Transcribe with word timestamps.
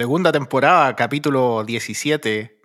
Segunda 0.00 0.32
temporada, 0.32 0.96
capítulo 0.96 1.62
17. 1.62 2.58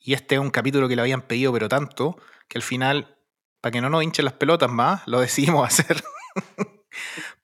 Y 0.00 0.14
este 0.14 0.34
es 0.34 0.40
un 0.40 0.50
capítulo 0.50 0.88
que 0.88 0.96
le 0.96 1.02
habían 1.02 1.22
pedido, 1.22 1.52
pero 1.52 1.68
tanto, 1.68 2.16
que 2.48 2.58
al 2.58 2.62
final, 2.64 3.16
para 3.60 3.70
que 3.70 3.80
no 3.80 3.88
nos 3.88 4.02
hinchen 4.02 4.24
las 4.24 4.34
pelotas 4.34 4.68
más, 4.68 5.00
lo 5.06 5.20
decidimos 5.26 5.64
hacer. 5.64 6.02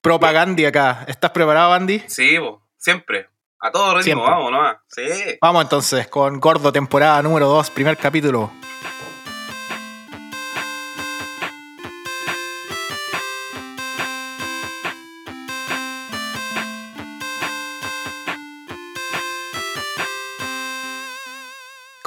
Propaganda 0.00 0.66
acá. 0.66 1.04
¿Estás 1.06 1.30
preparado, 1.30 1.72
Andy? 1.72 2.02
Sí, 2.08 2.36
bo, 2.38 2.66
siempre. 2.78 3.28
A 3.60 3.70
todo 3.70 3.90
ritmo, 3.90 4.02
Siempre. 4.02 4.28
vamos 4.28 4.50
nomás. 4.50 4.78
Sí. 4.88 5.38
Vamos 5.40 5.62
entonces 5.62 6.08
con 6.08 6.40
Gordo, 6.40 6.72
temporada 6.72 7.22
número 7.22 7.46
2, 7.46 7.70
primer 7.70 7.96
capítulo. 7.96 8.50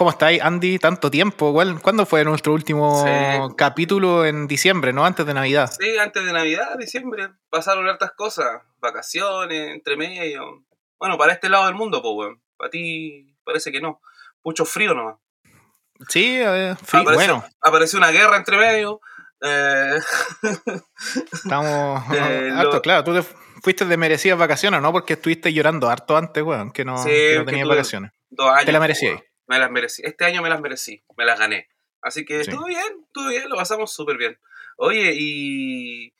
¿Cómo 0.02 0.10
estáis, 0.10 0.42
Andy? 0.42 0.80
Tanto 0.80 1.12
tiempo. 1.12 1.54
¿Cuál- 1.54 1.80
¿Cuándo 1.80 2.08
fue 2.08 2.24
nuestro 2.24 2.54
último 2.54 3.04
Sí. 3.06 3.54
capítulo 3.56 4.26
en 4.26 4.48
diciembre, 4.48 4.94
no? 4.94 5.06
Antes 5.06 5.28
de 5.28 5.36
Navidad. 5.36 5.70
Sí, 5.80 5.96
antes 6.00 6.26
de 6.26 6.34
Navidad, 6.34 6.76
diciembre, 6.80 7.30
pasaron 7.52 7.88
hartas 7.88 8.10
cosas. 8.18 8.48
Vacaciones, 8.80 9.70
entre 9.70 9.98
medio. 9.98 10.64
Bueno, 11.00 11.20
para 11.20 11.34
este 11.34 11.50
lado 11.50 11.68
del 11.68 11.76
mundo, 11.76 12.02
pues, 12.02 12.16
weón. 12.16 12.42
Para 12.58 12.72
ti 12.72 13.38
parece 13.44 13.72
que 13.72 13.80
no. 13.80 14.02
Mucho 14.44 14.66
frío 14.66 14.96
nomás. 14.96 15.18
Sí, 16.10 16.36
eh, 16.42 16.74
frí- 16.84 17.02
apareció, 17.02 17.14
bueno, 17.36 17.46
apareció 17.62 18.00
una 18.00 18.10
guerra 18.10 18.38
entre 18.38 18.58
medio. 18.58 19.02
Eh, 19.40 20.00
estamos 21.32 22.04
Eh, 22.12 22.50
harto, 22.56 22.78
lo- 22.78 22.82
claro. 22.82 23.04
Tú 23.04 23.14
te 23.14 23.22
fuiste 23.62 23.86
de 23.86 23.98
merecidas 23.98 24.40
vacaciones, 24.40 24.82
¿no? 24.82 24.92
Porque 24.92 25.14
estuviste 25.14 25.54
llorando 25.54 25.92
harto 25.92 26.18
antes, 26.18 26.42
weón, 26.42 26.72
que 26.72 26.86
no, 26.86 26.98
Sí, 26.98 27.10
que 27.10 27.36
no 27.38 27.46
que 27.46 27.52
tenías 27.52 27.68
vacaciones. 27.68 28.12
dos 28.32 28.50
años. 28.50 28.66
Te 28.66 28.72
la 28.72 28.80
merecías. 28.80 29.22
Me 29.52 29.60
las 29.60 29.70
merecí. 29.70 30.02
Este 30.06 30.24
año 30.24 30.42
me 30.42 30.48
las 30.50 30.62
merecí. 30.62 31.04
Me 31.18 31.26
las 31.26 31.38
gané. 31.38 31.68
Así 32.02 32.24
que 32.24 32.44
Sí. 32.44 32.50
estuvo 32.50 32.66
bien, 32.66 32.82
estuvo 33.06 33.28
bien, 33.28 33.50
lo 33.50 33.58
pasamos 33.58 33.92
súper 33.94 34.18
bien. 34.18 34.40
Oye, 34.78 35.14
y. 35.16 36.14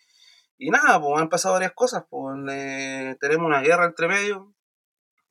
Y 0.58 0.70
nada, 0.70 1.00
pues 1.02 1.20
han 1.22 1.30
pasado 1.30 1.54
varias 1.56 1.72
cosas. 1.72 2.04
Pues, 2.10 2.36
eh, 2.52 3.16
tenemos 3.22 3.48
una 3.48 3.62
guerra 3.62 3.86
entre 3.86 4.08
medio. 4.10 4.54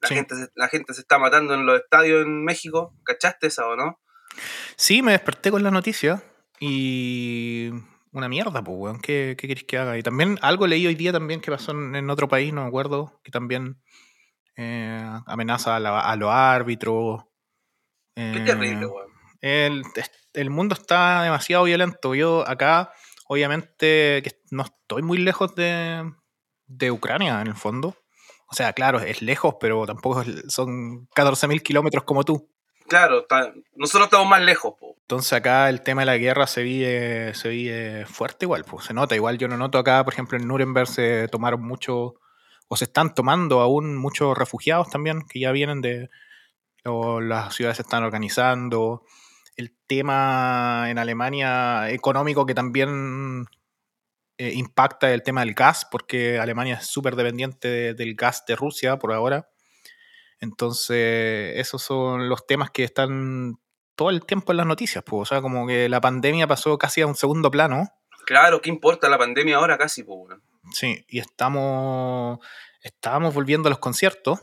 La, 0.00 0.08
Sí. 0.08 0.14
gente, 0.14 0.34
se- 0.34 0.48
la 0.54 0.68
gente 0.68 0.94
se 0.94 1.02
está 1.02 1.18
matando 1.18 1.52
en 1.54 1.66
los 1.66 1.78
estadios 1.78 2.24
en 2.24 2.42
México. 2.42 2.94
¿Cachaste 3.04 3.46
esa 3.48 3.68
o 3.68 3.76
no? 3.76 4.00
Sí, 4.76 5.02
me 5.02 5.12
desperté 5.12 5.50
con 5.50 5.62
la 5.62 5.70
noticia 5.70 6.22
y 6.58 7.70
una 8.12 8.28
mierda, 8.28 8.64
pues, 8.64 8.76
weón. 8.78 9.00
¿Qué, 9.00 9.36
qué 9.38 9.46
querés 9.46 9.64
que 9.64 9.76
haga? 9.78 9.98
Y 9.98 10.02
también 10.02 10.38
algo 10.42 10.66
leí 10.66 10.86
hoy 10.86 10.94
día 10.94 11.12
también 11.12 11.40
que 11.40 11.50
pasó 11.50 11.72
en, 11.72 11.94
en 11.94 12.08
otro 12.10 12.28
país, 12.28 12.52
no 12.52 12.62
me 12.62 12.68
acuerdo, 12.68 13.20
que 13.22 13.30
también 13.30 13.80
eh, 14.56 15.08
amenaza 15.26 15.76
a, 15.76 15.80
la- 15.80 16.00
a 16.00 16.16
los 16.16 16.30
árbitros. 16.30 17.24
Qué 18.14 18.38
eh, 18.38 18.44
terrible, 18.44 18.86
weón. 18.86 19.10
el, 19.40 19.82
el 20.34 20.50
mundo 20.50 20.74
está 20.74 21.22
demasiado 21.22 21.64
violento. 21.64 22.14
Yo 22.14 22.46
acá, 22.48 22.92
obviamente, 23.28 24.20
que 24.22 24.32
no 24.50 24.64
estoy 24.64 25.02
muy 25.02 25.18
lejos 25.18 25.54
de, 25.54 26.10
de 26.66 26.90
Ucrania, 26.90 27.40
en 27.40 27.46
el 27.48 27.54
fondo. 27.56 27.96
O 28.48 28.54
sea, 28.54 28.72
claro, 28.72 29.00
es 29.00 29.22
lejos, 29.22 29.54
pero 29.60 29.86
tampoco 29.86 30.24
son 30.48 31.06
14.000 31.14 31.62
kilómetros 31.62 32.04
como 32.04 32.24
tú. 32.24 32.50
Claro, 32.88 33.20
está- 33.20 33.52
nosotros 33.76 34.06
estamos 34.06 34.26
más 34.26 34.42
lejos, 34.42 34.74
po. 34.78 34.96
Entonces 35.02 35.32
acá 35.32 35.68
el 35.68 35.82
tema 35.82 36.02
de 36.02 36.06
la 36.06 36.16
guerra 36.16 36.48
se 36.48 36.62
vive, 36.64 37.32
se 37.34 37.48
vive 37.48 38.04
fuerte 38.06 38.46
igual, 38.46 38.64
pues 38.64 38.86
se 38.86 38.94
nota. 38.94 39.14
Igual 39.14 39.38
yo 39.38 39.46
no 39.46 39.56
noto 39.56 39.78
acá, 39.78 40.02
por 40.04 40.12
ejemplo, 40.12 40.36
en 40.36 40.48
Nuremberg 40.48 40.88
se 40.88 41.28
tomaron 41.28 41.62
mucho, 41.62 42.14
o 42.66 42.76
se 42.76 42.84
están 42.84 43.14
tomando 43.14 43.60
aún 43.60 43.96
muchos 43.96 44.36
refugiados 44.36 44.90
también, 44.90 45.22
que 45.28 45.38
ya 45.38 45.52
vienen 45.52 45.80
de, 45.80 46.10
o 46.84 47.20
las 47.20 47.54
ciudades 47.54 47.76
se 47.76 47.82
están 47.82 48.02
organizando. 48.04 49.04
El 49.56 49.76
tema 49.86 50.86
en 50.88 50.98
Alemania 50.98 51.90
económico 51.90 52.46
que 52.46 52.54
también 52.54 53.46
eh, 54.38 54.52
impacta 54.54 55.12
el 55.12 55.22
tema 55.22 55.40
del 55.44 55.52
gas, 55.54 55.86
porque 55.90 56.38
Alemania 56.38 56.76
es 56.76 56.86
súper 56.86 57.14
dependiente 57.16 57.68
de- 57.68 57.94
del 57.94 58.14
gas 58.14 58.44
de 58.46 58.56
Rusia 58.56 58.98
por 58.98 59.12
ahora. 59.12 59.48
Entonces, 60.40 61.58
esos 61.58 61.82
son 61.82 62.28
los 62.28 62.46
temas 62.46 62.70
que 62.70 62.84
están 62.84 63.58
todo 63.94 64.08
el 64.10 64.24
tiempo 64.24 64.52
en 64.52 64.56
las 64.58 64.66
noticias. 64.66 65.04
Pues. 65.04 65.22
O 65.22 65.24
sea, 65.26 65.42
como 65.42 65.66
que 65.66 65.88
la 65.88 66.00
pandemia 66.00 66.46
pasó 66.46 66.78
casi 66.78 67.02
a 67.02 67.06
un 67.06 67.14
segundo 67.14 67.50
plano. 67.50 67.88
Claro, 68.24 68.62
¿qué 68.62 68.70
importa 68.70 69.08
la 69.08 69.18
pandemia 69.18 69.56
ahora 69.56 69.76
casi, 69.76 70.02
weón? 70.02 70.42
Sí, 70.72 71.04
y 71.08 71.18
estamos, 71.18 72.38
estábamos 72.82 73.34
volviendo 73.34 73.68
a 73.68 73.70
los 73.70 73.78
conciertos. 73.80 74.40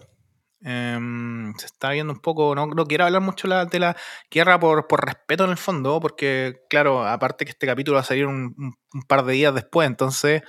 Em, 0.62 1.53
se 1.57 1.68
está 1.68 1.91
viendo 1.91 2.12
un 2.13 2.19
poco, 2.19 2.56
no, 2.56 2.66
no 2.68 2.85
quiero 2.88 3.06
hablar 3.06 3.22
mucho 3.22 3.47
la- 3.47 3.66
de 3.66 3.79
la 3.79 3.95
guerra 4.31 4.59
por, 4.59 4.88
por 4.88 5.06
respeto 5.06 5.44
en 5.45 5.51
el 5.51 5.57
fondo, 5.57 6.00
porque 6.00 6.62
claro, 6.69 7.06
aparte 7.07 7.45
que 7.45 7.51
este 7.51 7.68
capítulo 7.68 7.95
va 7.95 8.01
a 8.01 8.03
salir 8.06 8.25
un, 8.25 8.56
un- 8.57 8.75
un 8.94 9.01
par 9.03 9.23
de 9.23 9.34
días 9.34 9.53
después, 9.53 9.88
entonces 9.88 10.41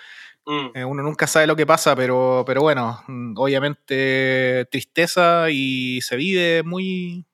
Mm. 0.47 0.71
eh, 0.75 0.85
uno 0.87 1.03
nunca 1.03 1.27
sabe 1.27 1.47
lo 1.47 1.57
que 1.57 1.67
pasa, 1.67 1.95
pero, 1.95 2.43
pero 2.47 2.63
bueno, 2.63 3.03
mm, 3.07 3.35
obviamente 3.37 4.67
tristeza 4.71 5.51
y 5.51 6.01
se 6.01 6.17
vive 6.17 6.63
muy 6.63 7.27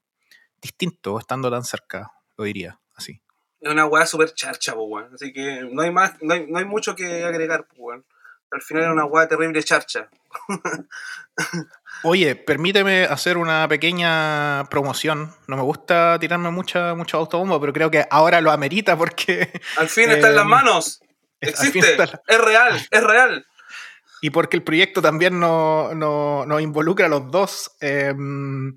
distinto 0.60 1.18
estando 1.20 1.48
tan 1.50 1.62
cerca, 1.64 2.10
lo 2.36 2.44
diría 2.44 2.80
así. 2.96 3.20
Es 3.60 3.70
una 3.70 3.86
weá 3.86 4.04
súper 4.06 4.34
charcha, 4.34 4.74
po, 4.74 4.82
weón. 4.84 5.14
Así 5.14 5.32
que 5.32 5.62
no 5.70 5.82
hay 5.82 5.90
más, 5.92 6.14
no 6.22 6.34
hay, 6.34 6.46
no 6.48 6.58
hay 6.58 6.64
mucho 6.64 6.96
que 6.96 7.22
agregar, 7.24 7.66
po, 7.68 7.74
weón. 7.84 8.04
Al 8.50 8.62
final 8.62 8.82
es 8.84 8.90
una 8.90 9.04
weá 9.04 9.28
terrible 9.28 9.62
charcha. 9.62 10.08
Oye, 12.02 12.36
permíteme 12.36 13.04
hacer 13.04 13.38
una 13.38 13.66
pequeña 13.68 14.64
promoción. 14.70 15.34
No 15.46 15.56
me 15.56 15.62
gusta 15.62 16.18
tirarme 16.20 16.50
mucha, 16.50 16.94
mucho 16.94 17.16
autobombo, 17.16 17.60
pero 17.60 17.72
creo 17.72 17.90
que 17.90 18.04
ahora 18.10 18.40
lo 18.40 18.50
amerita 18.50 18.96
porque. 18.96 19.50
Al 19.78 19.88
fin 19.88 20.10
está 20.10 20.28
en 20.28 20.34
las 20.36 20.44
Em, 20.44 20.50
manos. 20.50 21.00
Existe. 21.40 21.96
la- 21.96 22.20
Es 22.26 22.38
real, 22.40 22.86
es 22.90 23.02
real. 23.02 23.46
Y 24.20 24.30
porque 24.30 24.56
el 24.56 24.62
proyecto 24.62 25.02
también 25.02 25.38
nos 25.38 25.94
no, 25.94 26.46
nos 26.46 26.60
involucra 26.60 27.06
a 27.06 27.08
los 27.10 27.30
dos. 27.30 27.70
Em, 27.80 28.76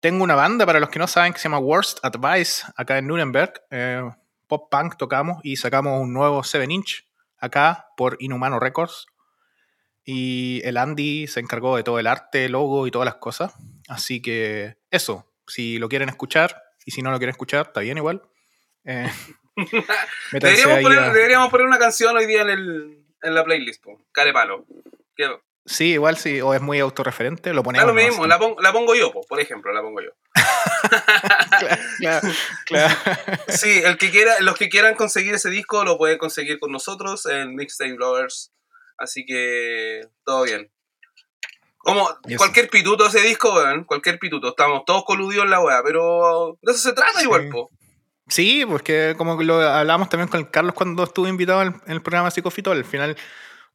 tengo 0.00 0.24
una 0.24 0.34
banda, 0.34 0.66
para 0.66 0.80
los 0.80 0.88
que 0.88 0.98
no 0.98 1.06
saben, 1.06 1.32
que 1.32 1.38
se 1.38 1.44
llama 1.44 1.58
Worst 1.58 1.98
Advice, 2.04 2.64
acá 2.76 2.98
en 2.98 3.06
Nuremberg. 3.06 3.52
Eh, 3.70 4.02
pop 4.48 4.68
punk 4.70 4.96
tocamos 4.96 5.38
y 5.44 5.56
sacamos 5.56 6.00
un 6.00 6.12
nuevo 6.12 6.42
7 6.44 6.66
inch 6.72 7.06
acá 7.38 7.86
por 7.96 8.16
Inhumano 8.20 8.58
Records. 8.60 9.06
Y 10.04 10.60
el 10.64 10.76
Andy 10.78 11.26
se 11.28 11.40
encargó 11.40 11.76
de 11.76 11.82
todo 11.84 11.98
el 11.98 12.06
arte, 12.06 12.48
logo 12.48 12.86
y 12.86 12.90
todas 12.90 13.06
las 13.06 13.16
cosas. 13.16 13.52
Así 13.88 14.20
que 14.20 14.76
eso, 14.90 15.32
si 15.46 15.78
lo 15.78 15.88
quieren 15.88 16.08
escuchar 16.08 16.60
y 16.84 16.90
si 16.90 17.02
no 17.02 17.10
lo 17.10 17.18
quieren 17.18 17.32
escuchar, 17.32 17.66
está 17.68 17.80
bien 17.80 17.98
igual. 17.98 18.22
Eh, 18.84 19.08
Deberíamos 20.32 20.80
poner, 20.80 20.98
a- 20.98 21.12
deberíamos 21.12 21.50
poner 21.50 21.66
una 21.66 21.78
canción 21.78 22.16
hoy 22.16 22.26
día 22.26 22.42
en, 22.42 22.50
el, 22.50 23.04
en 23.22 23.34
la 23.34 23.44
playlist, 23.44 23.82
po. 23.82 24.00
Carepalo. 24.12 24.64
Que, 25.16 25.30
Sí, 25.64 25.92
igual 25.92 26.16
sí, 26.16 26.40
o 26.40 26.54
es 26.54 26.60
muy 26.60 26.80
autorreferente, 26.80 27.52
lo 27.54 27.62
ponemos. 27.62 27.86
lo 27.86 27.92
nomás. 27.92 28.08
mismo, 28.08 28.26
la, 28.26 28.36
pon- 28.36 28.56
la 28.58 28.72
pongo 28.72 28.96
yo, 28.96 29.12
po, 29.12 29.20
por 29.28 29.38
ejemplo, 29.38 29.72
la 29.72 29.80
pongo 29.80 30.00
yo. 30.00 30.10
claro, 31.98 32.28
claro. 32.66 32.94
Sí, 33.48 33.80
el 33.84 33.96
que 33.96 34.10
quiera, 34.10 34.40
los 34.40 34.56
que 34.56 34.68
quieran 34.68 34.94
conseguir 34.96 35.34
ese 35.34 35.50
disco 35.50 35.84
lo 35.84 35.98
pueden 35.98 36.18
conseguir 36.18 36.58
con 36.58 36.72
nosotros 36.72 37.26
en 37.26 37.54
Mixtape 37.54 37.94
Lovers. 37.96 38.52
Así 39.02 39.24
que 39.26 40.06
todo 40.24 40.44
bien. 40.44 40.70
Como 41.78 42.08
cualquier 42.36 42.70
pituto 42.70 43.06
ese 43.06 43.20
disco, 43.22 43.52
weón, 43.54 43.82
cualquier 43.84 44.18
pituto. 44.20 44.50
Estamos 44.50 44.84
todos 44.86 45.02
coludidos 45.04 45.44
en 45.44 45.50
la 45.50 45.60
weá, 45.60 45.82
pero 45.82 46.56
de 46.62 46.70
eso 46.72 46.80
se 46.90 46.92
trata 46.92 47.18
Sí. 47.18 47.24
igual, 47.24 47.48
po. 47.48 47.70
Sí, 48.28 48.64
porque 48.64 49.14
como 49.18 49.42
lo 49.42 49.60
hablábamos 49.60 50.08
también 50.08 50.28
con 50.28 50.44
Carlos 50.44 50.74
cuando 50.74 51.02
estuvo 51.02 51.26
invitado 51.26 51.62
en, 51.62 51.82
el 51.88 52.00
programa 52.00 52.30
Psicofitol, 52.30 52.76
al 52.78 52.84
final 52.84 53.16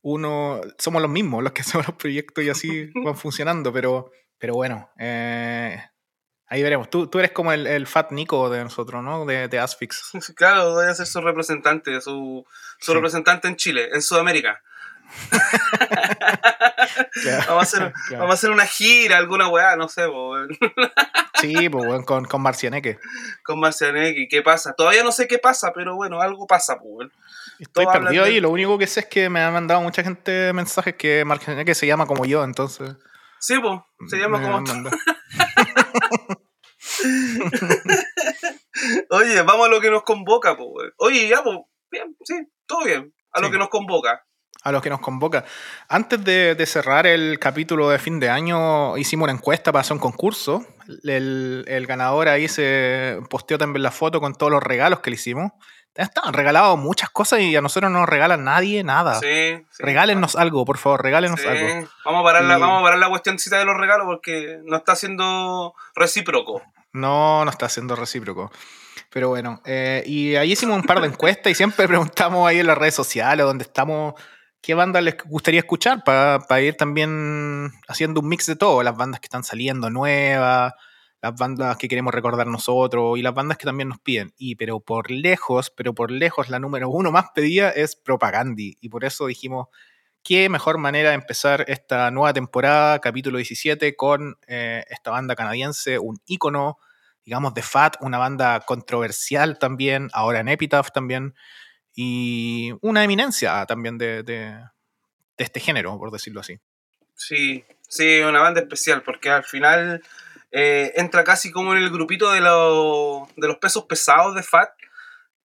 uno 0.02 0.62
somos 0.78 1.02
los 1.02 1.12
mismos 1.12 1.44
los 1.44 1.52
que 1.52 1.62
hacemos 1.64 1.86
los 1.88 1.98
proyectos 1.98 2.44
y 2.46 2.50
así 2.50 2.90
van 3.04 3.18
funcionando, 3.18 3.74
pero, 3.74 4.09
pero 4.38 4.54
bueno, 4.54 4.90
eh, 4.98 5.78
ahí 6.47 6.64
veremos. 6.64 6.90
Tú, 6.90 7.08
tú 7.08 7.20
eres 7.20 7.32
como 7.32 7.52
el, 7.52 7.68
el 7.68 7.88
Fat 7.88 8.12
Nico 8.14 8.50
de 8.50 8.64
nosotros, 8.64 9.03
¿no? 9.03 9.26
De, 9.26 9.50
de 9.50 9.59
Asphyx. 9.59 10.12
Claro, 10.38 10.76
voy 10.76 10.85
a 10.88 10.96
ser 10.96 11.08
su 11.08 11.20
representante, 11.20 12.00
su, 12.00 12.46
su 12.80 12.91
Sí. 12.91 12.94
representante 12.94 13.50
en 13.50 13.58
Chile, 13.58 13.90
en 13.91 14.02
Sudamérica. 14.02 14.62
Claro. 17.22 17.44
Vamos 17.48 17.59
a 17.74 17.78
hacer, 17.78 17.94
Claro. 18.08 18.24
vamos 18.24 18.32
a 18.32 18.34
hacer 18.34 18.52
una 18.52 18.66
gira, 18.66 19.18
alguna 19.18 19.48
weá, 19.50 19.76
no 19.76 19.88
sé, 19.90 20.08
weón. 20.08 20.50
Sí, 21.42 21.70
pues 21.70 22.06
con, 22.06 22.26
con 22.26 22.42
Marcianeque. 22.42 22.98
con 23.44 23.59
Marcianeque. 23.59 24.28
¿Qué 24.30 24.42
pasa? 24.42 24.74
Todavía 24.74 25.04
no 25.04 25.12
sé 25.12 25.28
qué 25.28 25.38
pasa, 25.40 25.72
pero 25.74 25.96
bueno, 25.96 26.22
algo 26.22 26.48
pasa, 26.48 26.78
weón. 26.82 27.12
Estoy 27.59 27.86
Todos 27.86 27.98
perdido 27.98 28.24
de- 28.24 28.30
ahí, 28.32 28.40
lo 28.40 28.50
único 28.52 28.78
que 28.78 28.88
sé 28.88 29.00
es 29.02 29.06
que 29.08 29.30
me 29.30 29.42
ha 29.42 29.50
mandado 29.52 29.82
mucha 29.82 30.04
gente 30.04 30.54
mensajes 30.54 30.96
que 30.96 31.26
Marcianeque 31.26 31.74
se 31.76 31.88
llama 31.88 32.06
como 32.06 32.26
yo, 32.26 32.44
entonces... 32.44 32.96
Sí, 33.40 33.56
pues, 33.59 33.80
se 34.09 34.18
llama 34.18 34.40
me 34.40 34.46
como 34.46 34.62
mandado. 34.62 34.96
Oye, 39.09 39.42
vamos 39.42 39.68
a 39.68 39.70
lo 39.70 39.82
que 39.82 39.90
nos 39.92 40.04
convoca, 40.04 40.56
pues. 40.58 40.92
Oye, 40.98 41.28
ya, 41.28 41.44
pues, 41.44 41.58
bien, 41.92 42.16
sí, 42.24 42.36
todo 42.66 42.84
bien. 42.86 43.14
A 43.32 43.42
lo 43.42 43.52
que 43.52 43.58
nos 43.58 43.70
convoca. 43.70 44.26
A 44.67 44.72
los 44.72 44.81
que 44.81 44.90
nos 44.90 44.99
convoca. 44.99 45.46
Antes 45.87 46.23
de, 46.23 46.66
cerrar 46.66 47.08
el 47.08 47.40
capítulo 47.40 47.90
de 47.90 47.99
fin 47.99 48.19
de 48.19 48.29
año, 48.29 48.97
hicimos 48.97 49.25
una 49.25 49.34
encuesta 49.34 49.72
para 49.72 49.81
hacer 49.81 49.93
un 49.93 49.99
concurso. 49.99 50.66
El, 51.03 51.85
ganador 51.87 52.28
ahí 52.28 52.49
se 52.49 53.19
posteó 53.29 53.58
también 53.58 53.84
la 53.84 53.91
foto 53.91 54.19
con 54.19 54.35
todos 54.35 54.52
los 54.52 54.61
regalos 54.61 54.99
que 54.99 55.09
le 55.09 55.16
hicimos. 55.16 55.53
Están 55.96 56.34
regalados 56.34 56.78
muchas 56.78 57.09
cosas 57.09 57.40
y 57.40 57.55
a 57.55 57.61
nosotros 57.61 57.91
no 57.91 57.99
nos 57.99 58.09
regala 58.09 58.35
nadie 58.35 58.84
nada. 58.84 59.16
Sí, 59.16 59.66
regálenos 59.79 60.35
algo, 60.35 60.66
por 60.66 60.78
favor, 60.78 61.02
regálenos 61.02 61.43
algo. 61.46 61.90
Vamos 62.05 62.22
a, 62.22 62.23
parar 62.23 62.43
la, 62.43 62.58
vamos 62.58 62.81
a 62.81 62.84
parar 62.84 62.99
la 62.99 63.09
cuestioncita 63.09 63.58
de 63.58 63.66
los 63.66 63.78
regalos 63.78 64.05
porque 64.05 64.59
no 64.66 64.78
está 64.78 64.96
siendo 64.96 65.73
recíproco. 65.96 66.61
No, 66.91 67.46
no 67.46 67.49
está 67.49 67.70
siendo 67.70 67.96
recíproco. 67.96 68.52
Pero 69.09 69.29
bueno, 69.29 69.61
eh, 69.66 70.03
y 70.05 70.35
ahí 70.35 70.52
hicimos 70.52 70.75
un 70.75 70.84
par 70.84 71.02
de 71.02 71.08
encuestas 71.08 71.52
y 71.52 71.55
siempre 71.55 71.87
preguntamos 71.87 72.47
ahí 72.47 72.59
en 72.59 72.67
las 72.67 72.78
redes 72.78 72.96
sociales 72.96 73.46
donde 73.46 73.63
estamos 73.63 74.13
qué 74.62 74.74
banda 74.74 75.02
les 75.02 75.18
gustaría 75.26 75.62
escuchar 75.62 76.04
para 76.04 76.62
ir 76.62 76.76
también 76.76 77.72
haciendo 77.88 78.22
un 78.22 78.30
mix 78.30 78.46
de 78.46 78.56
todo, 78.56 78.84
las 78.84 78.98
bandas 78.98 79.20
que 79.20 79.26
están 79.26 79.44
saliendo 79.44 79.90
nuevas, 79.90 80.74
las 81.22 81.36
bandas 81.36 81.78
que 81.78 81.88
queremos 81.88 82.14
recordar 82.14 82.48
nosotros 82.48 83.18
y 83.18 83.22
las 83.22 83.34
bandas 83.34 83.58
que 83.58 83.66
también 83.66 83.90
nos 83.90 84.00
piden. 84.00 84.34
Y 84.38 84.56
pero 84.56 84.80
por 84.80 85.09
lejos, 85.09 85.72
pero 85.72 85.94
por 85.94 86.12
lejos 86.12 86.50
la 86.50 86.59
número 86.59 86.90
uno 86.90 87.12
más 87.12 87.28
pedida 87.34 87.70
es 87.70 87.96
Propagandi. 87.96 88.78
Y 88.82 88.90
por 88.90 89.04
eso 89.04 89.26
dijimos, 89.28 89.68
qué 90.24 90.50
mejor 90.50 90.78
manera 90.78 91.09
de 91.09 91.16
empezar 91.16 91.66
esta 91.68 92.12
nueva 92.12 92.34
temporada, 92.34 93.00
capítulo 93.00 93.38
17, 93.38 93.96
con 93.96 94.38
eh, 94.48 94.84
esta 94.90 95.12
banda 95.12 95.36
canadiense, 95.36 96.00
un 96.00 96.18
ícono, 96.26 96.78
digamos, 97.26 97.54
de 97.54 97.62
Fat, 97.62 97.96
una 98.02 98.18
banda 98.18 98.59
controversial 98.62 99.58
también, 99.58 100.09
ahora 100.14 100.40
en 100.40 100.50
Epitaph 100.50 100.92
también 100.92 101.34
y 101.99 102.73
una 102.82 103.03
eminencia 103.03 103.66
también 103.66 103.97
de, 103.97 104.64
este 105.35 105.59
género, 105.59 105.97
por 105.97 106.11
decirlo 106.11 106.41
así. 106.41 106.59
Sí, 107.16 107.66
sí, 107.90 108.20
una 108.20 108.40
banda 108.40 108.61
especial, 108.61 109.02
porque 109.02 109.32
al 109.32 109.44
final 109.44 110.03
eh, 110.52 110.94
entra 110.96 111.23
casi 111.23 111.52
como 111.52 111.73
en 111.73 111.82
el 111.82 111.90
grupito 111.90 112.32
de, 112.32 112.40
de 112.40 113.47
los 113.47 113.58
pesos 113.58 113.85
pesados 113.85 114.35
de 114.35 114.44
Fat, 114.44 114.70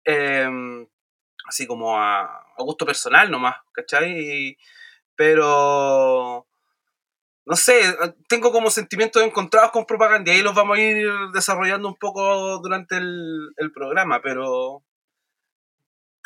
em, 0.04 0.86
así 1.46 1.66
como 1.66 1.98
a, 1.98 2.46
gusto 2.56 2.86
personal 2.86 3.30
nomás, 3.30 3.56
¿cachai? 3.72 4.56
pero, 5.14 6.46
no 7.44 7.56
sé, 7.56 7.94
tengo 8.26 8.52
como 8.52 8.70
sentimientos 8.70 9.22
encontrados 9.22 9.70
con 9.70 9.84
propaganda 9.84 10.32
y 10.32 10.36
ahí 10.36 10.42
los 10.42 10.54
vamos 10.54 10.78
a 10.78 10.80
ir 10.80 11.10
desarrollando 11.34 11.88
un 11.88 11.96
poco 11.96 12.58
durante 12.60 12.96
el 12.96 13.70
programa, 13.74 14.22
pero 14.22 14.82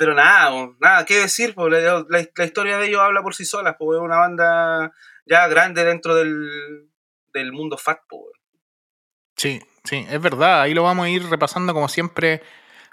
pero 0.02 0.16
nada, 0.16 0.68
nada 0.80 1.04
que 1.04 1.20
decir, 1.20 1.54
la, 1.56 2.04
la, 2.08 2.44
historia 2.44 2.76
de 2.76 2.88
ellos 2.88 3.00
habla 3.00 3.22
por 3.22 3.36
sí 3.36 3.44
sola, 3.44 3.78
porque 3.78 3.98
es 3.98 4.02
una 4.02 4.16
banda 4.16 4.92
ya 5.26 5.46
grande 5.46 5.84
dentro 5.84 6.16
del, 6.16 7.52
mundo 7.52 7.78
fat. 7.78 8.00
Sí, 9.36 9.62
sí, 9.84 10.04
es 10.10 10.20
verdad, 10.20 10.62
ahí 10.62 10.74
lo 10.74 10.82
vamos 10.82 11.06
a 11.06 11.08
ir 11.08 11.24
repasando 11.30 11.72
como 11.72 11.88
siempre. 11.88 12.42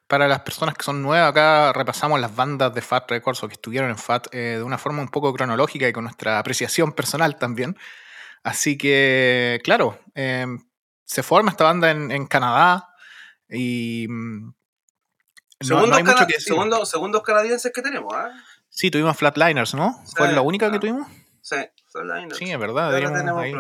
Para 0.06 0.28
las 0.28 0.42
personas 0.42 0.76
que 0.76 0.84
son 0.84 1.02
nuevas, 1.02 1.32
acá 1.32 1.74
repasamos 1.74 2.20
las 2.20 2.36
bandas 2.36 2.74
de 2.76 2.82
Fat 2.82 3.10
Records 3.10 3.42
o 3.42 3.48
que 3.48 3.56
estuvieron 3.56 3.90
en 3.90 3.98
Fat 3.98 4.28
eh, 4.32 4.58
de 4.58 4.64
una 4.64 4.78
forma 4.78 5.02
un 5.02 5.10
poco 5.10 5.34
cronológica 5.34 5.88
y 5.88 5.94
con 5.94 6.04
nuestra 6.04 6.38
apreciación 6.38 6.94
personal 6.94 7.40
también. 7.40 7.76
Así 8.44 8.78
que, 8.78 9.60
claro, 9.64 10.00
em, 10.14 10.60
se 11.06 11.24
forma 11.24 11.50
esta 11.50 11.64
banda 11.64 11.90
en, 11.90 12.12
en 12.12 12.28
Canadá 12.28 12.90
y 13.50 14.06
mm, 14.08 14.54
segundos, 15.62 17.24
canadienses 17.24 17.72
que 17.74 17.82
tenemos, 17.82 18.14
¿ah? 18.14 18.32
Sí, 18.70 18.92
tuvimos 18.92 19.18
Flatliners, 19.18 19.74
¿no? 19.74 20.02
¿Fue 20.16 20.32
la 20.32 20.42
única 20.42 20.72
que 20.72 20.80
tuvimos? 20.80 21.08
Sí, 21.42 21.58
Flatliners. 21.92 22.38
Sí, 22.38 22.52
es 22.52 22.60
verdad. 22.60 22.92
Tenemos 22.92 23.44
ahí 23.44 23.54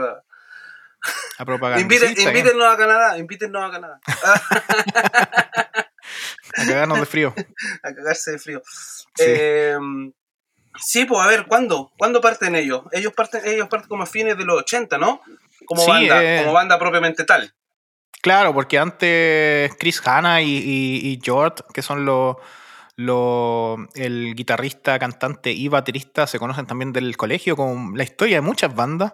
a 1.37 1.45
propaganda. 1.45 1.81
invítennos 1.81 2.73
a 2.73 2.77
Canadá, 2.77 3.17
invítennos 3.17 3.63
a 3.63 3.71
Canadá. 3.71 3.99
a 6.57 6.65
cagarnos 6.65 6.99
de 6.99 7.05
frío. 7.05 7.33
a 7.83 7.93
cagarse 7.93 8.31
de 8.31 8.39
frío. 8.39 8.61
Sí. 9.15 9.23
Em, 9.25 10.11
sí, 10.77 11.05
pues 11.05 11.21
a 11.21 11.27
ver, 11.27 11.45
¿cuándo? 11.47 11.93
¿Cuándo 11.97 12.19
parten 12.19 12.55
ellos? 12.55 12.83
Ellos 12.91 13.13
parten, 13.13 13.41
ellos 13.45 13.69
parten 13.69 13.87
como 13.87 14.03
a 14.03 14.05
fines 14.05 14.37
de 14.37 14.43
los 14.45 14.59
80, 14.59 14.97
¿no? 14.97 15.21
Como 15.65 15.85
banda, 15.87 16.23
eh, 16.23 16.41
como 16.41 16.53
banda 16.53 16.77
propiamente 16.77 17.23
tal. 17.23 17.53
Claro, 18.21 18.53
porque 18.53 18.77
antes 18.77 19.73
Chris 19.79 20.01
Hanna 20.05 20.41
y, 20.41 20.57
y, 20.57 21.19
George, 21.23 21.63
que 21.73 21.81
son 21.81 22.05
los 22.05 22.35
el 23.95 24.35
guitarrista, 24.35 24.99
cantante 24.99 25.53
y 25.53 25.69
baterista 25.69 26.27
se 26.27 26.37
conocen 26.37 26.65
también 26.65 26.91
del 26.91 27.15
colegio, 27.15 27.55
con 27.55 27.97
la 27.97 28.03
historia 28.03 28.37
de 28.37 28.41
muchas 28.41 28.75
bandas 28.75 29.13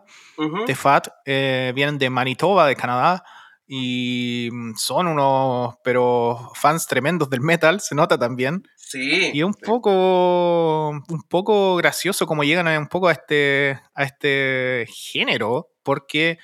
de 0.65 0.75
Fat, 0.75 1.07
eh, 1.25 1.71
vienen 1.75 2.00
de 2.00 2.09
Manitoba, 2.09 2.65
de 2.65 2.75
Canadá, 2.75 3.24
y 3.68 4.50
son 4.75 5.07
unos, 5.07 5.75
pero 5.83 6.51
fans 6.56 6.88
tremendos 6.88 7.30
del 7.30 7.42
metal, 7.42 7.80
se 7.80 7.95
nota 7.95 8.18
también. 8.18 8.63
Sí. 8.75 9.31
Y 9.33 9.44
un 9.44 9.53
poco, 9.53 10.89
un 10.89 11.24
poco 11.30 11.75
gracioso 11.75 12.25
como 12.27 12.44
llegan 12.44 12.68
un 12.77 12.88
poco 12.88 13.07
a 13.07 13.12
este, 13.12 13.80
a 13.94 14.03
este 14.03 14.88
género, 14.88 15.69
porque 15.83 16.38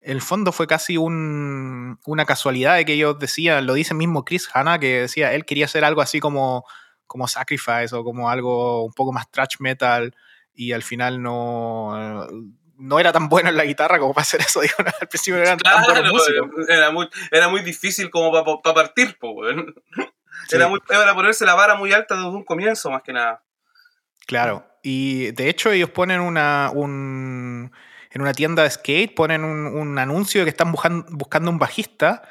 el 0.00 0.22
fondo 0.22 0.52
fue 0.52 0.66
casi 0.66 0.96
un, 0.96 1.98
una 2.06 2.24
casualidad 2.24 2.76
de 2.76 2.84
que 2.84 2.94
ellos 2.94 3.18
decían, 3.18 3.66
lo 3.66 3.74
dice 3.74 3.94
mismo 3.94 4.24
Chris 4.24 4.48
Hanna, 4.52 4.78
que 4.78 5.02
decía, 5.02 5.32
él 5.34 5.44
quería 5.44 5.66
hacer 5.66 5.84
algo 5.84 6.00
así 6.00 6.20
como, 6.20 6.64
como 7.06 7.28
Sacrifice 7.28 7.94
o 7.94 8.02
como 8.02 8.30
algo 8.30 8.84
un 8.84 8.92
poco 8.92 9.12
más 9.12 9.30
thrash 9.30 9.56
metal 9.58 10.14
y 10.54 10.72
al 10.72 10.82
final 10.82 11.22
no, 11.22 12.26
no 12.78 12.98
era 12.98 13.12
tan 13.12 13.28
bueno 13.28 13.50
en 13.50 13.56
la 13.56 13.64
guitarra 13.64 13.98
como 13.98 14.14
para 14.14 14.22
hacer 14.22 14.40
eso. 14.40 14.60
Digo, 14.62 14.74
al 14.78 15.08
principio 15.08 15.40
eran 15.40 15.58
Era 16.68 16.90
muy, 16.90 17.08
era 17.30 17.48
muy 17.48 17.60
difícil 17.62 18.10
como 18.10 18.32
para 18.62 18.74
partir, 18.74 19.16
era, 20.50 20.68
muy, 20.68 20.80
era 20.88 21.14
ponerse 21.14 21.44
la 21.44 21.54
vara 21.54 21.74
muy 21.74 21.92
alta 21.92 22.14
desde 22.14 22.28
un 22.28 22.44
comienzo, 22.44 22.90
más 22.90 23.02
que 23.02 23.12
nada. 23.12 23.42
Claro, 24.26 24.66
y 24.82 25.32
de 25.32 25.48
hecho 25.48 25.70
ellos 25.70 25.90
ponen 25.90 26.20
una, 26.20 26.70
un 26.72 27.72
en 28.12 28.22
una 28.22 28.32
tienda 28.32 28.64
de 28.64 28.70
skate 28.70 29.14
ponen 29.14 29.44
un, 29.44 29.98
anuncio 29.98 30.40
de 30.40 30.44
que 30.46 30.50
están 30.50 30.72
buscando, 30.72 31.50
un 31.50 31.58
bajista 31.58 32.22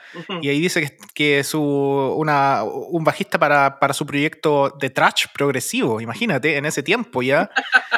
y 0.42 0.50
ahí 0.50 0.60
dice 0.60 0.82
que, 0.82 0.98
que 1.14 1.44
su, 1.44 1.62
una, 1.62 2.64
un 2.64 3.04
bajista 3.04 3.40
para, 3.40 3.80
para, 3.80 3.94
su 3.94 4.06
proyecto 4.06 4.76
de 4.80 4.90
trash 4.90 5.28
progresivo, 5.34 6.02
imagínate, 6.02 6.58
en 6.58 6.66
ese 6.66 6.84
tiempo 6.84 7.22
ya. 7.22 7.50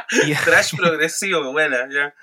trash 0.45 0.75
progresivo, 0.75 1.51
buena, 1.51 1.88
ya. 1.89 2.13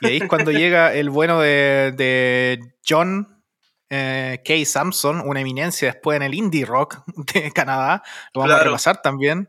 Y 0.00 0.06
ahí 0.06 0.16
es 0.18 0.28
cuando 0.28 0.52
llega 0.52 0.94
el 0.94 1.10
bueno 1.10 1.40
de, 1.40 1.92
de 1.96 2.60
John 2.88 3.38
eh, 3.90 4.42
K. 4.44 4.54
Samson, 4.66 5.22
una 5.26 5.40
eminencia 5.40 5.92
después 5.92 6.16
en 6.16 6.22
el 6.22 6.34
indie 6.34 6.64
rock 6.64 6.98
de 7.32 7.50
Canadá, 7.52 8.02
lo 8.34 8.42
vamos 8.42 8.56
a 8.56 8.64
repasar 8.64 9.02
también. 9.02 9.48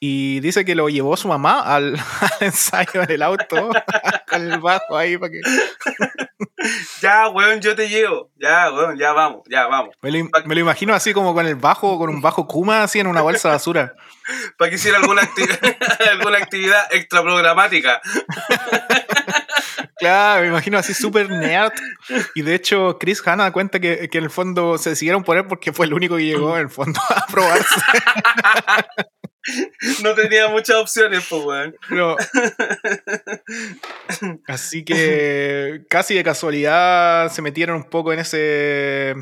Y 0.00 0.40
dice 0.40 0.66
que 0.66 0.74
lo 0.74 0.90
llevó 0.90 1.16
su 1.16 1.28
mamá 1.28 1.60
al, 1.60 1.98
ensayo 2.40 3.02
en 3.02 3.10
el 3.10 3.22
auto, 3.22 3.70
el 4.36 4.58
bajo 4.60 4.96
ahí 4.96 5.16
para 5.16 5.32
que. 5.32 5.40
ya, 7.00 7.28
weón, 7.28 7.60
yo 7.60 7.74
te 7.74 7.88
llevo. 7.88 8.30
Ya, 8.36 8.70
weón, 8.72 8.98
ya 8.98 9.12
vamos, 9.12 9.42
ya 9.48 9.66
vamos. 9.66 9.94
Me 10.02 10.10
lo, 10.10 10.60
imagino 10.60 10.94
así 10.94 11.12
como 11.12 11.34
con 11.34 11.46
el 11.46 11.56
bajo, 11.56 11.98
con 11.98 12.10
un 12.10 12.20
bajo 12.20 12.46
Kuma 12.46 12.82
así 12.82 13.00
en 13.00 13.06
una 13.06 13.22
bolsa 13.22 13.48
de 13.48 13.54
basura. 13.54 13.94
para 14.58 14.70
que 14.70 14.76
hiciera 14.76 14.98
alguna, 14.98 15.22
alguna 16.10 16.38
actividad 16.38 16.86
extra 16.92 17.22
programática. 17.22 18.00
Claro, 19.96 20.42
me 20.42 20.48
imagino 20.48 20.78
así 20.78 20.94
súper 20.94 21.30
nerd. 21.30 21.72
Y 22.34 22.42
de 22.42 22.54
hecho, 22.54 22.98
Chris 22.98 23.22
Hanna 23.26 23.52
cuenta 23.52 23.80
que, 23.80 24.08
que, 24.08 24.18
en 24.18 24.24
el 24.24 24.30
fondo 24.30 24.78
se 24.78 24.90
decidieron 24.90 25.24
poner 25.24 25.46
porque 25.46 25.72
fue 25.72 25.86
el 25.86 25.94
único 25.94 26.16
que 26.16 26.24
llegó 26.24 26.56
en 26.56 26.62
el 26.62 26.70
fondo 26.70 27.00
a 27.08 27.26
probarse. 27.26 27.80
No 30.02 30.14
tenía 30.14 30.48
muchas 30.48 30.76
opciones, 30.76 31.26
pues, 31.28 31.44
weón. 31.44 31.76
Así 34.46 34.84
que 34.84 35.84
casi 35.88 36.14
de 36.14 36.24
casualidad 36.24 37.30
se 37.30 37.42
metieron 37.42 37.76
un 37.76 37.84
poco 37.84 38.12
en 38.12 38.20
ese, 38.20 39.14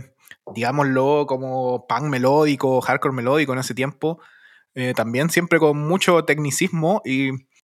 digámoslo, 0.55 1.26
como 1.26 1.87
punk 1.87 2.05
melódico, 2.05 2.81
hardcore 2.81 3.14
melódico 3.14 3.52
en 3.52 3.59
ese 3.59 3.75
tiempo. 3.75 4.21
Eh, 4.75 4.95
también 4.95 5.31
siempre 5.31 5.59
con 5.59 5.79
mucho 5.79 6.25
tecnicismo 6.25 7.02
y 7.05 7.31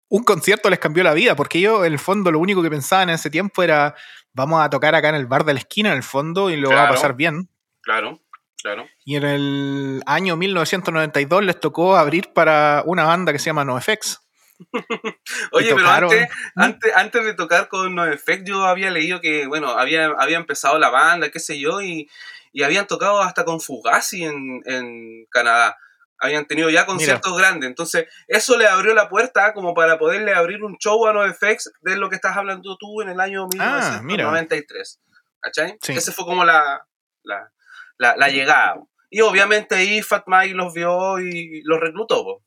un 0.08 0.24
concierto 0.24 0.70
les 0.70 0.78
cambió 0.78 1.04
la 1.04 1.14
vida, 1.14 1.36
porque 1.36 1.60
yo 1.60 1.84
en 1.84 1.92
el 1.92 1.98
fondo 1.98 2.32
lo 2.32 2.38
único 2.38 2.62
que 2.62 2.70
pensaba 2.70 3.02
en 3.02 3.10
ese 3.10 3.30
tiempo 3.30 3.62
era 3.62 3.94
vamos 4.32 4.62
a 4.62 4.70
tocar 4.70 4.94
acá 4.94 5.10
en 5.10 5.16
el 5.16 5.26
bar 5.26 5.44
de 5.44 5.52
la 5.52 5.60
esquina 5.60 5.90
en 5.90 5.96
el 5.96 6.02
fondo 6.02 6.50
y 6.50 6.56
lo 6.56 6.70
va 6.70 6.84
a 6.84 6.88
pasar 6.88 7.14
bien. 7.14 7.48
Claro. 7.82 8.20
Claro. 8.62 8.88
Y 9.04 9.16
en 9.16 9.24
el 9.24 10.02
año 10.06 10.36
1992 10.36 11.44
les 11.44 11.60
tocó 11.60 11.96
abrir 11.96 12.32
para 12.32 12.82
una 12.86 13.04
banda 13.04 13.32
que 13.32 13.38
se 13.38 13.46
llama 13.46 13.64
NoFX. 13.64 14.20
Oye, 15.52 15.72
pero 15.74 15.88
antes, 15.88 16.28
antes, 16.56 16.96
antes, 16.96 17.24
de 17.24 17.34
tocar 17.34 17.68
con 17.68 17.94
NoFX 17.94 18.42
yo 18.44 18.64
había 18.64 18.90
leído 18.90 19.20
que, 19.20 19.46
bueno, 19.46 19.70
había, 19.70 20.06
había 20.18 20.36
empezado 20.36 20.78
la 20.78 20.90
banda, 20.90 21.30
qué 21.30 21.38
sé 21.38 21.60
yo, 21.60 21.80
y, 21.80 22.10
y 22.52 22.64
habían 22.64 22.88
tocado 22.88 23.22
hasta 23.22 23.44
con 23.44 23.60
Fugazi 23.60 24.24
en, 24.24 24.60
en 24.64 25.26
Canadá. 25.30 25.76
Habían 26.20 26.46
tenido 26.46 26.68
ya 26.68 26.84
conciertos 26.84 27.36
grandes. 27.38 27.68
Entonces, 27.68 28.08
eso 28.26 28.58
le 28.58 28.66
abrió 28.66 28.92
la 28.92 29.08
puerta 29.08 29.54
como 29.54 29.72
para 29.72 29.98
poderle 29.98 30.34
abrir 30.34 30.64
un 30.64 30.76
show 30.78 31.06
a 31.06 31.12
NoFX 31.12 31.70
de 31.82 31.96
lo 31.96 32.10
que 32.10 32.16
estás 32.16 32.36
hablando 32.36 32.76
tú 32.76 33.02
en 33.02 33.10
el 33.10 33.20
año 33.20 33.46
1993. 33.46 35.00
Ah, 35.00 35.14
¿Cachai? 35.42 35.78
Ese 35.86 36.10
fue 36.10 36.24
como 36.24 36.44
la, 36.44 36.84
la, 37.22 37.52
la, 37.98 38.28
llegada. 38.28 38.76
Y 39.10 39.20
obviamente 39.20 39.74
ahí 39.74 40.02
Fat 40.02 40.24
Mike 40.26 40.54
los 40.54 40.72
vio 40.72 41.18
y 41.20 41.62
los 41.64 41.80
reclutó. 41.80 42.42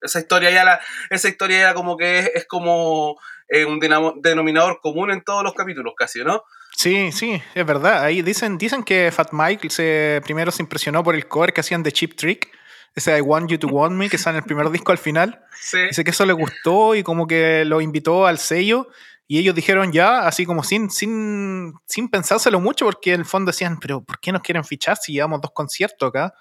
Esa 0.00 0.20
historia 0.20 0.50
ya 0.50 0.64
la, 0.64 0.80
esa 1.10 1.28
historia 1.28 1.60
ya 1.60 1.74
como 1.74 1.96
que 1.96 2.32
es, 2.34 2.46
como 2.46 3.16
eh, 3.48 3.64
un 3.64 3.78
denominador 3.80 4.80
común 4.80 5.10
en 5.10 5.22
todos 5.22 5.44
los 5.44 5.54
capítulos 5.54 5.94
casi, 5.96 6.24
¿no? 6.24 6.42
Sí, 6.76 7.12
sí, 7.12 7.40
es 7.54 7.66
verdad. 7.66 8.02
Ahí 8.02 8.22
dicen, 8.22 8.58
dicen 8.58 8.82
que 8.82 9.12
Fat 9.12 9.32
Mike 9.32 9.70
se, 9.70 10.20
primero 10.24 10.50
se 10.50 10.62
impresionó 10.62 11.04
por 11.04 11.14
el 11.14 11.28
cover 11.28 11.52
que 11.52 11.60
hacían 11.60 11.82
de 11.82 11.92
Chip 11.92 12.16
Trick 12.16 12.50
ese 12.94 13.16
I 13.16 13.20
Want 13.20 13.50
You 13.50 13.58
to 13.58 13.68
Want 13.68 13.94
Me, 13.94 14.10
que 14.10 14.18
sale 14.18 14.38
en 14.38 14.42
el 14.42 14.46
primer 14.46 14.70
disco 14.70 14.92
al 14.92 14.98
final. 14.98 15.42
Dice 15.88 16.04
que 16.04 16.10
eso 16.10 16.26
le 16.26 16.32
gustó 16.32 16.94
y 16.94 17.02
como 17.02 17.26
que 17.26 17.64
lo 17.64 17.80
invitó 17.80 18.26
al 18.26 18.38
sello. 18.38 18.88
Y 19.32 19.38
ellos 19.38 19.54
dijeron 19.54 19.92
ya, 19.92 20.26
así 20.26 20.44
como 20.44 20.62
sin, 20.62 20.90
sin, 20.90 21.72
sin 21.86 22.10
pensárselo 22.10 22.60
mucho, 22.60 22.84
porque 22.84 23.14
en 23.14 23.20
el 23.20 23.24
fondo 23.24 23.50
decían, 23.50 23.80
pero 23.80 24.04
¿por 24.04 24.20
qué 24.20 24.30
nos 24.30 24.42
quieren 24.42 24.62
fichar 24.62 24.98
si 24.98 25.14
llevamos 25.14 25.40
dos 25.40 25.52
conciertos 25.54 26.10
acá? 26.10 26.34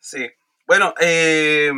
sí. 0.00 0.30
Bueno, 0.66 0.94
eh, 0.98 1.70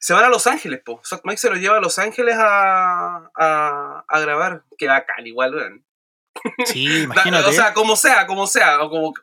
se 0.00 0.12
van 0.12 0.24
a 0.24 0.28
Los 0.28 0.48
Ángeles, 0.48 0.80
po. 0.84 1.00
Mike 1.22 1.38
se 1.38 1.50
lo 1.50 1.54
lleva 1.54 1.76
a 1.76 1.80
Los 1.80 2.00
Ángeles 2.00 2.34
a, 2.36 3.30
a, 3.32 4.04
a 4.08 4.20
grabar. 4.20 4.64
Que 4.76 4.88
bacán, 4.88 5.24
igual, 5.28 5.54
¿verdad? 5.54 5.78
Sí, 6.66 6.84
imagínate. 7.04 7.48
o 7.48 7.52
sea, 7.52 7.74
como 7.74 7.94
sea, 7.94 8.26
como 8.26 8.48
sea, 8.48 8.82
o 8.82 8.90
como 8.90 9.14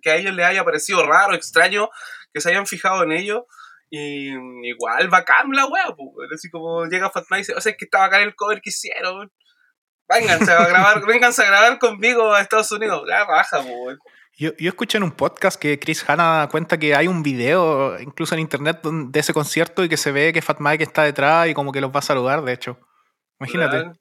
que, 0.00 0.10
a 0.10 0.16
ellos 0.16 0.32
les 0.32 0.46
haya 0.46 0.64
parecido 0.64 1.04
raro, 1.04 1.34
extraño, 1.34 1.90
que 2.32 2.40
se 2.40 2.48
hayan 2.48 2.66
fijado 2.66 3.02
en 3.02 3.12
ello. 3.12 3.46
Y 3.90 4.30
igual 4.68 5.08
bacán 5.08 5.50
la 5.52 5.66
wea, 5.66 5.94
pues. 5.96 6.30
Así 6.32 6.48
como 6.50 6.86
llega 6.86 7.10
Fatma 7.10 7.38
y 7.38 7.40
dice, 7.40 7.54
o 7.54 7.60
sea, 7.60 7.72
es 7.72 7.78
que 7.78 7.86
está 7.86 7.98
bacán 8.00 8.22
el 8.22 8.34
cover 8.34 8.60
que 8.60 8.70
hicieron. 8.70 9.32
Vénganse 10.08 10.52
a 10.52 10.66
grabar, 10.66 11.04
vénganse 11.06 11.42
a 11.42 11.46
grabar 11.46 11.78
conmigo 11.78 12.32
a 12.32 12.40
Estados 12.40 12.70
Unidos. 12.72 13.02
La 13.06 13.24
baja, 13.24 13.62
pues. 13.62 13.98
Yo, 14.38 14.52
yo, 14.58 14.70
escuché 14.70 14.96
en 14.96 15.04
un 15.04 15.12
podcast 15.12 15.60
que 15.60 15.78
Chris 15.78 16.08
Hanna 16.08 16.48
cuenta 16.50 16.78
que 16.78 16.94
hay 16.94 17.08
un 17.08 17.22
video, 17.22 17.98
incluso 18.00 18.34
en 18.34 18.40
internet, 18.40 18.80
de 18.82 19.20
ese 19.20 19.34
concierto 19.34 19.84
y 19.84 19.88
que 19.88 19.96
se 19.96 20.12
ve 20.12 20.32
que 20.32 20.40
Fat 20.40 20.60
Mike 20.60 20.84
está 20.84 21.02
detrás 21.02 21.48
y 21.48 21.54
como 21.54 21.72
que 21.72 21.80
los 21.80 21.90
va 21.90 21.98
a 21.98 22.02
saludar, 22.02 22.42
de 22.42 22.52
hecho. 22.52 22.78
Imagínate 23.38 23.99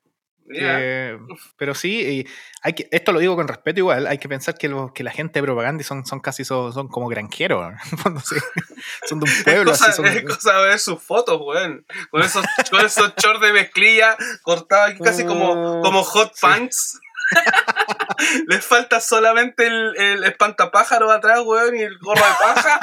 pero 1.58 1.76
sí, 1.76 2.26
hay 2.62 2.74
que, 2.74 2.88
esto 2.92 3.12
lo 3.12 3.20
digo 3.20 3.36
con 3.36 3.48
respeto 3.48 3.80
igual, 3.80 4.08
hay 4.08 4.18
que 4.18 4.28
pensar 4.28 4.58
que, 4.58 4.74
que 4.94 5.04
la 5.04 5.12
gente 5.12 5.40
de 5.40 5.44
propaganda 5.44 5.84
son, 5.84 6.06
son 6.06 6.20
casi 6.20 6.44
son, 6.44 6.74
son 6.74 6.88
como 6.88 7.08
granjeros, 7.08 7.74
son 9.08 9.20
de 9.20 9.30
un 9.30 9.44
pueblo. 9.44 9.72
Es 9.72 9.80
cosa, 9.80 10.08
es 10.08 10.24
cosa 10.24 10.58
de 10.58 10.68
ver 10.68 10.80
sus 10.80 11.02
fotos, 11.02 11.40
weón, 11.42 11.86
con 12.10 12.22
esos, 12.22 12.46
con 12.70 12.86
esos 12.86 13.14
shorts 13.16 13.42
de 13.42 13.54
mezclilla 13.54 14.18
cortados 14.42 14.96
casi 15.04 15.26
como, 15.26 15.82
como 15.82 16.04
hot 16.04 16.34
pants. 16.40 17.00
Les 18.48 18.66
falta 18.66 19.00
solamente 19.00 19.68
el, 19.68 19.96
el 19.98 20.24
espantapájaro 20.24 21.12
atrás, 21.12 21.42
weón, 21.46 21.76
y 21.76 21.82
el 21.82 21.98
gorro 22.00 22.26
de 22.26 22.34
paja. 22.42 22.80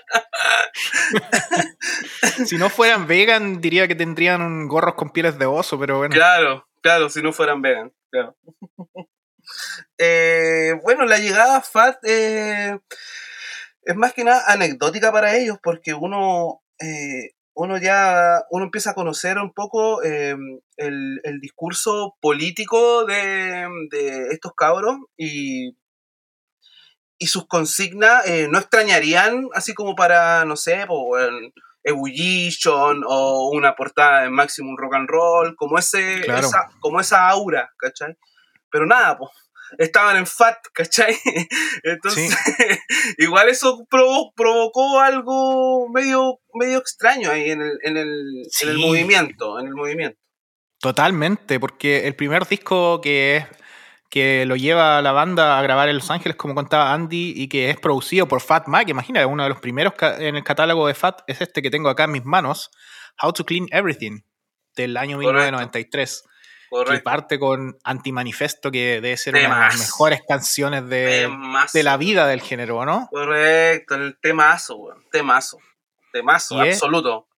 si 2.46 2.56
no 2.56 2.68
fueran 2.70 3.06
vegan, 3.06 3.60
diría 3.60 3.88
que 3.88 3.94
tendrían 3.94 4.68
gorros 4.68 4.94
con 4.94 5.10
pieles 5.10 5.38
de 5.38 5.46
oso, 5.46 5.78
pero 5.78 5.98
bueno. 5.98 6.14
Claro, 6.14 6.66
claro, 6.80 7.08
si 7.08 7.22
no 7.22 7.32
fueran 7.32 7.62
vegan, 7.62 7.92
eh, 9.98 10.74
bueno, 10.82 11.04
la 11.04 11.18
llegada 11.18 11.56
a 11.56 11.62
FAT 11.62 11.98
eh, 12.04 12.78
es 13.82 13.96
más 13.96 14.12
que 14.12 14.24
nada 14.24 14.44
anecdótica 14.46 15.12
para 15.12 15.36
ellos 15.36 15.58
porque 15.62 15.94
uno, 15.94 16.62
eh, 16.80 17.32
uno 17.54 17.78
ya 17.78 18.42
uno 18.50 18.64
empieza 18.64 18.90
a 18.90 18.94
conocer 18.94 19.38
un 19.38 19.52
poco 19.52 20.02
el, 20.02 20.60
discurso 21.40 22.16
político 22.20 23.04
de, 23.04 23.68
estos 24.30 24.52
cabros 24.56 24.96
y, 25.16 25.76
y 27.18 27.26
sus 27.26 27.46
consignas 27.46 28.24
no 28.50 28.58
extrañarían 28.58 29.48
así 29.54 29.74
como 29.74 29.94
para, 29.94 30.44
no 30.44 30.56
sé, 30.56 30.84
pues, 30.86 31.30
Ebullition 31.84 33.02
o 33.06 33.50
una 33.50 33.76
portada 33.76 34.24
en 34.24 34.32
Maximum 34.32 34.76
Rock 34.76 34.94
and 34.94 35.08
Roll, 35.08 35.54
como, 35.54 35.78
ese, 35.78 36.20
esa, 36.20 36.70
como 36.80 37.00
esa 37.00 37.28
aura, 37.28 37.70
¿cachai? 37.78 38.16
Pero 38.70 38.86
nada, 38.86 39.18
pues, 39.18 39.30
estaban 39.78 40.16
en 40.16 40.26
FAT, 40.26 40.56
¿cachai? 40.74 41.16
Entonces, 41.82 42.34
igual 43.18 43.48
eso 43.50 43.86
provocó 43.90 45.00
algo 45.00 45.88
medio, 45.90 46.40
medio 46.54 46.78
extraño 46.78 47.30
ahí 47.30 47.50
en 47.50 47.62
el, 47.62 47.78
en, 47.82 47.96
el, 47.96 48.42
en 48.62 48.68
el 48.68 48.78
movimiento, 48.78 49.60
en 49.60 49.66
el 49.66 49.74
movimiento. 49.74 50.18
Totalmente, 50.80 51.60
porque 51.60 52.06
el 52.06 52.14
primer 52.16 52.46
disco 52.46 53.00
que 53.00 53.36
es 53.36 53.46
que 54.10 54.46
lo 54.46 54.56
lleva 54.56 55.02
la 55.02 55.12
banda 55.12 55.58
a 55.58 55.62
grabar 55.62 55.88
en 55.88 55.96
Los 55.96 56.10
Ángeles, 56.10 56.36
como 56.36 56.54
contaba 56.54 56.92
Andy, 56.92 57.32
y 57.36 57.48
que 57.48 57.70
es 57.70 57.78
producido 57.78 58.28
por 58.28 58.40
Fat 58.40 58.68
Mike. 58.68 58.90
Imagina, 58.90 59.26
uno 59.26 59.42
de 59.42 59.48
los 59.48 59.60
primeros 59.60 59.94
en 60.00 60.36
el 60.36 60.44
catálogo 60.44 60.86
de 60.86 60.94
Fat 60.94 61.22
es 61.26 61.40
este 61.40 61.62
que 61.62 61.70
tengo 61.70 61.88
acá 61.88 62.04
en 62.04 62.12
mis 62.12 62.24
manos, 62.24 62.70
How 63.22 63.32
to 63.32 63.44
Clean 63.44 63.66
Everything, 63.70 64.20
del 64.76 64.96
año 64.96 65.18
1993. 65.18 66.24
Correcto. 66.70 66.92
Que 66.92 67.00
parte 67.00 67.38
con 67.38 67.76
Antimanifesto, 67.84 68.70
que 68.72 69.00
debe 69.00 69.16
ser 69.16 69.34
una 69.34 69.42
de 69.42 69.48
las 69.48 69.78
mejores 69.78 70.22
canciones 70.26 70.88
de, 70.88 71.30
de, 71.72 71.82
la 71.84 71.96
vida 71.96 72.26
del 72.26 72.40
género, 72.40 72.84
¿no? 72.84 73.08
Correcto, 73.12 73.94
el 73.94 74.18
temazo, 74.20 74.76
weón. 74.76 75.04
Temazo. 75.12 75.58
Temazo, 76.12 76.60
absoluto 76.60 77.28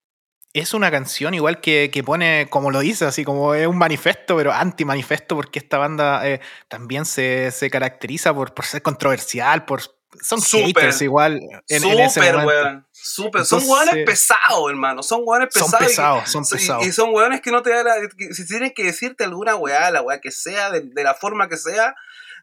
es 0.60 0.74
una 0.74 0.90
canción 0.90 1.34
igual 1.34 1.60
que, 1.60 2.02
pone, 2.04 2.48
como 2.48 2.70
lo 2.70 2.80
dice, 2.80 3.04
así 3.04 3.24
como 3.24 3.54
es 3.54 3.66
un 3.66 3.76
manifesto, 3.76 4.36
pero 4.36 4.52
anti-manifesto, 4.52 5.36
porque 5.36 5.58
esta 5.58 5.78
banda 5.78 6.26
eh, 6.26 6.40
también 6.68 7.04
se, 7.04 7.52
caracteriza 7.70 8.34
por, 8.34 8.54
por, 8.54 8.64
ser 8.64 8.82
controversial, 8.82 9.64
por 9.64 9.82
son 10.22 10.40
haters 10.40 11.02
igual 11.02 11.40
en, 11.68 11.84
ese 12.00 12.32
momento. 12.32 12.86
Súper, 12.90 13.44
son 13.44 13.62
hueones 13.66 14.04
pesados, 14.06 14.70
hermano. 14.70 15.02
Son 15.02 15.20
hueones 15.24 15.48
pesados. 15.52 15.70
Son 15.70 15.86
pesados, 15.86 16.30
son 16.30 16.44
pesados. 16.44 16.86
Y, 16.86 16.92
son 16.92 17.14
hueones 17.14 17.40
que 17.40 17.50
no 17.50 17.62
te 17.62 17.70
da 17.70 17.94
Si 18.32 18.46
tienen 18.46 18.72
que 18.74 18.84
decirte 18.84 19.24
alguna 19.24 19.56
weá, 19.56 19.90
la 19.90 20.02
weá 20.02 20.20
que 20.20 20.30
sea, 20.30 20.70
de, 20.70 20.82
de, 20.82 21.04
la 21.04 21.14
forma 21.14 21.48
que 21.48 21.56
sea, 21.56 21.94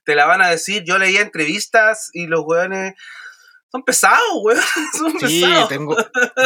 te 0.06 0.16
la 0.16 0.26
van 0.26 0.42
a 0.42 0.50
decir. 0.50 0.84
Yo 0.86 0.98
leía 0.98 1.22
entrevistas 1.22 2.10
y 2.14 2.28
los 2.28 2.44
hueones 2.46 2.94
son 3.74 3.82
pesados, 3.82 4.20
weón. 4.44 4.62
Son 4.94 5.20
sí, 5.28 5.44
Tengo, 5.68 5.96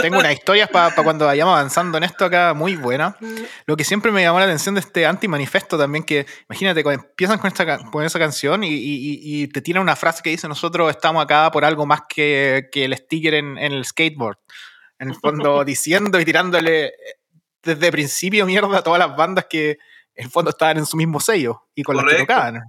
tengo 0.01 0.17
unas 0.17 0.31
historias 0.31 0.69
para 0.69 0.95
cuando 1.03 1.25
vayamos 1.25 1.51
avanzando 1.51 1.97
en 1.97 2.05
esto 2.05 2.23
acá 2.23 2.53
muy 2.53 2.77
buena. 2.77 3.17
Lo 3.65 3.75
que 3.75 3.83
siempre 3.83 4.13
me 4.13 4.21
llamó 4.21 4.39
la 4.39 4.45
atención 4.45 4.75
de 4.75 4.79
este 4.79 5.05
anti-manifesto 5.05 5.77
también, 5.77 6.05
que 6.05 6.25
imagínate, 6.49 6.83
cuando 6.83 7.03
empiezan 7.03 7.37
con, 7.37 7.49
esta, 7.49 7.79
con 7.91 8.05
esa 8.05 8.17
canción 8.17 8.61
y, 8.63 9.47
te 9.47 9.61
tiran 9.61 9.83
una 9.83 9.97
frase 9.97 10.23
que 10.23 10.29
dice: 10.29 10.47
Nosotros 10.47 10.89
estamos 10.89 11.21
acá 11.21 11.51
por 11.51 11.65
algo 11.65 11.85
más 11.85 12.03
que, 12.07 12.69
que 12.71 12.85
el 12.85 12.95
sticker 12.95 13.33
en, 13.33 13.57
el 13.57 13.83
skateboard. 13.83 14.37
En 14.97 15.09
el 15.09 15.15
fondo, 15.15 15.63
diciendo 15.65 16.21
y 16.21 16.25
tirándole 16.25 16.93
desde 17.61 17.91
principio 17.91 18.45
mierda 18.45 18.77
a 18.77 18.83
todas 18.83 18.99
las 18.99 19.17
bandas 19.17 19.47
que 19.49 19.71
en 20.15 20.25
el 20.25 20.31
fondo 20.31 20.51
estaban 20.51 20.77
en 20.77 20.85
su 20.85 20.95
mismo 20.95 21.19
sello 21.19 21.67
y 21.75 21.83
con 21.83 21.97
las 21.97 22.05
que 22.05 22.19
tocaban. 22.19 22.61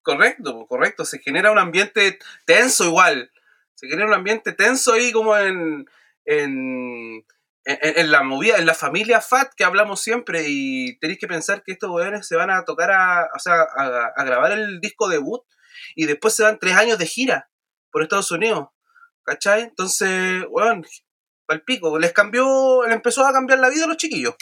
Correcto, 0.00 0.66
correcto. 0.66 1.04
Se 1.04 1.18
genera 1.18 1.52
un 1.52 1.58
ambiente 1.58 2.18
tenso 2.46 2.86
igual 2.86 3.30
se 3.74 3.88
crea 3.88 4.06
un 4.06 4.14
ambiente 4.14 4.52
tenso 4.52 4.92
ahí 4.92 5.12
como 5.12 5.36
en, 5.36 5.86
en, 6.24 7.24
en, 7.64 8.10
la 8.10 8.22
movida, 8.22 8.58
en 8.58 8.66
la 8.66 8.74
familia 8.74 9.20
Fat 9.20 9.52
que 9.56 9.64
hablamos 9.64 10.00
siempre 10.00 10.44
y 10.46 10.98
tenéis 10.98 11.18
que 11.18 11.26
pensar 11.26 11.62
que 11.62 11.72
estos 11.72 11.90
weones 11.90 12.26
se 12.26 12.36
van 12.36 12.50
a 12.50 12.64
tocar 12.64 12.90
a, 12.90 13.28
o 13.34 13.38
sea, 13.38 13.62
a, 13.62 14.24
grabar 14.24 14.52
el 14.52 14.80
disco 14.80 15.08
debut 15.08 15.42
y 15.94 16.06
después 16.06 16.34
se 16.34 16.42
van 16.42 16.58
tres 16.58 16.74
años 16.74 16.98
de 16.98 17.06
gira 17.06 17.50
por 17.90 18.02
Estados 18.02 18.30
Unidos. 18.30 18.68
¿Cachai? 19.24 19.62
Entonces, 19.62 20.44
weón, 20.50 20.84
al 21.46 21.62
pico, 21.62 21.96
les 21.98 22.12
cambió, 22.12 22.82
les 22.84 22.94
empezó 22.94 23.24
a 23.24 23.32
cambiar 23.32 23.60
la 23.60 23.70
vida 23.70 23.84
a 23.84 23.88
los 23.88 23.96
chiquillos, 23.96 24.34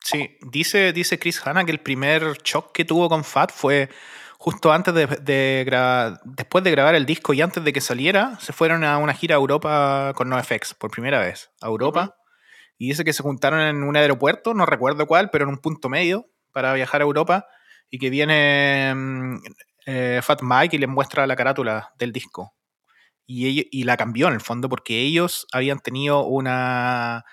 Sí, 0.00 0.38
dice, 0.50 0.92
dice 0.92 1.18
Chris 1.18 1.44
Hanna 1.44 1.64
que 1.64 1.72
el 1.72 1.80
primer 1.80 2.38
shock 2.42 2.72
que 2.72 2.84
tuvo 2.84 3.08
con 3.08 3.24
Fat 3.24 3.52
fue 3.52 3.90
justo 4.38 4.72
antes 4.72 4.94
de, 4.94 5.06
de 5.06 6.16
después 6.24 6.64
de 6.64 6.70
grabar 6.70 6.94
el 6.94 7.04
disco 7.04 7.34
y 7.34 7.42
antes 7.42 7.62
de 7.62 7.72
que 7.72 7.80
saliera, 7.80 8.38
se 8.40 8.52
fueron 8.52 8.84
a 8.84 8.96
una 8.98 9.12
gira 9.12 9.34
a 9.34 9.38
Europa 9.38 10.12
con 10.14 10.28
NoFX 10.28 10.74
por 10.74 10.90
primera 10.90 11.18
vez, 11.18 11.50
a 11.60 11.66
Europa. 11.66 12.16
Y 12.78 12.88
dice 12.88 13.04
que 13.04 13.12
se 13.12 13.24
juntaron 13.24 13.60
en 13.60 13.82
un 13.82 13.96
aeropuerto, 13.96 14.54
no 14.54 14.64
recuerdo 14.64 15.06
cuál, 15.08 15.30
pero 15.30 15.44
en 15.44 15.50
un 15.50 15.58
punto 15.58 15.88
medio 15.88 16.26
para 16.52 16.72
viajar 16.72 17.00
a 17.00 17.04
Europa. 17.04 17.46
Y 17.90 17.98
que 17.98 18.10
viene 18.10 18.94
mm, 18.94 19.36
eh, 19.86 20.20
Fat 20.22 20.40
Mike 20.42 20.76
y 20.76 20.78
les 20.78 20.88
muestra 20.88 21.26
la 21.26 21.34
carátula 21.34 21.92
del 21.98 22.12
disco. 22.12 22.54
Y, 23.26 23.68
y 23.76 23.82
la 23.82 23.96
cambió 23.96 24.28
en 24.28 24.34
el 24.34 24.40
fondo 24.40 24.68
porque 24.68 25.00
ellos 25.00 25.48
habían 25.52 25.80
tenido 25.80 26.24
una 26.24 27.24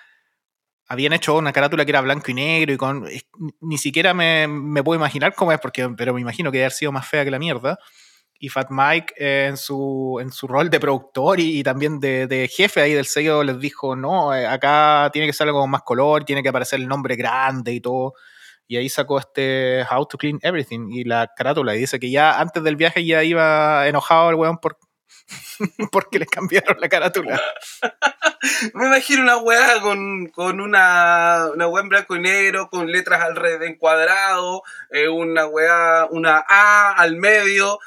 habían 0.88 1.12
hecho 1.12 1.36
una 1.36 1.52
carátula 1.52 1.84
que 1.84 1.90
era 1.90 2.00
blanco 2.00 2.30
y 2.30 2.34
negro 2.34 2.72
y 2.72 2.76
con. 2.76 3.06
Ni 3.60 3.78
siquiera 3.78 4.14
me, 4.14 4.46
me 4.48 4.82
puedo 4.82 4.98
imaginar 4.98 5.34
cómo 5.34 5.52
es, 5.52 5.60
porque, 5.60 5.88
pero 5.96 6.14
me 6.14 6.20
imagino 6.20 6.50
que 6.50 6.58
debe 6.58 6.66
haber 6.66 6.72
sido 6.72 6.92
más 6.92 7.06
fea 7.08 7.24
que 7.24 7.30
la 7.30 7.38
mierda. 7.38 7.78
y 8.38 8.48
Fat 8.48 8.68
Mike 8.70 9.14
eh, 9.18 9.46
en, 9.48 9.56
su, 9.56 10.18
en 10.20 10.30
su 10.30 10.46
rol 10.46 10.70
de 10.70 10.80
productor 10.80 11.40
y, 11.40 11.62
también 11.62 12.00
de, 12.00 12.50
jefe 12.52 12.80
ahí 12.82 12.92
del 12.92 13.06
sello 13.06 13.42
les 13.42 13.58
dijo, 13.58 13.96
no, 13.96 14.34
eh, 14.34 14.46
acá 14.46 15.10
tiene 15.12 15.26
que 15.26 15.32
ser 15.32 15.48
algo 15.48 15.60
con 15.60 15.70
más 15.70 15.82
color, 15.82 16.24
tiene 16.24 16.42
que 16.42 16.50
aparecer 16.50 16.80
el 16.80 16.88
nombre 16.88 17.16
grande 17.16 17.72
y 17.72 17.80
todo. 17.80 18.14
Y 18.68 18.76
ahí 18.76 18.88
sacó 18.88 19.18
este 19.18 19.84
How 19.90 20.06
to 20.06 20.18
Clean 20.18 20.38
Everything 20.42 20.88
y 20.90 21.04
la 21.04 21.28
carátula 21.36 21.76
y 21.76 21.78
dice 21.78 22.00
que 22.00 22.10
ya 22.10 22.40
antes 22.40 22.62
del 22.64 22.76
viaje 22.76 23.04
ya 23.04 23.22
iba 23.22 23.86
enojado 23.86 24.30
el 24.30 24.36
weón 24.36 24.58
por, 24.58 24.76
porque 25.92 26.18
le 26.18 26.26
cambiaron 26.26 26.78
la 26.80 26.88
carátula. 26.88 27.40
Me 28.74 28.86
imagino 28.86 29.22
una 29.22 29.38
weá 29.38 29.80
con, 29.80 30.60
una, 30.60 31.48
una 31.54 31.68
weá 31.68 31.82
en 31.82 31.88
blanco 31.88 32.16
y 32.16 32.20
negro, 32.20 32.68
con 32.70 32.90
letras 32.90 33.22
alrededor 33.22 33.64
encuadrado, 33.64 34.62
eh, 34.90 35.08
una 35.08 35.46
weá, 35.46 36.06
una 36.10 36.44
A 36.48 36.92
al 36.92 37.16
medio. 37.16 37.78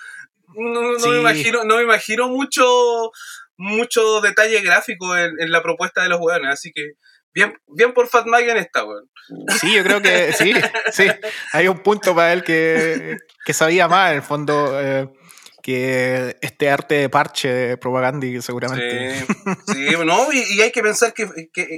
No, 0.55 0.81
me 0.81 1.19
imagino, 1.19 1.63
no 1.63 1.77
me 1.77 1.83
imagino 1.83 2.27
mucho, 2.27 3.11
mucho 3.55 4.19
detalle 4.21 4.61
gráfico 4.61 5.15
en, 5.15 5.51
la 5.51 5.61
propuesta 5.61 6.01
de 6.01 6.09
los 6.09 6.19
weones, 6.19 6.51
así 6.51 6.71
que 6.73 6.93
bien, 7.33 7.53
bien 7.67 7.93
por 7.93 8.07
Fat 8.07 8.25
Mike 8.25 8.51
en 8.51 8.57
esta, 8.57 8.83
weón. 8.83 9.09
Sí, 9.59 9.75
yo 9.75 9.83
creo 9.83 10.01
que 10.01 10.33
sí, 10.33 10.53
sí. 10.91 11.07
Hay 11.53 11.67
un 11.67 11.79
punto 11.79 12.15
para 12.15 12.33
él 12.33 12.43
que, 12.43 13.17
sabía 13.53 13.88
más, 13.88 14.11
en 14.11 14.17
el 14.17 14.23
fondo. 14.23 14.81
Eh, 14.81 15.07
que 15.61 16.37
este 16.41 16.69
arte 16.69 16.95
de 16.95 17.09
parche 17.09 17.51
de 17.51 17.77
propaganda 17.77 18.27
seguramente. 18.41 19.19
Sí, 19.67 19.89
sí 19.89 19.95
no, 20.05 20.31
y, 20.31 20.61
hay 20.61 20.71
que 20.71 20.81
pensar 20.81 21.13
que, 21.13 21.27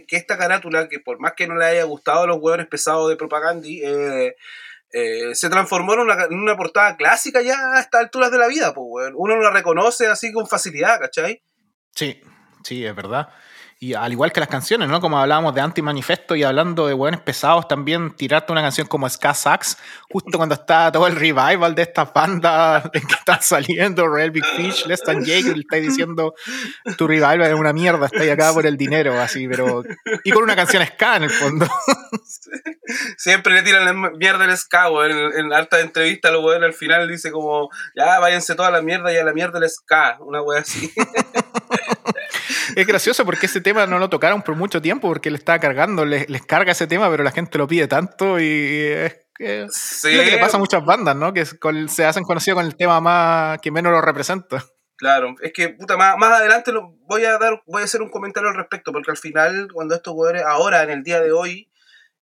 esta 0.09 0.37
carátula, 0.37 0.87
que 0.87 0.99
por 0.99 1.19
más 1.19 1.33
que 1.33 1.47
no 1.47 1.55
le 1.55 1.65
haya 1.65 1.83
gustado 1.83 2.23
a 2.23 2.27
los 2.27 2.37
hueones 2.39 2.67
pesados 2.67 3.09
de 3.09 3.15
propaganda, 3.15 3.67
eh, 3.67 4.35
eh, 4.93 5.35
se 5.35 5.49
transformó 5.49 5.93
en 5.93 5.99
una, 5.99 6.57
portada 6.57 6.97
clásica 6.97 7.41
ya 7.41 7.55
a 7.75 7.79
estas 7.79 8.01
alturas 8.01 8.31
de 8.31 8.37
la 8.37 8.47
vida, 8.47 8.73
pues, 8.73 9.11
Uno 9.15 9.37
la 9.37 9.51
reconoce 9.51 10.07
así 10.07 10.31
con 10.31 10.47
facilidad, 10.47 10.99
¿cachai? 10.99 11.41
Sí, 11.95 12.21
sí, 12.63 12.85
es 12.85 12.95
verdad. 12.95 13.29
Y 13.83 13.95
al 13.95 14.11
igual 14.11 14.31
que 14.31 14.39
las 14.39 14.47
canciones, 14.47 14.89
¿no? 14.89 15.01
Como 15.01 15.17
hablábamos 15.17 15.55
de 15.55 15.61
Anti-Manifesto 15.61 16.35
y 16.35 16.43
hablando 16.43 16.85
de 16.85 16.93
hueones 16.93 17.19
pesados, 17.19 17.67
también 17.67 18.11
tirarte 18.15 18.51
una 18.51 18.61
canción 18.61 18.85
como 18.85 19.09
Ska 19.09 19.33
Sax, 19.33 19.75
justo 20.07 20.37
cuando 20.37 20.53
está 20.53 20.91
todo 20.91 21.07
el 21.07 21.15
revival 21.15 21.73
de 21.73 21.81
estas 21.81 22.13
bandas 22.13 22.87
que 22.93 22.99
están 22.99 23.41
saliendo, 23.41 24.07
Real 24.07 24.29
Big 24.29 24.45
Fish, 24.45 24.85
Less 24.85 25.01
Than 25.01 25.25
Jake, 25.25 25.55
le 25.55 25.61
estáis 25.61 25.81
diciendo 25.81 26.35
tu 26.95 27.07
revival 27.07 27.41
es 27.41 27.55
una 27.55 27.73
mierda, 27.73 28.05
estáis 28.05 28.29
acá 28.29 28.53
por 28.53 28.67
el 28.67 28.77
dinero, 28.77 29.19
así, 29.19 29.47
pero. 29.47 29.83
Y 30.23 30.29
con 30.29 30.43
una 30.43 30.55
canción 30.55 30.85
Ska 30.85 31.15
en 31.15 31.23
el 31.23 31.31
fondo. 31.31 31.67
Siempre 33.17 33.51
le 33.51 33.63
tiran 33.63 33.85
la 33.85 33.93
mierda 34.11 34.43
al 34.43 34.55
Ska, 34.55 34.89
En, 35.09 35.39
en 35.39 35.53
harta 35.53 35.79
entrevista, 35.79 36.29
lo 36.29 36.41
weón 36.41 36.63
al 36.63 36.73
final 36.73 37.07
dice 37.07 37.31
como, 37.31 37.71
ya 37.95 38.19
váyanse 38.19 38.53
toda 38.53 38.69
la 38.69 38.83
mierda 38.83 39.11
y 39.11 39.17
a 39.17 39.23
la 39.23 39.33
mierda 39.33 39.57
el 39.57 39.67
Ska, 39.67 40.17
una 40.19 40.43
wea 40.43 40.59
así. 40.61 40.93
es 42.75 42.87
gracioso 42.87 43.25
porque 43.25 43.45
ese 43.45 43.61
tema 43.61 43.85
no 43.85 43.99
lo 43.99 44.09
tocaron 44.09 44.41
por 44.41 44.55
mucho 44.55 44.81
tiempo 44.81 45.07
porque 45.07 45.31
le 45.31 45.37
estaba 45.37 45.59
cargando, 45.59 46.05
les, 46.05 46.27
carga 46.45 46.71
ese 46.71 46.87
tema, 46.87 47.09
pero 47.09 47.23
la 47.23 47.31
gente 47.31 47.57
lo 47.57 47.67
pide 47.67 47.87
tanto 47.87 48.39
y 48.39 48.45
es, 48.45 49.15
que, 49.35 49.65
lo 49.65 50.23
que 50.23 50.31
le 50.31 50.37
pasa 50.37 50.57
a 50.57 50.59
muchas 50.59 50.83
bandas, 50.85 51.15
¿no? 51.15 51.33
Que 51.33 51.45
se 51.45 52.05
hacen 52.05 52.23
conocidos 52.23 52.57
con 52.57 52.65
el 52.65 52.75
tema 52.75 52.99
más 53.01 53.59
que 53.59 53.71
menos 53.71 53.91
lo 53.91 54.01
representa. 54.01 54.63
Claro, 54.97 55.33
es 55.41 55.51
que 55.51 55.69
puta, 55.69 55.97
más, 55.97 56.15
más 56.17 56.39
adelante 56.39 56.71
lo, 56.71 56.95
voy 57.07 57.25
a 57.25 57.39
dar, 57.39 57.63
voy 57.65 57.81
a 57.81 57.85
hacer 57.85 58.03
un 58.03 58.09
comentario 58.09 58.49
al 58.49 58.55
respecto, 58.55 58.91
porque 58.91 59.09
al 59.09 59.17
final, 59.17 59.67
cuando 59.73 59.95
estos 59.95 60.13
jugadores, 60.13 60.43
ahora, 60.45 60.83
en 60.83 60.91
el 60.91 61.03
día 61.03 61.19
de 61.19 61.31
hoy, 61.31 61.71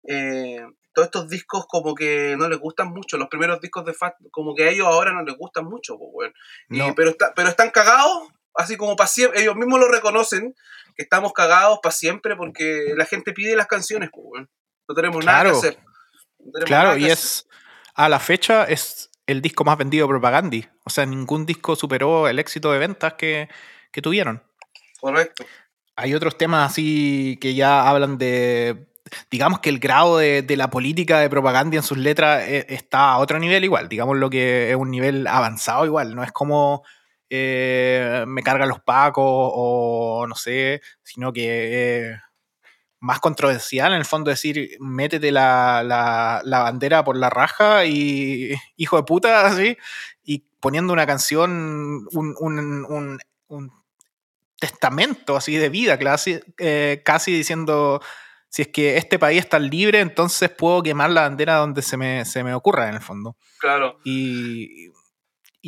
eh, 0.06 0.60
todos 0.92 1.06
estos 1.06 1.28
discos 1.28 1.66
como 1.68 1.94
que 1.94 2.36
no 2.38 2.48
les 2.48 2.58
gustan 2.58 2.88
mucho, 2.88 3.16
los 3.16 3.28
primeros 3.28 3.60
discos 3.60 3.84
de 3.86 3.94
Fat, 3.94 4.14
como 4.30 4.54
que 4.54 4.64
a 4.64 4.70
ellos 4.70 4.86
ahora 4.86 5.12
no 5.12 5.22
les 5.22 5.36
gustan 5.36 5.64
mucho, 5.64 5.96
pues, 5.98 6.32
pero, 6.94 7.10
está, 7.10 7.32
pero 7.34 7.48
están 7.48 7.70
cagados 7.70 8.28
así 8.56 8.76
como 8.76 8.96
para 8.96 9.08
siempre, 9.08 9.40
ellos 9.40 9.56
mismos 9.56 9.80
lo 9.80 9.88
reconocen, 9.88 10.54
que 10.96 11.02
estamos 11.02 11.32
cagados 11.32 11.78
para 11.82 11.92
siempre 11.92 12.36
porque 12.36 12.94
la 12.96 13.04
gente 13.04 13.32
pide 13.32 13.56
las 13.56 13.66
canciones, 13.66 14.10
pues, 14.12 14.46
no 14.88 14.94
tenemos 14.94 15.24
nada 15.24 15.44
que 15.44 15.50
hacer. 15.50 15.78
claro, 16.64 16.96
y 16.96 17.06
es, 17.06 17.46
a 17.94 18.08
la 18.08 18.18
fecha 18.18 18.64
es 18.64 19.10
el 19.26 19.42
disco 19.42 19.64
más 19.64 19.76
vendido 19.76 20.06
de 20.06 20.10
Propagandi, 20.10 20.66
o 20.84 20.90
sea, 20.90 21.04
ningún 21.04 21.46
disco 21.46 21.76
superó 21.76 22.28
el 22.28 22.38
éxito 22.38 22.72
de 22.72 22.78
ventas 22.78 23.14
que, 23.14 23.48
tuvieron. 24.02 24.42
Correcto. 25.00 25.46
Hay 25.96 26.12
otros 26.12 26.36
temas 26.36 26.70
así 26.70 27.38
que 27.40 27.54
ya 27.54 27.88
hablan 27.88 28.18
de 28.18 28.88
digamos 29.30 29.60
que 29.60 29.70
el 29.70 29.78
grado 29.78 30.18
de, 30.18 30.44
la 30.54 30.68
política 30.68 31.20
de 31.20 31.30
propaganda 31.30 31.76
en 31.76 31.82
sus 31.82 31.96
letras 31.96 32.42
eh, 32.46 32.66
está 32.68 33.12
a 33.12 33.18
otro 33.18 33.38
nivel 33.38 33.64
igual, 33.64 33.88
digamos 33.88 34.18
lo 34.18 34.28
que 34.28 34.70
es 34.70 34.76
un 34.76 34.90
nivel 34.90 35.26
avanzado 35.26 35.86
igual, 35.86 36.14
no 36.14 36.22
es 36.22 36.32
como 36.32 36.82
eh, 37.28 38.24
me 38.26 38.42
cargan 38.42 38.68
los 38.68 38.80
pacos 38.80 39.24
o 39.26 40.26
no 40.28 40.34
sé, 40.34 40.80
sino 41.02 41.32
que 41.32 42.08
eh, 42.10 42.16
más 43.00 43.20
controversial 43.20 43.92
en 43.92 43.98
el 43.98 44.04
fondo 44.04 44.30
decir, 44.30 44.76
métete 44.80 45.30
la, 45.32 45.82
la, 45.82 46.58
bandera 46.60 47.04
por 47.04 47.16
la 47.16 47.30
raja 47.30 47.84
y 47.84 48.54
hijo 48.76 48.96
de 48.96 49.02
puta, 49.04 49.46
así, 49.46 49.76
y 50.24 50.44
poniendo 50.60 50.92
una 50.92 51.06
canción, 51.06 52.06
un, 52.12 53.18
testamento 54.58 55.36
así 55.36 55.56
de 55.56 55.68
vida, 55.68 55.98
casi, 55.98 56.40
eh, 56.58 57.02
casi 57.04 57.30
diciendo, 57.30 58.00
si 58.48 58.62
es 58.62 58.68
que 58.68 58.96
este 58.96 59.18
país 59.18 59.40
está 59.40 59.58
libre, 59.58 60.00
entonces 60.00 60.48
puedo 60.48 60.82
quemar 60.82 61.10
la 61.10 61.22
bandera 61.22 61.56
donde 61.56 61.82
se 61.82 61.98
me, 61.98 62.24
se 62.24 62.42
me 62.42 62.54
ocurra 62.54 62.88
en 62.88 62.94
el 62.94 63.02
fondo. 63.02 63.36
Claro. 63.58 63.98
Y 64.02 64.88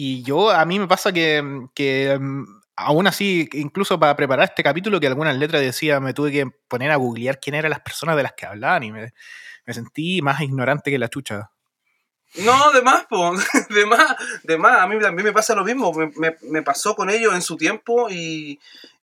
y 0.00 0.22
yo, 0.22 0.52
a 0.52 0.64
mí 0.64 0.78
me 0.78 0.86
pasa 0.86 1.10
que, 1.12 1.42
mm, 1.42 2.44
aún 2.76 3.08
así, 3.08 3.48
incluso 3.54 3.98
para 3.98 4.14
preparar 4.14 4.44
este 4.44 4.62
capítulo, 4.62 5.00
que 5.00 5.08
algunas 5.08 5.36
letras 5.36 5.60
decía, 5.60 5.98
me 5.98 6.14
tuve 6.14 6.30
que 6.30 6.46
poner 6.68 6.92
a 6.92 6.96
googlear 6.96 7.40
quién 7.40 7.56
eran 7.56 7.70
las 7.70 7.80
personas 7.80 8.14
de 8.14 8.22
las 8.22 8.34
que 8.34 8.46
hablaban 8.46 8.84
y 8.84 8.92
me, 8.92 9.12
sentí 9.66 10.22
más 10.22 10.40
ignorante 10.40 10.92
que 10.92 11.00
la 11.00 11.08
chucha. 11.08 11.50
No, 12.36 12.70
de 12.70 12.82
más, 12.82 13.06
po. 13.06 13.32
de 13.70 13.86
más, 13.86 14.14
de 14.44 14.56
más. 14.56 14.78
A 14.78 14.86
mí 14.86 15.00
también 15.00 15.26
me 15.26 15.32
pasa 15.32 15.56
lo 15.56 15.64
mismo. 15.64 15.92
Me, 15.92 16.62
pasó 16.62 16.94
con 16.94 17.10
ellos 17.10 17.34
en 17.34 17.42
su 17.42 17.56
tiempo 17.56 18.08
y, 18.08 18.60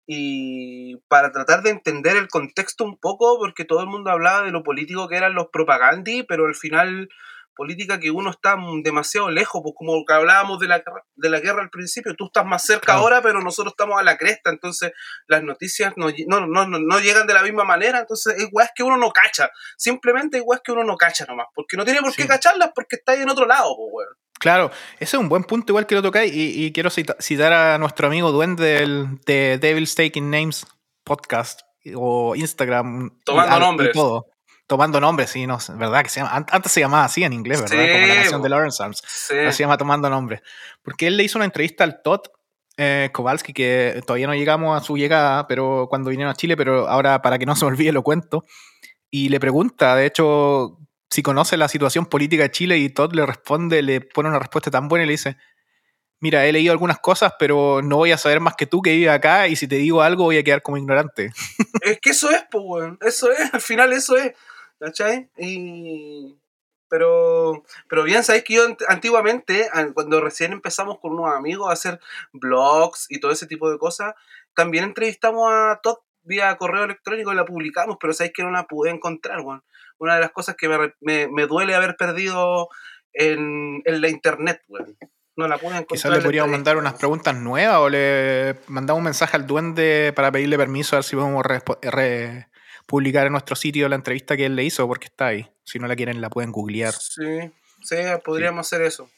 y 0.06 0.98
para 1.08 1.32
tratar 1.32 1.64
de 1.64 1.70
entender 1.70 2.16
el 2.16 2.28
contexto 2.28 2.84
un 2.84 2.98
poco, 2.98 3.36
porque 3.40 3.64
todo 3.64 3.80
el 3.80 3.88
mundo 3.88 4.12
hablaba 4.12 4.44
de 4.44 4.52
lo 4.52 4.62
político 4.62 5.08
que 5.08 5.16
eran 5.16 5.34
los 5.34 5.48
propagandi, 5.48 6.22
pero 6.22 6.46
al 6.46 6.54
final 6.54 7.08
política 7.54 7.98
que 7.98 8.10
uno 8.10 8.30
está 8.30 8.56
demasiado 8.82 9.30
lejos, 9.30 9.60
pues 9.62 9.74
como 9.76 10.04
que 10.04 10.12
hablábamos 10.12 10.58
de 10.60 10.68
la, 10.68 10.82
de 11.14 11.30
la 11.30 11.40
guerra 11.40 11.62
al 11.62 11.70
principio, 11.70 12.14
tú 12.14 12.26
estás 12.26 12.44
más 12.44 12.64
cerca 12.64 12.94
ahora, 12.94 13.22
pero 13.22 13.40
nosotros 13.40 13.72
estamos 13.72 13.98
a 13.98 14.02
la 14.02 14.16
cresta, 14.16 14.50
entonces 14.50 14.92
las 15.26 15.42
noticias 15.42 15.94
no, 15.96 16.08
no, 16.26 16.46
no, 16.46 16.66
no 16.66 17.00
llegan 17.00 17.26
de 17.26 17.34
la 17.34 17.42
misma 17.42 17.64
manera, 17.64 18.00
entonces 18.00 18.34
es 18.38 18.70
que 18.74 18.82
uno 18.82 18.96
no 18.96 19.10
cacha, 19.10 19.50
simplemente 19.76 20.38
es 20.38 20.60
que 20.62 20.72
uno 20.72 20.84
no 20.84 20.96
cacha 20.96 21.24
nomás, 21.26 21.46
porque 21.54 21.76
no 21.76 21.84
tiene 21.84 22.00
por 22.00 22.14
qué 22.14 22.26
cacharlas 22.26 22.70
porque 22.74 22.96
está 22.96 23.12
ahí 23.12 23.22
en 23.22 23.30
otro 23.30 23.46
lado, 23.46 23.74
pues, 23.92 24.08
Claro, 24.40 24.70
ese 24.96 25.16
es 25.16 25.20
un 25.22 25.28
buen 25.28 25.44
punto 25.44 25.70
igual 25.72 25.86
que 25.86 25.94
lo 25.94 26.02
tocáis 26.02 26.30
y, 26.34 26.70
quiero 26.72 26.90
citar 26.90 27.52
a 27.52 27.78
nuestro 27.78 28.08
amigo 28.08 28.30
Duende 28.30 28.64
del, 28.64 29.20
de 29.24 29.58
Devil's 29.58 29.94
Taking 29.94 30.28
Names 30.28 30.66
podcast 31.02 31.62
o 31.94 32.34
Instagram. 32.34 33.20
Tomando 33.24 33.58
nombres. 33.58 33.92
todo 33.92 34.26
tomando 34.66 35.00
nombres, 35.00 35.30
sí, 35.30 35.46
no, 35.46 35.58
verdad 35.76 36.02
que 36.02 36.08
se 36.08 36.20
llama, 36.20 36.46
antes 36.50 36.72
se 36.72 36.80
llamaba 36.80 37.04
así 37.04 37.22
en 37.22 37.32
inglés, 37.32 37.60
¿verdad? 37.60 37.92
Como 37.92 38.06
la 38.06 38.14
canción 38.14 38.42
de 38.42 38.48
Lawrence 38.48 38.82
Arms. 38.82 39.02
Sí. 39.06 39.34
se 39.50 39.62
llama 39.62 39.76
tomando 39.76 40.08
nombres. 40.08 40.42
Porque 40.82 41.06
él 41.06 41.16
le 41.16 41.24
hizo 41.24 41.38
una 41.38 41.44
entrevista 41.44 41.84
al 41.84 42.02
Todd 42.02 42.20
eh, 42.76 43.10
Kowalski, 43.12 43.52
que 43.52 44.02
todavía 44.06 44.26
no 44.26 44.34
llegamos 44.34 44.80
a 44.80 44.84
su 44.84 44.96
llegada, 44.96 45.46
pero 45.46 45.86
cuando 45.88 46.10
vinieron 46.10 46.32
a 46.32 46.36
Chile, 46.36 46.56
pero 46.56 46.88
ahora 46.88 47.22
para 47.22 47.38
que 47.38 47.46
no 47.46 47.56
se 47.56 47.64
olvide 47.66 47.92
lo 47.92 48.02
cuento. 48.02 48.44
Y 49.10 49.28
le 49.28 49.38
pregunta, 49.38 49.94
de 49.94 50.06
hecho, 50.06 50.78
si 51.10 51.22
conoce 51.22 51.56
la 51.56 51.68
situación 51.68 52.06
política 52.06 52.44
de 52.44 52.50
Chile 52.50 52.78
y 52.78 52.88
Todd 52.88 53.12
le 53.14 53.24
responde, 53.26 53.82
le 53.82 54.00
pone 54.00 54.28
una 54.28 54.40
respuesta 54.40 54.70
tan 54.70 54.88
buena 54.88 55.04
y 55.04 55.06
le 55.06 55.12
dice, 55.12 55.36
mira, 56.18 56.46
he 56.46 56.52
leído 56.52 56.72
algunas 56.72 56.98
cosas, 56.98 57.34
pero 57.38 57.80
no 57.82 57.98
voy 57.98 58.10
a 58.10 58.18
saber 58.18 58.40
más 58.40 58.56
que 58.56 58.66
tú 58.66 58.82
que 58.82 58.92
vives 58.92 59.10
acá 59.10 59.46
y 59.46 59.56
si 59.56 59.68
te 59.68 59.76
digo 59.76 60.02
algo 60.02 60.24
voy 60.24 60.38
a 60.38 60.42
quedar 60.42 60.62
como 60.62 60.78
ignorante. 60.78 61.30
Es 61.82 62.00
que 62.00 62.10
eso 62.10 62.30
es, 62.30 62.42
pues, 62.50 62.64
weón. 62.66 62.98
Eso 63.02 63.30
es, 63.30 63.52
al 63.52 63.60
final 63.60 63.92
eso 63.92 64.16
es. 64.16 64.32
¿Cachai? 64.78 65.30
Y... 65.36 66.36
Pero, 66.88 67.64
pero 67.88 68.04
bien, 68.04 68.22
sabéis 68.22 68.44
que 68.44 68.54
yo 68.54 68.62
antiguamente, 68.88 69.68
cuando 69.94 70.20
recién 70.20 70.52
empezamos 70.52 71.00
con 71.00 71.12
unos 71.12 71.34
amigos 71.34 71.68
a 71.68 71.72
hacer 71.72 71.98
blogs 72.32 73.06
y 73.08 73.18
todo 73.18 73.32
ese 73.32 73.46
tipo 73.46 73.68
de 73.70 73.78
cosas, 73.78 74.14
también 74.54 74.84
entrevistamos 74.84 75.50
a 75.50 75.80
Todd 75.82 75.96
vía 76.22 76.56
correo 76.56 76.84
electrónico 76.84 77.32
y 77.32 77.36
la 77.36 77.44
publicamos, 77.44 77.96
pero 78.00 78.12
sabéis 78.12 78.32
que 78.34 78.42
no 78.42 78.50
la 78.50 78.66
pude 78.66 78.90
encontrar, 78.90 79.42
bueno. 79.42 79.64
Una 79.98 80.14
de 80.16 80.20
las 80.20 80.32
cosas 80.32 80.56
que 80.56 80.68
me, 80.68 81.28
me, 81.28 81.46
duele 81.46 81.74
haber 81.74 81.96
perdido 81.96 82.68
en, 83.12 83.82
en 83.84 84.00
la 84.00 84.08
internet, 84.08 84.62
bueno. 84.68 84.86
No 85.36 85.48
la 85.48 85.58
pude 85.58 85.70
encontrar. 85.70 85.96
Quizás 85.96 86.12
le 86.12 86.20
podríamos 86.20 86.52
mandar 86.52 86.76
unas 86.76 86.94
preguntas 86.94 87.34
nuevas 87.34 87.78
o 87.78 87.88
le 87.88 88.56
mandamos 88.68 88.98
un 88.98 89.04
mensaje 89.04 89.36
al 89.36 89.48
duende 89.48 90.12
para 90.14 90.30
pedirle 90.30 90.56
permiso 90.56 90.94
a 90.94 90.98
ver 90.98 91.04
si 91.04 91.16
podemos 91.16 91.44
publicar 92.86 93.26
en 93.26 93.32
nuestro 93.32 93.56
sitio 93.56 93.88
la 93.88 93.96
entrevista 93.96 94.36
que 94.36 94.46
él 94.46 94.56
le 94.56 94.64
hizo, 94.64 94.86
porque 94.86 95.06
está 95.06 95.28
ahí. 95.28 95.50
Si 95.64 95.78
no 95.78 95.86
la 95.86 95.96
quieren, 95.96 96.20
la 96.20 96.30
pueden 96.30 96.52
googlear. 96.52 96.94
Sí, 96.94 97.50
sí, 97.82 97.96
podríamos 98.24 98.66
hacer 98.66 98.82
eso. 98.82 99.08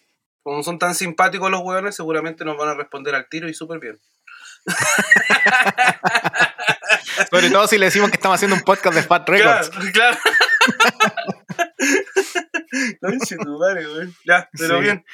como 0.43 0.63
son 0.63 0.79
tan 0.79 0.95
simpáticos 0.95 1.51
los 1.51 1.63
hueones, 1.63 1.97
seguramente 1.97 2.45
nos 2.45 2.57
van 2.57 2.69
a 2.69 2.75
responder 2.75 3.15
al 3.15 3.29
tiro 3.29 3.49
y 3.49 3.55
súper 3.55 3.81
bien. 3.81 3.99
Sobre 7.31 7.51
todo 7.51 7.67
si 7.67 7.79
le 7.79 7.87
decimos 7.87 8.11
que 8.11 8.17
estamos 8.17 8.37
haciendo 8.37 8.57
un 8.57 8.63
podcast 8.63 8.95
de 8.95 9.03
Fat 9.03 9.29
Records. 9.29 9.71
Claro, 9.71 9.93
claro. 9.93 10.17
Ya, 14.25 14.49
pero 14.59 14.77
Sí. 14.79 14.83
bien. 14.83 15.05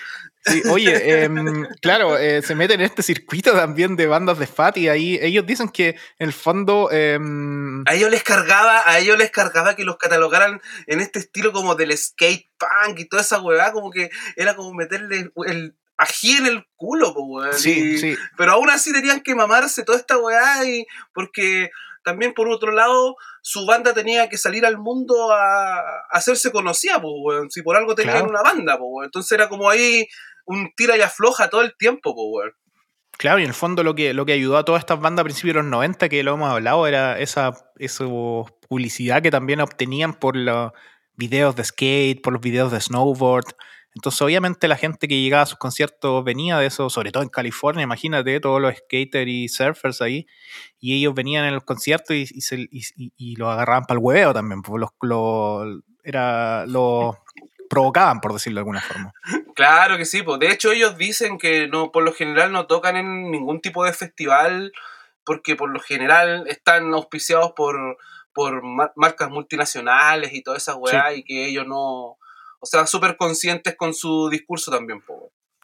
Sí, 0.44 0.60
oye, 0.70 1.22
em, 1.22 1.66
claro, 1.80 2.18
eh, 2.18 2.42
se 2.42 2.56
meten 2.56 2.80
en 2.80 2.86
este 2.86 3.02
circuito 3.04 3.52
también 3.52 3.94
de 3.94 4.06
bandas 4.08 4.38
de 4.40 4.48
Fat 4.48 4.76
y 4.76 4.88
ahí 4.88 5.16
ellos 5.22 5.46
dicen 5.46 5.68
que 5.68 5.90
en 6.18 6.26
el 6.26 6.32
fondo... 6.32 6.88
em, 6.90 7.82
A 7.86 7.94
ellos 7.94 8.10
les 8.10 8.24
cargaba, 8.24 8.82
a 8.84 8.98
ellos 8.98 9.16
les 9.16 9.30
cargaba 9.30 9.76
que 9.76 9.84
los 9.84 9.98
catalogaran 9.98 10.60
en 10.88 11.00
este 11.00 11.20
estilo 11.20 11.52
como 11.52 11.76
del 11.76 11.96
skate 11.96 12.50
punk 12.58 12.98
y 12.98 13.04
toda 13.04 13.22
esa 13.22 13.40
huevada, 13.40 13.72
como 13.72 13.90
que 13.92 14.10
era 14.34 14.56
como 14.56 14.74
meterle 14.74 15.30
el 15.46 15.76
ají 15.96 16.32
en 16.38 16.46
el 16.46 16.66
culo, 16.74 17.12
weón. 17.12 17.52
sí, 17.56 17.70
Y- 17.94 17.98
sí, 17.98 18.16
Pero 18.36 18.52
aún 18.52 18.68
así 18.70 18.92
tenían 18.92 19.20
que 19.20 19.36
mamarse 19.36 19.84
toda 19.84 19.98
esta 19.98 20.18
weá 20.18 20.64
y 20.64 20.84
porque 21.14 21.70
también 22.04 22.34
por 22.34 22.48
otro 22.48 22.72
lado 22.72 23.16
su 23.42 23.66
banda 23.66 23.92
tenía 23.94 24.28
que 24.28 24.38
salir 24.38 24.64
al 24.66 24.78
mundo 24.78 25.32
a, 25.32 25.78
a 25.78 25.82
hacerse 26.10 26.50
conocida, 26.52 27.00
pues, 27.00 27.12
weón. 27.22 27.50
Si 27.50 27.62
por 27.62 27.76
algo 27.76 27.94
tenían 27.94 28.16
Claro. 28.18 28.30
una 28.30 28.42
banda, 28.42 28.78
pues, 28.78 28.88
weón. 28.90 29.04
Entonces 29.06 29.32
era 29.32 29.48
como 29.48 29.68
ahí 29.70 30.06
un 30.44 30.70
tira 30.76 30.96
y 30.96 31.00
afloja 31.00 31.48
todo 31.50 31.62
el 31.62 31.76
tiempo, 31.76 32.14
pues, 32.14 32.26
weón. 32.30 32.52
Claro, 33.18 33.38
y 33.38 33.42
en 33.42 33.48
el 33.48 33.54
fondo 33.54 33.82
lo 33.84 33.94
que, 33.94 34.14
lo 34.14 34.24
que 34.26 34.32
ayudó 34.32 34.56
a 34.56 34.64
todas 34.64 34.80
estas 34.80 34.98
bandas 35.00 35.22
a 35.22 35.24
principios 35.24 35.54
de 35.54 35.62
los 35.62 35.70
90, 35.70 36.08
que 36.08 36.22
lo 36.22 36.34
hemos 36.34 36.50
hablado, 36.50 36.86
era 36.86 37.18
esa, 37.20 37.52
esa 37.78 38.04
publicidad 38.68 39.22
que 39.22 39.30
también 39.30 39.60
obtenían 39.60 40.14
por 40.14 40.34
los 40.34 40.72
videos 41.14 41.54
de 41.54 41.62
skate, 41.62 42.20
por 42.22 42.32
los 42.32 42.42
videos 42.42 42.72
de 42.72 42.80
snowboard. 42.80 43.44
Entonces, 43.94 44.22
obviamente, 44.22 44.68
la 44.68 44.76
gente 44.76 45.06
que 45.06 45.20
llegaba 45.20 45.42
a 45.42 45.46
sus 45.46 45.58
conciertos 45.58 46.24
venía 46.24 46.56
de 46.58 46.66
eso, 46.66 46.88
sobre 46.88 47.12
todo 47.12 47.22
en 47.22 47.28
California, 47.28 47.82
imagínate, 47.82 48.40
todos 48.40 48.60
los 48.60 48.74
skaters 48.74 49.28
y 49.28 49.48
surfers 49.48 50.00
ahí, 50.00 50.26
y 50.80 50.96
ellos 50.98 51.14
venían 51.14 51.44
en 51.44 51.54
los 51.54 51.64
conciertos 51.64 52.16
y, 52.16 52.22
y, 52.22 52.40
se- 52.40 52.68
y- 52.70 53.12
y- 53.16 53.36
los 53.36 53.48
agarraban 53.50 53.84
para 53.84 53.98
el 53.98 54.04
hueveo 54.04 54.32
también, 54.32 54.62
pues 54.62 54.80
los, 54.80 54.90
los- 55.02 55.80
era, 56.04 56.64
los 56.66 57.16
provocaban, 57.68 58.20
por 58.20 58.32
decirlo 58.32 58.56
de 58.56 58.60
alguna 58.60 58.80
forma. 58.80 59.12
Claro 59.54 59.96
que 59.96 60.04
sí, 60.04 60.22
pues 60.22 60.38
de 60.40 60.50
hecho 60.50 60.72
ellos 60.72 60.96
dicen 60.96 61.38
que 61.38 61.68
no, 61.68 61.92
por 61.92 62.02
lo 62.02 62.12
general 62.12 62.52
no 62.52 62.66
tocan 62.66 62.96
en 62.96 63.30
ningún 63.30 63.60
tipo 63.60 63.84
de 63.84 63.92
festival 63.92 64.72
porque 65.24 65.54
por 65.56 65.70
lo 65.70 65.80
general 65.80 66.44
están 66.48 66.92
auspiciados 66.94 67.52
por, 67.52 67.96
por 68.32 68.62
mar- 68.62 68.92
marcas 68.96 69.30
multinacionales 69.30 70.32
y 70.34 70.42
toda 70.42 70.56
esa 70.56 70.74
weá 70.76 71.14
y 71.14 71.22
que 71.24 71.46
ellos 71.46 71.66
no, 71.66 72.18
o 72.62 72.66
sea, 72.66 72.86
súper 72.86 73.16
conscientes 73.16 73.74
con 73.76 73.92
su 73.92 74.28
discurso 74.30 74.70
también, 74.70 75.00
pues. 75.06 75.18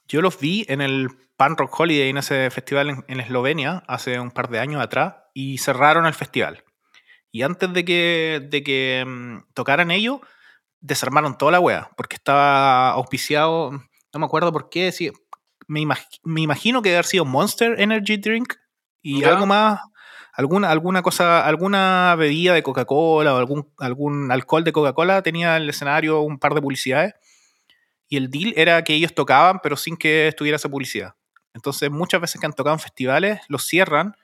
Yo 0.09 0.21
los 0.21 0.39
vi 0.41 0.65
en 0.69 0.81
el 0.81 1.09
Pan 1.37 1.57
Rock 1.57 1.79
Holiday, 1.79 2.09
en 2.09 2.17
ese 2.17 2.51
festival 2.51 2.91
en, 2.91 3.05
en 3.09 3.21
Eslovenia, 3.21 3.85
hace 3.87 4.19
un 4.19 4.31
par 4.33 4.49
de 4.49 4.59
años 4.59 4.83
atrás, 4.83 5.15
y 5.35 5.59
cerraron 5.59 6.07
el 6.07 6.15
festival. 6.15 6.65
Y 7.31 7.43
antes 7.43 7.73
de 7.73 7.85
que, 7.85 8.41
de 8.51 8.63
que 8.63 9.05
mm, 9.07 9.53
tocaran 9.55 9.91
ellos, 9.91 10.21
desarmaron 10.81 11.39
toda 11.39 11.53
la 11.53 11.61
wea, 11.61 11.91
porque 11.97 12.17
estaba 12.17 12.91
auspiciado, 12.91 13.71
no 13.71 14.19
me 14.21 14.25
acuerdo 14.27 14.53
por 14.53 14.71
qué, 14.71 14.91
sí, 14.93 15.13
me, 15.67 15.81
imag- 15.81 16.21
me 16.25 16.41
imagino 16.41 16.83
que 16.83 16.89
debe 16.89 16.97
haber 16.99 17.07
sido 17.07 17.25
Monster 17.25 17.79
Energy 17.81 18.17
Drink 18.17 18.55
y 19.03 19.21
Ya. 19.21 19.29
algo 19.31 19.47
más, 19.47 19.81
alguna, 20.39 20.71
alguna 20.71 21.03
cosa, 21.03 21.45
alguna 21.45 22.15
bebida 22.17 22.55
de 22.55 22.63
Coca-Cola 22.63 23.35
o 23.35 23.39
algún, 23.39 23.69
algún 23.79 24.31
alcohol 24.33 24.63
de 24.65 24.73
Coca-Cola 24.73 25.21
tenía 25.23 25.57
en 25.57 25.65
el 25.65 25.69
escenario 25.71 26.21
un 26.23 26.39
par 26.39 26.55
de 26.55 26.63
publicidades. 26.63 27.15
Y 28.09 28.17
el 28.17 28.31
deal 28.31 28.55
era 28.57 28.83
que 28.85 28.95
ellos 28.95 29.15
tocaban, 29.15 29.59
pero 29.63 29.77
sin 29.77 29.97
que 29.97 30.29
estuviera 30.29 30.57
esa 30.57 30.69
publicidad. 30.69 31.15
Entonces, 31.55 31.91
muchas 31.91 32.21
veces 32.21 32.41
que 32.41 32.47
han 32.47 32.53
tocado 32.53 32.75
en 32.77 32.81
festivales, 32.81 33.41
los 33.49 33.67
cierran 33.67 34.15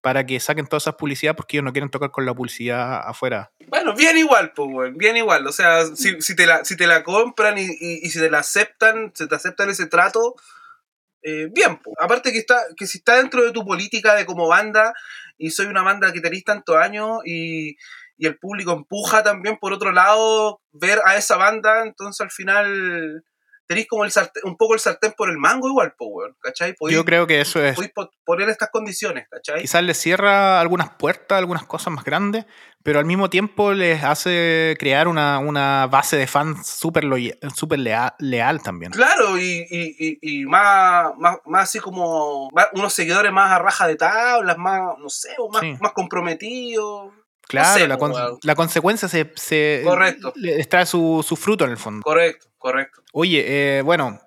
para 0.00 0.24
que 0.24 0.38
saquen 0.38 0.68
todas 0.68 0.84
esas 0.84 0.94
publicidades 0.94 1.36
porque 1.36 1.56
ellos 1.56 1.64
no 1.64 1.72
quieren 1.72 1.90
tocar 1.90 2.12
con 2.12 2.24
la 2.24 2.32
publicidad 2.32 3.00
afuera. 3.06 3.50
Bueno, 3.66 3.92
bien 3.94 4.16
igual, 4.16 4.52
pues, 4.54 4.68
weón, 4.72 4.96
bien 4.96 5.16
igual. 5.16 5.44
O 5.48 5.52
sea, 5.52 5.84
si, 5.96 6.36
te, 6.36 6.46
la, 6.46 6.64
si 6.64 6.76
te 6.76 6.86
la 6.86 7.02
compran 7.02 7.58
y, 7.58 7.62
y- 7.62 8.00
y 8.06 8.10
si 8.10 8.20
te 8.20 8.30
la 8.30 8.38
aceptan, 8.38 9.10
si 9.16 9.26
te 9.28 9.34
aceptan 9.34 9.68
ese 9.68 9.86
trato, 9.86 10.36
eh, 11.22 11.48
bien. 11.52 11.80
Aparte 11.98 12.32
que, 12.32 12.38
está, 12.38 12.62
que 12.76 12.86
si 12.86 12.98
está 12.98 13.16
dentro 13.16 13.44
de 13.44 13.52
tu 13.52 13.64
política 13.64 14.14
de 14.14 14.26
como 14.26 14.48
banda, 14.48 14.94
y 15.38 15.50
soy 15.50 15.66
una 15.66 15.82
banda 15.82 16.12
que 16.12 16.20
tenéis 16.20 16.44
tantos 16.44 16.76
años, 16.76 17.20
y, 17.24 17.76
y 18.16 18.26
el 18.26 18.38
público 18.38 18.72
empuja 18.72 19.22
también 19.22 19.58
por 19.58 19.72
otro 19.72 19.92
lado 19.92 20.60
ver 20.72 21.00
a 21.04 21.16
esa 21.16 21.36
banda, 21.36 21.82
entonces 21.82 22.20
al 22.20 22.30
final 22.30 23.24
tenéis 23.66 23.86
como 23.88 24.04
el 24.04 24.10
sartén- 24.10 24.42
un 24.44 24.56
poco 24.56 24.74
el 24.74 24.80
sartén 24.80 25.12
por 25.16 25.28
el 25.30 25.38
mango 25.38 25.68
igual, 25.68 25.94
pues, 25.98 26.10
weón, 26.12 26.36
¿cachai? 26.40 26.74
Podéis, 26.74 26.96
Yo 26.96 27.04
creo 27.04 27.26
que 27.26 27.40
eso 27.40 27.62
es. 27.64 27.74
podéis 27.74 27.92
po- 27.92 28.10
poner 28.24 28.48
estas 28.48 28.70
condiciones, 28.70 29.26
¿cachai? 29.30 29.60
Quizás 29.62 29.82
les 29.82 29.98
cierra 29.98 30.60
algunas 30.60 30.90
puertas, 30.90 31.38
algunas 31.38 31.64
cosas 31.66 31.92
más 31.92 32.04
grandes, 32.04 32.44
pero 32.82 33.00
al 33.00 33.04
mismo 33.04 33.28
tiempo 33.30 33.72
les 33.72 34.04
hace 34.04 34.76
crear 34.78 35.08
una, 35.08 35.40
una 35.40 35.88
base 35.88 36.16
de 36.16 36.26
fans 36.28 36.66
súper 36.66 37.02
loya- 37.04 37.34
súper 37.54 37.80
lea- 37.80 38.14
leal 38.20 38.62
también. 38.62 38.92
Claro, 38.92 39.36
y, 39.38 39.66
y, 39.68 39.96
y, 39.98 40.18
y 40.42 40.46
más, 40.46 41.12
más, 41.18 41.38
más 41.46 41.62
así 41.64 41.80
como 41.80 42.48
más- 42.52 42.68
unos 42.74 42.92
seguidores 42.92 43.32
más 43.32 43.50
a 43.50 43.58
raja 43.58 43.88
de 43.88 43.96
tablas, 43.96 44.56
más, 44.58 44.80
no 44.98 45.08
sé, 45.08 45.30
o 45.38 45.48
más, 45.50 45.62
Sí. 45.62 45.76
más 45.80 45.92
comprometidos. 45.92 47.12
Claro, 47.48 47.78
sé, 47.80 47.86
la, 47.88 47.96
pues, 47.98 48.12
con- 48.12 48.38
la 48.42 48.54
consecuencia 48.54 49.08
se, 49.08 49.32
se 49.36 49.82
Correcto. 49.84 50.32
su, 50.86 51.24
su 51.26 51.36
fruto 51.36 51.64
en 51.64 51.70
el 51.70 51.76
fondo. 51.76 52.02
Correcto, 52.02 52.48
correcto. 52.58 53.02
Oye, 53.12 53.78
eh, 53.78 53.82
bueno, 53.82 54.20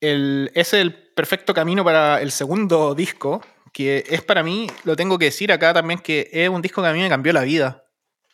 el, 0.00 0.50
ese 0.54 0.78
es 0.78 0.82
el 0.82 0.94
perfecto 1.14 1.54
camino 1.54 1.84
para 1.84 2.20
el 2.20 2.30
segundo 2.32 2.94
disco, 2.94 3.42
que 3.72 4.04
es 4.08 4.22
para 4.22 4.42
mí, 4.42 4.66
lo 4.84 4.96
tengo 4.96 5.18
que 5.18 5.26
decir 5.26 5.52
acá 5.52 5.72
también, 5.72 6.00
que 6.00 6.28
es 6.32 6.48
un 6.48 6.62
disco 6.62 6.82
que 6.82 6.88
a 6.88 6.92
mí 6.92 7.00
me 7.00 7.08
cambió 7.08 7.32
la 7.32 7.42
vida. 7.42 7.84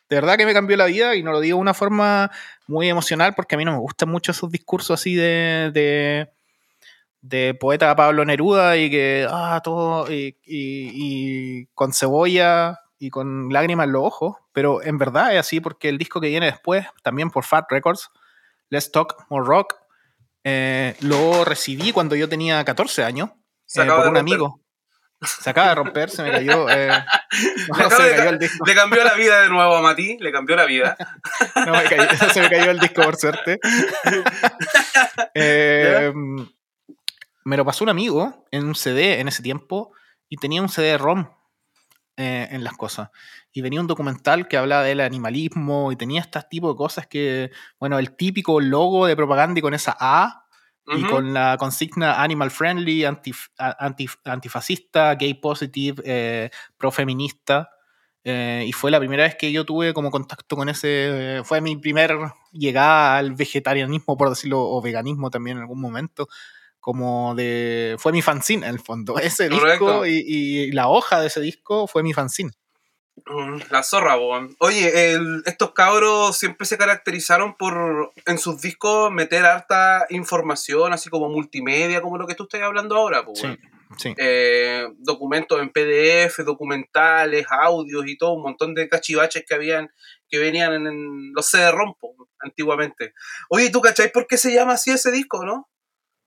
De 0.09 0.17
verdad 0.17 0.37
que 0.37 0.47
me 0.47 0.53
cambió 0.53 0.77
la 0.77 0.87
vida 0.87 1.17
y 1.17 1.23
no 1.23 1.33
lo 1.33 1.41
digo 1.41 1.57
de 1.57 1.63
una 1.63 1.75
forma 1.75 2.31
muy 2.67 2.89
emocional 2.89 3.35
porque 3.35 3.55
a 3.55 3.59
mí 3.59 3.65
no 3.65 3.73
me 3.73 3.79
gustan 3.79 4.09
mucho 4.11 4.33
esos 4.33 4.51
discursos 4.51 5.01
así 5.01 5.15
de, 5.15 5.71
de, 5.73 6.31
de 7.23 7.55
poeta 7.55 7.95
Pablo 7.97 8.25
Neruda 8.25 8.77
y 8.77 8.91
que, 8.91 9.27
ah, 9.29 9.61
todo, 9.65 10.11
y, 10.13 10.37
y- 10.45 10.91
y 11.63 11.67
con 11.75 11.93
cebolla 11.93 12.81
y 12.99 13.11
con 13.11 13.53
lágrimas 13.53 13.87
en 13.87 13.93
los 13.93 14.03
ojos, 14.05 14.37
pero 14.53 14.83
en 14.83 14.99
verdad 14.99 15.33
es 15.35 15.41
así 15.41 15.61
porque 15.61 15.89
el 15.89 15.99
disco 15.99 16.21
que 16.21 16.29
viene 16.29 16.47
después, 16.47 16.87
también 17.03 17.31
por 17.31 17.45
Fat 17.45 17.67
Records, 17.71 18.11
Let's 18.71 18.91
Talk 18.93 19.27
More 19.29 19.45
Rock, 19.47 19.75
eh, 20.45 20.97
lo 21.01 21.45
recibí 21.45 21.93
cuando 21.93 22.15
yo 22.17 22.29
tenía 22.29 22.65
14 22.65 23.03
años 23.05 23.31
Se 23.67 23.83
eh, 23.83 23.87
por 23.87 23.95
de 23.95 23.99
un 24.01 24.05
romper. 24.15 24.21
amigo. 24.21 24.61
Se 25.23 25.49
acaba 25.49 25.69
de 25.71 25.75
romper, 25.77 26.11
se 26.11 26.23
me 26.23 26.31
cayó. 26.31 26.69
eh, 26.71 26.89
no, 27.69 27.77
Le, 27.79 27.83
se 27.83 27.83
acaba 27.85 27.99
me 27.99 28.05
de 28.05 28.11
cayó 28.11 28.25
ca- 28.25 28.31
el 28.31 28.39
disco. 28.39 28.67
le 28.67 28.75
cambió 28.75 29.05
la 29.05 29.15
vida 29.15 29.41
de 29.43 29.49
nuevo 29.49 29.75
a 29.77 29.81
Mati, 29.83 30.19
le 30.19 30.33
cambió 30.33 30.55
la 30.57 30.67
vida. 30.67 30.97
No 31.67 31.73
me 31.73 31.85
cayó, 31.85 32.09
se 32.33 32.41
me 32.43 32.51
cayó 32.51 32.71
el 32.71 32.79
disco 32.79 33.03
por 33.03 33.17
suerte. 33.17 33.59
Eh, 35.35 36.13
me 37.45 37.57
lo 37.57 37.65
pasó 37.65 37.85
un 37.85 37.91
amigo 37.91 38.47
en 38.51 38.65
un 38.67 38.75
CD 38.75 39.21
en 39.21 39.29
ese 39.29 39.43
tiempo 39.43 39.93
y 40.29 40.37
tenía 40.37 40.63
un 40.63 40.69
CD 40.69 40.97
ROM 40.99 41.29
eh, 42.17 42.49
en 42.51 42.65
las 42.65 42.75
cosas. 42.75 43.11
Y 43.53 43.61
venía 43.61 43.81
un 43.81 43.87
documental 43.87 44.49
que 44.49 44.57
hablaba 44.57 44.83
del 44.85 45.01
animalismo 45.01 45.93
y 45.93 45.97
tenía 45.97 46.21
este 46.21 46.41
tipo 46.49 46.71
de 46.71 46.77
cosas 46.77 47.07
que, 47.07 47.51
bueno, 47.81 47.99
el 47.99 48.17
típico 48.17 48.61
logo 48.61 49.07
de 49.07 49.17
propaganda 49.17 49.59
y 49.59 49.63
con 49.63 49.75
esa 49.75 49.97
A 49.99 50.47
y 50.87 51.01
Ujú. 51.03 51.09
con 51.11 51.35
la 51.35 51.57
consigna 51.59 52.23
animal 52.23 52.51
friendly, 52.51 53.03
antif- 53.05 53.51
antif- 53.59 54.19
antifascista, 54.25 55.15
gay 55.15 55.35
positive, 55.35 56.03
eh, 56.05 56.51
profeminista. 56.77 57.71
Eh, 58.27 58.65
y 58.67 58.73
fue 58.73 58.91
la 58.91 58.99
primera 58.99 59.25
vez 59.25 59.37
que 59.37 59.53
yo 59.53 59.65
tuve 59.67 59.93
como 59.93 60.11
contacto 60.11 60.57
con 60.57 60.69
ese. 60.69 61.43
Fue 61.45 61.61
mi 61.61 61.77
primer 61.77 62.17
llegada 62.53 63.19
al 63.19 63.33
vegetarianismo, 63.35 64.17
por 64.17 64.31
decirlo, 64.31 64.61
o 64.63 64.81
veganismo 64.81 65.31
también 65.31 65.57
en 65.59 65.63
algún 65.63 65.81
momento. 65.81 66.29
Como 66.85 67.35
de. 67.35 67.97
Fue 67.99 68.13
mi 68.13 68.21
fanzine, 68.21 68.67
en 68.67 68.75
el 68.75 68.79
fondo. 68.79 69.15
Ese 69.19 69.49
Correcto. 69.49 70.03
disco 70.03 70.07
y, 70.07 70.19
y 70.27 70.71
la 70.73 70.89
hoja 70.89 71.19
de 71.23 71.29
ese 71.29 71.41
disco 71.41 71.87
fue 71.87 72.03
mi 72.03 72.13
fanzine. 72.13 72.51
Mm, 73.25 73.61
La 73.71 73.83
zorra, 73.83 74.19
weón. 74.19 74.55
Oye, 74.59 75.15
el- 75.15 75.43
estos 75.47 75.73
cabros 75.73 76.37
siempre 76.37 76.67
se 76.67 76.77
caracterizaron 76.77 77.55
por 77.57 78.13
en 78.27 78.37
sus 78.37 78.61
discos 78.61 79.11
meter 79.11 79.47
harta 79.47 80.05
información, 80.11 80.93
así 80.93 81.09
como 81.09 81.31
multimedia, 81.31 82.03
como 82.03 82.19
lo 82.19 82.27
que 82.27 82.35
tú 82.35 82.43
estás 82.43 82.61
hablando 82.61 82.97
ahora, 82.97 83.25
pues, 83.25 83.39
Sí, 83.39 83.49
sí. 83.97 84.15
Eh, 84.19 84.87
documentos 84.99 85.59
en 85.63 85.71
PDF, 85.71 86.43
documentales, 86.45 87.47
audios 87.49 88.05
y 88.07 88.19
todo, 88.19 88.35
un 88.35 88.43
montón 88.43 88.75
de 88.75 88.91
cachivaches 88.91 89.45
que 89.49 89.55
habían, 89.55 89.89
que 90.29 90.39
venían 90.39 90.75
en, 90.75 90.87
en 90.89 91.33
los 91.33 91.47
CD-ROM 91.49 91.95
po, 91.99 92.15
antiguamente. 92.41 93.15
Oye, 93.49 93.71
¿tú 93.71 93.81
cacháis 93.81 94.11
por 94.13 94.27
qué 94.27 94.37
se 94.37 94.53
llama 94.53 94.75
así 94.75 94.91
ese 94.91 95.11
disco, 95.11 95.47
no? 95.47 95.71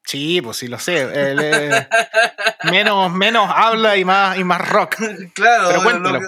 Sí, 0.07 0.41
pues 0.41 0.57
sí 0.57 0.67
lo 0.67 0.79
sé. 0.79 1.01
Él, 1.01 1.39
eh, 1.41 1.87
menos, 2.71 3.11
menos 3.11 3.49
habla 3.53 3.97
y 3.97 4.05
más, 4.05 4.37
y 4.37 4.43
más 4.45 4.67
rock. 4.69 4.95
claro, 5.35 5.65
Pero 5.67 5.77
lo 5.77 5.83
cuéntalo. 5.83 6.19
que 6.19 6.25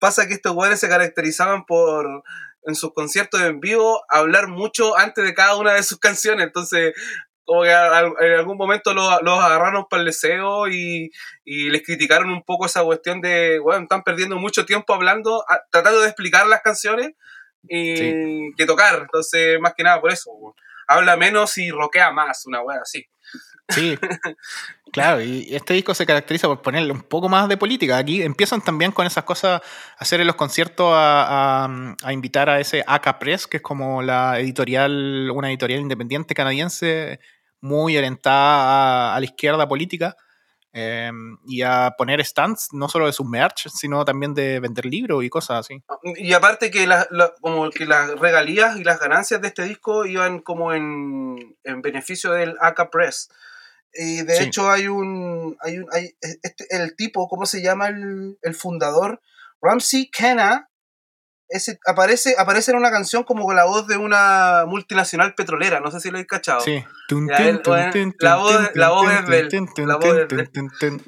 pasa 0.00 0.26
que 0.26 0.34
estos 0.34 0.52
güeyes 0.52 0.80
se 0.80 0.88
caracterizaban 0.88 1.64
por 1.64 2.24
en 2.66 2.74
sus 2.74 2.92
conciertos 2.92 3.40
en 3.42 3.60
vivo 3.60 4.02
hablar 4.08 4.48
mucho 4.48 4.98
antes 4.98 5.24
de 5.24 5.34
cada 5.34 5.56
una 5.56 5.74
de 5.74 5.82
sus 5.82 5.98
canciones, 5.98 6.46
entonces 6.46 6.94
como 7.44 7.62
que 7.62 7.70
en 7.70 8.32
algún 8.32 8.56
momento 8.56 8.94
los, 8.94 9.06
agarraron 9.06 9.84
para 9.88 10.00
el 10.00 10.06
deseo 10.06 10.66
y, 10.66 11.10
les 11.44 11.82
criticaron 11.82 12.30
un 12.30 12.42
poco 12.42 12.66
esa 12.66 12.82
cuestión 12.82 13.20
de, 13.20 13.58
bueno, 13.58 13.82
están 13.82 14.02
perdiendo 14.02 14.36
mucho 14.36 14.64
tiempo 14.64 14.94
hablando, 14.94 15.44
tratando 15.70 16.00
de 16.00 16.06
explicar 16.08 16.46
las 16.46 16.62
canciones 16.62 17.12
y 17.68 18.54
que 18.54 18.66
tocar. 18.66 19.00
Entonces, 19.02 19.60
más 19.60 19.74
que 19.74 19.84
nada 19.84 20.00
por 20.00 20.10
eso. 20.10 20.30
Habla 20.88 21.16
menos 21.16 21.56
y 21.58 21.70
roquea 21.70 22.10
más, 22.12 22.46
una 22.46 22.62
wea 22.62 22.80
así. 22.82 23.06
Sí, 23.68 23.96
claro, 24.92 25.22
y 25.22 25.54
este 25.54 25.74
disco 25.74 25.94
se 25.94 26.04
caracteriza 26.04 26.48
por 26.48 26.60
ponerle 26.60 26.92
un 26.92 27.02
poco 27.02 27.28
más 27.28 27.48
de 27.48 27.56
política. 27.56 27.96
Aquí 27.96 28.22
empiezan 28.22 28.60
también 28.60 28.92
con 28.92 29.06
esas 29.06 29.24
cosas, 29.24 29.62
a 29.62 29.64
hacer 29.98 30.20
en 30.20 30.26
los 30.26 30.36
conciertos, 30.36 30.88
a, 30.92 31.68
invitar 32.10 32.50
a 32.50 32.60
ese 32.60 32.84
AK 32.86 33.18
Press, 33.18 33.46
que 33.46 33.56
es 33.58 33.62
como 33.62 34.02
la 34.02 34.38
editorial, 34.38 35.30
una 35.30 35.48
editorial 35.48 35.80
independiente 35.80 36.34
canadiense 36.34 37.20
muy 37.60 37.96
orientada 37.96 39.16
a, 39.16 39.18
la 39.18 39.24
izquierda 39.24 39.66
política. 39.66 40.16
Em, 40.76 41.38
y 41.46 41.62
a 41.62 41.94
poner 41.96 42.24
stands 42.24 42.70
no 42.72 42.88
solo 42.88 43.06
de 43.06 43.12
sus 43.12 43.24
merch, 43.24 43.68
sino 43.68 44.04
también 44.04 44.34
de 44.34 44.58
vender 44.58 44.84
libros 44.86 45.22
y 45.22 45.30
cosas 45.30 45.60
así. 45.60 45.80
Y 46.16 46.32
aparte 46.32 46.72
que, 46.72 46.88
como 47.40 47.70
que 47.70 47.86
las 47.86 48.18
regalías 48.18 48.76
y 48.76 48.82
las 48.82 48.98
ganancias 48.98 49.40
de 49.40 49.46
este 49.46 49.62
disco 49.62 50.04
iban 50.04 50.40
como 50.40 50.72
en, 50.72 51.56
en 51.62 51.80
beneficio 51.80 52.32
del 52.32 52.56
AK 52.60 52.90
Press. 52.90 53.30
Y 53.92 54.22
de 54.22 54.42
hecho 54.42 54.68
hay 54.68 54.88
un, 54.88 55.56
hay 55.60 55.78
un 55.78 55.86
hay, 55.92 56.16
este, 56.42 56.66
el 56.70 56.96
tipo, 56.96 57.28
¿cómo 57.28 57.46
se 57.46 57.62
llama 57.62 57.86
el, 57.86 58.36
el 58.42 58.54
fundador? 58.56 59.22
Ramsey 59.62 60.10
Kenna, 60.10 60.70
ese, 61.54 61.78
aparece, 61.86 62.34
aparece 62.36 62.72
en 62.72 62.78
una 62.78 62.90
canción 62.90 63.22
como 63.22 63.44
con 63.44 63.54
la 63.54 63.64
voz 63.64 63.86
de 63.86 63.96
una 63.96 64.64
multinacional 64.66 65.34
petrolera, 65.34 65.78
no 65.78 65.90
sé 65.92 66.00
si 66.00 66.10
lo 66.10 66.16
habéis 66.16 66.26
cachado. 66.26 66.60
Sí. 66.60 66.84
La 68.18 68.36
voz, 68.36 68.70
la 68.74 68.90
voz 68.90 69.12
es 69.12 69.26
del. 69.26 69.48
La 69.86 69.96
voz 69.96 70.16
es 70.18 70.28
del. 70.28 71.00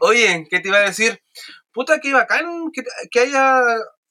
Oye, 0.00 0.46
¿qué 0.48 0.60
te 0.60 0.68
iba 0.68 0.78
a 0.78 0.82
decir? 0.82 1.20
Puta, 1.72 1.98
qué 2.00 2.12
bacán 2.12 2.70
que, 2.72 2.82
que 3.10 3.20
haya. 3.20 3.60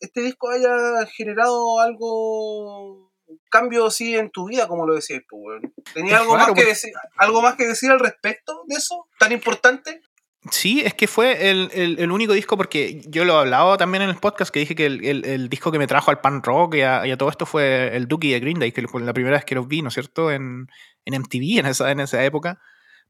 Este 0.01 0.19
disco 0.19 0.49
haya 0.49 1.05
generado 1.15 1.79
algo 1.79 3.09
cambio 3.49 3.89
sí 3.89 4.17
en 4.17 4.31
tu 4.31 4.49
vida, 4.49 4.67
como 4.67 4.85
lo 4.85 4.95
decías, 4.95 5.21
pues, 5.29 5.61
¿Tenía 5.93 6.19
algo, 6.19 6.35
más 6.35 6.51
que 6.51 6.65
decir, 6.65 6.91
algo 7.15 7.41
más 7.41 7.55
que 7.55 7.65
decir 7.65 7.89
al 7.89 8.01
respecto 8.01 8.63
de 8.67 8.75
eso 8.75 9.07
tan 9.17 9.31
importante? 9.31 10.01
Sí, 10.51 10.81
es 10.81 10.93
que 10.93 11.07
fue 11.07 11.49
el, 11.49 12.11
único 12.11 12.33
disco, 12.33 12.57
porque 12.57 13.01
yo 13.07 13.23
lo 13.23 13.35
he 13.35 13.39
hablado 13.39 13.77
también 13.77 14.03
en 14.03 14.09
el 14.09 14.17
podcast, 14.17 14.51
que 14.53 14.59
dije 14.59 14.75
que 14.75 14.87
el, 14.87 15.49
disco 15.49 15.71
que 15.71 15.79
me 15.79 15.87
trajo 15.87 16.11
al 16.11 16.19
pan 16.19 16.43
rock 16.43 16.75
y 16.75 16.81
a, 16.81 17.17
todo 17.17 17.29
esto 17.29 17.45
fue 17.45 17.95
el 17.95 18.07
Dookie 18.07 18.33
de 18.33 18.39
Green 18.41 18.59
Day, 18.59 18.73
que 18.73 18.81
la 18.81 19.13
primera 19.13 19.37
vez 19.37 19.45
que 19.45 19.55
los 19.55 19.67
vi, 19.67 19.81
¿no 19.81 19.87
es 19.87 19.93
cierto?, 19.93 20.31
en, 20.31 20.67
en 21.05 21.21
MTV 21.21 21.59
en 21.59 21.65
esa, 21.67 21.91
en 21.91 22.01
esa 22.01 22.23
época. 22.25 22.59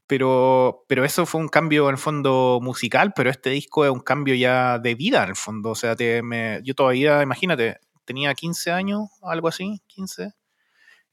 Pero, 0.06 0.84
pero 0.86 1.04
eso 1.04 1.26
fue 1.26 1.40
un 1.40 1.48
cambio 1.48 1.88
en 1.88 1.94
el 1.94 1.98
fondo 1.98 2.60
musical, 2.62 3.12
pero 3.16 3.30
este 3.30 3.50
disco 3.50 3.84
es 3.84 3.90
un 3.90 4.00
cambio 4.00 4.34
ya 4.34 4.78
de 4.78 4.94
vida 4.94 5.22
en 5.24 5.30
el 5.30 5.36
fondo. 5.36 5.70
O 5.70 5.74
sea, 5.74 5.96
te, 5.96 6.22
me, 6.22 6.60
yo 6.62 6.74
todavía, 6.74 7.22
imagínate, 7.22 7.78
tenía 8.04 8.34
15 8.34 8.70
años, 8.70 9.08
algo 9.22 9.48
así, 9.48 9.80
15, 9.88 10.32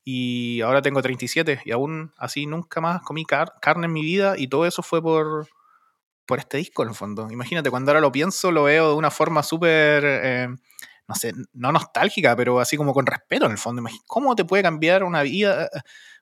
y 0.03 0.62
ahora 0.62 0.81
tengo 0.81 1.01
37 1.01 1.62
y 1.65 1.71
aún 1.71 2.12
así 2.17 2.47
nunca 2.47 2.81
más 2.81 3.01
comí 3.01 3.25
carne 3.25 3.86
en 3.86 3.93
mi 3.93 4.01
vida 4.01 4.36
y 4.38 4.47
todo 4.47 4.65
eso 4.65 4.81
fue 4.84 5.01
por, 5.01 5.47
por 6.32 6.39
este 6.39 6.56
disco 6.56 6.82
en 6.84 6.88
el 6.88 6.96
fondo. 6.96 7.28
Imagínate, 7.30 7.70
cuando 7.70 7.91
ahora 7.91 8.00
lo 8.00 8.10
pienso 8.10 8.54
lo 8.54 8.63
veo 8.63 8.91
de 8.91 8.96
una 8.96 9.12
forma 9.12 9.44
súper, 9.44 10.02
eh, 10.06 10.48
no 11.06 11.13
sé, 11.13 11.34
no 11.52 11.74
nostálgica, 11.74 12.38
pero 12.38 12.62
así 12.62 12.78
como 12.78 12.94
con 12.94 13.06
respeto 13.06 13.48
en 13.48 13.52
el 13.52 13.58
fondo. 13.58 13.84
¿Cómo 14.08 14.34
te 14.34 14.46
puede 14.46 14.63
cambiar 14.63 15.04
una 15.04 15.24
vida? 15.24 15.67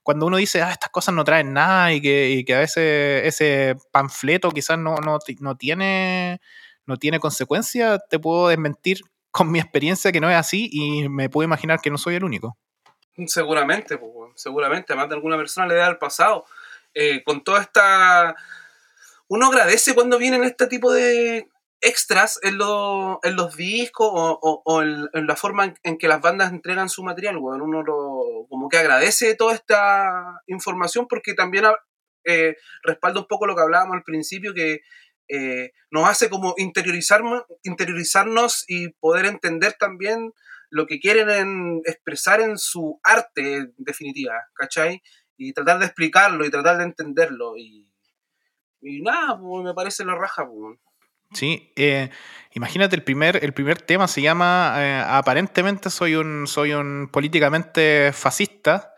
Cuando 0.02 0.26
uno 0.26 0.38
dice, 0.38 0.64
ah, 0.64 0.72
estas 0.72 0.90
cosas 0.90 1.14
no 1.14 1.24
traen 1.24 1.54
nada 1.54 1.94
y 1.94 2.02
que, 2.02 2.56
a 2.56 2.58
veces 2.58 3.24
ese 3.24 3.76
panfleto 3.92 4.50
quizás 4.50 4.80
no, 4.80 4.96
no, 4.96 5.20
no 5.42 5.56
tiene 5.56 6.42
no 6.88 6.98
tiene 6.98 7.20
consecuencia, 7.20 8.00
te 8.00 8.18
puedo 8.18 8.48
desmentir 8.48 9.02
con 9.30 9.52
mi 9.52 9.60
experiencia 9.60 10.12
que 10.12 10.20
no 10.20 10.28
es 10.28 10.38
así 10.38 10.72
y 10.72 11.08
me 11.08 11.30
puedo 11.30 11.46
imaginar 11.46 11.82
que 11.82 11.92
no 11.92 12.00
soy 12.00 12.16
el 12.16 12.24
único. 12.24 12.58
Seguramente, 13.28 14.00
pues, 14.00 14.32
seguramente, 14.34 14.96
más 14.96 15.08
de 15.08 15.14
alguna 15.14 15.38
persona 15.38 15.68
le 15.68 15.76
da 15.76 15.86
al 15.86 16.00
pasado. 16.00 16.46
Eh, 16.96 17.22
con 17.24 17.44
toda 17.44 17.62
esta... 17.62 18.36
Uno 19.30 19.48
agradece 19.48 19.94
cuando 19.94 20.18
vienen 20.18 20.44
este 20.44 20.66
tipo 20.66 20.92
de 20.92 21.48
extras 21.82 22.40
en, 22.42 22.56
en 22.56 23.36
los 23.36 23.56
discos 23.56 24.10
o, 24.12 24.82
en, 24.82 25.28
la 25.28 25.36
forma 25.36 25.76
en, 25.84 25.98
que 26.00 26.08
las 26.08 26.20
bandas 26.20 26.52
entregan 26.52 26.90
su 26.90 27.04
material. 27.04 27.38
uno 27.38 27.84
lo, 27.84 28.48
como 28.50 28.70
que 28.70 28.80
agradece 28.80 29.36
toda 29.36 29.54
esta 29.54 30.42
información 30.48 31.08
porque 31.08 31.36
también 31.36 31.66
eh, 32.26 32.56
respalda 32.84 33.22
un 33.22 33.28
poco 33.28 33.46
lo 33.46 33.56
que 33.56 33.62
hablábamos 33.62 33.98
al 33.98 34.04
principio, 34.04 34.54
que 34.54 34.82
eh, 35.30 35.74
nos 35.92 36.10
hace 36.10 36.30
como 36.30 36.56
interiorizarnos, 36.58 37.44
interiorizarnos 37.62 38.66
y 38.68 38.90
poder 38.94 39.28
entender 39.28 39.76
también 39.80 40.34
lo 40.72 40.88
que 40.88 41.00
quieren 41.00 41.82
expresar 41.86 42.42
en 42.42 42.58
su 42.58 43.00
arte, 43.04 43.58
en 43.58 43.74
definitiva, 43.78 44.34
¿cachai? 44.56 45.02
Y 45.38 45.54
tratar 45.54 45.78
de 45.78 45.86
explicarlo 45.86 46.46
y 46.46 46.50
tratar 46.50 46.80
de 46.80 46.84
entenderlo. 46.86 47.56
Y, 47.58 47.89
y 48.82 49.02
nada, 49.02 49.38
pues, 49.40 49.64
me 49.64 49.74
parece 49.74 50.06
la 50.06 50.16
raja. 50.16 50.48
Pues. 50.48 50.78
Sí, 51.34 51.72
eh, 51.76 52.10
imagínate, 52.54 52.96
el 52.96 53.04
primer, 53.04 53.44
el 53.44 53.54
primer 53.54 53.82
tema 53.82 54.08
se 54.08 54.22
llama 54.22 54.74
eh, 54.78 55.04
Aparentemente 55.06 55.90
soy 55.90 56.16
un, 56.16 56.48
soy 56.48 56.74
un 56.74 57.08
políticamente 57.12 58.12
fascista 58.14 58.94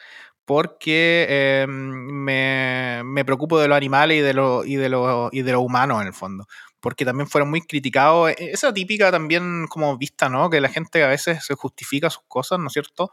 porque 0.45 1.25
eh, 1.29 1.65
me, 1.67 3.23
preocupo 3.25 3.59
de 3.59 3.67
los 3.67 3.77
animales 3.77 4.17
y 4.17 4.21
de 4.21 4.33
lo, 4.33 4.65
y 4.65 4.75
de 4.75 4.89
lo, 4.89 5.29
y 5.31 5.41
de 5.41 5.51
lo 5.51 5.61
humano 5.61 6.01
en 6.01 6.07
el 6.07 6.13
fondo. 6.13 6.45
Porque 6.79 7.05
también 7.05 7.27
fueron 7.29 7.49
muy 7.49 7.61
criticados. 7.61 8.31
E, 8.31 8.51
esa 8.51 8.73
típica 8.73 9.11
también 9.11 9.67
como 9.67 9.97
vista, 9.97 10.29
¿no? 10.29 10.49
Que 10.49 10.61
la 10.61 10.69
gente 10.69 11.03
a 11.03 11.07
veces 11.07 11.45
se 11.45 11.55
justifica 11.55 12.09
sus 12.09 12.23
cosas, 12.27 12.59
¿no 12.59 12.67
es 12.67 12.73
cierto? 12.73 13.11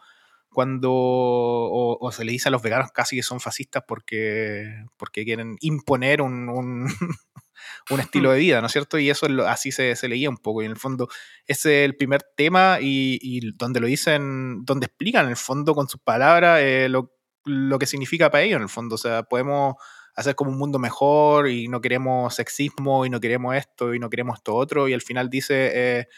Cuando 0.51 0.91
o, 0.93 2.11
se 2.13 2.25
le 2.25 2.33
dice 2.33 2.49
a 2.49 2.51
los 2.51 2.63
veganos 2.63 2.91
casi 2.93 3.17
que 3.17 3.23
son 3.23 3.39
fascistas 3.39 3.85
porque, 3.87 4.85
porque 4.97 5.25
quieren 5.25 5.57
imponer 5.61 6.23
un, 6.23 6.49
un, 6.49 6.89
estilo 8.01 8.33
de 8.33 8.39
vida, 8.39 8.61
¿no 8.61 8.67
es 8.67 8.73
cierto? 8.73 8.99
Y 8.99 9.11
eso 9.11 9.27
así 9.47 9.73
se, 9.73 9.95
se, 9.95 10.09
leía 10.09 10.31
un 10.31 10.39
poco. 10.39 10.63
Y 10.63 10.65
en 10.65 10.73
el 10.73 10.79
fondo, 10.79 11.09
ese 11.47 11.85
es 11.85 11.89
el 11.89 11.97
primer 11.97 12.23
tema 12.37 12.79
y, 12.81 13.19
y 13.21 13.53
donde 13.53 13.81
lo 13.81 13.87
dicen, 13.87 14.65
donde 14.65 14.87
explican 14.87 15.27
en 15.27 15.31
el 15.31 15.37
fondo 15.37 15.75
con 15.75 15.89
sus 15.89 16.01
palabras 16.01 16.61
eh, 16.63 16.89
lo, 16.89 17.13
lo 17.45 17.79
que 17.79 17.87
significa 17.87 18.31
para 18.31 18.43
ellos 18.45 18.57
en 18.57 18.63
el 18.63 18.69
fondo. 18.69 18.95
O 18.95 18.99
sea, 18.99 19.23
podemos 19.25 19.75
hacer 20.15 20.35
como 20.35 20.51
un 20.51 20.59
mundo 20.59 20.79
mejor 20.79 21.49
y 21.49 21.69
no 21.69 21.81
queremos 21.81 22.35
sexismo 22.35 23.07
y 23.07 23.11
no 23.11 23.21
queremos 23.21 23.55
esto 23.55 23.95
y 23.95 24.01
no 24.01 24.11
queremos 24.11 24.39
esto 24.39 24.55
otro. 24.55 24.89
Y 24.89 24.95
al 24.95 25.03
final 25.03 25.31
dice, 25.31 25.71
eh, 25.75 26.09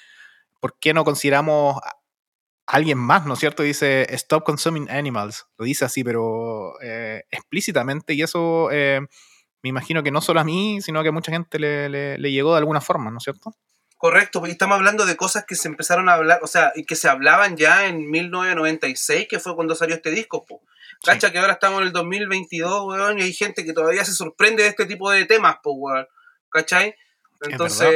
¿por 0.58 0.78
qué 0.78 0.94
no 0.94 1.04
consideramos 1.04 1.76
alguien 2.70 2.98
más, 2.98 3.26
¿no 3.26 3.34
es 3.34 3.40
cierto? 3.40 3.62
Dice, 3.62 4.06
stop 4.14 4.44
consuming 4.44 4.88
animals. 4.90 5.46
Lo 5.58 5.64
dice 5.64 5.84
así, 5.84 6.04
pero 6.04 6.80
eh, 6.80 7.24
explícitamente. 7.30 8.14
Y 8.14 8.22
eso 8.22 8.70
eh, 8.70 9.00
me 9.62 9.68
imagino 9.68 10.02
que 10.02 10.10
no 10.10 10.20
solo 10.20 10.40
a 10.40 10.44
mí, 10.44 10.80
sino 10.80 11.02
que 11.02 11.08
a 11.08 11.12
mucha 11.12 11.32
gente 11.32 11.58
le, 11.58 11.88
le, 11.88 12.32
llegó 12.32 12.52
de 12.52 12.58
alguna 12.58 12.80
forma, 12.80 13.10
¿no 13.10 13.18
es 13.18 13.24
cierto? 13.24 13.54
Correcto, 13.96 14.42
y 14.46 14.50
estamos 14.52 14.76
hablando 14.76 15.04
de 15.04 15.16
cosas 15.16 15.44
que 15.46 15.56
se 15.56 15.68
empezaron 15.68 16.08
a 16.08 16.14
hablar, 16.14 16.40
o 16.42 16.46
sea, 16.46 16.72
y 16.74 16.86
que 16.86 16.96
se 16.96 17.08
hablaban 17.08 17.58
ya 17.58 17.86
en 17.86 18.08
1996, 18.08 19.26
que 19.28 19.40
fue 19.40 19.54
cuando 19.54 19.74
salió 19.74 19.96
este 19.96 20.10
disco. 20.10 20.46
Po. 20.46 20.62
Cacha 21.02 21.30
que 21.32 21.38
ahora 21.38 21.54
estamos 21.54 21.80
en 21.80 21.88
el 21.88 21.92
2022, 21.92 22.86
weón, 22.86 23.18
y 23.18 23.22
hay 23.22 23.32
gente 23.32 23.64
que 23.64 23.72
todavía 23.72 24.04
se 24.04 24.12
sorprende 24.12 24.62
de 24.62 24.70
este 24.70 24.86
tipo 24.86 25.10
de 25.10 25.26
temas, 25.26 25.56
pues, 25.62 25.74
weón. 25.76 26.06
¿Cachai? 26.50 26.94
Entonces, 27.42 27.88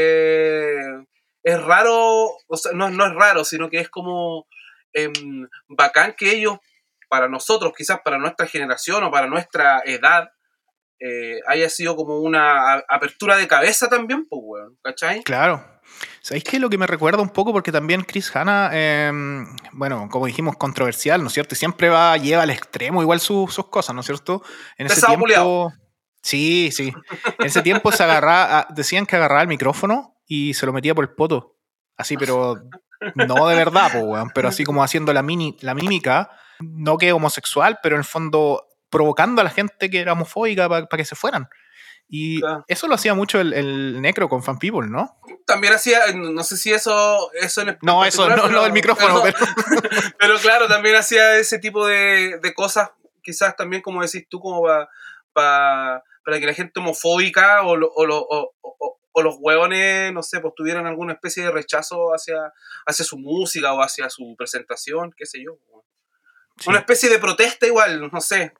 es, 1.42 1.62
raro, 1.62 2.30
o 2.46 2.56
sea, 2.56 2.72
no, 2.72 2.90
no, 2.90 3.06
es 3.06 3.14
raro, 3.14 3.44
sino 3.44 3.70
que 3.70 3.78
es 3.78 3.88
como 3.88 4.46
em, 4.94 5.46
bacán 5.68 6.14
que 6.16 6.30
ellos, 6.30 6.58
para 7.08 7.28
nosotros, 7.28 7.72
quizás 7.76 8.00
para 8.02 8.18
nuestra 8.18 8.46
generación 8.46 9.04
o 9.04 9.10
para 9.10 9.26
nuestra 9.26 9.82
edad, 9.84 10.30
eh, 11.00 11.40
haya 11.46 11.68
sido 11.68 11.96
como 11.96 12.20
una 12.20 12.74
apertura 12.88 13.36
de 13.36 13.46
cabeza 13.46 13.88
también, 13.88 14.26
pues, 14.26 14.40
weón. 14.42 14.78
¿Cachai? 14.82 15.22
Claro. 15.22 15.62
¿Sabéis 16.22 16.44
qué? 16.44 16.58
Lo 16.58 16.70
que 16.70 16.78
me 16.78 16.86
recuerda 16.86 17.20
un 17.20 17.28
poco, 17.28 17.52
porque 17.52 17.70
también 17.70 18.02
Chris 18.02 18.34
Hanna, 18.34 18.70
em, 18.72 19.46
bueno, 19.72 20.08
como 20.10 20.26
dijimos, 20.26 20.56
controversial, 20.56 21.20
¿no 21.20 21.28
es 21.28 21.34
cierto? 21.34 21.54
Siempre 21.54 21.90
va, 21.90 22.16
lleva 22.16 22.42
al 22.42 22.50
extremo 22.50 23.02
igual 23.02 23.20
sus 23.20 23.54
cosas, 23.70 23.94
¿no 23.94 24.00
es 24.00 24.06
cierto? 24.06 24.42
En 24.78 24.86
ese 24.86 25.04
tiempo. 25.06 25.72
Sí, 26.22 26.70
sí. 26.72 26.90
En 27.38 27.46
ese 27.46 27.60
tiempo 27.60 27.92
se 27.92 28.02
agarraba, 28.02 28.66
decían 28.70 29.04
que 29.04 29.16
agarraba 29.16 29.42
el 29.42 29.48
micrófono 29.48 30.16
y 30.26 30.54
se 30.54 30.64
lo 30.64 30.72
metía 30.72 30.94
por 30.94 31.04
el 31.04 31.14
poto. 31.14 31.58
Así, 31.96 32.16
pero 32.16 32.56
no 33.14 33.48
de 33.48 33.56
verdad, 33.56 33.90
pero 34.34 34.48
así 34.48 34.64
como 34.64 34.82
haciendo 34.82 35.12
la, 35.12 35.22
mini, 35.22 35.56
la 35.60 35.74
mímica, 35.74 36.30
no 36.60 36.98
que 36.98 37.12
homosexual, 37.12 37.78
pero 37.82 37.96
en 37.96 38.00
el 38.00 38.04
fondo 38.04 38.66
provocando 38.90 39.40
a 39.40 39.44
la 39.44 39.50
gente 39.50 39.90
que 39.90 40.00
era 40.00 40.12
homofóbica 40.12 40.68
para 40.68 40.86
que 40.86 41.04
se 41.04 41.16
fueran. 41.16 41.48
Y 42.08 42.40
eso 42.68 42.86
lo 42.86 42.94
hacía 42.94 43.14
mucho 43.14 43.40
el, 43.40 44.00
Necro 44.00 44.28
con 44.28 44.42
Fan 44.42 44.58
People, 44.58 44.88
¿no? 44.88 45.16
También 45.46 45.72
hacía, 45.72 46.00
no 46.14 46.44
sé 46.44 46.56
si 46.56 46.72
eso, 46.72 47.30
eso 47.32 47.62
en 47.62 47.78
No, 47.82 48.04
eso 48.04 48.28
no, 48.28 48.48
lo 48.48 48.62
del 48.62 48.72
micrófono, 48.72 49.22
pero, 49.22 49.38
pero... 50.18 50.38
claro, 50.38 50.68
también 50.68 50.96
hacía 50.96 51.36
ese 51.38 51.58
tipo 51.58 51.86
de, 51.86 52.38
cosas 52.54 52.90
quizás 53.22 53.56
también, 53.56 53.82
como 53.82 54.02
decís 54.02 54.26
tú, 54.28 54.38
como 54.38 54.62
para 55.32 56.02
para 56.24 56.40
que 56.40 56.46
la 56.46 56.54
gente 56.54 56.80
homofóbica 56.80 57.62
o, 57.62 57.76
o, 57.78 58.98
los 59.22 59.36
hueones, 59.38 60.12
no 60.12 60.22
sé, 60.22 60.40
pues 60.40 60.54
tuvieran 60.56 60.86
alguna 60.86 61.12
especie 61.12 61.44
de 61.44 61.50
rechazo 61.50 62.10
hacia, 62.14 62.52
hacia 62.86 63.04
su 63.04 63.18
música 63.18 63.72
o 63.72 63.80
hacia 63.80 64.10
su 64.10 64.34
presentación, 64.36 65.12
qué 65.16 65.26
sé 65.26 65.42
yo. 65.44 65.58
Una 66.66 66.78
especie 66.78 67.08
de 67.08 67.18
protesta 67.18 67.66
igual, 67.66 68.10
no 68.12 68.20
sé. 68.20 68.52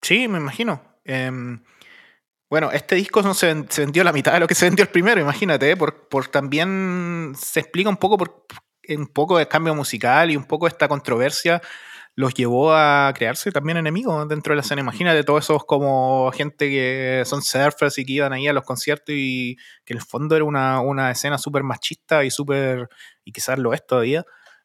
Sí, 0.00 0.28
me 0.28 0.38
imagino. 0.38 0.82
Em, 1.04 1.62
bueno, 2.48 2.70
este 2.70 2.94
disco 2.94 3.22
no 3.22 3.34
se, 3.34 3.54
vendió 3.76 4.04
la 4.04 4.12
mitad 4.12 4.32
de 4.32 4.40
lo 4.40 4.46
que 4.46 4.54
se 4.54 4.66
vendió 4.66 4.84
el 4.84 4.90
primero, 4.90 5.20
imagínate, 5.20 5.70
¿eh? 5.70 5.76
por, 5.76 6.08
por 6.08 6.28
también 6.28 7.34
se 7.38 7.60
explica 7.60 7.88
un 7.88 7.96
poco 7.96 8.16
por 8.16 8.46
un 8.88 9.06
poco 9.06 9.38
de 9.38 9.48
cambio 9.48 9.74
musical 9.74 10.30
y 10.30 10.36
un 10.36 10.44
poco 10.44 10.66
esta 10.66 10.88
controversia 10.88 11.62
los 12.14 12.34
llevó 12.34 12.74
a 12.74 13.12
crearse 13.16 13.50
también 13.52 13.78
enemigos 13.78 14.28
dentro 14.28 14.52
de 14.52 14.56
la 14.56 14.62
escena. 14.62 14.82
Imagínate 14.82 15.24
todos 15.24 15.44
esos 15.44 15.64
como 15.64 16.30
gente 16.32 16.68
que 16.68 17.22
son 17.24 17.42
surfers 17.42 17.98
y 17.98 18.04
que 18.04 18.12
iban 18.12 18.32
ahí 18.32 18.46
a 18.48 18.52
los 18.52 18.64
conciertos 18.64 19.14
y 19.16 19.56
que 19.84 19.94
en 19.94 19.98
el 19.98 20.04
fondo 20.04 20.36
era 20.36 20.44
una, 20.44 20.80
una 20.80 21.10
escena 21.10 21.38
súper 21.38 21.62
machista 21.62 22.24
y 22.24 22.30
súper, 22.30 22.88
y 23.24 23.32
quizás 23.32 23.58
lo 23.58 23.72
es 23.72 23.86
todavía, 23.86 24.24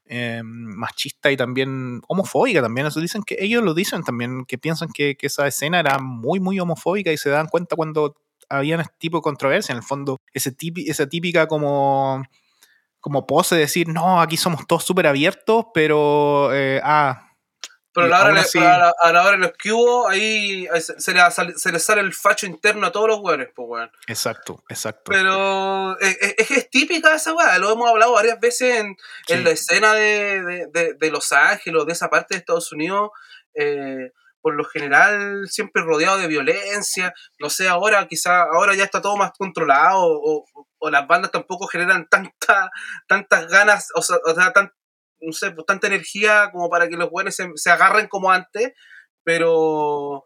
eh, 0.10 0.42
machista 0.44 1.32
y 1.32 1.38
también 1.38 2.02
homofóbica 2.08 2.62
también. 2.62 2.88
Eso 2.88 3.00
dicen 3.00 3.24
que 3.24 3.38
ellos 3.40 3.64
lo 3.64 3.74
dicen 3.74 4.04
también, 4.04 4.46
que 4.46 4.58
piensan 4.58 4.90
que, 4.94 5.16
esa 5.22 5.48
escena 5.48 5.80
era 5.80 6.00
muy, 6.00 6.40
muy 6.40 6.60
homofóbica 6.60 7.12
y 7.12 7.18
se 7.18 7.30
dan 7.30 7.48
cuenta 7.48 7.76
cuando 7.76 8.16
había 8.50 8.76
este 8.76 8.96
tipo 8.98 9.18
de 9.18 9.22
controversia. 9.22 9.74
En 9.74 9.78
el 9.78 9.84
fondo, 9.84 10.18
ese 10.34 10.56
esa 10.86 11.08
típica 11.08 11.48
como, 11.48 12.24
como 13.00 13.26
pose 13.26 13.56
de 13.56 13.62
decir, 13.62 13.88
no, 13.88 14.22
aquí 14.22 14.38
somos 14.38 14.68
todos 14.68 14.84
súper 14.86 15.08
abiertos, 15.08 15.66
pero, 15.74 16.54
eh, 16.54 16.82
ah, 16.84 17.27
pero 17.98 18.16
a 18.16 18.20
la, 18.20 19.24
hora, 19.24 19.32
de 19.32 19.38
los 19.40 19.54
que 19.54 19.72
hubo, 19.72 20.08
ahí 20.08 20.68
se, 21.00 21.14
le, 21.16 21.80
sale 21.80 22.02
el 22.02 22.14
facho 22.14 22.46
interno 22.46 22.86
a 22.86 22.92
todos 22.92 23.08
los 23.08 23.20
hueones, 23.22 23.50
pues, 23.56 23.68
weón. 23.68 23.92
Exacto, 24.06 24.64
exacto. 24.70 25.12
Pero 25.12 26.00
es, 26.00 26.16
es, 26.38 26.70
típica 26.70 27.16
esa 27.16 27.34
weá, 27.34 27.58
lo 27.58 27.72
hemos 27.72 27.90
hablado 27.90 28.14
varias 28.14 28.40
veces 28.40 28.82
en, 28.82 28.96
en 29.30 29.44
la 29.44 29.50
escena 29.50 29.96
de, 29.96 30.68
de, 30.72 30.94
de, 30.94 31.10
Los 31.10 31.32
Ángeles, 31.32 31.88
de 31.88 31.94
esa 31.94 32.12
parte 32.12 32.36
de 32.36 32.40
Estados 32.40 32.72
Unidos. 32.72 33.10
Eh, 33.56 34.12
por 34.40 34.54
lo 34.54 34.64
general 34.64 35.48
siempre 35.50 35.82
rodeado 35.82 36.20
de 36.20 36.28
violencia, 36.28 37.16
no 37.40 37.50
sé, 37.50 37.68
ahora 37.68 38.08
quizá 38.08 38.44
ahora 38.44 38.76
ya 38.76 38.84
está 38.84 39.02
todo 39.02 39.18
más 39.18 39.32
controlado 39.36 40.04
o, 40.04 40.46
o 40.78 40.90
las 40.92 41.08
bandas 41.08 41.32
tampoco 41.32 41.66
generan 41.66 42.08
tanta, 42.08 42.72
tantas 43.08 43.48
ganas, 43.48 43.90
o 43.96 44.04
sea, 44.04 44.18
o 44.24 44.36
sea 44.36 44.54
tan, 44.54 44.72
no 45.22 45.32
sé, 45.32 45.52
pues, 45.52 45.66
tanta 45.66 45.88
energía 45.88 46.50
como 46.52 46.70
para 46.70 46.88
que 46.88 46.98
los 46.98 47.10
buenos 47.10 47.36
se, 47.36 47.72
agarren 47.72 48.08
como 48.08 48.32
antes, 48.32 48.74
pero 49.24 50.24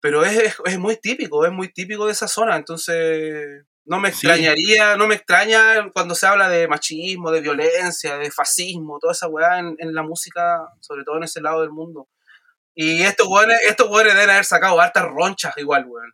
pero 0.00 0.24
es, 0.24 0.78
muy 0.78 0.96
típico, 0.96 1.46
es 1.46 1.52
muy 1.52 1.72
típico 1.72 2.06
de 2.06 2.12
esa 2.12 2.26
zona, 2.26 2.56
entonces 2.56 3.64
no 3.84 4.00
me 4.00 4.08
extrañaría, 4.08 4.96
no 4.96 5.06
me 5.06 5.14
extraña 5.14 5.90
cuando 5.92 6.16
se 6.16 6.26
habla 6.26 6.48
de 6.48 6.66
machismo, 6.66 7.30
de 7.30 7.40
violencia, 7.40 8.18
de 8.18 8.30
fascismo, 8.32 8.98
toda 9.00 9.12
esa 9.12 9.28
weá 9.28 9.60
en, 9.60 9.94
la 9.94 10.02
música, 10.02 10.68
sobre 10.80 11.04
todo 11.04 11.18
en 11.18 11.24
ese 11.24 11.40
lado 11.40 11.60
del 11.60 11.70
mundo. 11.70 12.08
Y 12.74 13.02
estos 13.02 13.28
weones, 13.28 13.58
estos 13.68 13.88
deben 13.90 14.30
haber 14.30 14.44
sacado 14.44 14.80
hartas 14.80 15.04
ronchas 15.04 15.54
igual, 15.56 15.84
weón. 15.86 16.12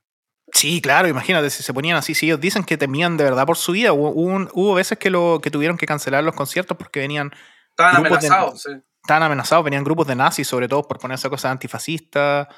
Sí, 0.52 0.80
claro, 0.80 1.08
imagínate, 1.08 1.50
si 1.50 1.62
se 1.62 1.74
ponían 1.74 1.96
así, 1.96 2.14
si 2.14 2.26
ellos 2.26 2.40
dicen 2.40 2.64
que 2.64 2.76
temían 2.76 3.16
de 3.16 3.24
verdad 3.24 3.46
por 3.46 3.56
su 3.56 3.72
vida, 3.72 3.92
hubo, 3.92 4.10
hubo 4.10 4.74
veces 4.74 4.98
que, 4.98 5.10
lo, 5.10 5.40
que 5.42 5.50
tuvieron 5.50 5.76
que 5.76 5.86
cancelar 5.86 6.24
los 6.24 6.34
conciertos 6.34 6.76
porque 6.76 7.00
venían 7.00 7.32
Estaban 7.78 7.96
amenazados, 7.96 8.62
sí. 8.62 8.70
Estaban 9.02 9.22
amenazados, 9.22 9.64
venían 9.64 9.84
grupos 9.84 10.08
de 10.08 10.16
nazis, 10.16 10.48
sobre 10.48 10.68
todo 10.68 10.82
por 10.82 10.98
ponerse 10.98 11.30
cosas 11.30 11.52
antifascistas 11.52 12.48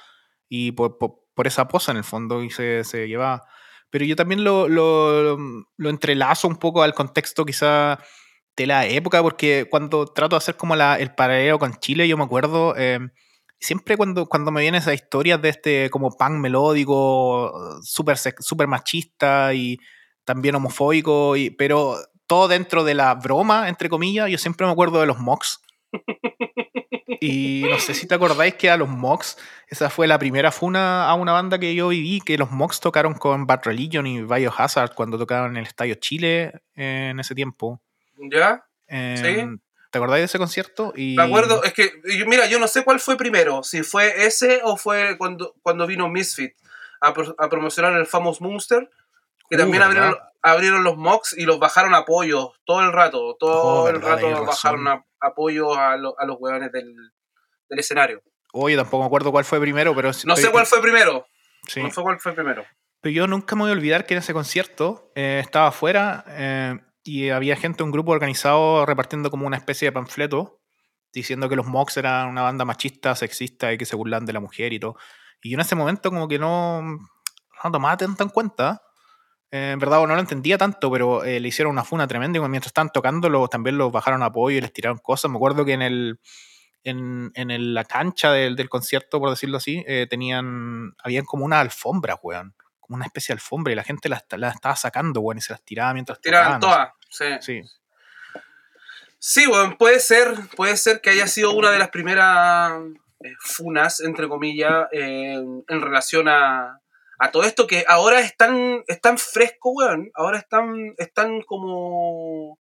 y 0.49 0.73
por, 0.73 0.97
esa 1.45 1.69
posa 1.69 1.93
en 1.93 1.99
el 1.99 2.05
fondo, 2.05 2.43
y 2.43 2.51
se, 2.51 2.85
se 2.85 3.07
llevaba. 3.07 3.45
Pero 3.91 4.05
yo 4.05 4.17
también 4.17 4.45
lo, 4.45 4.69
lo, 4.69 5.37
lo, 5.77 5.91
entrelazo 5.91 6.49
un 6.49 6.57
poco 6.57 6.83
al 6.83 6.95
contexto 6.95 7.45
quizá 7.45 7.99
de 8.57 8.67
la 8.67 8.87
época, 8.87 9.23
porque 9.23 9.69
cuando 9.71 10.07
trato 10.07 10.37
de 10.37 10.39
hacer 10.39 10.57
como 10.57 10.75
la, 10.75 10.99
el 10.99 11.15
paralelo 11.15 11.59
con 11.59 11.79
Chile, 11.79 12.09
yo 12.09 12.17
me 12.17 12.25
acuerdo, 12.25 12.75
eh, 12.77 12.99
siempre 13.59 13.97
cuando, 13.97 14.27
cuando 14.27 14.51
me 14.51 14.63
vienen 14.63 14.81
esas 14.81 14.95
historias 14.95 15.41
de 15.43 15.51
este 15.51 15.91
como 15.91 16.11
punk 16.17 16.33
melódico, 16.33 17.79
súper 17.83 18.17
super 18.17 18.67
machista 18.67 19.55
y 19.55 19.79
también 20.25 20.55
homofóbico, 20.55 21.37
y, 21.37 21.51
pero 21.51 21.97
todo 22.31 22.47
dentro 22.47 22.85
de 22.85 22.95
la 22.95 23.13
broma, 23.17 23.69
entre 23.69 23.89
comillas. 23.89 24.31
Yo 24.31 24.39
siempre 24.39 24.65
me 24.65 24.73
acuerdo 24.73 25.01
de 25.01 25.07
los 25.07 25.19
mocks. 25.19 25.61
Y 27.23 27.67
no 27.69 27.79
sé 27.79 27.93
si 27.93 28.07
te 28.07 28.15
acordáis 28.15 28.55
que 28.55 28.71
a 28.71 28.79
los 28.79 28.89
mocks, 28.89 29.37
esa 29.69 29.91
fue 29.91 30.07
la 30.07 30.19
primera 30.19 30.51
funa 30.51 31.07
a 31.07 31.13
una 31.15 31.33
banda 31.33 31.59
que 31.59 31.75
yo 31.75 31.89
viví, 31.89 32.23
que 32.23 32.39
los 32.39 32.51
mocks 32.51 32.81
tocaron 32.81 33.13
con 33.13 33.47
Bad 33.47 33.61
Religion 33.65 34.07
y 34.07 34.23
Biohazard 34.23 34.95
cuando 34.95 35.19
tocaron 35.19 35.51
en 35.51 35.57
el 35.59 35.67
Estadio 35.67 35.97
Chile 35.97 36.63
en 36.77 37.21
ese 37.21 37.35
tiempo. 37.35 37.83
¿Ya? 38.17 38.65
¿Sí? 38.89 39.37
¿Te 39.91 39.99
acordáis 39.99 40.23
de 40.23 40.27
ese 40.27 40.39
concierto? 40.39 40.95
Y... 40.97 41.17
Me 41.17 41.25
acuerdo, 41.25 41.63
es 41.63 41.75
que, 41.75 41.93
mira, 42.27 42.47
yo 42.47 42.59
no 42.59 42.69
sé 42.69 42.85
cuál 42.85 43.01
fue 43.01 43.19
primero, 43.19 43.63
si 43.65 43.83
fue 43.83 44.25
ese 44.25 44.61
o 44.63 44.79
fue 44.79 45.19
cuando, 45.19 45.57
cuando 45.61 45.87
vino 45.87 46.09
Misfit 46.09 46.55
a, 47.03 47.09
a 47.09 47.49
promocionar 47.51 47.93
el 47.97 48.07
Famous 48.07 48.41
Monster, 48.41 48.89
que 49.51 49.59
también 49.59 49.83
uh, 49.83 49.87
abrieron, 49.87 50.17
abrieron 50.43 50.85
los 50.85 50.97
mocks 50.97 51.37
y 51.37 51.45
los 51.45 51.59
bajaron 51.59 51.95
apoyos 51.95 52.51
todo 52.65 52.81
el 52.81 52.93
rato. 52.93 53.37
Todo 53.39 53.85
oh, 53.85 53.89
el 53.89 54.01
rato 54.01 54.45
bajaron 54.45 55.05
apoyos 55.21 55.77
a, 55.77 55.93
a, 55.93 55.97
los 55.97 56.37
hueones 56.39 56.73
del, 56.73 56.95
del, 57.69 57.79
escenario. 57.79 58.23
Oye, 58.53 58.77
tampoco 58.77 59.03
me 59.03 59.07
acuerdo 59.07 59.31
cuál 59.31 59.45
fue 59.45 59.61
primero, 59.61 59.95
pero... 59.95 60.11
No 60.25 60.37
sé 60.37 60.51
cuál 60.51 60.67
fue 60.67 60.81
primero. 60.81 61.27
Sí. 61.69 61.83
No 61.83 61.91
sé 61.91 62.03
cuál 62.03 62.19
fue 62.19 62.33
primero. 62.33 62.65
Pero 63.01 63.13
yo 63.13 63.27
nunca 63.27 63.55
me 63.57 63.63
voy 63.63 63.71
a 63.71 63.75
olvidar 63.75 64.07
que 64.07 64.15
en 64.15 64.19
ese 64.19 64.33
concierto 64.33 65.13
eh, 65.15 65.41
estaba 65.43 65.69
afuera 65.69 66.25
eh, 66.29 66.79
y 67.05 67.31
había 67.31 67.57
gente, 67.57 67.83
un 67.83 67.91
grupo 67.91 68.13
organizado 68.13 68.85
repartiendo 68.85 69.31
como 69.31 69.47
una 69.47 69.57
especie 69.57 69.89
de 69.89 69.93
panfleto 69.93 70.61
diciendo 71.13 71.49
que 71.49 71.57
los 71.57 71.67
Mox 71.67 71.97
eran 71.97 72.29
una 72.29 72.43
banda 72.43 72.65
machista, 72.65 73.15
sexista 73.15 73.73
y 73.73 73.79
que 73.79 73.87
se 73.87 73.97
burlan 73.97 74.27
de 74.27 74.33
la 74.33 74.41
mujer 74.41 74.73
y 74.73 74.81
todo. 74.81 74.97
Y 75.43 75.51
yo 75.51 75.55
en 75.57 75.61
ese 75.61 75.75
momento 75.75 76.11
como 76.11 76.29
que 76.29 76.39
no, 76.39 76.83
no 76.83 77.73
tomaba 77.73 77.97
tanto 77.97 78.23
en 78.23 78.29
cuenta 78.29 78.83
en 79.51 79.79
verdad 79.79 80.01
no 80.07 80.15
lo 80.15 80.21
entendía 80.21 80.57
tanto, 80.57 80.91
pero 80.91 81.25
eh, 81.25 81.41
le 81.41 81.49
hicieron 81.49 81.73
una 81.73 81.85
funa 81.85 82.07
tremenda 82.07 82.39
y 82.39 82.41
mientras 82.43 82.69
estaban 82.69 82.91
tocando 82.91 83.49
también 83.49 83.79
los 83.79 83.91
bajaron 83.91 84.23
a 84.23 84.27
apoyo 84.27 84.59
y 84.59 84.61
les 84.61 84.73
tiraron 84.73 84.99
cosas. 84.99 85.31
Me 85.31 85.37
acuerdo 85.37 85.65
que 85.65 85.73
en 85.73 85.83
el 85.83 86.21
en, 86.85 87.31
en 87.35 87.75
la 87.75 87.85
cancha 87.85 88.33
del, 88.33 88.57
del, 88.57 88.69
concierto, 88.69 89.19
por 89.19 89.29
decirlo 89.29 89.59
así, 89.59 89.85
eh, 89.87 90.07
tenían, 90.09 90.95
habían 91.03 91.25
como 91.25 91.45
una 91.45 91.61
alfombra, 91.61 92.19
weón. 92.23 92.55
Como 92.79 92.97
una 92.97 93.05
especie 93.05 93.35
de 93.35 93.37
alfombra 93.37 93.73
y 93.73 93.77
la 93.77 93.85
gente 93.85 94.09
la, 94.09 94.25
la 94.31 94.49
estaba 94.49 94.77
sacando, 94.77 95.21
weón, 95.21 95.39
y 95.39 95.41
se 95.43 95.53
las 95.53 95.63
tiraba 95.63 95.93
mientras 95.93 96.21
Tiraban 96.21 96.61
todas, 96.61 96.91
sí. 97.11 97.27
sí. 97.41 97.63
Sí, 99.19 99.47
weón, 99.47 99.77
puede 99.77 100.01
ser, 100.01 100.35
puede 100.57 100.77
ser 100.79 101.03
que 101.03 101.11
haya 101.11 101.27
sido 101.27 101.53
una 101.53 101.71
de 101.71 101.79
las 101.79 101.91
primeras 101.91 102.73
eh, 103.23 103.35
funas, 103.41 104.01
entre 104.01 104.29
comillas, 104.29 104.89
en 104.93 105.65
relación 105.69 106.29
a, 106.29 106.81
a 107.23 107.31
todo 107.31 107.45
esto 107.45 107.67
que 107.67 107.85
ahora 107.87 108.21
es 108.21 108.35
tan, 108.35 108.83
fresco, 109.19 109.73
weón. 109.73 110.11
Ahora 110.15 110.39
están, 110.39 110.95
están 110.97 111.43
como. 111.43 112.59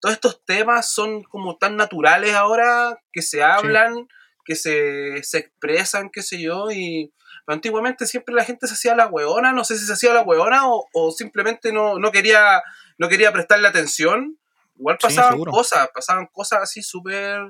Todos 0.00 0.14
estos 0.14 0.42
temas 0.46 0.90
son 0.90 1.22
como 1.24 1.58
tan 1.58 1.76
naturales 1.76 2.34
ahora 2.34 2.98
que 3.12 3.20
se 3.20 3.42
hablan, 3.42 4.08
que 4.46 4.56
se, 4.56 5.18
expresan, 5.18 6.08
qué 6.08 6.22
sé 6.22 6.40
yo. 6.40 6.70
Y 6.70 7.12
antiguamente 7.46 8.06
siempre 8.06 8.34
la 8.34 8.44
gente 8.44 8.66
se 8.66 8.72
hacía 8.72 8.96
la 8.96 9.06
weona, 9.06 9.52
no 9.52 9.64
sé 9.64 9.76
si 9.76 9.84
se 9.84 9.92
hacía 9.92 10.14
la 10.14 10.22
weona 10.22 10.62
o, 10.64 11.10
simplemente 11.10 11.70
no, 11.70 11.98
no, 11.98 12.10
quería, 12.10 12.62
no 12.96 13.10
quería 13.10 13.32
prestarle 13.34 13.68
atención. 13.68 14.38
Igual 14.76 14.96
pasaban 14.96 15.38
cosas, 15.44 15.90
pasaban 15.92 16.26
cosas 16.32 16.60
así 16.62 16.82
súper 16.82 17.42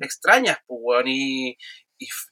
extrañas, 0.00 0.58
pues, 0.68 0.78
weón. 0.80 1.08
Y, 1.08 1.58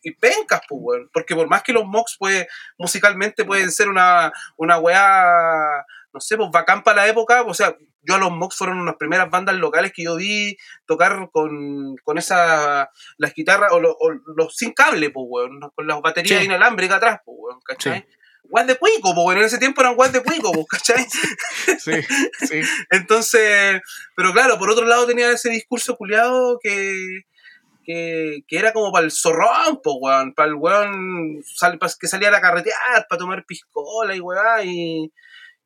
y, 0.03 0.13
pencas, 0.13 0.63
pues, 0.69 1.03
Porque 1.13 1.35
por 1.35 1.49
más 1.49 1.63
que 1.63 1.73
los 1.73 1.85
mocks, 1.85 2.17
pues, 2.19 2.47
musicalmente 2.79 3.45
pueden 3.45 3.71
ser 3.71 3.89
una, 3.89 4.33
una 4.57 4.79
weá, 4.79 5.85
no 6.13 6.21
sé, 6.21 6.37
pues, 6.37 6.49
bacán 6.51 6.83
para 6.83 7.03
la 7.03 7.09
época. 7.09 7.43
O 7.43 7.55
sea, 7.55 7.77
yo 8.03 8.15
a 8.15 8.19
los 8.19 8.31
mocks 8.31 8.57
fueron 8.57 8.81
unas 8.81 8.97
primeras 8.97 9.31
bandas 9.31 9.57
locales 9.57 9.93
que 9.95 10.05
yo 10.05 10.17
vi 10.17 10.57
tocar 10.87 11.29
con, 11.31 11.97
con 12.03 12.19
esa, 12.19 12.91
las 13.19 13.35
guitarras, 13.35 13.71
o, 13.73 13.81
los 13.81 14.57
sin 14.57 14.73
cable, 14.73 15.11
pues, 15.11 15.27
weón, 15.29 15.61
con 15.75 15.87
las 15.87 16.01
baterías 16.01 16.45
inalámbricas 16.45 16.97
atrás, 16.97 17.21
pues, 17.25 17.37
weón, 17.39 17.61
¿cachai? 17.61 18.07
Sí. 18.09 18.67
de 18.67 18.77
cuico, 18.77 19.15
pues, 19.15 19.37
en 19.37 19.45
ese 19.45 19.59
tiempo 19.59 19.83
eran 19.83 19.97
guas 19.97 20.13
de 20.13 20.23
cuico, 20.23 20.51
pues, 20.53 20.67
¿cachai? 20.67 21.07
Sí, 21.79 21.93
sí. 22.47 22.61
Entonces, 22.91 23.81
pero 24.17 24.33
claro, 24.33 24.59
por 24.59 24.71
otro 24.71 24.87
lado 24.87 25.07
tenía 25.07 25.31
ese 25.31 25.51
discurso 25.51 25.97
culiado 25.97 26.59
que, 26.63 27.25
que, 27.89 28.59
era 28.59 28.73
como 28.73 28.93
para 28.93 29.07
el 29.07 29.11
zorrón, 29.11 29.81
pues, 29.83 29.97
weón, 29.99 30.35
para 30.35 30.51
el 30.51 30.55
weón 30.55 31.43
que 31.99 32.07
salía 32.07 32.29
a 32.29 32.33
la 32.33 32.41
carretear, 32.41 33.07
para 33.09 33.19
tomar 33.19 33.47
piscola 33.47 34.15
y 34.15 34.21
weón, 34.21 34.69
y, 34.69 35.11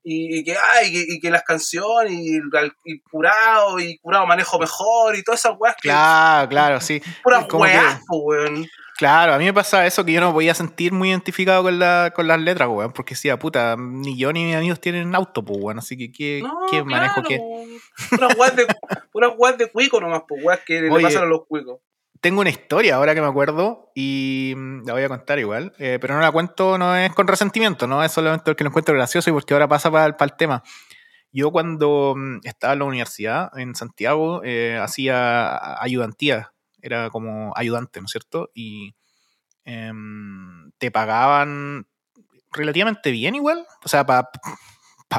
y, 0.04 0.44
que, 0.44 0.54
ay, 0.56 0.92
y, 0.92 1.20
que, 1.20 1.30
las 1.30 1.42
canciones, 1.42 2.12
y, 2.12 2.38
y, 2.84 3.00
curado, 3.00 3.80
y 3.80 3.98
curado 3.98 4.26
manejo 4.26 4.56
mejor, 4.60 5.16
y 5.16 5.24
todas 5.24 5.40
esas 5.40 5.54
weas. 5.58 5.74
Claro, 5.80 6.48
claro, 6.48 6.80
sí. 6.80 7.02
Puras 7.24 7.44
weas, 7.52 8.00
weón. 8.08 8.68
Claro, 8.98 9.34
a 9.34 9.38
mí 9.38 9.44
me 9.44 9.54
pasa 9.54 9.84
eso 9.84 10.04
que 10.04 10.12
yo 10.12 10.20
no 10.20 10.28
me 10.28 10.34
podía 10.34 10.54
sentir 10.54 10.92
muy 10.92 11.08
identificado 11.08 11.64
con, 11.64 11.80
la, 11.80 12.12
con 12.14 12.28
las 12.28 12.40
letras, 12.40 12.68
weón, 12.68 12.92
porque 12.92 13.14
decía, 13.14 13.36
puta, 13.36 13.74
ni 13.76 14.16
yo 14.16 14.32
ni 14.32 14.44
mis 14.44 14.54
amigos 14.54 14.80
tienen 14.80 15.12
auto, 15.16 15.44
pues, 15.44 15.58
weón, 15.60 15.80
así 15.80 15.96
que 15.98 16.12
¿qué, 16.12 16.40
No, 16.40 16.54
qué 16.70 16.84
manejo 16.84 17.22
claro, 17.22 17.28
qué? 17.28 17.80
Puras 18.10 18.36
weas 18.36 18.54
de, 18.54 18.66
puras 19.10 19.32
weas 19.36 19.58
de 19.58 19.66
cuico 19.72 20.00
nomás, 20.00 20.22
pues 20.28 20.44
weas 20.44 20.60
que 20.64 20.78
Oye. 20.78 20.98
le 20.98 21.02
pasan 21.02 21.24
a 21.24 21.26
los 21.26 21.46
cuicos. 21.48 21.80
Tengo 22.22 22.40
una 22.40 22.50
historia 22.50 22.94
ahora 22.94 23.16
que 23.16 23.20
me 23.20 23.26
acuerdo 23.26 23.90
y 23.96 24.54
mm, 24.56 24.86
la 24.86 24.92
voy 24.92 25.02
a 25.02 25.08
contar 25.08 25.40
igual, 25.40 25.72
eh, 25.78 25.98
pero 26.00 26.14
no 26.14 26.20
la 26.20 26.30
cuento, 26.30 26.78
no 26.78 26.96
es 26.96 27.12
con 27.14 27.26
resentimiento, 27.26 27.88
no 27.88 28.04
es 28.04 28.12
solamente 28.12 28.44
porque 28.44 28.62
lo 28.62 28.70
encuentro 28.70 28.94
gracioso 28.94 29.28
y 29.28 29.32
porque 29.32 29.54
ahora 29.54 29.66
pasa 29.66 29.90
para 29.90 30.06
el 30.06 30.36
tema. 30.36 30.62
Yo 31.32 31.50
cuando 31.50 32.14
mm, 32.16 32.38
estaba 32.44 32.74
en 32.74 32.78
la 32.78 32.84
universidad 32.84 33.58
en 33.58 33.74
Santiago 33.74 34.40
eh, 34.44 34.78
hacía 34.80 35.82
ayudantía, 35.82 36.52
era 36.80 37.10
como 37.10 37.52
ayudante, 37.56 37.98
¿no 37.98 38.06
es 38.06 38.12
cierto? 38.12 38.52
Y 38.54 38.94
em, 39.64 40.70
te 40.78 40.92
pagaban 40.92 41.88
relativamente 42.52 43.10
bien 43.10 43.34
igual, 43.34 43.66
o 43.84 43.88
sea, 43.88 44.06
para 44.06 44.30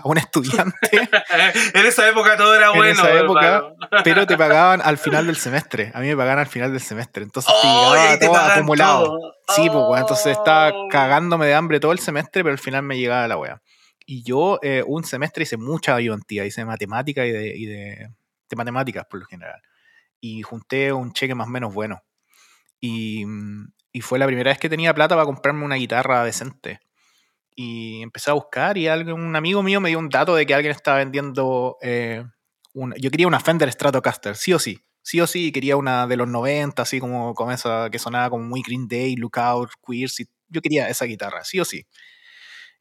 un 0.04 0.18
estudiante, 0.18 0.78
en 1.74 1.86
esa 1.86 2.08
época 2.10 2.36
todo 2.38 2.56
era 2.56 2.70
En 2.72 2.76
bueno. 2.78 2.92
esa 2.92 3.14
época, 3.20 3.46
hermano. 3.58 3.76
pero 4.04 4.26
te 4.28 4.38
pagaban 4.38 4.82
al 4.84 4.98
final 4.98 5.26
del 5.28 5.36
semestre. 5.38 5.92
A 5.94 6.00
mí 6.00 6.08
me 6.08 6.16
pagaban 6.18 6.40
al 6.40 6.48
final 6.48 6.72
del 6.72 6.82
semestre, 6.82 7.24
entonces 7.24 7.54
te 7.62 7.68
Oh, 7.68 7.96
y 7.96 7.98
llegaba 8.00 8.20
te 8.20 8.26
todo 8.26 8.36
acumulado. 8.38 9.06
todo. 9.06 9.34
Sí, 9.50 9.62
pues, 9.68 9.74
weón, 9.76 10.00
entonces 10.00 10.28
estaba 10.38 10.70
Oh. 10.74 10.88
cagándome 10.90 11.46
de 11.48 11.54
hambre 11.56 11.80
todo 11.80 11.92
el 11.92 12.00
semestre, 12.00 12.44
pero 12.44 12.54
al 12.54 12.60
final 12.60 12.84
me 12.84 12.98
llegaba 12.98 13.28
la 13.28 13.38
wea. 13.38 13.62
Y 14.06 14.24
yo 14.24 14.60
eh, 14.62 14.84
un 14.86 15.04
semestre 15.06 15.44
hice 15.44 15.58
mucha 15.58 15.96
ayudantía, 15.96 16.46
hice 16.46 16.66
matemática 16.66 17.26
y 17.26 17.32
de, 17.32 17.56
y 17.56 17.66
de, 17.66 18.10
de 18.50 18.56
matemáticas 18.56 19.06
por 19.10 19.20
lo 19.20 19.26
general. 19.26 19.62
Y 20.20 20.42
junté 20.42 20.92
un 20.94 21.14
cheque 21.14 21.36
más 21.36 21.48
o 21.48 21.52
menos 21.52 21.74
bueno. 21.74 22.02
Y, 22.80 23.26
mm, 23.26 23.72
y 23.94 24.02
fue 24.02 24.20
la 24.20 24.26
primera 24.26 24.52
vez 24.52 24.60
que 24.60 24.70
tenía 24.70 24.94
plata 24.94 25.16
para 25.16 25.26
comprarme 25.26 25.64
una 25.64 25.76
guitarra 25.76 26.24
decente. 26.24 26.80
Y 27.56 28.02
empecé 28.02 28.32
a 28.32 28.34
buscar 28.34 28.78
y 28.78 28.88
alguien, 28.88 29.14
un 29.16 29.36
amigo 29.36 29.62
mío 29.64 29.80
me 29.82 29.90
dio 29.90 30.00
un 30.00 30.10
dato 30.10 30.36
de 30.36 30.46
que 30.46 30.54
alguien 30.54 30.72
estaba 30.72 30.98
vendiendo... 30.98 31.78
eh, 31.82 32.24
una- 32.74 32.96
yo 32.98 33.12
quería 33.12 33.28
una 33.28 33.40
Fender 33.40 33.72
Stratocaster, 33.72 34.36
sí 34.36 34.54
o 34.54 34.60
sí. 34.60 34.80
Sí 35.02 35.20
o 35.22 35.28
sí, 35.28 35.52
quería 35.52 35.76
una 35.76 36.08
de 36.08 36.16
los 36.18 36.28
90, 36.28 36.82
así 36.82 37.00
como, 37.00 37.34
como 37.36 37.52
esa 37.52 37.90
que 37.92 38.00
sonaba 38.00 38.30
como 38.30 38.44
muy 38.46 38.62
Green 38.66 38.88
Day, 38.88 39.16
Lookout, 39.16 39.70
Queers. 39.86 40.22
y 40.22 40.28
Yo 40.48 40.62
quería 40.62 40.88
esa 40.90 41.06
guitarra, 41.06 41.44
sí 41.44 41.60
o 41.60 41.66
sí. 41.66 41.86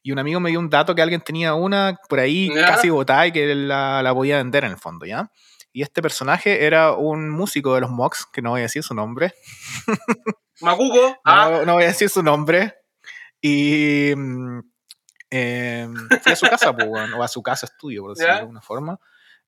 Y 0.04 0.12
un 0.12 0.18
amigo 0.18 0.40
me 0.40 0.50
dio 0.50 0.58
un 0.58 0.70
dato 0.70 0.94
que 0.94 1.02
alguien 1.02 1.20
tenía 1.20 1.54
una 1.54 1.98
por 2.08 2.18
ahí 2.20 2.48
Ya. 2.54 2.66
casi 2.66 2.90
botada 2.90 3.26
y 3.26 3.32
que 3.32 3.54
la, 3.54 4.02
la 4.02 4.14
podía 4.14 4.36
vender 4.38 4.64
en 4.64 4.70
el 4.72 4.78
fondo, 4.78 5.04
¿ya? 5.06 5.30
Y 5.72 5.82
este 5.82 6.00
personaje 6.02 6.64
era 6.64 6.92
un 6.92 7.28
músico 7.30 7.74
de 7.74 7.80
los 7.82 7.90
Mox, 7.90 8.26
que 8.32 8.40
no 8.42 8.50
voy 8.50 8.60
a 8.60 8.64
decir 8.64 8.82
su 8.82 8.94
nombre. 8.94 9.34
Macuco. 10.60 11.16
Ah, 11.24 11.48
No, 11.50 11.64
no 11.66 11.74
voy 11.74 11.84
a 11.84 11.88
decir 11.88 12.08
su 12.08 12.22
nombre. 12.22 12.74
Y 13.42 14.14
mm, 14.16 14.60
eh, 15.30 15.88
fui 16.22 16.32
a 16.32 16.36
su 16.36 16.46
casa, 16.46 16.74
pues, 16.74 16.88
o 16.88 17.22
a 17.22 17.28
su 17.28 17.42
casa 17.42 17.66
estudio, 17.66 18.02
por 18.02 18.12
decirlo 18.12 18.28
Ya. 18.30 18.34
de 18.36 18.40
alguna 18.42 18.62
forma. 18.62 18.98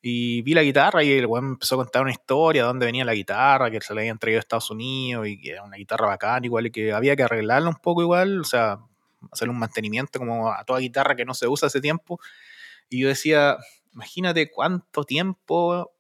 Y 0.03 0.43
vi 0.43 0.53
la 0.53 0.63
guitarra 0.63 1.03
y 1.03 1.13
el 1.13 1.25
weón 1.27 1.47
empezó 1.53 1.77
a 1.77 1.79
contar 1.79 2.03
una 2.03 2.11
historia 2.11 2.63
de 2.63 2.67
dónde 2.69 2.85
venía 2.87 3.07
la 3.07 3.15
guitarra, 3.15 3.71
que 3.71 3.81
se 3.81 3.95
la 3.95 4.03
habían 4.03 4.19
traído 4.19 4.39
a 4.39 4.41
Estados 4.41 4.71
Unidos 4.71 5.27
y 5.29 5.41
que 5.41 5.53
era 5.53 5.63
una 5.63 5.79
guitarra 5.79 6.07
bacán, 6.09 6.45
igual, 6.45 6.67
y 6.67 6.71
que 6.71 6.93
había 6.93 7.17
que 7.17 7.23
arreglarla 7.23 7.71
un 7.71 7.77
poco 7.77 8.03
igual, 8.03 8.41
o 8.41 8.45
sea, 8.45 8.81
hacerle 9.33 9.53
un 9.53 9.59
mantenimiento 9.61 10.19
como 10.19 10.53
a 10.53 10.63
toda 10.65 10.81
guitarra 10.81 11.17
que 11.17 11.25
no 11.25 11.33
se 11.33 11.49
usa 11.49 11.69
hace 11.69 11.81
tiempo. 11.81 12.21
Y 12.91 13.01
yo 13.01 13.09
decía, 13.09 13.57
imagínate 13.95 14.51
cuánto 14.51 15.05
tiempo 15.05 15.94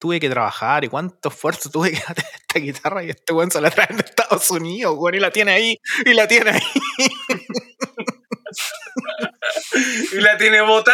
tuve 0.00 0.18
que 0.18 0.30
trabajar 0.30 0.82
y 0.82 0.88
cuánto 0.88 1.28
esfuerzo 1.28 1.70
tuve 1.70 1.92
que 1.92 1.98
hacer 1.98 2.24
esta 2.34 2.58
guitarra 2.58 3.04
y 3.04 3.10
este 3.10 3.32
weón 3.32 3.50
se 3.50 3.60
la 3.60 3.70
traen 3.70 3.96
de 3.96 4.04
Estados 4.04 4.50
Unidos, 4.50 4.96
weón, 4.98 5.14
y 5.14 5.20
la 5.20 5.30
tiene 5.30 5.52
ahí, 5.52 5.80
y 6.04 6.14
la 6.14 6.26
tiene 6.26 6.50
ahí. 6.50 6.62
y 10.12 10.16
la 10.16 10.36
tiene 10.36 10.60
bota. 10.62 10.92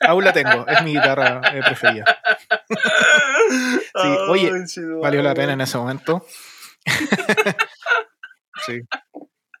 Aún 0.00 0.24
la 0.24 0.34
tengo, 0.34 0.66
es 0.66 0.82
mi 0.82 0.92
guitarra 0.92 1.40
eh, 1.54 1.62
preferida. 1.64 2.20
Sí, 3.48 4.08
oye, 4.28 4.52
Valió 5.00 5.22
la 5.22 5.32
pena 5.32 5.54
en 5.54 5.62
ese 5.62 5.78
momento. 5.78 6.26
sí. 8.66 8.82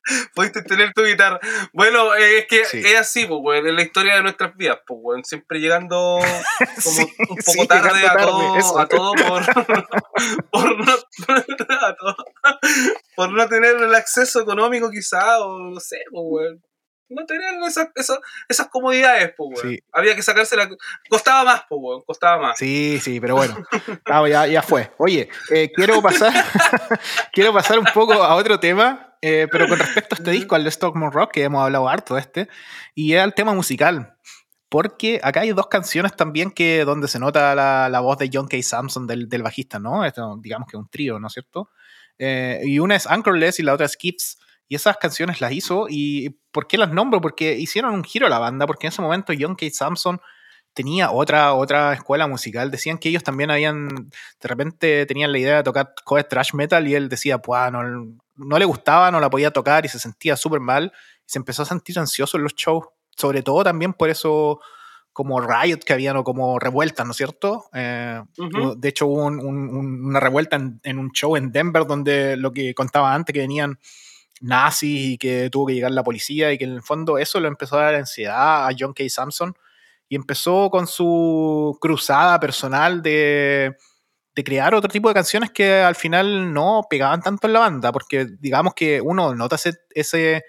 Pudiste 0.34 0.62
tener 0.62 0.92
tu 0.92 1.04
guitarra. 1.04 1.38
Bueno, 1.72 2.14
eh, 2.14 2.38
es 2.38 2.46
que 2.46 2.64
Sí. 2.64 2.82
es 2.84 2.96
así, 2.98 3.26
pues, 3.26 3.40
weón, 3.42 3.66
en 3.66 3.76
la 3.76 3.82
historia 3.82 4.14
de 4.16 4.22
nuestras 4.22 4.56
vidas, 4.56 4.78
pues, 4.86 4.98
weón. 5.02 5.24
Siempre 5.24 5.58
llegando 5.60 6.18
como 6.84 6.96
Sí, 6.96 7.06
un 7.18 7.36
poco 7.36 7.40
sí, 7.62 7.66
tarde, 7.66 8.06
a, 8.06 8.12
tarde, 8.12 8.22
todo, 8.24 8.56
eso. 8.58 8.78
a 8.78 8.86
todo 8.88 9.12
por, 9.14 9.44
por, 10.50 10.78
no, 10.86 10.92
a 10.92 11.96
todo- 11.96 12.16
por 13.16 13.30
no 13.32 13.48
tener 13.48 13.76
el 13.76 13.94
acceso 13.94 14.40
económico, 14.40 14.90
quizá, 14.90 15.40
o 15.40 15.58
no 15.70 15.80
sé, 15.80 15.98
pues, 16.10 16.22
weón. 16.26 16.62
No 17.10 17.24
tener 17.24 17.54
esas, 17.66 17.88
esas, 17.94 18.18
esas 18.50 18.68
comodidades, 18.68 19.32
pues, 19.34 19.62
weón. 19.64 19.78
Había 19.92 20.14
que 20.14 20.20
sacársela. 20.22 20.68
Costaba 21.08 21.42
más, 21.42 21.62
pues, 21.66 21.78
weón. 21.82 22.02
Costaba 22.06 22.36
más. 22.42 22.58
Sí, 22.58 23.00
sí, 23.02 23.18
pero 23.18 23.34
bueno, 23.36 23.56
Ah, 24.04 24.28
ya, 24.28 24.46
ya 24.46 24.60
fue. 24.62 24.92
Oye, 24.98 25.28
eh, 25.50 25.70
quiero 25.74 26.02
pasar 26.02 26.32
quiero 27.32 27.52
pasar 27.54 27.78
un 27.78 27.86
poco 27.94 28.12
a 28.12 28.34
otro 28.34 28.60
tema, 28.60 29.07
eh, 29.22 29.48
pero 29.50 29.68
con 29.68 29.78
respecto 29.78 30.14
a 30.14 30.18
este 30.18 30.30
disco, 30.30 30.54
al 30.54 30.64
de 30.64 30.70
Stockmore 30.70 31.14
Rock, 31.14 31.32
que 31.32 31.44
hemos 31.44 31.62
hablado 31.62 31.88
harto 31.88 32.14
de 32.14 32.20
este, 32.20 32.48
y 32.94 33.14
el 33.14 33.34
tema 33.34 33.54
musical. 33.54 34.14
Porque 34.70 35.18
acá 35.22 35.40
hay 35.40 35.52
dos 35.52 35.68
canciones 35.68 36.14
también 36.14 36.50
que 36.50 36.84
donde 36.84 37.08
se 37.08 37.18
nota 37.18 37.54
la, 37.54 37.88
la 37.88 38.00
voz 38.00 38.18
de 38.18 38.28
John 38.30 38.48
K. 38.48 38.58
Samson 38.62 39.06
del, 39.06 39.28
del 39.28 39.42
bajista, 39.42 39.78
¿no? 39.78 40.04
Esto, 40.04 40.38
digamos 40.42 40.68
que 40.68 40.76
un 40.76 40.88
trío, 40.90 41.18
¿no 41.18 41.28
es 41.28 41.32
cierto? 41.32 41.70
Eh, 42.18 42.60
y 42.64 42.78
una 42.78 42.96
es 42.96 43.06
Anchorless 43.06 43.60
y 43.60 43.62
la 43.62 43.72
otra 43.72 43.86
es 43.86 43.92
Skips. 43.92 44.38
Y 44.68 44.74
esas 44.74 44.98
canciones 44.98 45.40
las 45.40 45.52
hizo. 45.52 45.86
¿Y 45.88 46.36
por 46.52 46.66
qué 46.66 46.76
las 46.76 46.92
nombro? 46.92 47.22
Porque 47.22 47.56
hicieron 47.56 47.94
un 47.94 48.04
giro 48.04 48.26
a 48.26 48.30
la 48.30 48.38
banda, 48.38 48.66
porque 48.66 48.86
en 48.86 48.92
ese 48.92 49.00
momento 49.00 49.32
John 49.38 49.56
K. 49.56 49.66
Samson 49.72 50.20
tenía 50.78 51.10
otra, 51.10 51.52
otra 51.54 51.92
escuela 51.92 52.26
musical. 52.26 52.70
Decían 52.70 52.98
que 52.98 53.08
ellos 53.10 53.22
también 53.24 53.50
habían, 53.50 53.88
de 53.88 54.48
repente 54.48 55.04
tenían 55.06 55.32
la 55.32 55.38
idea 55.38 55.56
de 55.56 55.62
tocar 55.64 55.92
cover 56.04 56.24
thrash 56.24 56.54
metal 56.54 56.86
y 56.88 56.94
él 56.94 57.08
decía, 57.08 57.38
pues 57.38 57.70
no, 57.72 57.82
no 58.36 58.58
le 58.58 58.64
gustaba, 58.64 59.10
no 59.10 59.20
la 59.20 59.28
podía 59.28 59.50
tocar 59.50 59.84
y 59.84 59.88
se 59.88 59.98
sentía 59.98 60.36
súper 60.36 60.60
mal. 60.60 60.92
Y 61.26 61.30
se 61.30 61.38
empezó 61.38 61.62
a 61.62 61.66
sentir 61.66 61.98
ansioso 61.98 62.36
en 62.36 62.44
los 62.44 62.54
shows. 62.54 62.86
Sobre 63.16 63.42
todo 63.42 63.64
también 63.64 63.92
por 63.92 64.08
eso 64.08 64.60
como 65.12 65.40
riot 65.40 65.80
que 65.84 65.92
habían 65.92 66.16
o 66.16 66.22
como 66.22 66.58
revueltas, 66.60 67.04
¿no 67.04 67.10
es 67.10 67.16
cierto? 67.16 67.64
Eh. 67.74 68.22
De 68.76 68.88
hecho 68.88 69.06
hubo 69.08 69.24
un- 69.24 69.40
un- 69.40 69.68
un- 69.76 70.04
una 70.06 70.20
revuelta 70.20 70.54
en, 70.56 70.80
en 70.84 70.98
un 70.98 71.10
show 71.10 71.34
en 71.36 71.50
Denver 71.50 71.86
donde 71.86 72.36
lo 72.36 72.52
que 72.52 72.72
contaba 72.74 73.12
antes 73.12 73.32
que 73.34 73.40
venían 73.40 73.78
nazis 74.40 75.00
y 75.14 75.18
que 75.18 75.50
tuvo 75.50 75.66
que 75.66 75.74
llegar 75.74 75.90
la 75.90 76.04
policía 76.04 76.52
y 76.52 76.58
que 76.58 76.64
en 76.64 76.72
el 76.74 76.82
fondo 76.82 77.18
eso 77.18 77.40
lo 77.40 77.48
empezó 77.48 77.76
a 77.78 77.82
dar 77.86 77.94
ansiedad 77.96 78.68
a 78.68 78.70
John 78.78 78.92
K. 78.92 79.02
Samson 79.08 79.54
y 80.08 80.16
empezó 80.16 80.70
con 80.70 80.86
su 80.86 81.76
cruzada 81.80 82.40
personal 82.40 83.02
de, 83.02 83.76
de 84.34 84.44
crear 84.44 84.74
otro 84.74 84.88
tipo 84.88 85.08
de 85.08 85.14
canciones 85.14 85.50
que 85.50 85.80
al 85.80 85.94
final 85.94 86.52
no 86.52 86.82
pegaban 86.88 87.20
tanto 87.22 87.46
en 87.46 87.52
la 87.52 87.60
banda, 87.60 87.92
porque 87.92 88.26
digamos 88.40 88.74
que 88.74 89.00
uno 89.00 89.34
nota 89.34 89.56
ese, 89.56 89.74
ese, 89.90 90.44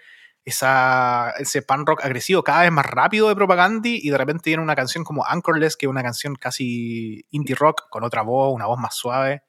esa, 0.46 1.32
ese 1.40 1.62
pan 1.62 1.86
rock 1.86 2.04
agresivo 2.04 2.44
cada 2.44 2.62
vez 2.62 2.72
más 2.72 2.86
rápido 2.86 3.28
de 3.28 3.36
Propaganda 3.36 3.90
y 3.90 4.10
de 4.10 4.18
repente 4.18 4.44
tiene 4.44 4.64
una 4.64 4.76
canción 4.76 5.04
como 5.04 5.26
Anchorless, 5.26 5.76
que 5.76 5.86
es 5.86 5.90
una 5.90 6.04
canción 6.04 6.36
casi 6.36 7.26
indie 7.32 7.56
rock 7.56 7.90
con 7.90 8.04
otra 8.04 8.22
voz, 8.22 8.54
una 8.56 8.66
voz 8.66 8.80
más 8.80 8.96
suave. 8.96 9.44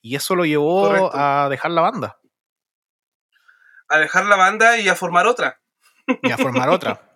Y 0.00 0.14
eso 0.14 0.36
lo 0.36 0.44
llevó 0.44 0.82
Correcto. 0.88 1.10
a 1.14 1.48
dejar 1.48 1.72
la 1.72 1.80
banda 1.80 2.18
A 3.88 3.98
dejar 3.98 4.26
la 4.26 4.36
banda 4.36 4.78
y 4.78 4.88
a 4.88 4.94
formar 4.94 5.26
otra. 5.26 5.60
y 6.22 6.30
a 6.30 6.36
formar 6.36 6.68
otra. 6.68 7.07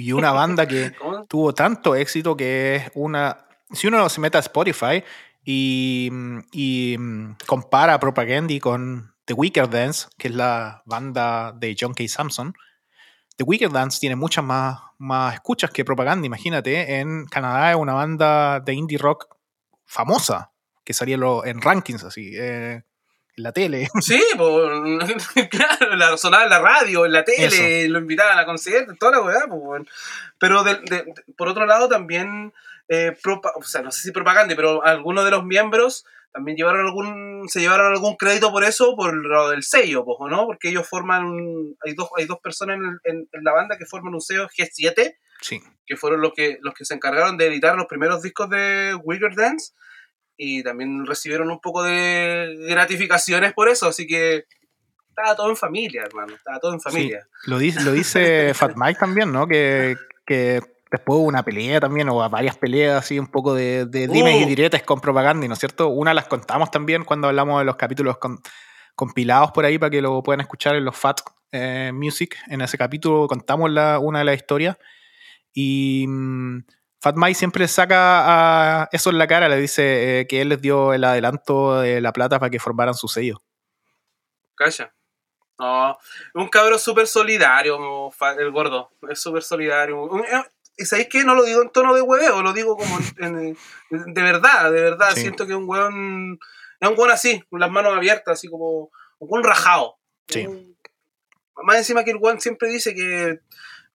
Y 0.00 0.12
una 0.12 0.32
banda 0.32 0.66
que 0.66 0.92
tuvo 1.28 1.54
tanto 1.54 1.94
éxito 1.94 2.36
que 2.36 2.76
es 2.76 2.90
una. 2.94 3.46
Si 3.72 3.86
uno 3.86 4.08
se 4.08 4.20
mete 4.20 4.36
a 4.36 4.40
Spotify 4.40 5.02
y, 5.44 6.10
y 6.52 6.96
mm, 6.98 7.36
compara 7.46 8.00
Propaganda 8.00 8.58
con 8.60 9.14
The 9.24 9.34
Wicked 9.34 9.68
Dance, 9.68 10.08
que 10.18 10.28
es 10.28 10.34
la 10.34 10.82
banda 10.86 11.52
de 11.52 11.76
John 11.78 11.94
K. 11.94 12.08
Samson, 12.08 12.52
The 13.36 13.44
Wicked 13.44 13.70
Dance 13.70 14.00
tiene 14.00 14.16
muchas 14.16 14.44
más, 14.44 14.80
más 14.98 15.34
escuchas 15.34 15.70
que 15.70 15.84
Propaganda. 15.84 16.26
Imagínate, 16.26 16.98
en 16.98 17.26
Canadá 17.26 17.70
es 17.70 17.76
una 17.76 17.94
banda 17.94 18.60
de 18.60 18.74
indie 18.74 18.98
rock 18.98 19.34
famosa 19.86 20.52
que 20.84 20.92
salía 20.92 21.16
en 21.44 21.60
rankings 21.60 22.04
así, 22.04 22.32
eh, 22.34 22.82
la 23.42 23.52
tele. 23.52 23.88
Sí, 24.00 24.22
pues, 24.36 25.48
claro, 25.50 25.96
la, 25.96 26.16
sonaba 26.16 26.44
en 26.44 26.50
la 26.50 26.58
radio, 26.60 27.06
en 27.06 27.12
la 27.12 27.24
tele, 27.24 27.88
lo 27.88 27.98
invitaban 27.98 28.38
a 28.38 28.44
conciertos, 28.44 28.98
toda 28.98 29.12
la 29.12 29.22
weá, 29.22 29.46
pues. 29.48 29.82
Pero 30.38 30.62
de- 30.64 30.76
de- 30.80 31.14
por 31.36 31.48
otro 31.48 31.66
lado 31.66 31.88
también, 31.88 32.52
eh, 32.88 33.16
propa- 33.22 33.52
o 33.56 33.62
sea, 33.62 33.82
no 33.82 33.90
sé 33.90 34.02
si 34.02 34.12
propaganda, 34.12 34.54
pero 34.56 34.82
algunos 34.84 35.24
de 35.24 35.30
los 35.30 35.44
miembros 35.44 36.04
también 36.32 36.56
llevaron 36.56 36.86
algún, 36.86 37.48
se 37.48 37.60
llevaron 37.60 37.92
algún 37.92 38.16
crédito 38.16 38.52
por 38.52 38.62
eso, 38.64 38.94
por 38.96 39.12
lo 39.14 39.48
del 39.50 39.62
sello, 39.64 40.04
pues, 40.04 40.16
¿o 40.20 40.28
¿no? 40.28 40.46
Porque 40.46 40.68
ellos 40.68 40.86
forman, 40.88 41.24
hay 41.84 41.94
dos, 41.94 42.08
hay 42.16 42.26
dos 42.26 42.38
personas 42.40 42.76
en, 42.76 42.98
en- 43.04 43.28
en 43.32 43.44
la 43.44 43.52
banda 43.52 43.76
que 43.76 43.84
forman 43.86 44.14
un 44.14 44.20
sello 44.20 44.46
G7, 44.48 45.14
Sí. 45.40 45.60
que 45.86 45.96
fueron 45.96 46.20
los 46.20 46.32
que, 46.34 46.58
los 46.60 46.74
que 46.74 46.84
se 46.84 46.94
encargaron 46.94 47.36
de 47.38 47.46
editar 47.46 47.74
los 47.74 47.86
primeros 47.86 48.22
discos 48.22 48.48
de 48.50 48.94
Wicked 49.02 49.34
Dance 49.36 49.72
y 50.42 50.62
también 50.62 51.04
recibieron 51.04 51.50
un 51.50 51.60
poco 51.60 51.82
de 51.82 52.56
gratificaciones 52.66 53.52
por 53.52 53.68
eso, 53.68 53.88
así 53.88 54.06
que 54.06 54.46
estaba 55.10 55.36
todo 55.36 55.50
en 55.50 55.56
familia, 55.56 56.02
hermano, 56.02 56.34
estaba 56.34 56.58
todo 56.58 56.72
en 56.72 56.80
familia. 56.80 57.28
lo, 57.44 57.58
dice, 57.58 57.82
lo 57.82 57.92
dice 57.92 58.54
Fat 58.54 58.72
Mike 58.74 58.98
también, 58.98 59.30
¿no? 59.32 59.46
Que, 59.46 59.96
que 60.24 60.62
después 60.90 61.18
hubo 61.18 61.26
una 61.26 61.42
pelea 61.42 61.78
también, 61.78 62.08
o 62.08 62.26
varias 62.30 62.56
peleas 62.56 63.04
así, 63.04 63.18
un 63.18 63.26
poco 63.26 63.52
de, 63.54 63.84
de 63.84 64.08
dimes 64.08 64.40
y 64.40 64.44
uh. 64.44 64.48
diretes 64.48 64.82
con 64.82 65.02
propaganda, 65.02 65.46
¿no 65.46 65.52
es 65.52 65.60
cierto? 65.60 65.88
Una 65.88 66.14
las 66.14 66.26
contamos 66.26 66.70
también 66.70 67.04
cuando 67.04 67.28
hablamos 67.28 67.60
de 67.60 67.66
los 67.66 67.76
capítulos 67.76 68.16
compilados 68.94 69.52
por 69.52 69.66
ahí 69.66 69.78
para 69.78 69.90
que 69.90 70.00
lo 70.00 70.22
puedan 70.22 70.40
escuchar 70.40 70.74
en 70.74 70.86
los 70.86 70.96
Fat 70.96 71.20
eh, 71.52 71.90
Music. 71.92 72.38
En 72.46 72.62
ese 72.62 72.78
capítulo 72.78 73.28
contamos 73.28 73.70
la, 73.70 73.98
una 73.98 74.20
de 74.20 74.24
las 74.24 74.36
historias. 74.36 74.78
Y 75.52 76.06
mm, 76.08 76.60
Fat 77.00 77.16
Mike 77.16 77.34
siempre 77.34 77.66
saca 77.66 78.82
a 78.82 78.88
eso 78.92 79.10
en 79.10 79.18
la 79.18 79.26
cara, 79.26 79.48
le 79.48 79.56
dice 79.56 80.20
eh, 80.20 80.26
que 80.26 80.42
él 80.42 80.50
les 80.50 80.60
dio 80.60 80.92
el 80.92 81.02
adelanto 81.04 81.80
de 81.80 82.00
la 82.00 82.12
plata 82.12 82.38
para 82.38 82.50
que 82.50 82.58
formaran 82.58 82.94
su 82.94 83.08
sello. 83.08 83.42
Calla. 84.54 84.94
No, 85.58 85.98
un 86.34 86.48
cabrón 86.48 86.78
súper 86.78 87.06
solidario, 87.06 88.10
el 88.38 88.50
gordo. 88.50 88.90
Es 89.08 89.20
súper 89.20 89.42
solidario. 89.42 90.18
Eh, 90.24 90.44
¿Y 90.76 90.84
sabéis 90.84 91.08
qué? 91.08 91.24
No 91.24 91.34
lo 91.34 91.44
digo 91.44 91.62
en 91.62 91.70
tono 91.70 91.94
de 91.94 92.02
hueveo, 92.02 92.42
lo 92.42 92.52
digo 92.52 92.76
como 92.76 92.98
de 92.98 94.22
verdad, 94.22 94.72
de 94.72 94.82
verdad. 94.82 95.10
Siento 95.14 95.46
que 95.46 95.52
es 95.52 95.58
un 95.58 95.68
hueón. 95.68 96.38
Es 96.80 96.88
un 96.88 96.98
hueón 96.98 97.10
así, 97.10 97.42
con 97.50 97.60
las 97.60 97.70
manos 97.70 97.94
abiertas, 97.94 98.38
así 98.38 98.48
como. 98.48 98.90
Un 99.18 99.44
rajado. 99.44 99.98
Sí. 100.28 100.46
más 101.56 101.76
encima 101.76 102.04
que 102.04 102.12
el 102.12 102.16
hueón 102.16 102.40
siempre 102.40 102.68
dice 102.68 102.94
que 102.94 103.40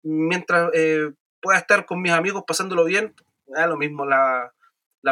mientras 0.04 0.70
eh, 0.74 1.12
pueda 1.46 1.60
estar 1.60 1.86
con 1.86 2.02
mis 2.02 2.12
amigos 2.12 2.44
pasándolo 2.46 2.84
bien, 2.84 3.14
da 3.46 3.68
lo 3.68 3.78
mismo 3.78 4.06
la, 4.06 4.52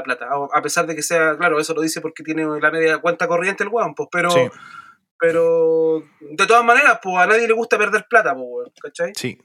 plata. 0.03 0.27
A 0.51 0.61
pesar 0.63 0.87
de 0.87 0.95
que 0.95 1.03
sea, 1.03 1.37
claro, 1.37 1.59
eso 1.59 1.75
lo 1.75 1.81
dice 1.81 2.01
porque 2.01 2.23
tiene 2.23 2.45
la 2.59 2.71
media 2.71 2.97
cuenta 2.97 3.27
corriente 3.27 3.63
el 3.63 3.69
hueón, 3.69 3.93
pues, 3.93 4.09
pero. 4.11 4.29
Pero 5.19 6.03
de 6.19 6.47
todas 6.47 6.65
maneras, 6.65 6.99
pues 7.01 7.15
a 7.15 7.27
nadie 7.27 7.47
le 7.47 7.53
gusta 7.53 7.77
perder 7.77 8.07
plata, 8.09 8.35
pues, 8.35 8.69
¿cachai? 8.81 9.13
Sí, 9.15 9.39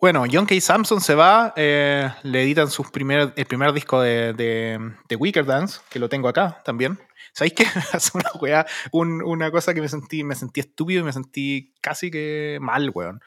bueno, 0.00 0.24
John 0.30 0.46
K. 0.46 0.60
Samson 0.60 1.00
se 1.00 1.16
va, 1.16 1.52
eh, 1.56 2.08
le 2.22 2.44
editan 2.44 2.70
sus 2.70 2.88
primer, 2.88 3.32
el 3.34 3.46
primer 3.46 3.72
disco 3.72 4.00
de, 4.00 4.32
de, 4.32 5.16
Wicker 5.16 5.44
Dance, 5.44 5.80
que 5.90 5.98
lo 5.98 6.08
tengo 6.08 6.28
acá 6.28 6.62
también. 6.64 7.00
¿Sabéis 7.32 7.54
qué? 7.54 7.64
Hace 7.92 8.12
una 8.14 8.30
weá, 8.40 8.64
una 8.92 9.50
cosa 9.50 9.74
que 9.74 9.80
me 9.80 9.88
sentí, 9.88 10.22
me 10.22 10.36
sentí 10.36 10.60
estúpido 10.60 11.00
y 11.00 11.04
me 11.04 11.12
sentí 11.12 11.74
casi 11.80 12.12
que 12.12 12.58
mal, 12.60 12.92
weón. 12.94 13.20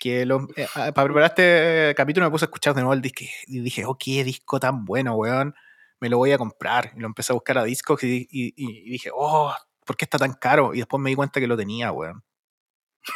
Que 0.00 0.26
lo, 0.26 0.48
eh, 0.56 0.66
para 0.74 0.92
preparar 0.92 1.28
este 1.28 1.94
capítulo 1.96 2.26
me 2.26 2.32
puse 2.32 2.46
a 2.46 2.46
escuchar 2.46 2.74
de 2.74 2.80
nuevo 2.80 2.94
el 2.94 3.02
disco 3.02 3.22
y 3.46 3.60
dije, 3.60 3.84
oh, 3.84 3.96
qué 3.96 4.24
disco 4.24 4.58
tan 4.58 4.84
bueno, 4.84 5.14
weón. 5.14 5.54
Me 6.00 6.08
lo 6.08 6.16
voy 6.16 6.32
a 6.32 6.38
comprar. 6.38 6.90
Y 6.96 7.00
lo 7.00 7.06
empecé 7.06 7.32
a 7.32 7.34
buscar 7.34 7.58
a 7.58 7.64
discos 7.64 8.02
y, 8.02 8.26
y 8.30 8.90
dije, 8.90 9.10
oh, 9.14 9.54
¿por 9.84 9.96
qué 9.96 10.06
está 10.06 10.18
tan 10.18 10.32
caro? 10.32 10.74
Y 10.74 10.78
después 10.78 11.00
me 11.00 11.10
di 11.10 11.16
cuenta 11.16 11.38
que 11.38 11.46
lo 11.46 11.56
tenía, 11.56 11.92
weón. 11.92 12.24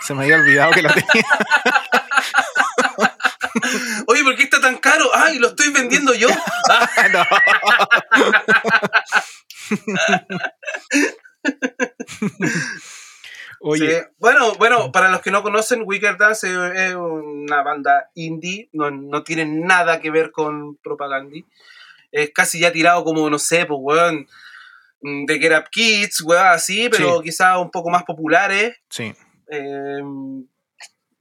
Se 0.02 0.14
me 0.14 0.24
había 0.24 0.36
olvidado 0.36 0.72
que 0.72 0.82
lo 0.82 0.92
tenía. 0.92 1.24
Oye, 4.06 4.24
¿por 4.24 4.36
qué 4.36 4.42
está 4.44 4.60
tan 4.60 4.76
caro? 4.78 5.04
¡Ay, 5.14 5.38
lo 5.38 5.48
estoy 5.48 5.72
vendiendo 5.72 6.14
yo! 6.14 6.28
Oye. 13.66 14.08
Bueno, 14.18 14.52
bueno, 14.56 14.92
para 14.92 15.08
los 15.08 15.22
que 15.22 15.30
no 15.30 15.42
conocen, 15.42 15.84
Wicked 15.86 16.18
Dance 16.18 16.46
es 16.48 16.94
una 16.94 17.62
banda 17.62 18.10
indie, 18.14 18.68
no, 18.74 18.90
no 18.90 19.24
tiene 19.24 19.46
nada 19.46 20.02
que 20.02 20.10
ver 20.10 20.32
con 20.32 20.76
propaganda. 20.76 21.34
Es 22.12 22.30
casi 22.34 22.60
ya 22.60 22.72
tirado 22.72 23.02
como, 23.04 23.30
no 23.30 23.38
sé, 23.38 23.64
pues, 23.64 23.80
weón, 23.80 24.28
de 25.00 25.38
Get 25.38 25.58
Up 25.58 25.70
Kids, 25.70 26.20
weón, 26.20 26.46
así, 26.46 26.90
pero 26.90 27.22
quizás 27.22 27.56
un 27.56 27.70
poco 27.70 27.88
más 27.88 28.02
populares. 28.02 28.76
Sí. 28.90 29.14
Eh, 29.48 30.02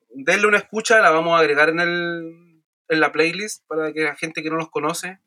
denle 0.10 0.48
una 0.48 0.58
escucha, 0.58 1.00
la 1.00 1.12
vamos 1.12 1.38
a 1.38 1.40
agregar 1.40 1.70
en, 1.70 1.80
el, 1.80 2.62
en 2.90 3.00
la 3.00 3.14
playlist 3.14 3.66
para 3.68 3.94
que 3.94 4.02
la 4.02 4.16
gente 4.16 4.44
que 4.44 4.50
no 4.50 4.58
los 4.58 4.70
conoce. 4.70 5.18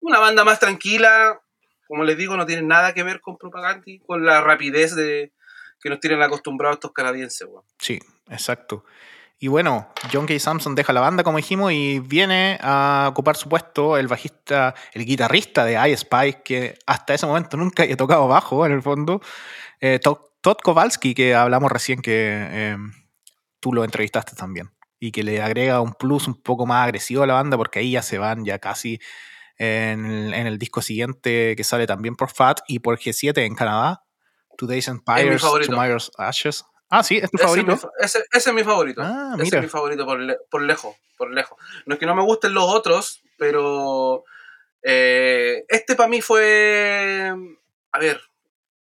Una 0.00 0.20
banda 0.20 0.42
más 0.42 0.58
tranquila, 0.58 1.38
como 1.86 2.02
les 2.02 2.16
digo, 2.16 2.34
no 2.38 2.46
tiene 2.46 2.62
nada 2.62 2.94
que 2.94 3.02
ver 3.02 3.20
con 3.20 3.36
propaganda, 3.36 3.84
con 4.06 4.24
la 4.24 4.40
rapidez 4.40 4.94
de 4.94 5.34
que 5.80 5.90
nos 5.90 6.00
tienen 6.00 6.22
acostumbrados 6.22 6.76
estos 6.76 6.92
canadienses. 6.92 7.48
Sí, 7.78 7.98
exacto. 8.28 8.84
Y 9.38 9.48
bueno, 9.48 9.88
John 10.12 10.26
K. 10.26 10.38
Samson 10.38 10.74
deja 10.74 10.92
la 10.92 11.00
banda, 11.00 11.22
como 11.22 11.36
dijimos, 11.36 11.72
y 11.72 11.98
viene 11.98 12.58
a 12.62 13.08
ocupar 13.10 13.36
su 13.36 13.48
puesto 13.48 13.98
el 13.98 14.08
bajista, 14.08 14.74
el 14.92 15.04
guitarrista 15.04 15.64
de 15.64 15.90
iSpy, 15.90 16.36
que 16.44 16.78
hasta 16.86 17.14
ese 17.14 17.26
momento 17.26 17.56
nunca 17.56 17.82
había 17.82 17.96
tocado 17.96 18.26
bajo, 18.28 18.64
en 18.64 18.72
el 18.72 18.80
fondo. 18.80 19.20
Eh, 19.80 19.98
Todd 19.98 20.56
Kowalski, 20.62 21.14
que 21.14 21.34
hablamos 21.34 21.70
recién 21.70 22.00
que 22.00 22.12
eh, 22.12 22.76
tú 23.60 23.72
lo 23.72 23.84
entrevistaste 23.84 24.34
también. 24.36 24.70
Y 24.98 25.12
que 25.12 25.22
le 25.22 25.42
agrega 25.42 25.80
un 25.80 25.92
plus 25.92 26.26
un 26.26 26.40
poco 26.40 26.64
más 26.64 26.84
agresivo 26.84 27.24
a 27.24 27.26
la 27.26 27.34
banda, 27.34 27.58
porque 27.58 27.80
ahí 27.80 27.90
ya 27.90 28.02
se 28.02 28.16
van 28.16 28.44
ya 28.44 28.58
casi 28.58 29.00
en 29.58 30.32
el, 30.32 30.58
disco 30.58 30.82
siguiente 30.82 31.54
que 31.56 31.64
sale 31.64 31.86
también 31.86 32.16
por 32.16 32.30
FAT 32.30 32.60
y 32.66 32.80
por 32.80 32.98
G7 32.98 33.38
en 33.38 33.54
Canadá. 33.54 34.03
Today's 34.56 34.88
Empires, 34.88 35.42
Tomorrow's 35.66 36.10
Ashes. 36.18 36.64
Ah, 36.90 37.02
sí, 37.02 37.16
es 37.16 37.30
tu 37.30 37.38
favorito. 37.38 37.90
ese, 37.98 38.24
es 38.30 38.52
mi 38.52 38.62
favorito. 38.62 39.02
Ah, 39.02 39.34
ese 39.40 39.56
es 39.56 39.62
mi 39.62 39.68
favorito 39.68 40.06
por, 40.06 40.62
lejos, 40.62 40.94
por 41.16 41.32
lejos. 41.32 41.58
No 41.86 41.94
es 41.94 42.00
que 42.00 42.06
no 42.06 42.14
me 42.14 42.22
gusten 42.22 42.54
los 42.54 42.64
otros, 42.64 43.22
pero 43.36 44.24
eh, 44.82 45.64
este 45.68 45.96
para 45.96 46.08
mí 46.08 46.20
fue. 46.20 47.32
A 47.92 47.98
ver, 47.98 48.20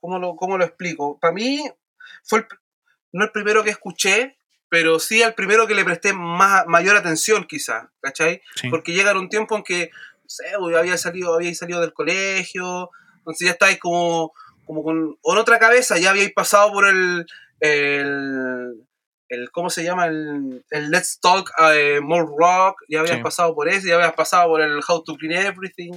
¿cómo 0.00 0.18
lo, 0.18 0.34
cómo 0.36 0.59
lo 0.59 0.64
explico? 0.64 1.18
Para 1.20 1.32
mí 1.32 1.70
fue 2.24 2.46
no 3.14 3.24
el 3.24 3.30
primero 3.30 3.62
que 3.62 3.70
escuché, 3.70 4.36
pero 4.68 4.98
sí 4.98 5.22
al 5.22 5.34
primero 5.34 5.68
que 5.68 5.74
le 5.76 5.84
presté 5.84 6.12
más, 6.12 6.66
mayor 6.66 6.96
atención 6.96 7.44
quizás, 7.44 7.84
¿cachai? 8.00 8.42
Porque 8.70 8.92
llega 8.92 9.16
un 9.16 9.28
tiempo 9.28 9.57
en 9.57 9.62
que, 9.62 9.90
no 10.22 10.28
sé, 10.28 10.44
había 10.76 10.98
salido, 10.98 11.34
había 11.34 11.55
salido 11.55 11.80
del 11.80 11.92
colegio, 11.92 12.90
entonces 13.18 13.46
ya 13.46 13.52
estáis 13.52 13.78
como, 13.78 14.32
como 14.67 14.83
con, 14.83 15.19
otra 15.23 15.59
cabeza, 15.59 15.99
ya 15.99 16.11
habíais 16.11 16.33
pasado 16.33 16.73
por 16.73 16.87
el, 16.87 17.27
el, 17.61 19.51
¿cómo 19.53 19.71
se 19.71 19.85
llama? 19.85 20.07
El, 20.07 20.65
Let's 20.71 21.19
Talk 21.21 21.51
uh, 21.59 22.03
More 22.03 22.27
Rock, 22.39 22.83
ya 22.89 23.01
habías 23.01 23.21
pasado 23.21 23.55
por 23.55 23.69
eso, 23.69 23.89
ya 23.89 23.97
habías 23.97 24.15
pasado 24.15 24.49
por 24.49 24.61
el 24.61 24.81
How 24.87 25.03
to 25.05 25.17
Clean 25.17 25.47
Everything, 25.47 25.93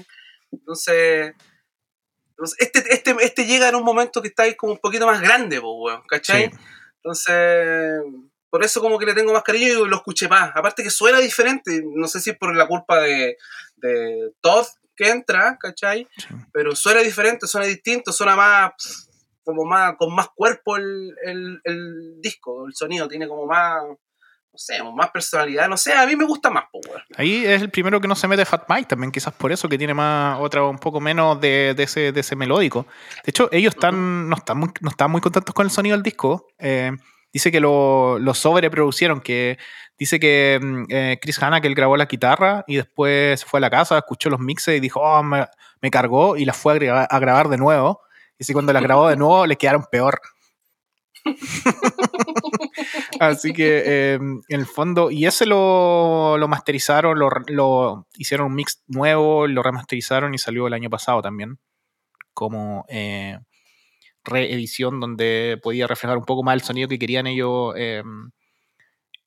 entonces... 0.52 1.34
Este, 2.60 2.84
este, 2.94 3.16
este 3.22 3.46
llega 3.48 3.68
en 3.68 3.74
un 3.74 3.84
momento 3.84 4.22
que 4.22 4.28
estáis 4.28 4.56
como 4.56 4.74
un 4.74 4.78
poquito 4.78 5.08
más 5.08 5.20
grande, 5.20 5.60
¿cachai? 6.08 6.52
Entonces, 6.98 8.00
por 8.50 8.64
eso 8.64 8.82
como 8.82 8.98
que 9.00 9.06
le 9.06 9.14
tengo 9.14 9.34
más 9.34 9.44
cariño 9.44 9.86
y 9.86 9.90
lo 9.90 9.96
escuché 9.96 10.28
más. 10.28 10.52
Aparte 10.56 10.84
que 10.84 10.90
suena 10.90 11.20
diferente, 11.20 11.84
no 11.84 12.08
sé 12.08 12.20
si 12.20 12.30
es 12.32 12.38
por 12.38 12.56
la 12.56 12.68
culpa 12.68 13.02
de, 13.02 13.38
de 13.78 14.32
Todd 14.42 14.68
que 14.98 15.10
entra, 15.10 15.58
¿cachai? 15.60 16.08
Pero 16.52 16.76
suena 16.76 17.02
diferente, 17.02 17.48
suena 17.48 17.68
distinto, 17.68 18.12
suena 18.12 18.36
más, 18.36 19.10
como 19.44 19.64
más, 19.64 19.96
con 19.98 20.14
más 20.14 20.30
cuerpo 20.36 20.76
el, 20.76 22.20
disco, 22.20 22.68
el 22.68 22.74
sonido 22.74 23.08
tiene 23.08 23.28
como 23.28 23.46
más, 23.46 23.84
no 23.84 24.58
sé, 24.58 24.82
más 24.84 25.12
personalidad, 25.12 25.70
no 25.70 25.78
sé, 25.78 25.94
a 25.94 26.06
mí 26.06 26.16
me 26.16 26.26
gusta 26.26 26.50
más, 26.50 26.66
Power. 26.72 27.04
Ahí 27.16 27.46
es 27.46 27.62
el 27.62 27.70
primero 27.70 28.02
que 28.02 28.08
no 28.08 28.16
se 28.16 28.28
mete 28.28 28.44
Fat 28.44 28.66
Mike 28.68 28.88
también, 28.90 29.12
quizás 29.12 29.34
por 29.34 29.52
eso, 29.52 29.70
que 29.70 29.78
tiene 29.78 29.94
más, 29.94 30.40
otra, 30.42 30.64
un 30.64 30.80
poco 30.80 31.00
menos 31.00 31.40
de, 31.40 31.76
ese, 31.78 32.12
de 32.12 32.20
ese 32.20 32.36
melódico. 32.36 32.88
De 33.24 33.30
hecho, 33.30 33.50
ellos 33.52 33.76
están, 33.76 34.28
no, 34.28 34.36
están 34.36 34.58
muy, 34.58 34.70
no 34.82 34.90
están 34.90 35.12
muy 35.12 35.22
contentos 35.22 35.54
con 35.54 35.66
el 35.66 35.72
sonido 35.72 35.96
del 35.96 36.04
disco. 36.04 36.48
Eh, 36.58 36.92
dice 37.34 37.52
que 37.52 37.60
lo, 37.60 38.20
lo 38.20 38.34
sobreproducieron, 38.34 39.22
que 39.22 39.58
dice 39.98 40.20
que 40.20 40.60
mm, 40.62 40.84
eh, 40.90 41.20
Chris 41.22 41.42
Hanna, 41.42 41.62
que 41.62 41.68
él 41.68 41.76
grabó 41.76 41.98
la 41.98 42.06
guitarra 42.06 42.64
y 42.68 42.78
después 42.78 43.40
se 43.42 43.46
fue 43.46 43.60
a 43.60 43.62
la 43.62 43.70
casa, 43.70 43.98
escuchó 43.98 44.30
los 44.30 44.40
mixes 44.40 44.78
y 44.78 44.80
dijo, 44.80 45.02
oh, 45.02 45.24
me, 45.24 45.48
cargó 45.92 46.38
y 46.38 46.46
las 46.46 46.58
fue 46.58 46.74
a, 46.90 47.20
grabar 47.20 47.50
de 47.50 47.58
nuevo. 47.58 48.02
Y 48.40 48.44
si 48.44 48.54
cuando 48.54 48.74
la 48.74 48.82
grabó 48.82 49.08
de 49.10 49.16
nuevo 49.16 49.46
le 49.46 49.56
quedaron 49.56 49.86
peor. 49.92 50.22
Así 53.20 53.54
que 53.54 54.14
em, 54.14 54.42
en 54.48 54.60
el 54.60 54.66
fondo, 54.66 55.12
y 55.12 55.26
ese 55.26 55.46
lo, 55.46 56.38
lo 56.38 56.48
masterizaron, 56.48 57.18
lo, 57.20 57.30
lo, 57.48 58.08
hicieron 58.16 58.48
un 58.48 58.56
mix 58.56 58.84
nuevo, 58.88 59.48
lo 59.48 59.64
remasterizaron 59.64 60.34
y 60.34 60.38
salió 60.38 60.68
el 60.68 60.74
año 60.74 60.90
pasado 60.90 61.22
también. 61.22 61.60
Como 62.34 62.86
eh, 62.90 63.40
reedición 64.28 65.00
donde 65.00 65.60
podía 65.64 65.88
reflejar 65.88 66.18
un 66.18 66.26
poco 66.26 66.44
más 66.44 66.54
el 66.54 66.62
sonido 66.62 66.88
que 66.88 67.00
querían 67.00 67.28
ellos 67.28 67.74
em, 67.76 68.32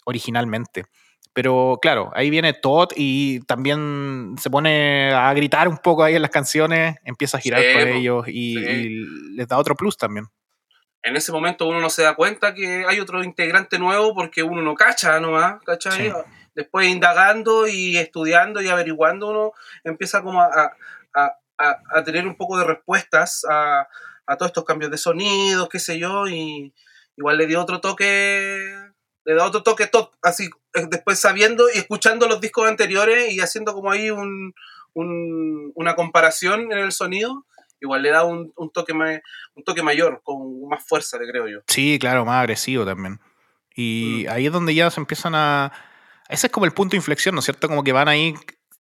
originalmente. 0.05 0.85
Pero 1.33 1.79
claro, 1.81 2.11
ahí 2.15 2.29
viene 2.29 2.53
Todd 2.53 2.91
y 2.97 3.41
también 3.41 4.35
se 4.39 4.51
pone 4.51 5.13
a 5.13 5.33
gritar 5.33 5.69
un 5.69 5.79
poco 5.79 6.03
ahí 6.03 6.17
en 6.17 6.23
las 6.23 6.31
canciones, 6.31 6.97
empieza 7.05 7.37
a 7.37 7.41
girar 7.41 7.63
por 7.73 7.89
ellos 7.89 8.25
y, 8.27 8.57
les 9.37 9.47
da 9.47 9.59
otro 9.59 9.77
plus 9.77 9.97
también. 9.97 10.27
En 11.03 11.17
ese 11.17 11.33
momento 11.33 11.67
uno 11.67 11.81
no 11.81 11.89
se 11.89 12.03
da 12.03 12.15
cuenta 12.15 12.53
que 12.53 12.85
hay 12.87 13.01
otro 13.01 13.23
integrante 13.23 13.79
nuevo 13.79 14.15
porque 14.15 14.43
uno 14.43 14.61
no 14.61 14.75
cacha 14.75 15.19
nomás, 15.21 15.63
¿cachai? 15.65 16.13
Después 16.55 16.89
indagando 16.89 17.69
y 17.69 17.97
estudiando 17.97 18.61
y 18.61 18.69
averiguando 18.69 19.31
uno 19.31 19.53
empieza 19.85 20.23
como 20.23 20.43
a, 20.43 20.75
a 21.15 22.05
tener 22.05 22.27
un 22.27 22.37
poco 22.37 22.59
de 22.59 22.65
respuestas 22.65 23.47
a, 23.49 23.87
a 24.31 24.37
todos 24.37 24.51
estos 24.51 24.65
cambios 24.65 24.93
de 24.93 24.97
sonidos, 24.97 25.69
qué 25.69 25.81
sé 25.81 25.99
yo, 25.99 26.29
y 26.29 26.73
igual 27.17 27.37
le 27.37 27.49
dio 27.49 27.61
otro 27.61 27.81
toque, 27.81 28.65
le 29.25 29.35
da 29.35 29.45
otro 29.45 29.65
toque 29.65 29.89
top, 29.89 30.13
así, 30.23 30.49
eh, 30.75 30.87
después 30.89 31.19
sabiendo 31.19 31.67
y 31.75 31.79
escuchando 31.79 32.29
los 32.29 32.41
discos 32.41 32.69
anteriores 32.69 33.33
y 33.33 33.41
haciendo 33.41 33.75
como 33.75 33.91
ahí 33.91 34.11
un, 34.11 34.55
un, 34.95 35.73
una 35.75 35.97
comparación 35.97 36.71
en 36.71 36.79
el 36.79 36.93
sonido, 36.93 37.45
igual 37.81 38.03
le 38.03 38.11
da 38.11 38.25
un, 38.25 38.53
un, 38.55 38.71
toque, 38.71 38.93
un 38.93 39.65
toque 39.65 39.83
mayor, 39.83 40.21
con 40.23 40.69
más 40.69 40.85
fuerza, 40.87 41.19
creo 41.19 41.49
yo. 41.49 41.59
Sí, 41.67 41.99
claro, 41.99 42.25
más 42.25 42.41
agresivo 42.41 42.85
también. 42.85 43.19
Y 43.75 44.27
mm. 44.27 44.31
ahí 44.31 44.47
es 44.47 44.53
donde 44.53 44.75
ya 44.77 44.91
se 44.91 45.01
empiezan 45.01 45.35
a... 45.35 45.73
Ese 46.29 46.47
es 46.47 46.53
como 46.53 46.67
el 46.67 46.73
punto 46.73 46.93
de 46.93 46.99
inflexión, 46.99 47.35
¿no 47.35 47.41
es 47.41 47.47
cierto? 47.47 47.67
Como 47.67 47.83
que 47.83 47.93
van 47.93 48.07
ahí 48.07 48.35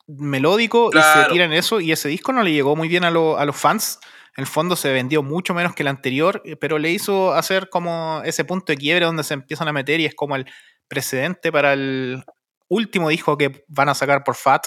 melódico 0.07 0.91
y 0.93 1.01
se 1.01 1.33
tiran 1.33 1.53
eso. 1.53 1.81
Y 1.81 1.91
ese 1.91 2.09
disco 2.09 2.33
no 2.33 2.45
le 2.45 2.53
llegó 2.53 2.77
muy 2.77 2.87
bien 2.87 3.03
a, 3.03 3.09
a 3.09 3.11
los 3.45 3.57
fans. 3.57 3.99
El 4.37 4.47
fondo 4.47 4.77
se 4.77 4.93
vendió 4.93 5.23
mucho 5.23 5.55
menos 5.55 5.75
que 5.75 5.83
el 5.83 5.89
anterior, 5.89 6.43
eh, 6.45 6.57
pero 6.57 6.79
le 6.79 6.91
hizo 6.91 7.33
hacer 7.33 7.69
como 7.69 8.23
ese 8.25 8.45
punto 8.45 8.73
de 8.73 8.77
quiebre 8.77 9.07
donde 9.07 9.25
se 9.25 9.35
empiezan 9.35 9.69
a 9.69 9.73
meter 9.73 10.01
y 10.01 10.07
es 10.07 10.15
como 10.15 10.37
el 10.37 10.47
precedente 10.89 11.53
para 11.53 11.73
el 11.73 12.25
último 12.69 13.09
disco 13.09 13.37
que 13.37 13.65
van 13.69 13.89
a 13.89 13.95
sacar 13.95 14.25
por 14.25 14.35
Fat 14.35 14.67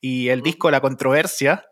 y 0.00 0.28
el 0.28 0.42
disco 0.42 0.70
La 0.70 0.80
Controversia, 0.80 1.64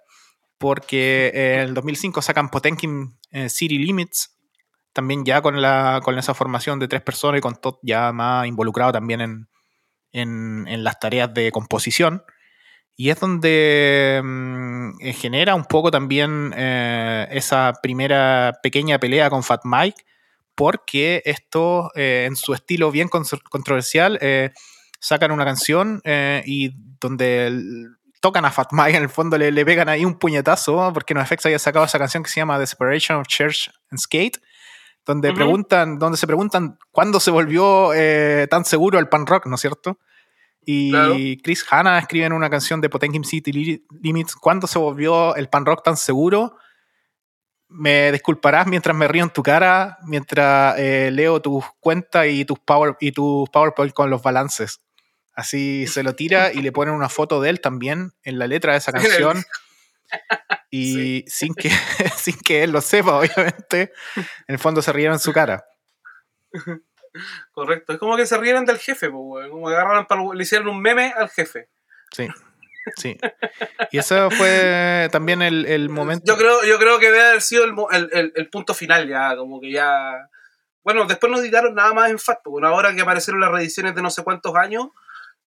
porque 0.58 1.30
en 1.34 1.60
el 1.60 1.74
2005 1.74 2.22
sacan 2.22 2.50
Potenkin 2.50 3.18
eh, 3.30 3.48
City 3.48 3.78
Limits, 3.78 4.36
también 4.92 5.24
ya 5.24 5.42
con, 5.42 5.60
la, 5.60 6.00
con 6.02 6.18
esa 6.18 6.34
formación 6.34 6.78
de 6.78 6.88
tres 6.88 7.02
personas 7.02 7.38
y 7.38 7.42
con 7.42 7.56
todo 7.56 7.78
ya 7.82 8.12
más 8.12 8.46
involucrado 8.46 8.92
también 8.92 9.20
en, 9.20 9.48
en 10.66 10.84
las 10.84 10.98
tareas 10.98 11.32
de 11.34 11.52
composición. 11.52 12.22
Y 12.98 13.10
es 13.10 13.20
donde 13.20 14.22
mm, 14.24 14.90
eh, 15.00 15.12
genera 15.12 15.54
un 15.54 15.66
poco 15.66 15.90
también 15.90 16.54
eh, 16.56 17.28
esa 17.30 17.74
primera 17.82 18.58
pequeña 18.62 18.98
pelea 18.98 19.28
con 19.28 19.42
Fat 19.42 19.60
Mike, 19.64 20.02
porque 20.54 21.22
esto, 21.26 21.90
eh, 21.94 22.24
en 22.26 22.36
su 22.36 22.54
estilo 22.54 22.90
bien 22.90 23.08
controversial, 23.08 24.18
sacan 24.98 25.30
una 25.30 25.44
canción 25.44 26.00
y 26.46 26.72
donde 26.98 27.52
tocan 28.22 28.46
a 28.46 28.50
Fat 28.50 28.68
Mike, 28.72 28.96
en 28.96 29.02
el 29.02 29.10
fondo 29.10 29.36
le, 29.36 29.64
pegan 29.66 29.90
ahí 29.90 30.06
un 30.06 30.18
puñetazo, 30.18 30.90
porque 30.94 31.12
NoFX 31.12 31.44
había 31.44 31.58
sacado 31.58 31.84
esa 31.84 31.98
canción 31.98 32.22
que 32.22 32.30
se 32.30 32.40
llama 32.40 32.58
Desperation 32.58 33.20
of 33.20 33.26
Church 33.26 33.70
and 33.90 34.00
Skate, 34.00 34.40
donde, 35.04 35.34
preguntan, 35.34 35.98
donde 35.98 36.16
se 36.16 36.26
preguntan 36.26 36.78
cuándo 36.90 37.20
se 37.20 37.30
volvió 37.30 37.90
tan 38.48 38.64
seguro 38.64 38.98
el 38.98 39.10
pan 39.10 39.26
rock, 39.26 39.44
¿no 39.44 39.56
es 39.56 39.60
cierto? 39.60 39.98
Y 40.68 41.40
Chris 41.42 41.64
Hanna 41.70 41.96
escribe 41.96 42.26
en 42.26 42.32
una 42.32 42.50
canción 42.50 42.80
de 42.80 42.88
Potenkin 42.88 43.22
City 43.22 43.80
Limits, 44.02 44.34
¿cuándo 44.34 44.66
se 44.66 44.80
volvió 44.80 45.36
el 45.36 45.48
pan 45.48 45.64
rock 45.64 45.84
tan 45.84 45.96
seguro? 45.96 46.56
Me 47.68 48.10
disculparás 48.10 48.66
mientras 48.66 48.96
me 48.96 49.06
río 49.06 49.22
en 49.22 49.30
tu 49.30 49.44
cara, 49.44 49.96
mientras 50.02 50.76
eh, 50.76 51.10
leo 51.12 51.40
tus 51.40 51.64
cuentas 51.78 52.26
y 52.26 52.44
tus, 52.44 52.58
power, 52.58 52.96
y 52.98 53.12
tus 53.12 53.48
PowerPoint 53.50 53.92
con 53.92 54.10
los 54.10 54.22
balances. 54.22 54.80
Así 55.34 55.86
se 55.86 56.02
lo 56.02 56.16
tira 56.16 56.52
y 56.52 56.62
le 56.62 56.72
ponen 56.72 56.94
una 56.94 57.08
foto 57.08 57.40
de 57.40 57.50
él 57.50 57.60
también 57.60 58.14
en 58.24 58.40
la 58.40 58.48
letra 58.48 58.72
de 58.72 58.78
esa 58.78 58.92
canción. 58.92 59.44
Y 60.68 61.24
sin, 61.28 61.54
que, 61.54 61.70
sin 62.16 62.38
que 62.40 62.64
él 62.64 62.72
lo 62.72 62.80
sepa, 62.80 63.18
obviamente, 63.20 63.92
en 64.16 64.54
el 64.54 64.58
fondo 64.58 64.82
se 64.82 64.92
rieron 64.92 65.14
en 65.14 65.20
su 65.20 65.32
cara. 65.32 65.64
Correcto. 67.52 67.92
Es 67.92 67.98
como 67.98 68.16
que 68.16 68.26
se 68.26 68.38
rieron 68.38 68.64
del 68.64 68.78
jefe, 68.78 69.10
como 69.10 69.36
que 69.38 69.74
agarraron 69.74 70.06
para, 70.06 70.22
le 70.34 70.42
hicieron 70.42 70.68
un 70.68 70.80
meme 70.80 71.12
al 71.16 71.28
jefe. 71.30 71.68
Sí. 72.12 72.28
Sí. 72.94 73.18
Y 73.90 73.98
eso 73.98 74.30
fue 74.30 75.08
también 75.10 75.42
el, 75.42 75.88
momento. 75.88 76.24
Yo 76.26 76.38
creo, 76.38 76.64
yo 76.64 76.78
creo 76.78 76.98
que 76.98 77.06
debe 77.10 77.28
haber 77.28 77.42
sido 77.42 77.64
el, 77.64 78.48
punto 78.50 78.74
final 78.74 79.08
ya, 79.08 79.36
como 79.36 79.60
que 79.60 79.72
ya. 79.72 80.28
Bueno, 80.84 81.04
después 81.06 81.32
no 81.32 81.38
editaron 81.38 81.74
nada 81.74 81.92
más 81.92 82.10
en 82.10 82.18
Fat, 82.18 82.38
porque 82.44 82.66
ahora 82.66 82.94
que 82.94 83.00
aparecieron 83.02 83.40
las 83.40 83.50
reediciones 83.50 83.94
de 83.94 84.02
no 84.02 84.10
sé 84.10 84.22
cuántos 84.22 84.54
años. 84.54 84.88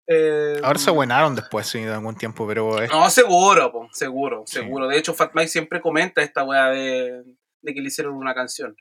Eh, 0.06 0.60
ahora 0.64 0.80
se 0.80 0.92
buenaron 0.92 1.36
después, 1.36 1.68
sí, 1.68 1.82
de 1.82 1.94
algún 1.94 2.16
tiempo, 2.16 2.46
pero. 2.46 2.76
No, 2.88 3.10
seguro, 3.10 3.72
seguro, 3.94 4.44
seguro. 4.46 4.88
De 4.88 4.98
hecho, 4.98 5.14
Fat 5.14 5.32
Mike 5.34 5.48
siempre 5.48 5.82
comenta 5.82 6.22
esta 6.22 6.44
weá 6.44 6.70
de, 6.70 7.24
de 7.62 7.74
que 7.74 7.80
le 7.80 7.88
hicieron 7.88 8.16
una 8.16 8.34
canción. 8.34 8.76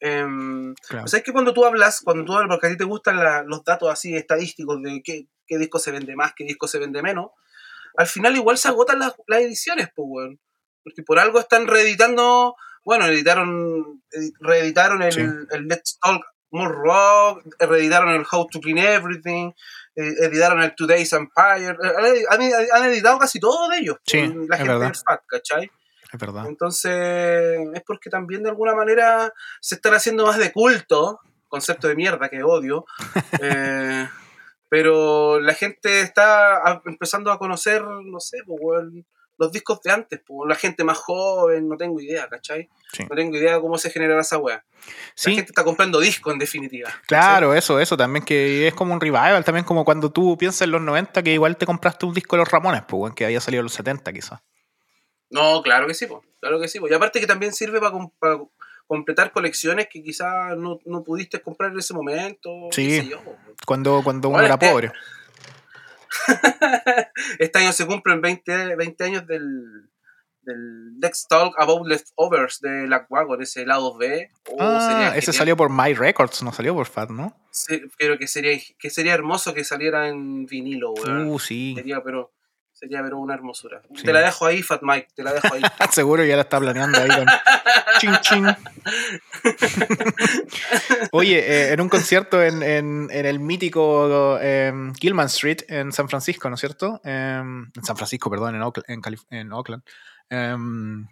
Eh, 0.00 0.24
O 0.24 1.06
sea, 1.06 1.18
es 1.18 1.24
que 1.24 1.32
cuando 1.32 1.52
tú 1.52 1.64
hablas, 1.64 2.00
cuando 2.02 2.24
tú 2.24 2.32
hablas, 2.34 2.48
porque 2.48 2.66
a 2.68 2.70
ti 2.70 2.76
te 2.76 2.84
gustan 2.84 3.18
los 3.46 3.64
datos 3.64 3.90
así 3.90 4.16
estadísticos 4.16 4.82
de 4.82 5.02
qué, 5.04 5.26
qué, 5.46 5.58
disco 5.58 5.78
se 5.78 5.92
vende 5.92 6.16
más, 6.16 6.32
qué 6.34 6.44
disco 6.44 6.66
se 6.66 6.78
vende 6.78 7.02
menos, 7.02 7.30
al 7.96 8.06
final 8.06 8.34
igual 8.36 8.56
se 8.56 8.68
agotan 8.68 8.98
las, 8.98 9.14
las 9.26 9.40
ediciones, 9.40 9.88
pues, 9.94 10.06
weón. 10.10 10.40
Porque 10.82 11.02
por 11.02 11.18
algo 11.18 11.38
están 11.38 11.66
reeditando, 11.66 12.56
bueno, 12.84 13.06
editaron, 13.06 14.02
reeditaron 14.40 15.02
el, 15.02 15.46
el 15.50 15.66
Let's 15.66 15.98
Talk 16.00 16.24
More 16.50 16.74
Rock, 16.74 17.44
reeditaron 17.58 18.10
el 18.14 18.24
How 18.30 18.46
to 18.48 18.60
Clean 18.60 18.78
Everything, 18.78 19.52
eh, 19.94 20.14
editaron 20.22 20.62
el 20.62 20.74
Today's 20.74 21.12
Empire, 21.12 21.76
eh, 21.82 22.24
han, 22.28 22.40
han, 22.72 22.90
editado 22.90 23.18
casi 23.18 23.38
todo 23.38 23.68
de 23.68 23.78
ellos. 23.78 23.96
Sí, 24.04 24.32
la 24.48 24.56
gente 24.56 24.78
del 24.78 24.94
FAT, 24.94 25.20
¿cachai? 25.26 25.70
Es 26.12 26.18
verdad. 26.18 26.46
Entonces, 26.46 27.58
es 27.74 27.82
porque 27.86 28.10
también 28.10 28.42
de 28.42 28.50
alguna 28.50 28.74
manera 28.74 29.32
se 29.60 29.76
están 29.76 29.94
haciendo 29.94 30.26
más 30.26 30.38
de 30.38 30.52
culto, 30.52 31.20
concepto 31.48 31.88
de 31.88 31.96
mierda 31.96 32.28
que 32.28 32.42
odio, 32.42 32.84
eh, 33.42 34.08
pero 34.68 35.40
la 35.40 35.54
gente 35.54 36.00
está 36.00 36.80
empezando 36.84 37.32
a 37.32 37.38
conocer, 37.38 37.82
no 37.82 38.20
sé, 38.20 38.38
pues, 38.46 38.84
los 39.36 39.50
discos 39.50 39.80
de 39.82 39.90
antes, 39.90 40.20
pues, 40.24 40.48
la 40.48 40.54
gente 40.54 40.84
más 40.84 40.98
joven, 40.98 41.66
no 41.66 41.76
tengo 41.76 41.98
idea, 41.98 42.28
¿cachai? 42.28 42.68
No 43.08 43.16
tengo 43.16 43.36
idea 43.36 43.54
de 43.54 43.60
cómo 43.60 43.78
se 43.78 43.90
genera 43.90 44.20
esa 44.20 44.36
weá. 44.36 44.62
La 45.24 45.32
gente 45.32 45.50
está 45.50 45.64
comprando 45.64 45.98
discos 45.98 46.32
en 46.32 46.38
definitiva. 46.38 46.90
Claro, 47.06 47.54
eso, 47.54 47.80
eso 47.80 47.96
también 47.96 48.24
que 48.24 48.68
es 48.68 48.74
como 48.74 48.92
un 48.92 49.00
revival, 49.00 49.44
también 49.44 49.64
como 49.64 49.84
cuando 49.84 50.12
tú 50.12 50.36
piensas 50.36 50.62
en 50.62 50.72
los 50.72 50.82
90 50.82 51.22
que 51.22 51.32
igual 51.32 51.56
te 51.56 51.66
compraste 51.66 52.04
un 52.04 52.14
disco 52.14 52.36
de 52.36 52.40
los 52.40 52.50
Ramones, 52.50 52.82
pues, 52.86 53.14
que 53.14 53.24
había 53.24 53.40
salido 53.40 53.60
en 53.60 53.64
los 53.64 53.74
70 53.74 54.12
quizás. 54.12 54.40
No, 55.30 55.62
claro 55.62 55.86
que 55.86 55.94
sí, 55.94 56.06
claro 56.40 56.60
que 56.60 56.68
sí. 56.68 56.78
Y 56.88 56.94
aparte 56.94 57.20
que 57.20 57.26
también 57.26 57.52
sirve 57.52 57.80
para, 57.80 58.38
completar 58.86 59.30
colecciones 59.30 59.88
que 59.88 60.02
quizás 60.02 60.56
no, 60.56 60.78
pudiste 61.04 61.40
comprar 61.40 61.70
en 61.70 61.78
ese 61.78 61.94
momento. 61.94 62.50
Sí, 62.72 63.12
cuando, 63.64 64.02
cuando 64.02 64.28
uno 64.28 64.42
era 64.42 64.58
pobre. 64.58 64.92
este 67.38 67.58
año 67.60 67.72
se 67.72 67.86
cumplen 67.86 68.20
20, 68.20 68.74
20 68.74 69.04
años 69.04 69.26
del, 69.28 69.88
del 70.42 70.98
Next 70.98 71.28
Talk 71.28 71.54
About 71.58 71.86
Leftovers 71.86 72.60
de 72.60 72.88
la 72.88 73.06
Wagon, 73.08 73.40
ese 73.42 73.64
lado 73.64 73.96
B. 73.96 74.30
Oh, 74.50 74.56
ah, 74.58 75.12
ese 75.14 75.32
salió 75.32 75.56
por 75.56 75.70
My 75.70 75.94
Records, 75.94 76.42
no 76.42 76.52
salió 76.52 76.74
por 76.74 76.86
Fat, 76.86 77.10
¿no? 77.10 77.36
Sí, 77.50 77.82
pero 77.98 78.18
que 78.18 78.26
sería, 78.26 78.58
que 78.78 78.90
sería 78.90 79.14
hermoso 79.14 79.54
que 79.54 79.64
saliera 79.64 80.08
en 80.08 80.46
vinilo, 80.46 80.94
Uh, 80.94 81.38
sí. 81.38 81.74
Sería, 81.76 82.02
pero 82.02 82.32
Sería 82.80 83.02
pero 83.02 83.18
una 83.18 83.34
hermosura. 83.34 83.82
Te 84.02 84.10
la 84.10 84.20
dejo 84.20 84.46
ahí, 84.46 84.62
Fat 84.62 84.80
Mike, 84.82 85.08
te 85.14 85.22
la 85.22 85.34
dejo 85.34 85.52
ahí. 85.52 85.60
Seguro 85.92 86.24
ya 86.24 86.36
la 86.36 86.42
está 86.42 86.58
planeando 86.58 86.98
ahí 86.98 87.10
con 87.10 87.26
ching 87.98 88.16
ching. 88.22 88.46
Oye, 91.12 91.40
eh, 91.40 91.72
en 91.74 91.80
un 91.82 91.90
concierto 91.90 92.42
en, 92.42 92.62
en, 92.62 93.08
en 93.10 93.26
el 93.26 93.38
mítico 93.38 94.38
eh, 94.40 94.72
Gilman 94.98 95.26
Street 95.26 95.58
en 95.68 95.92
San 95.92 96.08
Francisco, 96.08 96.48
¿no 96.48 96.54
es 96.54 96.60
cierto? 96.60 97.02
Em, 97.04 97.70
en 97.76 97.84
San 97.84 97.98
Francisco, 97.98 98.30
perdón, 98.30 98.54
en, 98.54 98.62
Oakland. 98.62 98.86
En, 99.28 99.52
Oakland 99.52 99.82
em, 100.30 101.06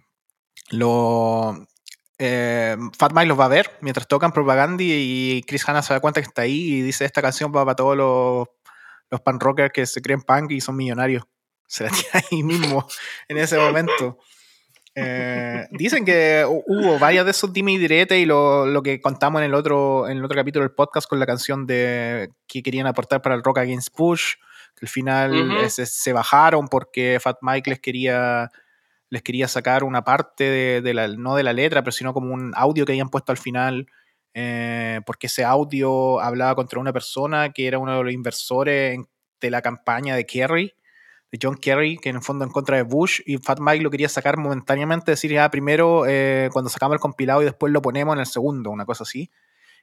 lo, 0.70 1.68
Fat 2.18 3.12
Mike 3.12 3.26
los 3.26 3.38
va 3.38 3.44
a 3.44 3.48
ver 3.48 3.72
mientras 3.82 4.08
tocan 4.08 4.32
propaganda 4.32 4.82
y 4.82 5.42
Chris 5.46 5.68
Hanna 5.68 5.82
se 5.82 5.92
da 5.92 6.00
cuenta 6.00 6.22
que 6.22 6.28
está 6.28 6.42
ahí 6.42 6.76
y 6.76 6.80
dice 6.80 7.04
esta 7.04 7.20
canción 7.20 7.52
va 7.54 7.66
para 7.66 7.76
todos 7.76 7.94
los, 7.94 8.48
los 9.10 9.20
pan 9.20 9.38
rockers 9.38 9.70
que 9.70 9.84
se 9.84 10.00
creen 10.00 10.22
punk 10.22 10.52
y 10.52 10.62
son 10.62 10.74
millonarios 10.74 11.24
se 11.68 11.84
la 11.84 11.90
tira 11.90 12.24
ahí 12.30 12.42
mismo 12.42 12.88
en 13.28 13.38
ese 13.38 13.56
momento. 13.58 14.18
Eh, 15.00 15.68
dicen 15.70 16.04
que 16.04 16.44
hubo 16.44 16.98
varias 16.98 17.24
de 17.24 17.30
esos 17.30 17.52
dime 17.52 17.70
y 17.72 17.78
direte 17.78 18.18
y 18.18 18.24
lo, 18.24 18.66
lo, 18.66 18.82
que 18.82 19.00
contamos 19.00 19.40
en 19.40 19.44
el, 19.46 19.54
otro, 19.54 20.08
en 20.08 20.16
el 20.16 20.24
otro 20.24 20.34
capítulo 20.34 20.64
del 20.64 20.74
podcast 20.74 21.08
con 21.08 21.20
la 21.20 21.26
canción 21.26 21.66
de 21.66 22.30
que 22.48 22.64
querían 22.64 22.88
aportar 22.88 23.22
para 23.22 23.36
el 23.36 23.44
Rock 23.44 23.58
Against 23.58 23.94
Push, 23.94 24.34
que 24.74 24.86
al 24.86 24.88
final 24.88 25.70
se, 25.70 26.12
bajaron 26.12 26.66
porque 26.66 27.18
Fat 27.20 27.36
Mike 27.42 27.70
les 27.70 27.78
quería, 27.78 28.50
les 29.08 29.22
quería 29.22 29.46
sacar 29.46 29.84
una 29.84 30.02
parte 30.02 30.80
de, 30.80 30.94
la, 30.94 31.06
no 31.06 31.36
de 31.36 31.44
la 31.44 31.52
letra, 31.52 31.82
pero 31.82 31.92
sino 31.92 32.12
como 32.12 32.34
un 32.34 32.52
audio 32.56 32.84
que 32.84 32.92
habían 32.92 33.10
puesto 33.10 33.30
al 33.30 33.38
final, 33.38 33.86
eh, 34.34 35.00
porque 35.06 35.28
ese 35.28 35.44
audio 35.44 36.18
hablaba 36.18 36.56
contra 36.56 36.80
una 36.80 36.92
persona 36.92 37.52
que 37.52 37.68
era 37.68 37.78
uno 37.78 37.96
de 37.96 38.02
los 38.02 38.12
inversores 38.12 38.98
de 39.40 39.50
la 39.50 39.62
campaña 39.62 40.16
de 40.16 40.26
Kerry 40.26 40.74
de 41.30 41.38
John 41.42 41.56
Kerry, 41.56 41.98
que 41.98 42.08
en 42.08 42.16
el 42.16 42.22
fondo 42.22 42.44
en 42.44 42.50
contra 42.50 42.76
de 42.76 42.82
Bush, 42.82 43.20
y 43.26 43.36
Fat 43.38 43.60
Mike 43.60 43.82
lo 43.82 43.90
quería 43.90 44.08
sacar 44.08 44.38
momentáneamente, 44.38 45.10
decir 45.10 45.30
ya 45.30 45.50
primero 45.50 46.04
eh, 46.06 46.48
cuando 46.52 46.70
sacamos 46.70 46.94
el 46.94 47.00
compilado 47.00 47.42
y 47.42 47.44
después 47.44 47.72
lo 47.72 47.82
ponemos 47.82 48.14
en 48.14 48.20
el 48.20 48.26
segundo, 48.26 48.70
una 48.70 48.86
cosa 48.86 49.02
así. 49.02 49.30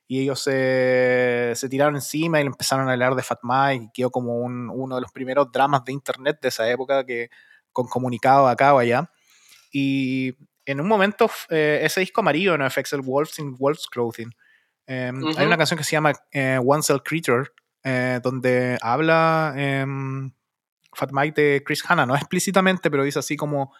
Y 0.07 0.21
ellos 0.21 0.39
se, 0.39 1.53
se 1.55 1.67
tiraron 1.69 1.95
encima 1.95 2.39
y 2.39 2.43
le 2.43 2.47
empezaron 2.47 2.87
a 2.89 2.93
hablar 2.93 3.15
de 3.15 3.23
Fat 3.23 3.39
Mike, 3.43 3.85
y 3.85 3.91
quedó 3.93 4.11
como 4.11 4.37
un, 4.37 4.69
uno 4.69 4.95
de 4.95 5.01
los 5.01 5.11
primeros 5.11 5.51
dramas 5.51 5.83
de 5.85 5.93
internet 5.93 6.39
de 6.41 6.49
esa 6.49 6.69
época, 6.69 7.05
que 7.05 7.29
con 7.71 7.87
comunicado 7.87 8.47
acá 8.47 8.73
o 8.73 8.79
allá. 8.79 9.11
Y 9.71 10.33
en 10.65 10.79
un 10.79 10.87
momento 10.87 11.29
eh, 11.49 11.81
ese 11.83 11.99
disco 11.99 12.21
amarillo 12.21 12.57
no 12.57 12.69
FX 12.69 12.93
el 12.93 13.01
Wolves 13.01 13.37
in 13.39 13.55
Wolves 13.57 13.87
Clothing. 13.87 14.31
em, 14.87 15.21
Hay 15.37 15.45
una 15.45 15.57
canción 15.57 15.77
que 15.77 15.83
se 15.83 15.91
llama 15.91 16.13
eh, 16.31 16.59
One 16.63 16.81
Cell 16.81 17.01
Creature, 17.03 17.51
eh, 17.83 18.19
donde 18.23 18.77
habla 18.81 19.53
em, 19.57 20.31
Fat 20.95 21.11
Mike 21.11 21.41
de 21.41 21.63
Chris 21.63 21.83
Hanna, 21.87 22.05
no 22.05 22.15
explícitamente, 22.15 22.89
pero 22.89 23.03
dice 23.03 23.19
así 23.19 23.35
como 23.37 23.73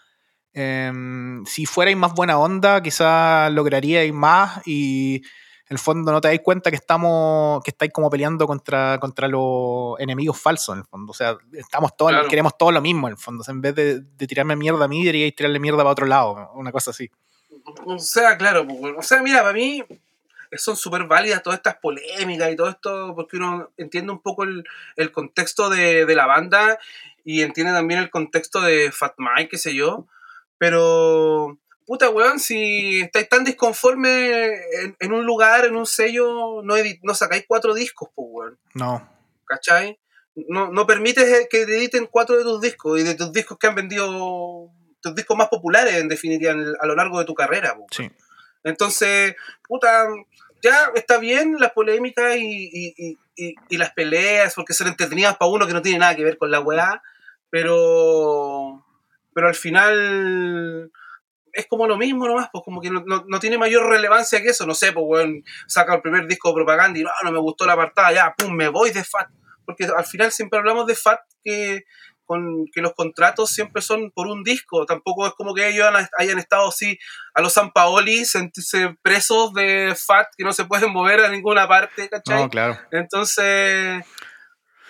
em, 0.53 1.45
si 1.45 1.65
fuerais 1.65 1.97
más 1.97 2.13
buena 2.13 2.37
onda, 2.37 2.81
quizás 2.81 3.51
lograríais 3.51 4.13
más 4.13 4.61
y 4.65 5.15
en 5.67 5.73
el 5.73 5.79
fondo 5.79 6.11
no 6.11 6.21
te 6.21 6.27
dais 6.27 6.41
cuenta 6.43 6.69
que 6.69 6.75
estamos 6.77 7.63
que 7.63 7.71
estáis 7.71 7.91
como 7.91 8.09
peleando 8.09 8.45
contra, 8.45 8.99
contra 8.99 9.27
los 9.27 9.99
enemigos 9.99 10.39
falsos 10.39 10.73
en 10.73 10.79
el 10.79 10.85
fondo. 10.85 11.11
O 11.11 11.15
sea, 11.15 11.35
estamos 11.53 11.97
todos, 11.97 12.11
Claro. 12.11 12.27
queremos 12.29 12.57
todo 12.57 12.71
lo 12.71 12.81
mismo 12.81 13.07
en 13.07 13.13
el 13.13 13.17
fondo. 13.17 13.41
O 13.41 13.43
sea, 13.43 13.51
en 13.53 13.61
vez 13.61 13.73
de, 13.75 13.99
de 14.01 14.27
tirarme 14.27 14.55
mierda 14.55 14.85
a 14.85 14.87
mí, 14.87 14.99
deberíais 15.03 15.35
tirarle 15.35 15.59
mierda 15.59 15.79
para 15.79 15.89
otro 15.89 16.05
lado, 16.05 16.51
una 16.53 16.71
cosa 16.71 16.91
así. 16.91 17.09
O 17.85 17.97
sea, 17.97 18.37
claro, 18.37 18.67
pues, 18.67 18.93
o 18.97 19.01
sea, 19.01 19.23
mira, 19.23 19.41
para 19.41 19.53
mí 19.53 19.83
son 20.57 20.75
súper 20.75 21.03
válidas 21.05 21.43
todas 21.43 21.57
estas 21.59 21.75
polémicas 21.77 22.51
y 22.51 22.55
todo 22.55 22.69
esto, 22.69 23.13
porque 23.15 23.37
uno 23.37 23.71
entiende 23.77 24.11
un 24.11 24.21
poco 24.21 24.43
el, 24.43 24.63
el 24.95 25.11
contexto 25.11 25.69
de, 25.69 26.05
de 26.05 26.15
la 26.15 26.25
banda 26.25 26.79
y 27.23 27.41
entiende 27.41 27.73
también 27.73 27.99
el 27.99 28.09
contexto 28.09 28.61
de 28.61 28.91
Fat 28.91 29.15
Mike, 29.17 29.49
qué 29.49 29.57
sé 29.57 29.73
yo, 29.73 30.07
pero, 30.57 31.57
puta, 31.85 32.09
weón, 32.09 32.39
si 32.39 33.01
estáis 33.01 33.29
tan 33.29 33.43
disconformes 33.43 34.59
en, 34.81 34.95
en 34.99 35.13
un 35.13 35.25
lugar, 35.25 35.65
en 35.65 35.75
un 35.75 35.85
sello, 35.85 36.61
no, 36.63 36.77
edit- 36.77 36.99
no 37.03 37.13
sacáis 37.13 37.45
cuatro 37.47 37.73
discos, 37.73 38.09
pues, 38.15 38.27
weón, 38.31 38.59
No. 38.73 39.07
¿cachai? 39.45 39.99
No, 40.49 40.71
no 40.71 40.85
permites 40.85 41.47
que 41.49 41.65
te 41.65 41.77
editen 41.77 42.07
cuatro 42.11 42.37
de 42.37 42.43
tus 42.43 42.59
discos 42.61 42.99
y 42.99 43.03
de 43.03 43.15
tus 43.15 43.31
discos 43.31 43.57
que 43.57 43.67
han 43.67 43.75
vendido, 43.75 44.69
tus 45.01 45.15
discos 45.15 45.37
más 45.37 45.47
populares, 45.49 45.95
en 45.95 46.09
definitiva, 46.09 46.51
en- 46.51 46.73
a 46.79 46.85
lo 46.85 46.95
largo 46.95 47.19
de 47.19 47.25
tu 47.25 47.33
carrera, 47.33 47.75
pues. 47.75 47.87
Sí. 47.91 48.11
Entonces, 48.63 49.35
puta, 49.67 50.07
ya 50.61 50.89
está 50.95 51.17
bien 51.19 51.55
las 51.59 51.71
polémicas 51.71 52.35
y, 52.37 52.69
y- 52.71 53.17
y- 53.35 53.55
y- 53.69 53.77
las 53.77 53.91
peleas, 53.93 54.53
porque 54.55 54.73
son 54.73 54.87
entretenidas 54.87 55.37
para 55.37 55.51
uno 55.51 55.67
que 55.67 55.73
no 55.73 55.81
tiene 55.81 55.99
nada 55.99 56.15
que 56.15 56.23
ver 56.23 56.37
con 56.37 56.51
la 56.51 56.59
weá, 56.59 57.01
pero, 57.49 58.85
pero 59.33 59.47
al 59.47 59.55
final 59.55 60.91
es 61.53 61.67
como 61.67 61.87
lo 61.87 61.97
mismo 61.97 62.27
nomás, 62.27 62.49
pues 62.51 62.63
como 62.65 62.81
que 62.81 62.89
no, 62.89 63.03
no- 63.05 63.23
no 63.27 63.39
tiene 63.39 63.57
mayor 63.57 63.87
relevancia 63.89 64.41
que 64.41 64.49
eso, 64.49 64.65
no 64.65 64.73
sé, 64.73 64.91
pues 64.91 65.05
weón, 65.07 65.43
saca 65.67 65.95
el 65.95 66.01
primer 66.01 66.27
disco 66.27 66.49
de 66.49 66.55
propaganda 66.55 66.99
y 66.99 67.03
no, 67.03 67.11
no 67.23 67.31
me 67.31 67.39
gustó 67.39 67.65
la 67.65 67.73
apartada, 67.73 68.11
ya, 68.11 68.33
pum, 68.37 68.53
me 68.53 68.67
voy 68.67 68.91
de 68.91 69.03
FAT, 69.03 69.29
porque 69.65 69.85
al 69.85 70.05
final 70.05 70.31
siempre 70.31 70.59
hablamos 70.59 70.85
de 70.87 70.95
FAT 70.95 71.19
que 71.43 71.83
con 72.25 72.65
que 72.73 72.81
los 72.81 72.93
contratos 72.93 73.49
siempre 73.51 73.81
son 73.81 74.11
por 74.11 74.27
un 74.27 74.43
disco, 74.43 74.85
tampoco 74.85 75.25
es 75.27 75.33
como 75.33 75.53
que 75.53 75.67
ellos 75.69 75.87
hayan 76.17 76.39
estado 76.39 76.67
así 76.69 76.97
a 77.33 77.41
los 77.41 77.53
San 77.53 77.71
Paoli 77.71 78.25
sentirse 78.25 78.95
presos 79.01 79.53
de 79.53 79.93
FAT 79.95 80.27
que 80.37 80.43
no 80.43 80.51
se 80.53 80.65
pueden 80.65 80.91
mover 80.91 81.21
a 81.21 81.29
ninguna 81.29 81.67
parte, 81.67 82.09
¿cachai? 82.09 82.43
No, 82.43 82.49
claro. 82.49 82.77
Entonces 82.91 84.03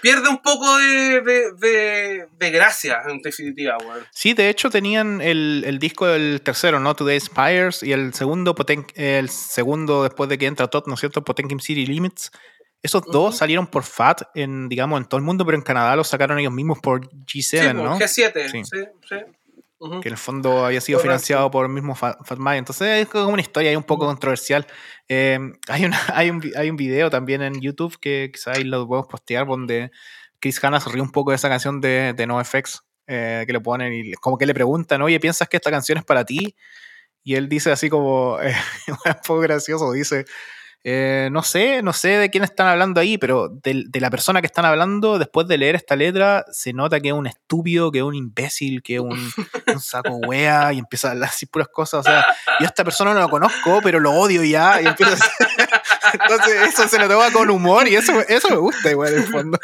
pierde 0.02 0.30
un 0.30 0.38
poco 0.40 0.78
de, 0.78 1.22
de, 1.22 1.52
de- 1.54 2.28
de 2.38 2.52
gracia, 2.52 3.02
en 3.08 3.22
definitiva, 3.22 3.78
weón. 3.80 4.06
Sí, 4.12 4.34
de 4.34 4.50
hecho 4.50 4.70
tenían 4.70 5.20
el, 5.22 5.64
el 5.66 5.80
disco 5.80 6.06
del 6.06 6.42
tercero, 6.44 6.80
¿no? 6.80 6.96
Today 6.96 7.20
Spires, 7.20 7.82
y 7.82 7.92
el 7.92 8.14
segundo, 8.14 8.54
Poten- 8.54 8.86
el 8.96 9.30
segundo 9.30 10.04
después 10.04 10.30
de 10.30 10.38
que 10.38 10.46
entra 10.46 10.68
Todd, 10.68 10.84
¿no 10.88 10.94
es 10.94 11.00
cierto? 11.00 11.24
Potemkin 11.24 11.60
City 11.60 11.86
Limits. 11.88 12.32
Esos 12.82 13.04
dos 13.04 13.38
salieron 13.38 13.66
por 13.68 13.84
FAT 13.84 14.22
en, 14.36 14.70
digamos, 14.70 15.00
en 15.00 15.06
todo 15.06 15.18
el 15.18 15.24
mundo, 15.24 15.44
pero 15.46 15.58
en 15.58 15.64
Canadá 15.64 15.96
los 15.96 16.08
sacaron 16.08 16.38
ellos 16.40 16.54
mismos 16.54 16.80
por 16.80 17.10
G7, 17.10 17.42
Sí, 17.42 17.58
pues, 17.60 17.74
¿no? 17.74 17.98
G7, 18.00 18.50
Sí. 18.52 18.64
sí, 18.64 19.18
que 20.02 20.08
en 20.08 20.14
el 20.14 20.18
fondo 20.18 20.66
había 20.66 20.82
sido 20.82 20.98
Correcto. 20.98 21.12
financiado 21.14 21.52
por 21.52 21.66
el 21.66 21.72
mismo 21.72 21.96
Fa- 21.96 22.18
Fat. 22.24 22.40
Entonces 22.56 22.88
es 23.04 23.08
como 23.08 23.30
una 23.34 23.42
historia 23.42 23.70
ahí 23.72 23.76
un 23.76 23.84
poco 23.84 24.06
controversial. 24.06 24.66
Eh, 25.08 25.38
hay, 25.68 25.86
una, 25.86 26.00
hay, 26.14 26.30
un, 26.30 26.42
hay 26.56 26.70
un 26.70 26.78
video 26.78 27.10
también 27.10 27.42
en 27.42 27.60
YouTube 27.60 27.98
que 28.00 28.32
quizás 28.34 28.58
ahí 28.58 28.64
lo 28.64 28.88
podemos 28.88 29.08
postear 29.08 29.46
donde 29.48 29.92
Chris 30.40 30.64
Hanna 30.64 30.80
se 30.80 30.90
ríe 30.90 31.02
un 31.02 31.12
poco 31.12 31.32
de 31.32 31.36
esa 31.38 31.50
canción 31.50 31.82
de, 31.82 32.14
de 32.14 32.28
NoFX 32.28 32.84
eh, 33.08 33.44
que 33.46 33.54
le 33.54 33.60
ponen 33.62 33.94
y 33.94 34.14
como 34.14 34.38
que 34.38 34.46
le 34.46 34.54
preguntan, 34.54 35.02
oye, 35.02 35.20
¿piensas 35.20 35.48
que 35.50 35.58
esta 35.58 35.70
canción 35.72 35.98
es 35.98 36.04
para 36.06 36.24
ti? 36.24 36.56
Y 37.24 37.36
él 37.36 37.50
dice 37.50 37.72
así 37.72 37.90
como, 37.90 38.40
eh, 38.42 38.56
un 38.88 39.14
poco 39.28 39.40
gracioso, 39.40 39.92
dice, 39.92 40.26
eh, 40.88 41.30
no 41.32 41.42
sé, 41.42 41.82
no 41.82 41.94
sé 41.94 42.10
de 42.10 42.30
quién 42.30 42.44
están 42.44 42.68
hablando 42.68 43.02
ahí, 43.02 43.18
pero 43.18 43.50
de, 43.50 43.86
de 43.88 44.00
la 44.00 44.12
persona 44.12 44.40
que 44.40 44.46
están 44.46 44.66
hablando, 44.66 45.18
después 45.18 45.48
de 45.48 45.58
leer 45.58 45.74
esta 45.74 45.96
letra, 45.96 46.46
se 46.52 46.74
nota 46.74 47.00
que 47.00 47.08
es 47.08 47.14
un 47.16 47.26
estúpido, 47.26 47.92
que 47.92 47.98
es 47.98 48.04
un 48.04 48.14
imbécil, 48.14 48.84
que 48.84 48.96
es 48.96 49.00
un, 49.02 49.10
un 49.74 49.80
saco 49.80 50.16
wea, 50.28 50.72
y 50.74 50.78
empieza 50.78 51.08
a 51.08 51.12
hablar 51.14 51.30
así 51.30 51.48
puras 51.48 51.70
cosas. 51.70 52.02
O 52.02 52.04
sea, 52.04 52.24
yo 52.60 52.66
a 52.66 52.70
esta 52.70 52.84
persona 52.84 53.16
no 53.16 53.20
lo 53.20 53.30
conozco, 53.30 53.80
pero 53.82 54.00
lo 54.00 54.12
odio 54.12 54.44
ya, 54.44 54.80
y 54.80 54.86
empieza 54.86 55.16
a- 55.16 56.14
Entonces, 56.14 56.62
eso 56.70 56.88
se 56.88 57.00
lo 57.00 57.08
toma 57.08 57.32
con 57.32 57.50
humor, 57.50 57.88
y 57.88 57.96
eso, 57.96 58.14
eso 58.30 58.48
me 58.50 58.58
gusta 58.58 58.92
igual 58.92 59.14
en 59.14 59.20
el 59.22 59.26
fondo. 59.28 59.60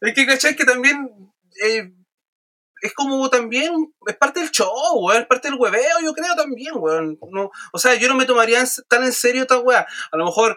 Es 0.00 0.14
que, 0.14 0.24
¿cachai? 0.24 0.54
Que 0.54 0.64
también 0.64 1.10
eh, 1.66 1.92
es 2.82 2.92
como 2.94 3.28
también, 3.30 3.72
es 4.06 4.16
parte 4.16 4.40
del 4.40 4.50
show, 4.50 4.70
weón, 5.00 5.22
es 5.22 5.26
parte 5.28 5.48
del 5.48 5.58
hueveo, 5.58 6.00
yo 6.02 6.12
creo 6.12 6.34
también, 6.36 6.72
weón. 6.76 7.18
No, 7.30 7.50
o 7.72 7.78
sea, 7.78 7.94
yo 7.96 8.08
no 8.08 8.14
me 8.14 8.24
tomaría 8.26 8.62
tan 8.88 9.04
en 9.04 9.12
serio 9.12 9.42
esta 9.42 9.58
weá. 9.58 9.86
A 10.12 10.16
lo 10.16 10.24
mejor, 10.24 10.56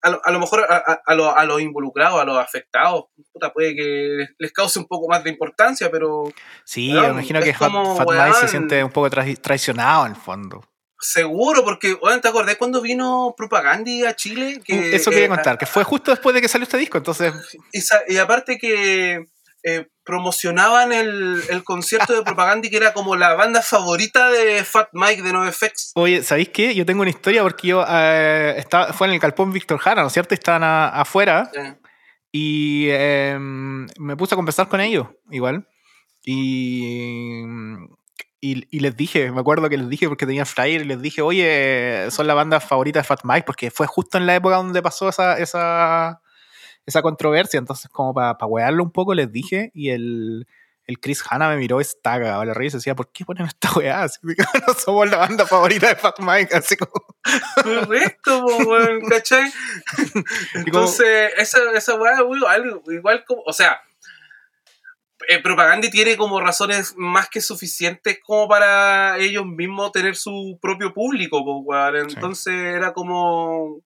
a 0.00 0.10
lo, 0.10 0.20
a 0.24 0.30
lo 0.30 0.38
mejor 0.38 0.64
a, 0.70 1.14
lo- 1.14 1.36
a 1.36 1.44
los 1.44 1.60
involucrados, 1.60 2.20
a 2.20 2.24
los 2.24 2.38
afectados, 2.38 3.06
puta, 3.32 3.52
puede 3.52 3.74
que 3.74 4.26
les 4.38 4.52
cause 4.52 4.78
un 4.78 4.86
poco 4.86 5.08
más 5.08 5.24
de 5.24 5.30
importancia, 5.30 5.90
pero 5.90 6.24
Sí, 6.64 6.92
Weón, 6.92 7.06
me 7.06 7.10
imagino 7.14 7.40
que 7.42 7.52
Fat, 7.52 7.68
como, 7.72 7.96
Fat 7.96 8.08
Mike 8.08 8.34
se 8.40 8.48
siente 8.48 8.84
un 8.84 8.92
poco 8.92 9.10
trai- 9.10 9.40
traicionado 9.40 10.06
en 10.06 10.12
el 10.12 10.18
fondo. 10.20 10.64
seguro, 11.00 11.64
porque, 11.64 11.94
weón, 11.94 12.20
¿te 12.20 12.28
acordás 12.28 12.56
cuando 12.56 12.80
vino 12.80 13.34
Propagandi 13.36 14.04
a 14.04 14.14
Chile? 14.14 14.60
Que, 14.64 14.94
Eso 14.96 15.10
quería 15.10 15.26
eh, 15.26 15.28
contar, 15.30 15.58
que 15.58 15.66
fue 15.66 15.82
justo 15.84 16.10
después 16.12 16.32
de 16.34 16.40
que 16.42 16.48
salió 16.48 16.62
este 16.64 16.78
disco, 16.78 16.98
entonces 16.98 17.32
y 18.08 18.16
aparte 18.18 18.58
que 18.58 19.26
eh, 19.64 19.88
promocionaban 20.04 20.92
el, 20.92 21.42
el 21.50 21.64
concierto 21.64 22.14
de 22.14 22.22
Propaganda 22.22 22.68
que 22.68 22.76
era 22.76 22.92
como 22.92 23.16
la 23.16 23.34
banda 23.34 23.60
favorita 23.62 24.30
de 24.30 24.64
Fat 24.64 24.88
Mike 24.92 25.22
de 25.22 25.32
NoFX. 25.32 25.92
Oye, 25.96 26.22
¿sabéis 26.22 26.48
qué? 26.50 26.74
Yo 26.74 26.86
tengo 26.86 27.02
una 27.02 27.10
historia 27.10 27.42
porque 27.42 27.68
yo 27.68 27.84
eh, 27.88 28.54
estaba, 28.56 28.92
fue 28.92 29.06
en 29.08 29.14
el 29.14 29.20
Calpón 29.20 29.52
Víctor 29.52 29.78
Jara, 29.78 30.02
¿no 30.02 30.08
es 30.08 30.12
cierto? 30.14 30.34
Y 30.34 30.36
Estaban 30.36 30.62
a- 30.64 30.88
afuera 30.88 31.50
y 32.32 32.86
eh, 32.90 33.36
me 33.40 34.16
puse 34.16 34.34
a 34.34 34.36
conversar 34.36 34.68
con 34.68 34.80
ellos, 34.80 35.08
igual. 35.30 35.66
Y, 36.22 37.42
y, 38.40 38.64
y 38.70 38.80
les 38.80 38.96
dije, 38.96 39.30
me 39.32 39.40
acuerdo 39.40 39.68
que 39.68 39.76
les 39.78 39.88
dije 39.88 40.08
porque 40.08 40.26
tenía 40.26 40.44
flyer 40.44 40.82
y 40.82 40.84
les 40.84 41.00
dije, 41.02 41.22
oye, 41.22 42.06
son 42.10 42.26
la 42.26 42.34
banda 42.34 42.60
favorita 42.60 43.00
de 43.00 43.04
Fat 43.04 43.20
Mike 43.24 43.44
porque 43.46 43.70
fue 43.70 43.86
justo 43.86 44.18
en 44.18 44.26
la 44.26 44.36
época 44.36 44.56
donde 44.56 44.82
pasó 44.82 45.08
esa, 45.08 45.38
esa, 45.38 46.20
esa 46.86 47.02
controversia. 47.02 47.58
Entonces, 47.58 47.90
como 47.90 48.14
para 48.14 48.38
pa 48.38 48.46
wearlo 48.46 48.82
un 48.82 48.92
poco, 48.92 49.14
les 49.14 49.30
dije 49.30 49.70
y 49.74 49.90
el, 49.90 50.46
el 50.84 51.00
Chris 51.00 51.22
Hanna 51.28 51.48
me 51.50 51.56
miró 51.56 51.80
estaga, 51.80 52.44
la 52.44 52.54
rey 52.54 52.68
y 52.68 52.70
decía, 52.70 52.94
¿por 52.94 53.12
qué 53.12 53.24
ponen 53.24 53.46
esta 53.46 53.72
weá? 53.74 54.02
Así, 54.04 54.18
no 54.24 54.74
somos 54.74 55.10
la 55.10 55.18
banda 55.18 55.46
favorita 55.46 55.88
de 55.88 55.96
Fat 55.96 56.18
Mike, 56.20 56.54
así 56.56 56.76
como... 56.76 56.92
Correcto, 57.62 58.46
weón, 58.46 59.00
¿cachai? 59.08 59.52
Entonces, 60.54 61.32
esa, 61.36 61.58
esa 61.74 61.94
weá, 61.94 62.20
igual, 62.20 62.80
igual 62.86 63.24
como, 63.26 63.42
o 63.46 63.52
sea, 63.52 63.82
eh, 65.28 65.42
Propaganda 65.42 65.90
tiene 65.90 66.16
como 66.16 66.40
razones 66.40 66.94
más 66.96 67.28
que 67.28 67.42
suficientes 67.42 68.18
como 68.24 68.48
para 68.48 69.18
ellos 69.18 69.44
mismos 69.44 69.92
tener 69.92 70.16
su 70.16 70.58
propio 70.62 70.94
público, 70.94 71.44
po, 71.44 71.58
weón. 71.58 71.96
Entonces 71.96 72.54
era 72.54 72.94
como. 72.94 73.82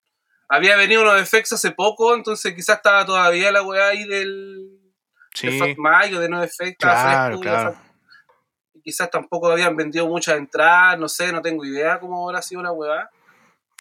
Había 0.55 0.76
venido 0.76 1.00
unos 1.00 1.18
efectos 1.18 1.55
hace 1.55 1.70
poco, 1.70 2.14
entonces 2.14 2.55
quizás 2.55 2.76
estaba 2.76 3.07
todavía 3.07 3.50
la 3.50 3.62
weá 3.62 3.88
ahí 3.88 4.05
del. 4.07 4.78
Sí, 5.34 5.46
de 5.46 5.59
Fat 5.59 5.78
Mike 5.78 6.16
o 6.16 6.20
de 6.20 6.28
No 6.28 6.42
Effect, 6.42 6.78
claro, 6.78 7.40
claro. 7.40 7.74
Quizás 8.84 9.11
tampoco 9.11 9.50
habían 9.50 9.74
vendido 9.74 10.07
muchas 10.07 10.36
entradas, 10.36 10.98
no 10.98 11.09
sé, 11.09 11.32
no 11.32 11.40
tengo 11.40 11.64
idea 11.64 11.98
cómo 11.98 12.28
habrá 12.28 12.42
sido 12.42 12.62
la 12.62 12.70
weá. 12.70 13.09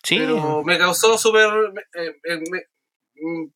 Sí, 0.01 0.17
Pero 0.17 0.63
me 0.63 0.78
causó 0.78 1.17
súper. 1.17 1.49
eh, 1.93 2.15
eh, 2.24 2.39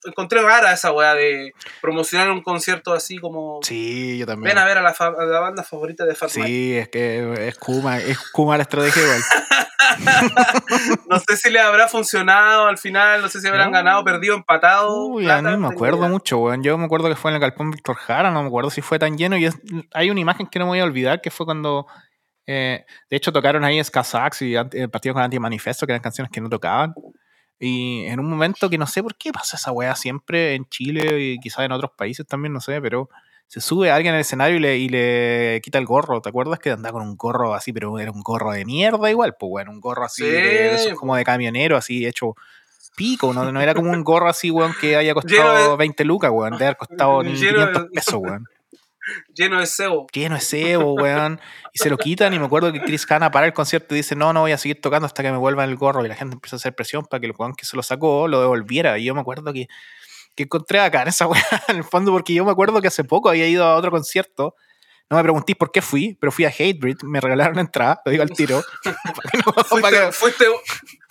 encontré 0.06 0.42
rara 0.42 0.72
esa 0.74 0.92
weá 0.92 1.14
de 1.16 1.52
promocionar 1.82 2.30
un 2.32 2.42
concierto 2.42 2.94
así 2.94 3.18
como. 3.18 3.60
sí, 3.64 4.18
yo 4.18 4.26
también. 4.26 4.56
Ven 4.56 4.58
a 4.58 4.66
ver 4.66 4.78
a 4.78 4.82
la, 4.82 4.94
fa- 4.94 5.08
a 5.18 5.26
la 5.26 5.40
banda 5.40 5.64
favorita 5.64 6.06
de 6.06 6.16
Fat 6.16 6.30
Mike. 6.36 6.48
Sí, 6.48 6.78
es 6.78 6.90
que 6.90 7.48
es 7.48 7.58
Kuma, 7.58 7.98
es 8.00 8.18
Kuma 8.32 8.58
la 8.58 8.64
estrategia 8.64 9.02
igual. 9.04 9.22
No 11.10 11.20
sé 11.20 11.38
si 11.38 11.50
le 11.50 11.60
habrá 11.60 11.88
funcionado 11.88 12.68
al 12.68 12.78
final, 12.78 13.22
no 13.22 13.30
sé 13.30 13.40
si 13.40 13.48
habrán 13.48 13.68
No. 13.72 13.78
ganado, 13.78 14.04
perdido, 14.04 14.36
empatado. 14.36 15.06
Uy, 15.08 15.24
plata, 15.26 15.50
a 15.50 15.52
mí 15.56 15.58
me 15.62 15.68
acuerdo 15.68 16.08
mucho, 16.10 16.38
weón. 16.40 16.64
Yo 16.64 16.78
me 16.78 16.86
acuerdo 16.86 17.08
que 17.10 17.16
fue 17.16 17.32
en 17.32 17.36
el 17.36 17.42
Galpón 17.42 17.72
Víctor 17.72 17.96
Jara, 17.96 18.32
no 18.32 18.42
me 18.42 18.48
acuerdo 18.48 18.70
si 18.70 18.82
fue 18.82 19.00
tan 19.00 19.18
lleno. 19.18 19.38
Y 19.38 19.46
es- 19.46 19.58
hay 19.94 20.10
una 20.10 20.20
imagen 20.20 20.48
que 20.48 20.60
no 20.60 20.66
me 20.66 20.70
voy 20.70 20.80
a 20.80 20.84
olvidar, 20.86 21.22
que 21.22 21.32
fue 21.32 21.46
cuando, 21.46 21.86
eh, 22.48 22.86
de 23.10 23.18
hecho, 23.18 23.32
tocaron 23.32 23.64
ahí 23.64 23.82
Skazax 23.84 24.42
y 24.44 24.56
Anti- 24.56 24.80
el 24.80 24.90
partido 24.90 25.14
con 25.14 25.24
Anti-Manifesto, 25.24 25.86
que 25.86 25.94
eran 25.94 26.02
canciones 26.02 26.32
que 26.32 26.42
no 26.42 26.50
tocaban. 26.50 26.94
Y 27.60 28.06
en 28.06 28.20
un 28.20 28.30
momento 28.30 28.70
que 28.70 28.78
no 28.78 28.86
sé 28.88 29.02
por 29.02 29.16
qué 29.16 29.32
pasa 29.32 29.56
esa 29.58 29.72
weá 29.72 29.96
siempre 29.96 30.56
en 30.56 30.66
Chile 30.66 31.20
y 31.22 31.40
quizás 31.40 31.66
en 31.66 31.72
otros 31.72 31.92
países 31.98 32.26
también, 32.28 32.54
no 32.54 32.60
sé, 32.62 32.82
pero 32.82 33.10
se 33.48 33.62
sube 33.62 33.92
alguien 33.92 34.14
al 34.14 34.20
escenario 34.22 34.58
y 34.58 34.60
le, 34.60 34.78
y 34.78 34.90
le 34.90 35.62
quita 35.64 35.78
el 35.78 35.86
gorro. 35.86 36.22
¿Te 36.22 36.30
acuerdas 36.30 36.60
que 36.60 36.72
andaba 36.72 37.00
con 37.00 37.08
un 37.08 37.16
gorro 37.16 37.54
así, 37.54 37.72
pero 37.72 37.98
era 38.00 38.12
un 38.12 38.22
gorro 38.22 38.52
de 38.52 38.66
mierda 38.66 39.10
igual? 39.10 39.36
Pues 39.40 39.50
bueno, 39.50 39.72
un 39.72 39.80
gorro 39.80 40.04
así, 40.06 40.24
Sí, 40.24 40.30
de, 40.30 40.76
esos 40.76 41.00
como 41.00 41.16
de 41.16 41.24
camionero, 41.24 41.78
así 41.78 42.06
hecho 42.06 42.36
pico, 42.96 43.34
no, 43.34 43.52
no 43.52 43.62
era 43.62 43.74
como 43.74 43.92
un 43.92 44.04
gorro 44.04 44.30
así, 44.30 44.52
weón, 44.52 44.74
que 44.80 44.96
haya 44.96 45.14
costado 45.14 45.72
de- 45.72 45.78
20 45.78 46.06
lucas, 46.06 46.32
weón, 46.34 46.58
de 46.58 46.66
haber 46.66 46.78
costado 46.78 47.24
ni 47.24 47.34
Lleno 47.36 47.60
de- 47.60 47.72
500 47.72 47.88
pesos, 47.94 48.16
weón. 48.16 48.46
Lleno 49.34 49.60
de 49.60 49.66
cebo. 49.68 50.08
Lleno 50.14 50.36
de 50.36 50.42
cebo, 50.42 50.94
weón. 50.94 51.40
Y 51.74 51.80
se 51.80 51.90
lo 51.90 51.98
quitan 51.98 52.34
y 52.34 52.40
me 52.40 52.46
acuerdo 52.46 52.72
que 52.72 52.82
Chris 52.82 53.06
Hanna 53.10 53.32
para 53.32 53.46
el 53.46 53.54
concierto 53.54 53.94
y 53.96 53.98
dice, 53.98 54.16
no, 54.16 54.34
no 54.34 54.42
voy 54.42 54.52
a 54.52 54.58
seguir 54.58 54.82
tocando 54.82 55.06
hasta 55.06 55.22
que 55.24 55.32
me 55.32 55.38
vuelvan 55.38 55.70
el 55.70 55.76
gorro. 55.76 56.04
Y 56.06 56.08
la 56.10 56.16
gente 56.16 56.34
empieza 56.36 56.56
a 56.56 56.58
hacer 56.58 56.74
presión 56.76 57.06
para 57.06 57.20
que 57.22 57.28
el 57.28 57.34
weón 57.38 57.54
que 57.54 57.66
se 57.66 57.76
lo 57.76 57.84
sacó 57.84 58.28
lo 58.28 58.42
devolviera. 58.42 58.98
Y 58.98 59.06
yo 59.06 59.14
me 59.14 59.22
acuerdo 59.22 59.52
que, 59.54 59.68
que 60.36 60.44
encontré 60.44 60.80
acá 60.80 61.02
en 61.04 61.10
esa 61.10 61.28
weá, 61.28 61.44
en 61.68 61.78
el 61.78 61.84
fondo, 61.84 62.12
porque 62.12 62.34
yo 62.34 62.46
me 62.46 62.52
acuerdo 62.52 62.82
que 62.82 62.88
hace 62.88 63.04
poco 63.04 63.30
había 63.30 63.48
ido 63.48 63.64
a 63.66 63.76
otro 63.76 63.92
concierto. 63.92 64.56
No 65.08 65.18
me 65.18 65.24
preguntéis 65.24 65.56
por 65.56 65.72
qué 65.72 65.84
fui, 65.84 66.18
pero 66.20 66.32
fui 66.32 66.46
a 66.46 66.50
Hatebreed, 66.50 66.98
me 67.04 67.22
regalaron 67.22 67.56
la 67.56 67.62
entrada, 67.62 68.02
lo 68.06 68.12
digo 68.12 68.24
al 68.24 68.32
tiro. 68.32 68.64
Fuiste, 69.68 69.90
que- 69.92 70.12
fuiste, 70.12 70.46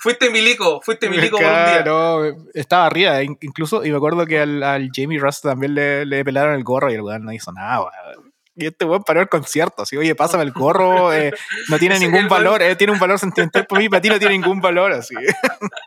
fuiste 0.05 0.29
milico, 0.29 0.81
fuiste 0.83 1.09
milico 1.11 1.39
por 1.39 1.47
un 1.47 1.53
día. 1.53 1.83
Claro, 1.83 2.37
estaba 2.53 2.85
arriba 2.87 3.23
in- 3.23 3.39
incluso, 3.41 3.85
y 3.85 3.91
me 3.91 3.97
acuerdo 3.97 4.27
que 4.27 4.39
al, 4.41 4.63
al 4.63 4.91
Jamie 4.95 5.19
Ross 5.19 5.41
también 5.41 5.75
le, 5.75 6.05
le 6.05 6.23
pelaron 6.25 6.55
el 6.55 6.63
gorro 6.63 6.91
y 6.91 6.95
el 6.95 7.01
weón 7.01 7.25
no 7.25 7.33
hizo 7.33 7.51
nada, 7.53 7.81
weón. 7.81 8.33
Y 8.57 8.67
este 8.67 8.85
weón 8.85 9.03
paró 9.03 9.21
el 9.21 9.29
concierto, 9.29 9.83
así, 9.83 9.97
oye, 9.97 10.15
pásame 10.15 10.45
el 10.45 10.53
gorro, 10.53 11.13
eh, 11.13 11.33
no 11.71 11.79
tiene 11.79 11.99
ningún 11.99 12.29
valor, 12.29 12.63
eh, 12.63 12.77
tiene 12.77 12.93
un 12.93 12.99
valor 13.01 13.19
sentimental 13.19 13.67
para 13.67 13.81
mí, 13.81 13.89
para 13.89 14.01
ti 14.03 14.11
no 14.11 14.19
tiene 14.19 14.35
ningún 14.39 14.61
valor, 14.61 14.93
así. 14.93 15.15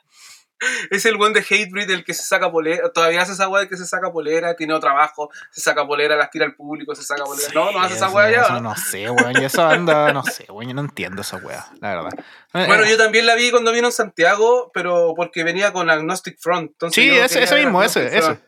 Es 0.89 1.05
el 1.05 1.17
buen 1.17 1.33
de 1.33 1.41
Hatebreed 1.41 1.89
el 1.91 2.03
que 2.03 2.13
se 2.13 2.23
saca 2.23 2.51
polera. 2.51 2.89
Todavía 2.91 3.21
hace 3.21 3.33
esa 3.33 3.47
weá 3.47 3.61
de 3.61 3.69
que 3.69 3.77
se 3.77 3.85
saca 3.85 4.11
polera, 4.11 4.55
tiene 4.55 4.73
otro 4.73 4.89
trabajo, 4.89 5.29
se 5.51 5.61
saca 5.61 5.85
polera, 5.85 6.15
las 6.15 6.31
tira 6.31 6.45
al 6.45 6.55
público, 6.55 6.95
se 6.95 7.03
saca 7.03 7.23
polera. 7.23 7.49
no, 7.53 7.71
no 7.71 7.79
hace 7.79 7.95
esa 7.95 8.09
weá 8.09 8.31
ya. 8.31 8.41
eso 8.41 8.59
¿no? 8.61 8.75
Sé, 8.75 9.09
weón, 9.09 9.41
y 9.41 9.45
esa 9.45 9.65
banda, 9.65 10.13
no 10.13 10.23
sé, 10.23 10.45
weón, 10.49 10.69
yo 10.69 10.73
no 10.73 10.81
entiendo 10.81 11.21
esa 11.21 11.37
weá, 11.37 11.67
la 11.81 11.95
verdad. 11.95 12.11
Bueno, 12.53 12.83
Eh, 12.85 12.89
yo 12.89 12.97
también 12.97 13.25
la 13.25 13.35
vi 13.35 13.51
cuando 13.51 13.71
vino 13.71 13.87
en 13.87 13.93
Santiago, 13.93 14.71
pero 14.73 15.13
porque 15.15 15.43
venía 15.43 15.73
con 15.73 15.89
Agnostic 15.89 16.39
Front. 16.39 16.71
Entonces 16.71 17.03
Sí, 17.03 17.09
yo 17.09 17.23
ese, 17.23 17.43
ese 17.43 17.55
mismo, 17.57 17.83
ese, 17.83 18.17
ese. 18.17 18.39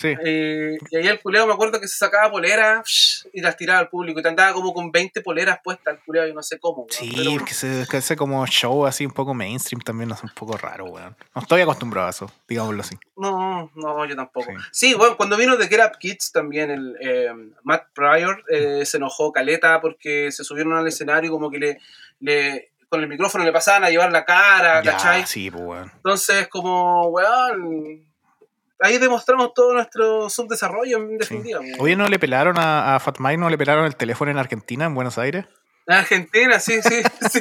Sí. 0.00 0.14
Eh, 0.24 0.78
y 0.90 0.96
ahí 0.96 1.06
el 1.08 1.20
culeo 1.20 1.46
me 1.46 1.52
acuerdo 1.52 1.78
que 1.78 1.86
se 1.86 1.96
sacaba 1.98 2.30
polera 2.30 2.82
y 3.34 3.40
las 3.42 3.56
tiraba 3.56 3.80
al 3.80 3.88
público. 3.90 4.18
Y 4.18 4.22
te 4.22 4.28
andaba 4.30 4.54
como 4.54 4.72
con 4.72 4.90
20 4.90 5.20
poleras 5.20 5.58
puestas 5.62 5.94
al 5.94 6.00
culeo, 6.04 6.26
yo 6.26 6.32
no 6.32 6.42
sé 6.42 6.58
cómo. 6.58 6.78
weón. 6.78 6.88
Sí, 6.90 7.12
Pero- 7.14 7.44
que 7.44 7.52
se 7.54 7.86
que 7.90 7.96
hace 7.98 8.16
como 8.16 8.46
show 8.46 8.86
así 8.86 9.04
un 9.04 9.12
poco 9.12 9.34
mainstream 9.34 9.82
también, 9.82 10.10
es 10.10 10.22
un 10.22 10.30
poco 10.30 10.56
raro, 10.56 10.86
weón. 10.86 11.14
No 11.34 11.42
estoy 11.42 11.60
acostumbrado 11.60 12.06
a 12.06 12.10
eso, 12.10 12.32
digámoslo 12.48 12.80
así. 12.80 12.96
No, 13.16 13.70
no, 13.74 14.06
yo 14.06 14.16
tampoco. 14.16 14.46
Sí. 14.72 14.88
Sí, 14.90 14.94
bueno, 14.94 15.16
cuando 15.18 15.36
vino 15.36 15.58
The 15.58 15.68
Get 15.68 15.80
Up 15.84 15.98
Kids 15.98 16.32
también, 16.32 16.70
el 16.70 16.96
eh, 17.00 17.28
Matt 17.62 17.88
Pryor 17.94 18.42
eh, 18.48 18.86
se 18.86 18.96
enojó 18.96 19.32
caleta 19.32 19.80
porque 19.82 20.32
se 20.32 20.44
subieron 20.44 20.72
al 20.72 20.86
escenario 20.86 21.28
y 21.28 21.30
como 21.30 21.50
que 21.50 21.58
le, 21.58 21.78
le 22.20 22.70
con 22.88 23.00
el 23.02 23.08
micrófono 23.08 23.44
le 23.44 23.52
pasaban 23.52 23.84
a 23.84 23.90
llevar 23.90 24.10
la 24.10 24.24
cara, 24.24 24.82
Ya, 24.82 24.92
¿cachai? 24.92 25.26
sí, 25.26 25.50
pues, 25.50 25.62
weón. 25.62 25.92
Entonces, 25.96 26.48
como, 26.48 27.04
weón, 27.08 28.04
ahí 28.80 28.98
demostramos 28.98 29.54
todo 29.54 29.74
nuestro 29.74 30.28
subdesarrollo 30.30 30.98
en 30.98 31.18
definitiva. 31.18 31.60
Oye, 31.78 31.96
¿no 31.96 32.08
le 32.08 32.18
pelaron 32.18 32.58
a, 32.58 32.96
a 32.96 33.00
Fat 33.00 33.18
Mike, 33.18 33.38
no 33.38 33.50
le 33.50 33.58
pelaron 33.58 33.84
el 33.86 33.96
teléfono 33.96 34.30
en 34.30 34.38
Argentina, 34.38 34.86
en 34.86 34.94
Buenos 34.94 35.18
Aires? 35.18 35.46
En 35.86 35.94
Argentina, 35.94 36.60
sí, 36.60 36.80
sí, 36.82 37.02
sí. 37.30 37.40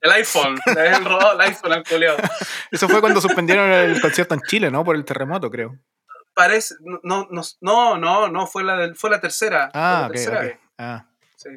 El 0.00 0.10
iPhone, 0.12 0.58
habían 0.66 1.04
robado 1.04 1.34
el 1.34 1.40
iPhone 1.42 1.72
al 1.72 1.84
coleado. 1.84 2.18
Eso 2.70 2.88
fue 2.88 3.00
cuando 3.00 3.20
suspendieron 3.20 3.70
el 3.70 4.00
concierto 4.00 4.34
en 4.34 4.40
Chile, 4.42 4.70
¿no? 4.70 4.84
Por 4.84 4.96
el 4.96 5.04
terremoto, 5.04 5.50
creo. 5.50 5.76
Parece, 6.34 6.76
no, 6.80 7.26
no, 7.30 7.42
no, 7.60 7.98
no, 7.98 8.28
no, 8.28 8.46
fue 8.46 8.62
la, 8.62 8.76
del, 8.76 8.94
fue 8.96 9.10
la 9.10 9.20
tercera. 9.20 9.70
Ah, 9.74 9.98
la 10.02 10.06
ok, 10.06 10.12
tercera 10.12 10.36
ok. 10.38 10.42
vez. 10.44 10.58
Ah, 10.78 11.04
Sí. 11.36 11.50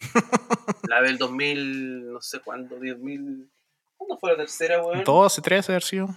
la 0.88 1.02
del 1.02 1.18
2000, 1.18 2.12
no 2.12 2.20
sé 2.20 2.40
cuándo, 2.40 2.76
2000. 2.76 3.50
¿Cuándo 3.96 4.16
fue 4.18 4.30
la 4.32 4.36
tercera, 4.36 4.82
weón? 4.82 5.04
12, 5.04 5.42
13, 5.42 5.72
haber 5.72 5.82
sido. 5.82 6.08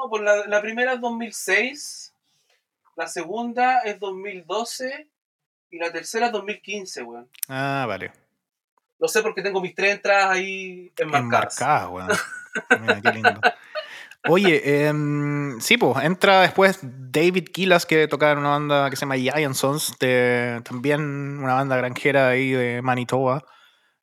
No, 0.00 0.08
pues 0.08 0.22
la, 0.22 0.46
la 0.46 0.62
primera 0.62 0.94
es 0.94 1.00
2006, 1.00 2.14
la 2.96 3.06
segunda 3.06 3.80
es 3.80 4.00
2012 4.00 5.08
y 5.70 5.78
la 5.78 5.92
tercera 5.92 6.26
es 6.26 6.32
2015, 6.32 7.02
weón. 7.02 7.28
Ah, 7.48 7.84
vale. 7.86 8.10
Lo 8.98 9.08
sé 9.08 9.20
porque 9.20 9.42
tengo 9.42 9.60
mis 9.60 9.74
tres 9.74 9.96
entradas 9.96 10.30
ahí 10.30 10.90
enmarcadas. 10.96 11.60
Enmarcada, 11.60 11.88
weón. 11.90 12.08
Mira, 12.80 13.00
qué 13.02 13.12
lindo. 13.12 13.40
Oye, 14.26 14.86
em, 14.86 15.60
sí, 15.60 15.76
pues 15.76 16.02
entra 16.02 16.40
después 16.40 16.78
David 16.82 17.48
Kilas, 17.52 17.84
que 17.84 18.08
tocaba 18.08 18.32
en 18.32 18.38
una 18.38 18.50
banda 18.50 18.88
que 18.88 18.96
se 18.96 19.00
llama 19.00 19.16
Giant 19.16 19.54
Sons, 19.54 19.96
de, 20.00 20.62
también 20.64 21.02
una 21.42 21.54
banda 21.54 21.76
granjera 21.76 22.28
ahí 22.28 22.52
de 22.52 22.80
Manitoba. 22.80 23.44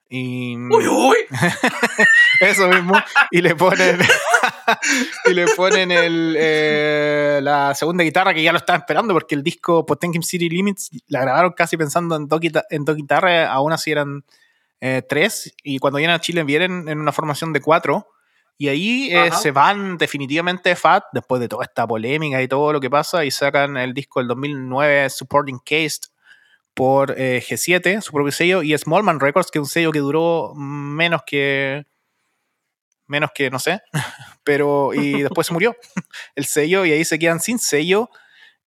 Y 0.10 0.58
Uy, 0.58 0.88
uy. 0.88 1.18
eso 2.40 2.68
mismo. 2.68 2.94
Y 3.32 3.42
le 3.42 3.56
ponen. 3.56 4.00
y 5.26 5.34
le 5.34 5.46
ponen 5.56 5.92
el, 5.92 6.36
eh, 6.38 7.40
la 7.42 7.74
segunda 7.76 8.04
guitarra 8.04 8.34
que 8.34 8.44
ya 8.44 8.52
lo 8.52 8.58
estaban 8.58 8.82
esperando 8.82 9.14
porque 9.14 9.36
el 9.36 9.44
disco 9.44 9.86
Potemkin 9.86 10.24
City 10.24 10.50
Limits 10.50 10.90
la 11.08 11.22
grabaron 11.22 11.54
casi 11.54 11.78
pensando 11.78 12.16
en 12.16 12.28
dos, 12.28 12.40
en 12.70 12.86
dos 12.86 12.96
guitarras, 12.96 13.50
aún 13.50 13.74
así 13.74 13.92
eran 13.92 14.24
eh, 14.80 15.02
tres. 15.08 15.54
Y 15.64 15.80
cuando 15.80 15.98
vienen 15.98 16.16
a 16.16 16.22
Chile 16.22 16.44
vienen 16.44 16.88
en 16.88 17.00
una 17.00 17.12
formación 17.12 17.54
de 17.54 17.62
cuatro. 17.62 18.08
Y 18.60 18.70
ahí 18.70 19.10
eh, 19.14 19.30
se 19.34 19.52
van 19.52 20.00
definitivamente 20.00 20.70
de 20.70 20.76
Fat, 20.76 21.04
después 21.14 21.40
de 21.40 21.48
toda 21.48 21.64
esta 21.64 21.86
polémica 21.86 22.42
y 22.42 22.48
todo 22.48 22.74
lo 22.74 22.80
que 22.80 22.90
pasa, 22.90 23.24
y 23.24 23.30
sacan 23.30 23.78
el 23.78 23.94
disco 23.94 24.20
del 24.20 24.28
2009 24.30 25.12
Supporting 25.12 25.60
Case 25.60 26.00
por 26.74 27.14
eh, 27.18 27.44
G7, 27.48 28.02
su 28.02 28.12
propio 28.12 28.32
sello, 28.32 28.64
y 28.64 28.76
Smallman 28.76 29.20
Records, 29.20 29.52
que 29.52 29.60
es 29.60 29.62
un 29.62 29.70
sello 29.70 29.92
que 29.92 30.00
duró 30.00 30.54
menos 30.56 31.22
que. 31.26 31.86
Menos 33.08 33.32
que, 33.34 33.50
no 33.50 33.60
sé, 33.60 33.82
pero. 34.44 34.94
y 34.94 35.24
después 35.24 35.48
se 35.48 35.54
murió 35.54 35.76
el 36.36 36.46
sello, 36.46 36.86
y 36.86 36.92
ahí 36.92 37.06
se 37.06 37.20
quedan 37.20 37.40
sin 37.40 37.60
sello, 37.60 38.10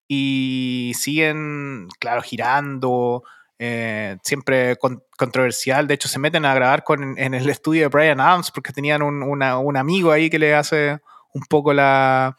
y 0.07 0.93
siguen, 0.95 1.87
claro, 1.99 2.21
girando. 2.21 3.23
eh, 3.63 4.17
siempre 4.23 4.75
con- 4.77 5.03
controversial. 5.17 5.87
De 5.87 5.93
hecho, 5.93 6.07
se 6.07 6.17
meten 6.19 6.45
a 6.45 6.53
grabar 6.55 6.83
con, 6.83 7.15
en 7.19 7.33
el 7.35 7.47
estudio 7.49 7.83
de 7.83 7.87
Brian 7.89 8.19
Adams 8.19 8.49
porque 8.51 8.73
tenían 8.73 9.03
un, 9.03 9.21
una- 9.23 9.59
un 9.59 9.77
amigo 9.77 10.11
ahí 10.11 10.29
que 10.31 10.39
le 10.39 10.55
hace 10.55 10.99
un 11.33 11.43
poco 11.47 11.71
la. 11.73 12.35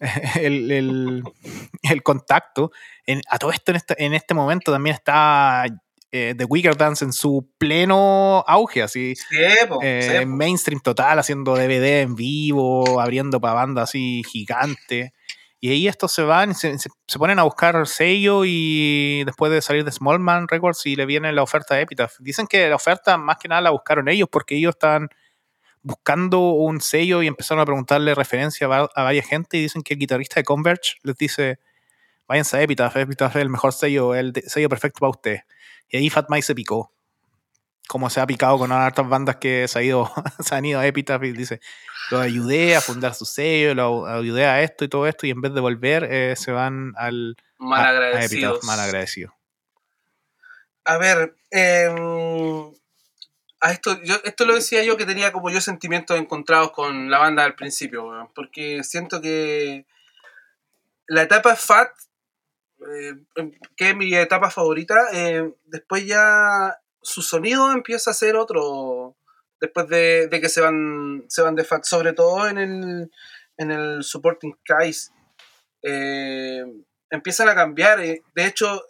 el, 0.40 0.70
el- 0.72 1.22
el 1.82 2.02
contacto. 2.02 2.72
En- 3.06 3.22
a 3.30 3.38
todo 3.38 3.52
esto, 3.52 3.70
en 3.72 3.76
este, 3.76 4.04
en 4.04 4.12
este 4.14 4.34
momento 4.34 4.72
también 4.72 4.94
está 4.96 5.64
eh, 6.12 6.34
The 6.36 6.44
Wicker 6.44 6.76
Dance 6.76 7.04
en 7.04 7.12
su 7.12 7.48
pleno 7.58 8.44
auge, 8.46 8.82
así. 8.82 9.14
Sí, 9.16 9.24
po, 9.68 9.78
eh, 9.82 10.18
sí, 10.20 10.24
po. 10.26 10.30
mainstream 10.32 10.80
total, 10.80 11.18
haciendo 11.18 11.54
DVD 11.56 12.00
en 12.02 12.14
vivo, 12.16 13.00
abriendo 13.00 13.40
para 13.40 13.54
bandas 13.54 13.90
así 13.90 14.22
gigantes. 14.28 15.12
Y 15.62 15.70
ahí 15.70 15.88
estos 15.88 16.10
se 16.12 16.22
van, 16.22 16.52
y 16.52 16.54
se, 16.54 16.78
se- 16.78 16.88
ponen 17.18 17.38
a 17.38 17.42
buscar 17.42 17.86
sello 17.86 18.42
y 18.46 19.22
después 19.26 19.52
de 19.52 19.60
salir 19.60 19.84
de 19.84 19.92
Smallman 19.92 20.48
Records 20.48 20.86
y 20.86 20.96
le 20.96 21.04
viene 21.04 21.30
la 21.32 21.42
oferta 21.42 21.74
de 21.74 21.82
Epitaph. 21.82 22.14
Dicen 22.18 22.46
que 22.46 22.66
la 22.70 22.76
oferta 22.76 23.18
más 23.18 23.36
que 23.36 23.48
nada 23.48 23.60
la 23.60 23.70
buscaron 23.70 24.08
ellos 24.08 24.28
porque 24.32 24.56
ellos 24.56 24.70
estaban 24.70 25.10
buscando 25.82 26.40
un 26.50 26.80
sello 26.80 27.22
y 27.22 27.26
empezaron 27.26 27.60
a 27.62 27.64
preguntarle 27.66 28.14
referencia 28.14 28.66
a, 28.66 28.68
va- 28.70 28.90
a 28.94 29.02
varias 29.02 29.26
gente 29.26 29.56
y 29.58 29.62
dicen 29.62 29.82
que 29.82 29.94
el 29.94 30.00
guitarrista 30.00 30.36
de 30.40 30.44
Converge 30.44 30.94
les 31.02 31.16
dice 31.16 31.58
váyanse 32.26 32.56
a 32.58 32.62
Epitaph, 32.62 32.96
Epitaph 32.96 33.34
es 33.36 33.42
el 33.42 33.48
mejor 33.50 33.72
sello, 33.72 34.14
el 34.14 34.32
sello 34.46 34.68
perfecto 34.68 35.00
para 35.00 35.10
usted. 35.10 35.38
Y 35.90 35.96
ahí 35.98 36.10
Fat 36.10 36.26
Mike 36.28 36.42
se 36.42 36.54
picó. 36.54 36.92
Como 37.88 38.08
se 38.08 38.20
ha 38.20 38.26
picado 38.26 38.56
con 38.58 38.70
hartas 38.70 39.08
bandas 39.08 39.36
que 39.36 39.66
se, 39.66 39.78
ha 39.78 39.82
ido, 39.82 40.10
se 40.38 40.54
han 40.54 40.64
ido 40.64 40.78
a 40.80 40.86
Epitaph 40.86 41.24
y 41.24 41.32
dice, 41.32 41.60
lo 42.10 42.20
ayudé 42.20 42.76
a 42.76 42.80
fundar 42.80 43.14
su 43.14 43.24
sello, 43.24 43.74
lo 43.74 44.06
ayudé 44.06 44.46
a 44.46 44.62
esto 44.62 44.84
y 44.84 44.88
todo 44.88 45.06
esto, 45.08 45.26
y 45.26 45.30
en 45.30 45.40
vez 45.40 45.52
de 45.52 45.60
volver, 45.60 46.04
eh, 46.04 46.34
se 46.36 46.52
van 46.52 46.92
al 46.96 47.36
Mal 47.58 47.80
a- 47.80 47.84
a 47.84 47.90
agradecidos. 47.90 48.52
Epitaph, 48.56 48.64
mal 48.64 48.80
agradecido. 48.80 49.34
A 50.84 50.96
ver, 50.98 51.34
em, 51.50 52.72
a 53.60 53.72
esto, 53.72 54.00
yo, 54.02 54.14
esto 54.24 54.44
lo 54.46 54.54
decía 54.54 54.82
yo 54.82 54.96
que 54.96 55.04
tenía 55.04 55.30
como 55.32 55.50
yo 55.50 55.60
sentimientos 55.60 56.18
encontrados 56.18 56.70
con 56.72 57.10
la 57.10 57.18
banda 57.18 57.44
al 57.44 57.54
principio, 57.54 58.04
weón, 58.08 58.28
porque 58.34 58.82
siento 58.84 59.20
que 59.20 59.84
la 61.06 61.22
etapa 61.22 61.54
Fat, 61.56 61.90
eh, 62.88 63.14
em, 63.36 63.52
que 63.76 63.90
es 63.90 63.96
mi 63.96 64.14
etapa 64.14 64.50
favorita, 64.50 64.96
eh, 65.12 65.52
después 65.66 66.06
ya 66.06 66.78
su 67.02 67.22
sonido 67.22 67.72
empieza 67.72 68.10
a 68.10 68.14
ser 68.14 68.36
otro, 68.36 69.16
después 69.60 69.88
de, 69.88 70.28
que 70.30 70.48
se 70.48 70.60
van, 70.60 71.24
se 71.28 71.42
van 71.42 71.54
de 71.54 71.64
Fat, 71.64 71.84
sobre 71.84 72.12
todo 72.12 72.48
en 72.48 72.58
el, 72.58 73.10
en 73.56 73.70
el 73.70 74.02
Supporting 74.02 74.58
Case. 74.64 75.10
Eh, 75.82 76.64
empiezan 77.10 77.48
a 77.48 77.54
cambiar. 77.54 77.98
De 78.00 78.46
hecho, 78.46 78.82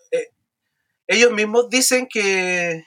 ellos 1.07 1.32
mismos 1.32 1.68
dicen 1.68 2.09
que, 2.09 2.84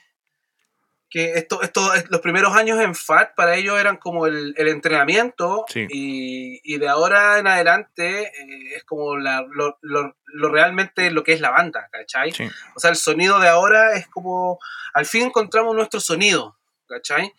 que 1.14 1.34
esto, 1.34 1.62
esto, 1.62 1.92
los 2.08 2.20
primeros 2.20 2.56
años 2.56 2.80
en 2.80 2.92
FAT 2.92 3.36
para 3.36 3.54
ellos 3.54 3.78
eran 3.78 3.98
como 3.98 4.26
el, 4.26 4.52
entrenamiento 4.58 5.64
y, 5.72 6.76
de 6.76 6.88
ahora 6.88 7.38
en 7.38 7.46
adelante 7.46 8.22
eh, 8.22 8.74
es 8.74 8.82
como 8.82 9.16
la, 9.16 9.46
lo, 9.48 9.78
lo, 9.80 10.48
realmente 10.48 11.12
lo 11.12 11.22
que 11.22 11.32
es 11.32 11.40
la 11.40 11.50
banda, 11.52 11.88
¿cachai? 11.92 12.32
O 12.74 12.80
sea, 12.80 12.90
el 12.90 12.96
sonido 12.96 13.38
de 13.38 13.46
ahora 13.46 13.92
es 13.94 14.08
como, 14.08 14.58
al 14.92 15.06
fin 15.06 15.26
encontramos 15.26 15.76
nuestro 15.76 16.00
sonido, 16.00 16.58
¿cachai? 16.88 17.32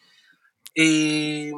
Y 0.73 1.51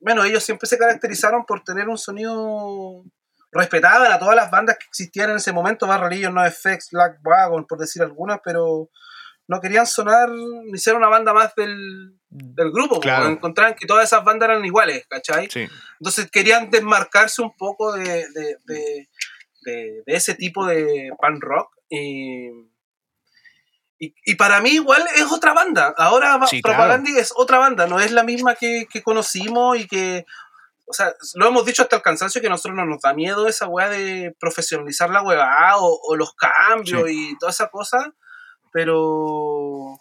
bueno, 0.00 0.24
ellos 0.24 0.42
siempre 0.42 0.68
se 0.68 0.76
caracterizaron 0.76 1.46
por 1.46 1.62
tener 1.62 1.88
un 1.88 1.98
sonido 1.98 3.04
respetado 3.52 4.06
a 4.06 4.18
todas 4.18 4.34
las 4.34 4.50
bandas 4.50 4.76
que 4.76 4.86
existían 4.86 5.30
en 5.30 5.36
ese 5.36 5.52
momento, 5.52 5.86
Barrelillos, 5.86 6.32
No 6.32 6.44
Effects, 6.44 6.88
Black 6.90 7.20
Wagon, 7.22 7.64
por 7.64 7.78
decir 7.78 8.02
algunas, 8.02 8.40
pero 8.42 8.90
no 9.46 9.60
querían 9.60 9.86
sonar 9.86 10.30
ni 10.30 10.78
ser 10.78 10.94
una 10.94 11.08
banda 11.08 11.32
más 11.34 11.54
del, 11.54 12.18
del 12.28 12.70
grupo, 12.70 12.98
claro. 13.00 13.28
encontraban 13.28 13.74
que 13.74 13.86
todas 13.86 14.04
esas 14.04 14.24
bandas 14.24 14.48
eran 14.48 14.64
iguales, 14.64 15.06
¿cachai? 15.08 15.48
Entonces 16.00 16.30
querían 16.30 16.70
desmarcarse 16.70 17.42
un 17.42 17.54
poco 17.56 17.92
de, 17.92 18.04
de, 18.04 18.56
de, 18.64 19.08
de, 19.62 20.02
ese 20.06 20.34
tipo 20.34 20.66
de 20.66 21.10
pan 21.20 21.40
rock. 21.40 21.74
Y, 21.90 22.48
y, 23.98 24.34
para 24.34 24.60
mí 24.60 24.70
igual 24.70 25.02
es 25.14 25.30
otra 25.30 25.52
banda. 25.52 25.94
Ahora 25.96 26.38
sí, 26.46 26.60
es 27.16 27.32
otra 27.36 27.58
banda, 27.58 27.86
no 27.86 28.00
es 28.00 28.12
la 28.12 28.24
misma 28.24 28.54
que, 28.54 28.86
que, 28.90 29.02
conocimos 29.02 29.78
y 29.78 29.86
que... 29.86 30.24
O 30.86 30.92
sea, 30.92 31.14
lo 31.34 31.46
hemos 31.46 31.64
dicho 31.64 31.82
hasta 31.82 31.96
el 31.96 32.02
cansancio 32.02 32.42
que 32.42 32.46
a 32.46 32.50
nosotros 32.50 32.76
no 32.76 32.84
nos 32.84 33.00
da 33.00 33.14
miedo 33.14 33.48
esa 33.48 33.66
weá 33.66 33.88
de 33.88 34.36
profesionalizar 34.38 35.08
la 35.08 35.22
weá 35.22 35.78
o, 35.78 35.98
o 36.08 36.14
los 36.14 36.34
cambios 36.34 37.08
y 37.08 37.38
toda 37.38 37.52
esa 37.52 37.68
cosa 37.68 38.12
pero 38.74 40.00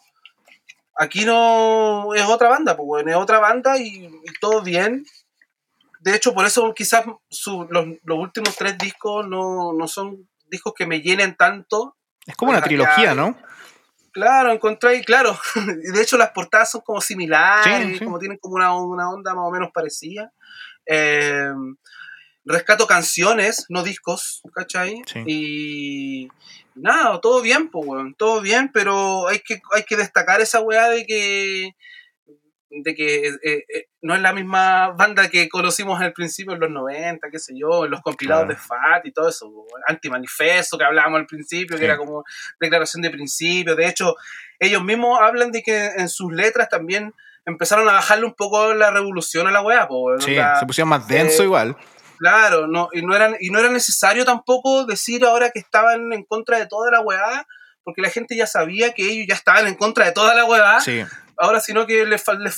aquí 0.96 1.26
no 1.26 2.16
es 2.16 2.24
otra 2.24 2.50
banda, 2.50 2.76
pues 2.76 2.88
bueno, 2.88 3.12
es 3.12 3.16
otra 3.16 3.38
banda 3.38 3.78
y, 3.78 4.10
todo 4.42 4.64
bien. 4.64 5.06
De 6.00 6.16
hecho, 6.16 6.34
por 6.34 6.48
eso 6.48 6.74
quizás 6.74 7.06
los, 7.06 7.88
últimos 8.08 8.56
tres 8.56 8.76
discos 8.80 9.28
no, 9.28 9.88
son 9.88 10.28
discos 10.48 10.74
que 10.76 10.88
me 10.88 11.02
llenen 11.02 11.36
tanto. 11.36 11.96
Es 12.26 12.36
como 12.36 12.50
una 12.50 12.64
trilogía, 12.64 13.14
¿no? 13.14 13.38
Claro, 14.12 14.52
encontré, 14.52 15.04
claro. 15.04 15.38
De 15.94 16.02
hecho 16.02 16.18
las 16.18 16.32
portadas 16.32 16.72
son 16.72 16.82
como 16.82 17.00
similares, 17.00 18.00
como 18.00 18.18
tienen 18.18 18.40
como 18.40 18.56
una, 18.56 18.76
onda 18.76 19.36
más 19.36 19.46
o 19.46 19.52
menos 19.52 19.70
parecida. 19.72 20.34
Eh, 20.88 21.54
rescato 22.44 22.88
canciones, 22.88 23.68
no 23.70 23.84
discos, 23.84 24.42
¿cachai? 24.52 25.04
Y, 25.28 26.28
nada, 26.76 27.20
todo 27.22 27.42
bien, 27.42 27.70
pues, 27.70 27.86
weón, 27.88 28.16
todo 28.16 28.42
bien, 28.42 28.70
pero 28.74 29.28
hay 29.28 29.40
que, 29.40 29.62
hay 29.72 29.84
que 29.84 29.96
destacar 29.96 30.42
esa 30.42 30.62
weá 30.62 30.90
de 30.90 31.06
que 31.06 31.76
de 32.76 32.96
que 32.96 33.28
eh, 33.28 33.38
eh, 33.44 33.88
no 34.02 34.16
es 34.16 34.22
la 34.22 34.34
misma 34.34 34.90
banda 34.92 35.30
que 35.30 35.48
conocimos 35.48 36.02
al 36.02 36.12
principio 36.12 36.54
en 36.54 36.60
los 36.60 36.72
90, 36.72 37.30
qué 37.30 37.38
sé 37.38 37.54
yo, 37.56 37.86
en 37.86 37.92
los 37.92 38.02
compilados 38.02 38.48
de 38.48 38.56
FAT 38.56 39.06
y 39.06 39.12
todo 39.12 39.30
eso, 39.30 39.52
antimanifesto 39.88 40.78
que 40.78 40.84
hablábamos 40.84 41.20
al 41.20 41.28
principio, 41.28 41.78
que 41.78 41.86
era 41.86 41.98
como 41.98 42.24
declaración 42.60 43.04
de 43.04 43.12
principio, 43.12 43.76
de 43.76 43.88
hecho, 43.88 44.16
ellos 44.60 44.84
mismos 44.84 45.20
hablan 45.22 45.52
de 45.52 45.62
que 45.62 45.86
en 45.98 46.10
sus 46.10 46.34
letras 46.34 46.68
también 46.70 47.14
empezaron 47.46 47.88
a 47.90 47.94
bajarle 47.94 48.26
un 48.26 48.34
poco 48.34 48.74
la 48.74 48.90
revolución 48.90 49.48
a 49.48 49.52
la 49.52 49.62
weá, 49.62 49.88
pues, 49.88 50.24
sí, 50.24 50.36
se 50.36 50.66
pusieron 50.66 50.90
más 50.90 51.08
denso 51.08 51.44
eh, 51.44 51.46
igual. 51.46 51.78
Claro, 52.18 52.68
no, 52.68 52.90
y, 52.94 53.02
no 53.02 53.16
era, 53.16 53.36
y 53.40 53.50
no 53.50 53.60
era 53.60 53.70
necesario 53.70 54.26
tampoco 54.26 54.86
decir 54.86 55.26
ahora 55.26 55.52
que 55.52 55.60
estaban 55.60 56.14
en 56.14 56.24
contra 56.24 56.60
de 56.60 56.68
toda 56.68 56.92
la 56.92 57.02
weá, 57.02 57.48
porque 57.84 58.02
la 58.02 58.10
gente 58.10 58.36
ya 58.36 58.48
sabía 58.48 58.94
que 58.94 59.04
ellos 59.04 59.26
ya 59.28 59.36
estaban 59.36 59.68
en 59.68 59.76
contra 59.76 60.06
de 60.06 60.12
toda 60.12 60.34
la 60.34 60.46
weá. 60.46 60.80
Sí. 60.80 61.04
Ahora, 61.38 61.60
sino 61.60 61.88
que 61.88 62.06
les, 62.06 62.24
les, 62.40 62.58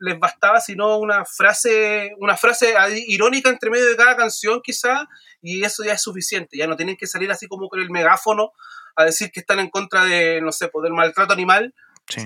les, 0.00 0.18
bastaba 0.18 0.60
sino 0.60 0.98
una 0.98 1.24
frase, 1.24 2.14
una 2.18 2.36
frase 2.36 2.74
irónica 3.06 3.48
entre 3.48 3.70
medio 3.70 3.86
de 3.86 3.96
cada 3.96 4.16
canción, 4.16 4.60
quizá, 4.62 5.08
y 5.40 5.64
eso 5.64 5.84
ya 5.84 5.92
es 5.92 6.02
suficiente. 6.02 6.56
Ya 6.56 6.66
no 6.66 6.76
tienen 6.76 6.96
que 6.96 7.06
salir 7.06 7.30
así 7.30 7.46
como 7.46 7.68
con 7.68 7.80
el 7.80 7.90
megáfono 7.90 8.52
a 8.96 9.04
decir 9.04 9.30
que 9.30 9.40
están 9.40 9.60
en 9.60 9.70
contra 9.70 10.04
de, 10.04 10.40
no 10.40 10.50
sé, 10.50 10.68
pues, 10.68 10.82
del 10.82 10.92
maltrato 10.92 11.32
animal. 11.32 11.74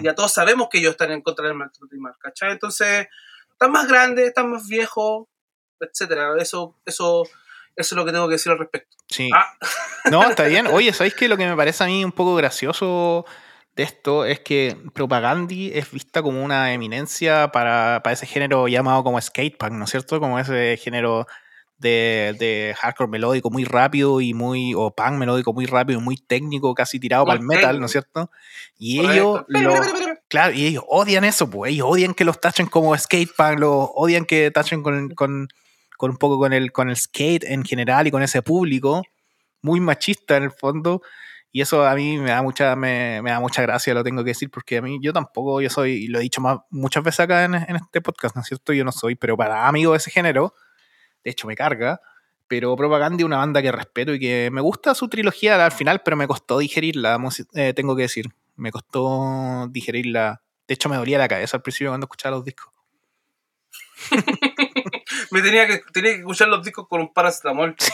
Ya 0.00 0.14
todos 0.14 0.32
sabemos 0.32 0.68
que 0.70 0.78
ellos 0.78 0.92
están 0.92 1.10
en 1.10 1.22
contra 1.22 1.46
del 1.46 1.54
maltrato 1.54 1.88
animal, 1.90 2.14
¿cachai? 2.18 2.52
Entonces, 2.52 3.08
están 3.50 3.72
más 3.72 3.86
grandes, 3.88 4.28
están 4.28 4.50
más 4.50 4.66
viejos, 4.66 5.26
etcétera. 5.82 6.34
Eso, 6.38 6.76
eso, 6.86 7.24
eso 7.24 7.34
es 7.76 7.92
lo 7.92 8.04
que 8.04 8.12
tengo 8.12 8.28
que 8.28 8.34
decir 8.34 8.52
al 8.52 8.58
respecto. 8.58 8.96
Sí. 9.08 9.28
Ah. 9.34 9.52
No, 10.10 10.28
está 10.28 10.44
bien. 10.44 10.66
Oye, 10.66 10.92
¿sabéis 10.92 11.14
qué? 11.14 11.28
Lo 11.28 11.36
que 11.36 11.46
me 11.46 11.56
parece 11.56 11.84
a 11.84 11.86
mí 11.86 12.04
un 12.04 12.12
poco 12.12 12.34
gracioso 12.34 13.24
de 13.76 13.82
esto 13.82 14.24
es 14.24 14.40
que 14.40 14.76
Propagandi 14.92 15.72
es 15.74 15.90
vista 15.90 16.22
como 16.22 16.42
una 16.42 16.72
eminencia 16.72 17.50
para, 17.52 18.00
para 18.02 18.14
ese 18.14 18.26
género 18.26 18.68
llamado 18.68 19.02
como 19.02 19.20
skatepunk, 19.20 19.72
¿no 19.72 19.84
es 19.84 19.90
cierto? 19.90 20.20
Como 20.20 20.38
ese 20.38 20.76
género 20.76 21.26
de, 21.78 22.36
de, 22.38 22.74
hardcore 22.78 23.10
melódico 23.10 23.50
muy 23.50 23.64
rápido 23.64 24.20
y 24.20 24.34
muy, 24.34 24.72
o 24.74 24.94
punk 24.94 25.14
melódico 25.14 25.52
muy 25.52 25.66
rápido 25.66 25.98
y 25.98 26.02
muy 26.02 26.16
técnico, 26.16 26.74
casi 26.74 27.00
tirado 27.00 27.24
para 27.24 27.40
el 27.40 27.44
metal, 27.44 27.80
¿no 27.80 27.86
es 27.86 27.92
cierto? 27.92 28.30
Y 28.78 29.00
ellos, 29.00 29.44
claro, 30.28 30.54
y 30.54 30.66
ellos 30.66 30.84
odian 30.86 31.24
eso, 31.24 31.50
pues 31.50 31.72
ellos 31.72 31.88
odian 31.90 32.14
que 32.14 32.24
los 32.24 32.40
tachen 32.40 32.66
como 32.66 32.96
skatepunk, 32.96 33.58
los 33.58 33.88
odian 33.94 34.24
que 34.26 34.50
tachen 34.50 34.82
con, 34.82 35.10
con 35.10 35.48
con 35.96 36.10
un 36.10 36.16
poco 36.16 36.38
con 36.38 36.52
el, 36.52 36.72
con 36.72 36.90
el 36.90 36.96
skate 36.96 37.44
en 37.44 37.64
general 37.64 38.06
y 38.06 38.10
con 38.10 38.22
ese 38.22 38.42
público, 38.42 39.02
muy 39.62 39.80
machista 39.80 40.36
en 40.36 40.44
el 40.44 40.50
fondo. 40.50 41.02
Y 41.54 41.60
eso 41.60 41.84
a 41.86 41.94
mí 41.94 42.18
me 42.18 42.30
da 42.30 42.42
mucha, 42.42 42.74
me, 42.76 43.20
da 43.22 43.38
mucha 43.38 43.60
gracia, 43.62 43.92
lo 43.92 44.02
tengo 44.02 44.24
que 44.24 44.30
decir, 44.30 44.50
porque 44.50 44.78
a 44.78 44.82
mí 44.82 44.98
yo 45.02 45.12
tampoco, 45.12 45.60
yo 45.60 45.68
soy, 45.68 46.06
lo 46.08 46.18
he 46.18 46.22
dicho 46.22 46.40
muchas 46.70 47.04
veces 47.04 47.20
acá 47.20 47.44
en, 47.44 47.54
este 47.54 48.00
podcast, 48.00 48.34
¿no 48.34 48.40
es 48.40 48.48
cierto? 48.48 48.72
Yo 48.72 48.84
no 48.84 48.92
soy, 48.92 49.16
pero 49.16 49.36
para 49.36 49.68
amigo 49.68 49.92
de 49.92 49.98
ese 49.98 50.10
género, 50.10 50.54
de 51.22 51.30
hecho 51.30 51.46
me 51.46 51.54
carga, 51.54 52.00
pero 52.48 52.74
Propaganda 52.74 53.18
es 53.18 53.24
una 53.26 53.36
banda 53.36 53.60
que 53.60 53.70
respeto 53.70 54.14
y 54.14 54.18
que 54.18 54.48
me 54.50 54.62
gusta 54.62 54.94
su 54.94 55.08
trilogía 55.08 55.62
al 55.62 55.72
final, 55.72 56.02
pero 56.02 56.16
me 56.16 56.26
costó 56.26 56.58
digerirla, 56.58 57.18
eh, 57.54 57.74
tengo 57.74 57.94
que 57.96 58.02
decir, 58.02 58.30
me 58.56 58.70
costó 58.70 59.68
digerirla. 59.68 60.42
De 60.66 60.74
hecho 60.74 60.88
me 60.88 60.96
dolía 60.96 61.18
la 61.18 61.28
cabeza 61.28 61.56
al 61.58 61.62
principio 61.62 61.90
cuando 61.90 62.06
escuchaba 62.06 62.36
los 62.36 62.44
discos. 62.44 62.72
me 65.32 65.42
tenía 65.42 65.66
que, 65.66 65.82
tenía 65.92 66.12
que 66.12 66.18
escuchar 66.18 66.46
los 66.48 66.62
discos 66.62 66.86
con 66.86 67.00
un 67.00 67.12
paracetamol. 67.12 67.74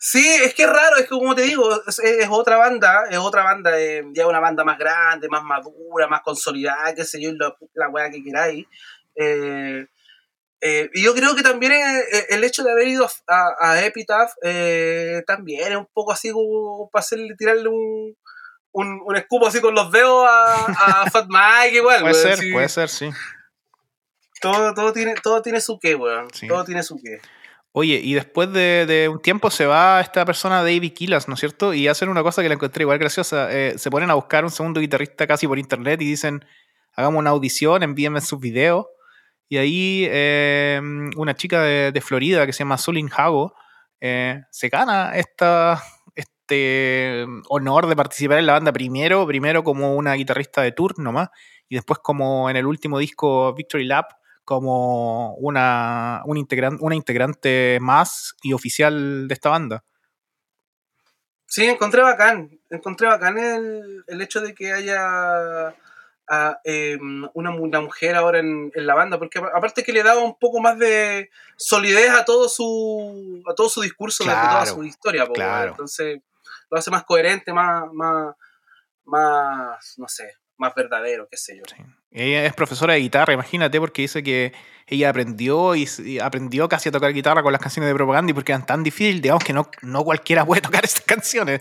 sí, 0.00 0.26
es 0.42 0.54
que 0.54 0.64
es 0.64 0.68
raro, 0.68 0.96
es 0.96 1.02
que 1.02 1.10
como 1.10 1.36
te 1.36 1.42
digo, 1.42 1.70
es, 1.86 2.00
otra 2.30 2.56
banda, 2.56 3.04
es 3.10 3.18
otra 3.18 3.44
banda, 3.44 3.80
eh, 3.80 4.02
ya 4.12 4.26
una 4.26 4.40
banda 4.40 4.64
más 4.64 4.76
grande, 4.76 5.28
más 5.28 5.44
madura, 5.44 6.08
más 6.08 6.22
consolidada, 6.22 6.92
qué 6.94 7.04
sé 7.04 7.22
yo, 7.22 7.30
la, 7.38 7.54
la 7.74 7.88
weá 7.90 8.10
que 8.10 8.24
queráis. 8.24 8.66
Eh, 9.14 9.86
eh, 10.60 10.90
y 10.92 11.04
yo 11.04 11.14
creo 11.14 11.36
que 11.36 11.42
también 11.42 11.72
el 12.30 12.42
hecho 12.42 12.64
de 12.64 12.72
haber 12.72 12.88
ido 12.88 13.08
a, 13.28 13.54
a 13.60 13.84
Epitaph 13.84 14.32
también 15.26 15.72
es 15.72 15.78
un 15.78 15.88
poco 15.92 16.10
así 16.10 16.32
como 16.32 16.90
para 16.90 17.02
hacerle, 17.02 17.36
tirarle 17.36 17.68
un, 17.68 18.16
un, 18.72 19.00
un 19.04 19.16
escupo 19.16 19.46
así 19.46 19.60
con 19.60 19.74
los 19.74 19.92
dedos 19.92 20.26
a, 20.28 20.64
a 20.66 21.10
Fat 21.10 21.26
Mike 21.28 21.76
igual. 21.76 22.00
Puede 22.00 22.14
ser, 22.14 22.38
puede 22.52 22.68
ser, 22.68 22.88
sí. 22.88 23.10
Todo, 24.52 24.74
todo, 24.74 24.92
tiene, 24.92 25.14
todo 25.22 25.42
tiene 25.42 25.60
su 25.60 25.78
qué, 25.78 25.94
weón. 25.94 26.28
Todo 26.48 26.64
tiene 26.64 26.82
su 26.82 26.96
qué. 26.96 27.20
Oye, 27.72 28.00
y 28.02 28.14
después 28.14 28.52
de, 28.52 28.86
de, 28.86 29.08
un 29.08 29.20
tiempo 29.20 29.50
se 29.50 29.66
va 29.66 30.00
esta 30.00 30.24
persona, 30.24 30.62
David 30.62 30.92
Killas, 30.92 31.26
¿no 31.26 31.34
es 31.34 31.40
cierto? 31.40 31.74
Y 31.74 31.88
hacen 31.88 32.08
una 32.08 32.22
cosa 32.22 32.40
que 32.42 32.48
la 32.48 32.54
encontré 32.54 32.82
igual 32.82 32.98
graciosa. 32.98 33.52
Eh, 33.52 33.74
se 33.78 33.90
ponen 33.90 34.10
a 34.10 34.14
buscar 34.14 34.44
un 34.44 34.50
segundo 34.50 34.80
guitarrista 34.80 35.26
casi 35.26 35.48
por 35.48 35.58
internet 35.58 36.00
y 36.00 36.04
dicen, 36.04 36.44
hagamos 36.94 37.18
una 37.18 37.30
audición, 37.30 37.82
envíenme 37.82 38.20
sus 38.20 38.38
videos. 38.38 38.86
Y 39.48 39.56
ahí 39.56 40.06
eh, 40.08 40.80
una 41.16 41.34
chica 41.34 41.62
de, 41.62 41.90
de, 41.92 42.00
Florida 42.00 42.46
que 42.46 42.52
se 42.52 42.60
llama 42.60 42.78
Sulin 42.78 43.10
Hago 43.14 43.54
eh, 44.06 44.42
se 44.50 44.68
gana 44.68 45.12
esta, 45.14 45.82
este 46.14 47.24
honor 47.48 47.86
de 47.86 47.96
participar 47.96 48.38
en 48.38 48.44
la 48.44 48.52
banda 48.52 48.70
primero, 48.70 49.26
primero 49.26 49.64
como 49.64 49.94
una 49.96 50.12
guitarrista 50.12 50.60
de 50.60 50.72
tour 50.72 50.98
nomás, 50.98 51.30
y 51.70 51.76
después 51.76 52.00
como 52.00 52.50
en 52.50 52.56
el 52.56 52.66
último 52.66 52.98
disco 52.98 53.54
Victory 53.54 53.84
Lap, 53.84 54.10
como 54.44 55.34
una, 55.36 56.22
un 56.26 56.36
integrante, 56.36 56.84
una 56.84 56.94
integrante 56.94 57.78
más 57.80 58.34
y 58.42 58.52
oficial 58.52 59.28
de 59.28 59.34
esta 59.34 59.50
banda. 59.50 59.84
Sí, 61.46 61.66
encontré 61.66 62.02
bacán, 62.02 62.58
encontré 62.68 63.06
bacán 63.06 63.38
el, 63.38 64.04
el 64.08 64.20
hecho 64.20 64.40
de 64.40 64.54
que 64.54 64.72
haya 64.72 65.74
em, 66.64 67.28
una, 67.32 67.80
mujer 67.80 68.16
ahora 68.16 68.40
en, 68.40 68.72
la 68.74 68.94
banda, 68.94 69.18
porque 69.18 69.38
aparte 69.38 69.84
que 69.84 69.92
le 69.92 70.02
daba 70.02 70.20
un 70.20 70.36
poco 70.36 70.60
más 70.60 70.78
de 70.78 71.30
solidez 71.56 72.10
a 72.10 72.24
todo 72.24 72.48
su 72.48 73.42
a 73.48 73.54
todo 73.54 73.68
su 73.68 73.82
discurso, 73.82 74.24
a 74.28 74.50
toda 74.50 74.66
su 74.66 74.82
historia, 74.82 75.28
entonces 75.68 76.20
lo 76.70 76.78
hace 76.78 76.90
más 76.90 77.04
coherente, 77.04 77.52
más, 77.52 77.84
más, 77.92 78.34
más, 79.04 79.94
no 79.98 80.08
sé, 80.08 80.34
más 80.56 80.74
verdadero, 80.74 81.28
qué 81.30 81.36
sé 81.36 81.56
yo. 81.56 81.62
Ella 82.14 82.46
es 82.46 82.54
profesora 82.54 82.94
de 82.94 83.00
guitarra, 83.00 83.32
imagínate, 83.34 83.80
porque 83.80 84.02
dice 84.02 84.22
que 84.22 84.52
ella 84.86 85.10
aprendió 85.10 85.74
y, 85.74 85.88
aprendió 86.20 86.68
casi 86.68 86.88
a 86.88 86.92
tocar 86.92 87.12
guitarra 87.12 87.42
con 87.42 87.50
las 87.50 87.60
canciones 87.60 87.90
de 87.90 87.94
propaganda 87.94 88.30
y 88.30 88.34
porque 88.34 88.52
eran 88.52 88.64
tan 88.64 88.84
difíciles, 88.84 89.20
digamos 89.20 89.42
que 89.42 89.52
no, 89.52 89.68
no 89.82 90.04
cualquiera 90.04 90.46
puede 90.46 90.60
tocar 90.62 90.84
estas 90.84 91.04
canciones. 91.04 91.60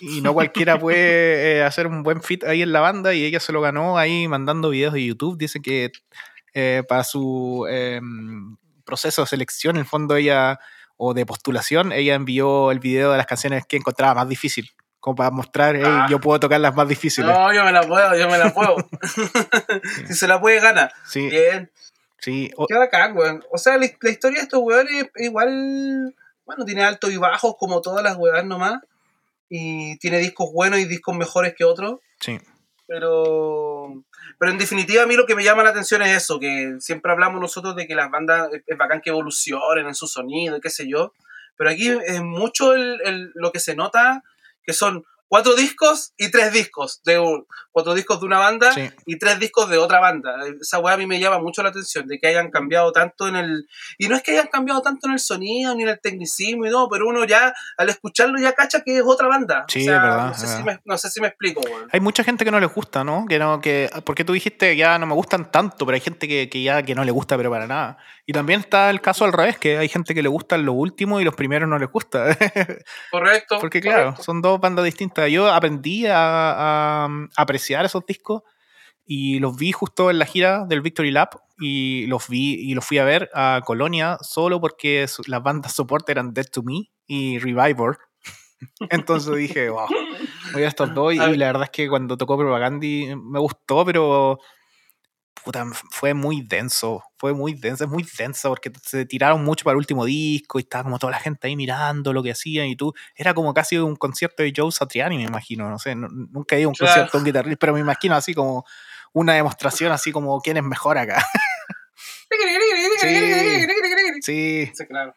y 0.00 0.20
no 0.20 0.34
cualquiera 0.34 0.78
puede 0.78 1.56
eh, 1.56 1.62
hacer 1.62 1.86
un 1.86 2.02
buen 2.02 2.22
fit 2.22 2.44
ahí 2.44 2.60
en 2.60 2.72
la 2.72 2.80
banda 2.80 3.14
y 3.14 3.24
ella 3.24 3.40
se 3.40 3.52
lo 3.52 3.62
ganó 3.62 3.96
ahí 3.96 4.28
mandando 4.28 4.68
videos 4.68 4.92
de 4.92 5.06
YouTube. 5.06 5.38
Dice 5.38 5.60
que 5.62 5.92
eh, 6.52 6.82
para 6.86 7.02
su 7.02 7.66
em, 7.70 8.56
proceso 8.84 9.22
de 9.22 9.28
selección, 9.28 9.76
en 9.76 9.80
el 9.80 9.86
fondo 9.86 10.14
ella, 10.14 10.60
o 10.98 11.14
de 11.14 11.24
postulación, 11.24 11.90
ella 11.90 12.14
envió 12.14 12.70
el 12.70 12.80
video 12.80 13.12
de 13.12 13.16
las 13.16 13.26
canciones 13.26 13.64
que 13.66 13.78
encontraba 13.78 14.14
más 14.14 14.28
difícil. 14.28 14.70
Como 15.04 15.16
para 15.16 15.30
mostrar, 15.30 15.76
hey, 15.76 15.82
Ah. 15.84 16.06
yo 16.08 16.18
puedo 16.18 16.40
tocar 16.40 16.58
las 16.62 16.74
más 16.74 16.88
difíciles. 16.88 17.30
No, 17.30 17.52
yo 17.52 17.62
me 17.62 17.72
la 17.72 17.82
puedo, 17.82 18.16
yo 18.16 18.26
me 18.30 18.38
la 18.38 18.54
puedo. 18.54 18.74
si 20.06 20.14
se 20.14 20.26
la 20.26 20.40
puede, 20.40 20.60
gana. 20.60 20.90
Sí, 21.06 21.28
Bien. 21.28 21.70
sí. 22.20 22.50
O- 22.56 22.66
Qué 22.66 22.74
bacán, 22.78 23.14
weón. 23.14 23.44
O 23.52 23.58
sea, 23.58 23.76
la, 23.76 23.86
la 24.00 24.10
historia 24.10 24.38
de 24.38 24.44
estos 24.44 24.60
weones 24.62 25.10
igual, 25.16 26.14
bueno, 26.46 26.64
tiene 26.64 26.84
altos 26.84 27.12
y 27.12 27.18
bajos 27.18 27.54
como 27.58 27.82
todas 27.82 28.02
las 28.02 28.16
weas 28.16 28.46
nomás. 28.46 28.80
Y 29.50 29.98
tiene 29.98 30.16
discos 30.20 30.50
buenos 30.54 30.78
y 30.78 30.86
discos 30.86 31.14
mejores 31.14 31.54
que 31.54 31.64
otros. 31.64 32.00
sí. 32.20 32.38
Pero, 32.86 34.04
pero 34.38 34.52
en 34.52 34.58
definitiva 34.58 35.02
a 35.02 35.06
mí 35.06 35.16
lo 35.16 35.26
que 35.26 35.34
me 35.34 35.42
llama 35.44 35.62
la 35.62 35.70
atención 35.70 36.00
es 36.02 36.16
eso, 36.16 36.38
que 36.38 36.76
siempre 36.80 37.12
hablamos 37.12 37.40
nosotros 37.40 37.76
de 37.76 37.86
que 37.86 37.94
las 37.94 38.10
bandas 38.10 38.48
es- 38.52 38.62
es 38.66 38.76
bacán 38.78 39.00
que 39.00 39.10
evolucionen 39.10 39.86
en 39.86 39.94
su 39.94 40.06
sonido 40.06 40.56
y 40.56 40.60
qué 40.60 40.70
sé 40.70 40.86
yo. 40.88 41.12
Pero 41.56 41.70
aquí 41.70 41.88
es 41.88 42.20
mucho 42.22 42.74
el- 42.74 43.00
el- 43.04 43.32
lo 43.34 43.52
que 43.52 43.58
se 43.60 43.74
nota, 43.74 44.22
que 44.64 44.72
son 44.72 45.04
cuatro 45.26 45.54
discos 45.56 46.12
y 46.16 46.30
tres 46.30 46.52
discos. 46.52 47.00
De 47.04 47.18
un- 47.18 47.44
cuatro 47.72 47.92
discos 47.94 48.20
de 48.20 48.26
una 48.26 48.38
banda 48.38 48.70
Sí. 48.72 48.88
y 49.04 49.18
tres 49.18 49.40
discos 49.40 49.68
de 49.68 49.78
otra 49.78 49.98
banda. 49.98 50.36
Esa 50.60 50.78
weá 50.78 50.94
a 50.94 50.96
mí 50.96 51.06
me 51.06 51.18
llama 51.18 51.40
mucho 51.40 51.60
la 51.64 51.70
atención, 51.70 52.06
de 52.06 52.20
que 52.20 52.28
hayan 52.28 52.52
cambiado 52.52 52.92
tanto 52.92 53.26
en 53.26 53.34
el... 53.34 53.66
Y 53.98 54.06
no 54.06 54.14
es 54.14 54.22
que 54.22 54.30
hayan 54.30 54.46
cambiado 54.46 54.80
tanto 54.80 55.08
en 55.08 55.14
el 55.14 55.18
sonido 55.18 55.74
ni 55.74 55.82
en 55.82 55.88
el 55.88 55.98
tecnicismo 56.00 56.66
y 56.66 56.70
todo, 56.70 56.88
pero 56.88 57.08
uno 57.08 57.24
ya 57.24 57.52
al 57.76 57.88
escucharlo 57.88 58.38
ya 58.38 58.52
cacha 58.52 58.82
que 58.84 58.98
es 58.98 59.02
otra 59.04 59.26
banda. 59.26 59.64
Sí, 59.66 59.80
O 59.80 59.84
sea, 59.86 59.96
es 59.96 60.02
verdad, 60.02 60.26
No 60.28 60.34
sé, 60.34 60.46
si 60.46 60.62
me, 60.62 60.80
no 60.84 60.98
sé 60.98 61.10
si 61.10 61.20
me 61.20 61.26
explico, 61.28 61.62
weón. 61.62 61.88
Hay 61.90 61.98
mucha 61.98 62.22
gente 62.22 62.44
que 62.44 62.52
no 62.52 62.60
les 62.60 62.72
gusta, 62.72 63.02
¿no? 63.02 63.24
Que 63.28 63.40
no, 63.40 63.60
que. 63.60 63.90
Porque 64.04 64.24
tú 64.24 64.34
dijiste 64.34 64.76
ya 64.76 65.00
no 65.00 65.06
me 65.06 65.14
gustan 65.14 65.50
tanto, 65.50 65.84
pero 65.84 65.96
hay 65.96 66.00
gente 66.00 66.28
que, 66.28 66.48
que 66.48 66.62
ya 66.62 66.84
que 66.84 66.94
no 66.94 67.02
le 67.02 67.10
gusta, 67.10 67.36
pero 67.36 67.50
para 67.50 67.66
nada. 67.66 67.98
Y 68.26 68.32
también 68.32 68.60
está 68.60 68.88
el 68.88 69.00
caso 69.02 69.24
al 69.26 69.32
revés, 69.34 69.58
que 69.58 69.76
hay 69.76 69.88
gente 69.88 70.14
que 70.14 70.22
le 70.22 70.28
gustan 70.30 70.64
los 70.64 70.74
últimos 70.78 71.20
y 71.20 71.24
los 71.24 71.34
primeros 71.34 71.68
no 71.68 71.78
les 71.78 71.90
gusta. 71.90 72.36
Correcto. 73.10 73.58
Porque 73.60 73.80
claro, 73.80 74.04
correcto. 74.04 74.22
son 74.22 74.40
dos 74.40 74.58
bandas 74.60 74.84
distintas. 74.84 75.30
Yo 75.30 75.52
aprendí 75.52 76.06
a, 76.06 76.14
a- 76.16 77.04
a 77.04 77.08
apreciar 77.36 77.84
esos 77.84 78.06
discos 78.06 78.42
y 79.04 79.38
los 79.40 79.56
vi 79.56 79.72
justo 79.72 80.10
en 80.10 80.18
la 80.18 80.24
gira 80.24 80.64
del 80.66 80.80
Victory 80.80 81.10
Lap 81.10 81.34
y 81.58 82.06
los 82.06 82.28
vi 82.28 82.54
y 82.54 82.74
los 82.74 82.84
fui 82.86 82.96
a 82.98 83.04
ver 83.04 83.28
a 83.34 83.60
Colonia 83.64 84.16
solo 84.22 84.60
porque 84.60 85.06
las 85.26 85.42
bandas 85.42 85.72
soporte 85.74 86.12
eran 86.12 86.32
Dead 86.32 86.46
to 86.50 86.62
Me 86.62 86.90
y 87.06 87.38
Reviver. 87.38 87.98
Entonces 88.90 89.36
dije, 89.36 89.68
wow, 89.68 89.86
voy 90.54 90.62
a 90.62 90.68
estos 90.68 90.94
dos 90.94 91.12
y, 91.12 91.18
la 91.18 91.46
verdad 91.46 91.64
es 91.64 91.70
que 91.70 91.88
cuando 91.90 92.16
tocó 92.16 92.38
Propagandi 92.38 93.14
me 93.14 93.38
gustó, 93.38 93.84
pero 93.84 94.38
puta, 95.44 95.64
fue 95.90 96.14
muy 96.14 96.42
denso, 96.42 97.02
fue 97.18 97.32
muy 97.34 97.54
denso, 97.54 97.84
es 97.84 97.90
muy 97.90 98.04
denso 98.18 98.48
porque 98.48 98.72
se 98.82 99.04
tiraron 99.06 99.44
mucho 99.44 99.64
para 99.64 99.72
el 99.74 99.78
último 99.78 100.04
disco 100.04 100.58
y 100.58 100.62
estaba 100.62 100.84
como 100.84 100.98
toda 100.98 101.10
la 101.12 101.20
gente 101.20 101.46
ahí 101.46 101.56
mirando 101.56 102.12
lo 102.12 102.22
que 102.22 102.30
hacían 102.32 102.66
y 102.66 102.76
tú, 102.76 102.92
era 103.14 103.34
como 103.34 103.52
casi 103.54 103.76
un 103.78 103.96
concierto 103.96 104.42
de 104.42 104.52
Joe 104.56 104.72
Satriani, 104.72 105.16
me 105.16 105.24
imagino, 105.24 105.68
no 105.68 105.78
sé, 105.78 105.94
no- 105.94 106.08
nunca 106.08 106.56
he 106.56 106.60
ido 106.60 106.68
a 106.68 106.70
un 106.70 106.74
Claro. 106.74 106.92
concierto 106.92 107.18
de 107.18 107.18
un 107.20 107.24
guitarrista, 107.26 107.58
pero 107.60 107.72
me 107.74 107.80
imagino 107.80 108.14
así 108.16 108.34
como 108.34 108.64
una 109.12 109.34
demostración 109.34 109.92
así 109.92 110.10
como 110.12 110.40
quién 110.40 110.56
es 110.56 110.64
mejor 110.64 110.98
acá. 110.98 111.24
Sí, 114.22 114.70
Sí, 114.74 114.86
claro. 114.88 115.14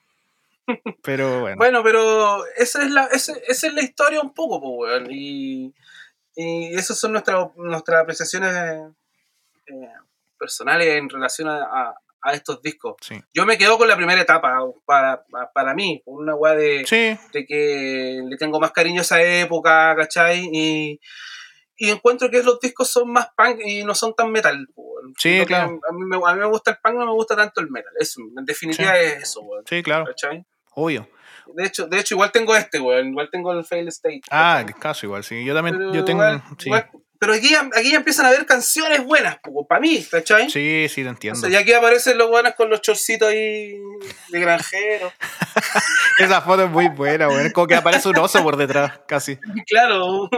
pero 1.01 1.39
bueno. 1.39 1.57
Bueno, 1.57 1.83
pero 1.83 2.45
esa 2.57 2.83
es 2.83 2.91
la, 2.91 3.05
esa, 3.05 3.33
esa 3.47 3.67
es 3.67 3.73
la 3.73 3.81
historia 3.81 4.21
un 4.21 4.33
poco, 4.33 4.59
pues, 4.61 4.91
weón. 5.01 5.07
Y, 5.11 5.73
y 6.35 6.75
esas 6.75 6.99
son 6.99 7.13
nuestras, 7.13 7.47
nuestras 7.55 8.03
apreciaciones 8.03 8.91
eh, 9.67 9.89
personales 10.37 10.87
en 10.87 11.09
relación 11.09 11.47
a, 11.49 11.63
a- 11.63 11.95
a 12.19 12.33
estos 12.33 12.61
discos. 12.61 12.95
Sí. 13.01 13.21
Yo 13.33 13.45
me 13.45 13.57
quedo 13.57 13.77
con 13.77 13.87
la 13.87 13.95
primera 13.95 14.19
etapa, 14.19 14.57
para, 14.85 15.23
para, 15.29 15.51
para 15.53 15.73
mí, 15.75 16.01
por 16.03 16.19
una 16.21 16.35
weá 16.35 16.55
de, 16.55 16.83
Sí, 16.85 17.17
de 17.31 17.45
que 17.45 18.21
le 18.27 18.37
tengo 18.37 18.59
más 18.59 18.71
cariño 18.71 18.99
a 18.99 19.03
esa 19.03 19.21
época, 19.21 19.95
¿cachai? 19.95 20.49
Y, 20.51 20.99
y 21.77 21.89
encuentro 21.91 22.29
que 22.31 22.41
los 22.41 22.59
discos 22.59 22.89
son 22.91 23.11
más 23.13 23.27
punk 23.37 23.59
y 23.63 23.83
no 23.83 23.93
son 23.93 24.13
tan 24.15 24.31
metal. 24.31 24.67
Sí, 25.19 25.43
claro. 25.45 25.79
A 25.87 25.93
mí, 25.93 26.01
me, 26.05 26.17
a 26.17 26.33
mí 26.33 26.39
me 26.39 26.47
gusta 26.47 26.71
el 26.71 26.77
punk, 26.83 26.95
no 26.95 27.05
me 27.05 27.11
gusta 27.13 27.35
tanto 27.35 27.61
el 27.61 27.69
metal. 27.69 27.93
Eso, 27.99 28.19
en 28.35 28.43
definitiva 28.45 28.97
es 28.97 29.23
eso, 29.23 29.41
weón. 29.41 29.63
sí, 29.67 29.83
claro, 29.83 30.05
¿Cachai? 30.05 30.43
obvio. 30.73 31.07
De 31.53 31.65
hecho, 31.65 31.87
de 31.87 31.99
hecho, 31.99 32.15
igual 32.15 32.31
tengo 32.31 32.55
este, 32.55 32.79
weón. 32.79 33.07
Igual 33.09 33.29
tengo 33.31 33.53
el 33.53 33.63
Fail 33.63 33.87
State. 33.87 34.21
Ah, 34.31 34.65
caso 34.81 35.05
igual, 35.05 35.23
sí. 35.23 35.45
Yo 35.45 35.53
también, 35.53 35.77
Pero 35.77 35.93
yo 35.93 36.03
tengo, 36.03 36.23
igual- 36.23 36.43
sí. 36.57 36.67
igual- 36.67 36.89
pero 37.19 37.33
aquí, 37.33 37.49
ya- 37.49 37.69
aquí 37.75 37.91
ya 37.91 37.97
empiezan 37.97 38.25
a 38.25 38.29
haber 38.29 38.45
canciones 38.45 39.03
buenas, 39.03 39.37
para 39.67 39.81
mí, 39.81 40.05
¿cachai? 40.09 40.49
Sí, 40.49 40.87
sí, 40.89 41.01
te 41.01 41.07
O 41.07 41.11
entiendo. 41.11 41.39
sea, 41.39 41.49
y 41.49 41.55
aquí 41.55 41.73
aparecen 41.73 42.17
los 42.17 42.29
buenos 42.29 42.53
con 42.55 42.69
los 42.69 42.81
chorcitos 42.81 43.29
ahí 43.29 43.79
de 44.29 44.39
granjero. 44.39 45.11
Esa 46.19 46.41
foto 46.41 46.63
es 46.63 46.69
muy 46.69 46.87
buena. 46.89 47.27
Es 47.41 47.53
como 47.53 47.67
que 47.67 47.75
aparece 47.75 48.09
un 48.09 48.17
oso 48.17 48.41
por 48.43 48.57
detrás, 48.57 48.99
casi. 49.07 49.37
claro. 49.67 50.29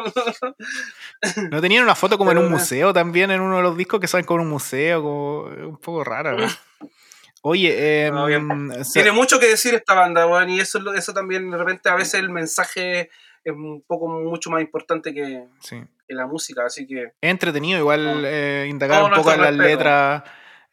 ¿No 1.51 1.61
tenían 1.61 1.83
una 1.83 1.95
foto 1.95 2.17
como 2.17 2.31
en 2.31 2.37
un 2.37 2.49
museo 2.49 2.93
también, 2.93 3.31
en 3.31 3.41
uno 3.41 3.57
de 3.57 3.63
los 3.63 3.77
discos 3.77 3.99
que 3.99 4.07
salen 4.07 4.25
como 4.25 4.41
en 4.41 4.45
un 4.47 4.51
museo? 4.53 5.01
Como 5.01 5.41
un 5.43 5.77
poco 5.77 6.03
rara, 6.03 6.35
weón. 6.35 6.49
Oye, 7.41 7.73
eh, 8.07 8.11
No, 8.11 8.25
o 8.25 8.83
sea, 8.83 8.93
Tiene 8.93 9.11
mucho 9.13 9.39
que 9.39 9.47
decir 9.47 9.73
esta 9.73 9.93
banda, 9.93 10.27
weón, 10.27 10.49
y 10.49 10.59
eso, 10.59 10.79
eso 10.93 11.13
también, 11.13 11.49
de 11.49 11.57
repente, 11.57 11.89
a 11.89 11.95
veces 11.95 12.15
el 12.15 12.29
mensaje 12.29 13.09
es 13.43 13.53
un 13.53 13.83
poco 13.87 14.07
mucho 14.07 14.49
más 14.49 14.61
importante 14.61 15.13
que, 15.13 15.45
sí. 15.59 15.81
que 16.07 16.13
la 16.13 16.27
música, 16.27 16.65
así 16.65 16.85
que... 16.85 17.03
es 17.03 17.11
entretenido 17.21 17.79
igual 17.79 18.21
No. 18.21 18.27
eh, 18.27 18.67
indagar 18.69 19.03
un 19.03 19.11
poco 19.11 19.33
en 19.33 19.41
las 19.41 19.55
letras. 19.55 20.23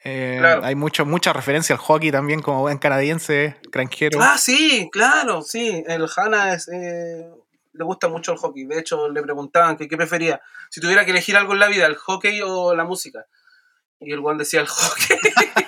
Eh, 0.05 0.37
Claro. 0.39 0.65
Hay 0.65 0.75
mucho, 0.77 1.05
mucha 1.05 1.33
referencia 1.33 1.75
al 1.75 1.81
hockey 1.81 2.13
también, 2.13 2.41
como 2.41 2.61
buen 2.61 2.79
canadiense, 2.79 3.57
granjero. 3.73 4.21
Ah, 4.23 4.39
sí, 4.39 4.89
claro, 4.93 5.43
sí. 5.43 5.83
El 5.87 6.07
Hanna 6.17 6.55
es, 6.55 6.69
eh, 6.69 7.27
le 7.73 7.85
gusta 7.85 8.09
mucho 8.09 8.33
el 8.33 8.39
hockey. 8.39 8.67
De 8.67 8.79
hecho, 8.79 9.09
le 9.09 9.23
preguntaban 9.23 9.77
que 9.77 9.89
qué 9.89 9.97
prefería. 9.97 10.41
Si 10.71 10.81
tuviera 10.81 11.05
que 11.05 11.11
elegir 11.11 11.37
algo 11.37 11.55
en 11.55 11.61
la 11.61 11.69
vida, 11.69 11.87
el 11.87 11.97
hockey 11.97 12.41
o 12.43 12.75
la 12.75 12.85
música. 12.85 13.27
Y 13.99 14.13
el 14.13 14.21
Juan 14.21 14.39
decía 14.39 14.61
el 14.61 14.67
hockey. 14.69 15.17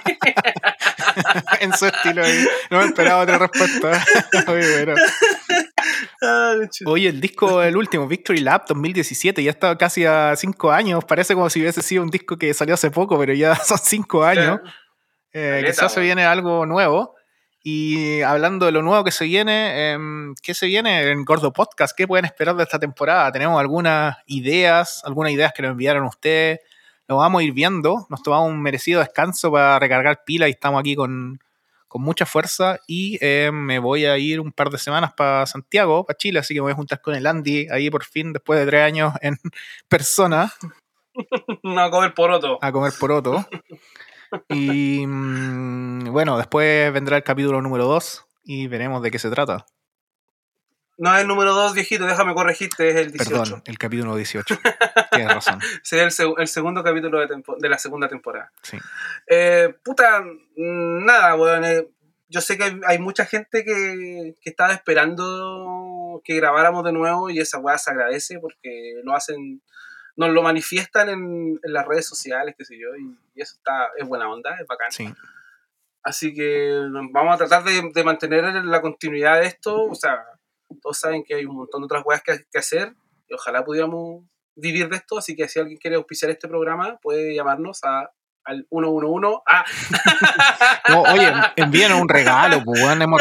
en 1.61 1.73
su 1.77 1.87
estilo 1.87 2.23
ahí. 2.25 2.47
No 2.71 2.79
me 2.79 2.85
esperaba 2.87 3.23
otra 3.23 3.39
respuesta. 3.39 4.05
Muy 4.47 4.61
bueno. 4.73 4.95
Ah. 6.23 6.55
Oye, 6.87 7.09
el 7.09 7.21
disco, 7.21 7.63
el 7.63 7.77
último, 7.77 8.07
Victory 8.07 8.41
Lap 8.41 8.67
2017, 8.69 9.43
ya 9.43 9.51
está 9.51 9.77
casi 9.77 10.05
a 10.05 10.35
cinco 10.37 10.71
años. 10.71 11.05
Parece 11.05 11.35
como 11.35 11.49
si 11.51 11.61
hubiese 11.61 11.83
sido 11.83 12.03
un 12.03 12.11
disco 12.11 12.37
que 12.37 12.53
salió 12.55 12.75
hace 12.75 12.91
poco, 12.91 13.19
pero 13.19 13.33
ya 13.33 13.55
son 13.65 13.79
cinco 13.79 14.25
años. 14.25 14.61
Eh, 15.33 15.61
Caleta, 15.61 15.71
quizás 15.71 15.93
se 15.93 16.01
viene 16.01 16.25
algo 16.25 16.67
nuevo. 16.67 17.15
Y 17.63 18.23
hablando 18.23 18.67
de 18.67 18.73
lo 18.73 18.83
nuevo 18.83 19.05
que 19.05 19.11
se 19.11 19.25
viene, 19.25 19.93
em, 19.93 20.35
¿qué 20.43 20.55
se 20.55 20.67
viene 20.67 21.11
en 21.11 21.25
Gordo 21.25 21.53
Podcast? 21.53 21.95
¿Qué 21.97 22.07
pueden 22.07 22.25
esperar 22.25 22.57
de 22.57 22.63
esta 22.63 22.79
temporada? 22.79 23.31
¿Tenemos 23.33 23.61
algunas 23.61 24.17
ideas? 24.27 25.03
¿Algunas 25.05 25.33
ideas 25.33 25.53
que 25.55 25.63
nos 25.63 25.73
enviaron 25.73 26.05
ustedes? 26.05 26.61
Lo 27.09 27.17
vamos 27.17 27.41
a 27.41 27.45
ir 27.45 27.53
viendo. 27.53 28.07
Nos 28.11 28.23
tomamos 28.23 28.51
un 28.51 28.63
merecido 28.63 29.01
descanso 29.01 29.51
para 29.51 29.79
recargar 29.79 30.25
pila 30.25 30.49
y 30.49 30.53
estamos 30.53 30.81
aquí 30.81 30.95
con, 30.95 31.41
con 31.89 32.03
mucha 32.03 32.27
fuerza. 32.27 32.79
Y 32.87 33.19
eh, 33.21 33.51
me 33.53 33.79
voy 33.79 34.05
a 34.05 34.17
ir 34.19 34.41
un 34.41 34.53
par 34.53 34.71
de 34.71 34.79
semanas 34.79 35.13
para 35.17 35.47
Santiago, 35.47 36.05
para 36.05 36.17
Chile, 36.17 36.39
así 36.39 36.55
que 36.55 36.61
me 36.61 36.65
voy 36.65 36.73
a 36.73 36.77
juntar 36.77 37.01
con 37.01 37.15
el 37.15 37.27
Andy 37.27 37.67
ahí 37.71 37.91
por 37.91 38.05
fin, 38.05 38.33
después 38.33 38.61
de 38.61 38.67
tres 38.67 38.83
años 38.83 39.15
en 39.21 39.37
persona, 39.89 40.53
No, 41.63 41.81
a 41.81 41.91
comer 41.91 42.15
poroto. 42.15 42.59
a 42.61 42.73
comer 42.73 42.93
poroto. 42.99 43.47
Y 44.51 45.07
mm, 45.07 46.13
bueno, 46.13 46.37
después 46.37 46.93
vendrá 46.93 47.17
el 47.17 47.23
capítulo 47.23 47.63
número 47.63 47.87
2 47.87 48.27
y 48.45 48.67
veremos 48.67 49.03
de 49.03 49.11
qué 49.11 49.19
se 49.19 49.31
trata. 49.31 49.65
No 50.99 51.15
es 51.15 51.23
el 51.23 51.29
número 51.29 51.55
2, 51.55 51.75
viejito, 51.75 52.05
déjame 52.07 52.35
corregirte, 52.35 52.89
es 52.91 52.97
el 52.97 53.13
18. 53.13 53.31
Perdón, 53.43 53.63
el 53.67 53.79
capítulo 53.79 54.17
18. 54.17 54.59
Tienes 55.13 55.33
razón. 55.35 55.61
Sería 55.83 56.05
el, 56.05 56.11
seg- 56.11 56.35
el 56.39 56.49
segundo 56.49 56.83
capítulo 56.83 57.21
de, 57.21 57.43
de 57.59 57.69
la 57.69 57.79
segunda 57.79 58.09
temporada. 58.09 58.51
Sí. 58.63 58.77
Eh, 59.29 59.75
puta, 59.85 60.25
nada, 60.57 61.37
weón. 61.37 61.65
eh, 61.65 61.89
yo 62.29 62.41
sé 62.41 62.59
que 62.59 62.65
hay, 62.65 62.81
hay 62.87 62.99
mucha 62.99 63.25
gente 63.25 63.65
que, 63.65 64.35
que 64.41 64.51
estaba 64.51 64.73
esperando 64.75 66.21
que 66.25 66.35
grabáramos 66.37 66.85
de 66.85 66.93
nuevo 66.93 67.31
y 67.31 67.39
esa 67.41 67.59
weá 67.59 67.79
se 67.79 67.91
agradece 67.91 68.39
porque 68.41 69.01
lo 69.05 69.15
hacen, 69.15 69.63
nos 70.17 70.31
lo 70.33 70.43
manifiestan 70.43 71.09
en, 71.09 71.61
en 71.63 71.73
las 71.73 71.87
redes 71.87 72.07
sociales, 72.07 72.55
qué 72.59 72.65
sé 72.65 72.77
yo, 72.79 72.89
y, 72.97 73.17
y 73.35 73.41
eso 73.41 73.55
está, 73.55 73.89
es 73.97 74.07
buena 74.07 74.29
onda, 74.29 74.57
es 74.61 74.67
bacán. 74.67 74.91
Sí. 74.93 75.15
Así 76.03 76.35
que 76.35 76.81
vamos 77.13 77.35
a 77.35 77.39
tratar 77.39 77.65
de, 77.65 77.91
de 77.95 78.05
mantener 78.05 78.45
la 78.65 78.81
continuidad 78.81 79.41
de 79.41 79.47
esto. 79.47 79.85
O 79.85 79.95
sea, 79.95 80.25
todos 80.83 80.99
saben 80.99 81.25
que 81.25 81.35
hay 81.35 81.45
un 81.45 81.57
montón 81.57 81.83
de 81.83 81.87
otras 81.87 82.03
weas 82.05 82.23
que, 82.23 82.45
que 82.51 82.59
hacer 82.59 82.95
y 83.29 83.35
ojalá 83.35 83.65
pudiéramos 83.65 84.25
vivir 84.55 84.89
de 84.89 84.97
esto. 84.97 85.19
Así 85.19 85.35
que 85.37 85.49
si 85.49 85.59
alguien 85.59 85.79
quiere 85.79 85.97
auspiciar 85.97 86.31
este 86.31 86.49
programa, 86.49 86.99
puede 87.03 87.35
llamarnos 87.35 87.81
a, 87.85 88.11
al 88.49 88.67
111. 88.71 89.43
Ah. 89.47 89.65
No, 90.89 91.03
oye, 91.03 91.31
envíanos 91.57 92.01
un 92.01 92.09
regalo, 92.09 92.65
pues, 92.65 92.81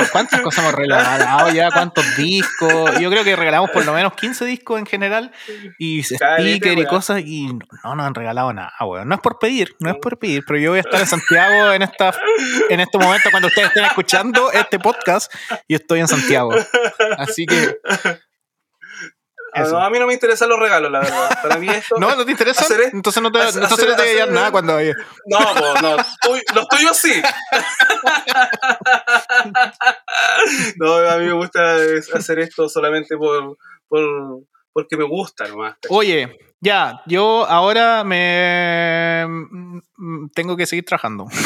¿Cuántas 0.09 0.39
cosas 0.39 0.63
hemos 0.63 0.73
regalado 0.73 1.49
ya? 1.49 1.69
¿Cuántos 1.69 2.15
discos? 2.15 2.97
Yo 2.99 3.09
creo 3.09 3.25
que 3.25 3.35
regalamos 3.35 3.71
por 3.71 3.85
lo 3.85 3.93
menos 3.93 4.13
15 4.13 4.45
discos 4.45 4.79
en 4.79 4.85
general 4.85 5.31
y 5.77 6.01
Caleta, 6.03 6.41
sticker 6.41 6.79
y 6.79 6.85
cosas 6.85 7.21
y 7.25 7.47
no, 7.47 7.59
no 7.83 7.95
nos 7.95 8.07
han 8.07 8.15
regalado 8.15 8.53
nada, 8.53 8.73
weón. 8.85 9.09
No 9.09 9.15
es 9.15 9.21
por 9.21 9.37
pedir, 9.37 9.75
no 9.79 9.89
es 9.89 9.97
por 9.97 10.17
pedir, 10.17 10.43
pero 10.47 10.59
yo 10.59 10.69
voy 10.71 10.77
a 10.77 10.81
estar 10.81 10.99
en 10.99 11.07
Santiago 11.07 11.73
en 11.73 11.81
esta 11.81 12.13
en 12.69 12.79
este 12.79 12.97
momento 12.97 13.29
cuando 13.29 13.49
ustedes 13.49 13.67
estén 13.67 13.85
escuchando 13.85 14.51
este 14.53 14.79
podcast 14.79 15.33
y 15.67 15.75
estoy 15.75 15.99
en 15.99 16.07
Santiago. 16.07 16.51
Así 17.17 17.45
que 17.45 17.77
Eso. 19.63 19.73
no, 19.73 19.84
a 19.85 19.89
mí 19.89 19.99
no 19.99 20.07
me 20.07 20.13
interesan 20.13 20.49
los 20.49 20.59
regalos, 20.59 20.91
la 20.91 20.99
verdad. 20.99 21.39
Para 21.41 21.57
mí 21.57 21.67
esto. 21.69 21.95
no, 21.99 22.15
no 22.15 22.25
te 22.25 22.31
interesa, 22.31 22.65
entonces 22.93 23.23
no 23.23 23.31
te, 23.31 23.39
hacer- 23.39 23.63
entonces 23.63 23.88
no 23.88 23.95
te 23.95 24.01
voy 24.01 24.09
a 24.09 24.13
llevar 24.13 24.31
nada 24.31 24.51
cuando 24.51 24.73
vaya. 24.75 24.93
No, 25.25 25.39
po, 25.39 25.81
no. 25.81 25.97
Tuy- 26.23 26.43
los 26.55 26.67
tuyos 26.67 26.97
sí. 26.97 27.21
no, 30.77 30.93
a 30.95 31.17
mí 31.17 31.25
me 31.25 31.34
gusta 31.34 31.75
hacer 32.13 32.39
esto 32.39 32.69
solamente 32.69 33.17
por, 33.17 33.57
por 33.88 34.01
porque 34.73 34.97
me 34.97 35.05
gusta 35.05 35.47
nomás. 35.47 35.75
Oye, 35.89 36.38
ya, 36.59 37.01
yo 37.07 37.45
ahora 37.47 38.03
me 38.03 39.25
mm, 39.27 40.27
tengo 40.34 40.55
que 40.55 40.65
seguir 40.65 40.85
trabajando. 40.85 41.25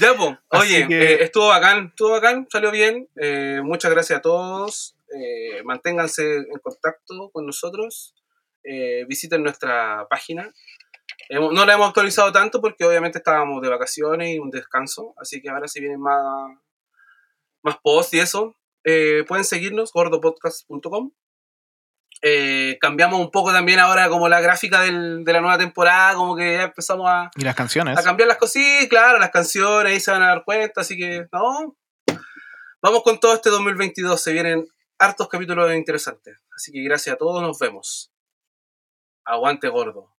Ya, 0.00 0.14
pues. 0.14 0.36
Oye, 0.48 0.88
que- 0.88 1.02
eh, 1.02 1.24
estuvo 1.24 1.48
bacán, 1.48 1.88
estuvo 1.88 2.10
bacán, 2.10 2.46
salió 2.50 2.70
bien. 2.70 3.08
Eh, 3.16 3.60
muchas 3.62 3.90
gracias 3.90 4.18
a 4.18 4.22
todos. 4.22 4.94
Eh, 5.14 5.62
manténganse 5.64 6.36
en 6.38 6.58
contacto 6.62 7.30
con 7.32 7.46
nosotros. 7.46 8.14
Eh, 8.64 9.04
visiten 9.08 9.42
nuestra 9.42 10.06
página. 10.08 10.52
No 11.30 11.64
la 11.66 11.74
hemos 11.74 11.88
actualizado 11.88 12.30
tanto 12.32 12.60
porque 12.60 12.84
obviamente 12.84 13.18
estábamos 13.18 13.60
de 13.62 13.68
vacaciones 13.68 14.34
y 14.34 14.38
un 14.38 14.50
descanso. 14.50 15.14
Así 15.18 15.40
que 15.40 15.48
ahora 15.50 15.68
si 15.68 15.80
vienen 15.80 16.00
más, 16.00 16.22
más 17.62 17.76
posts 17.82 18.14
y 18.14 18.20
eso, 18.20 18.56
eh, 18.84 19.24
pueden 19.26 19.44
seguirnos, 19.44 19.92
gordopodcast.com. 19.92 21.12
Eh, 22.24 22.78
cambiamos 22.80 23.18
un 23.20 23.30
poco 23.32 23.52
también 23.52 23.80
ahora 23.80 24.08
como 24.08 24.28
la 24.28 24.40
gráfica 24.40 24.82
del- 24.82 25.24
de 25.24 25.32
la 25.32 25.40
nueva 25.40 25.58
temporada, 25.58 26.14
como 26.14 26.36
que 26.36 26.52
ya 26.54 26.62
empezamos 26.64 27.06
a, 27.08 27.30
Y 27.36 27.42
las 27.42 27.56
canciones. 27.56 27.98
a 27.98 28.02
cambiar 28.02 28.28
las 28.28 28.38
cositas, 28.38 28.86
claro, 28.88 29.18
las 29.18 29.30
canciones, 29.30 29.92
ahí 29.92 29.98
se 30.00 30.12
van 30.12 30.22
a 30.22 30.28
dar 30.28 30.44
cuenta, 30.44 30.82
así 30.82 30.96
que, 30.96 31.26
no. 31.32 31.76
Vamos 32.80 33.02
con 33.02 33.18
todo 33.18 33.34
este 33.34 33.50
2022, 33.50 34.20
se 34.22 34.32
vienen 34.32 34.64
hartos 35.02 35.28
capítulos 35.28 35.74
interesantes. 35.74 36.38
Así 36.54 36.70
que 36.70 36.80
gracias 36.82 37.14
a 37.14 37.18
todos, 37.18 37.42
nos 37.42 37.58
vemos. 37.58 38.12
Aguante 39.24 39.68
gordo. 39.68 40.14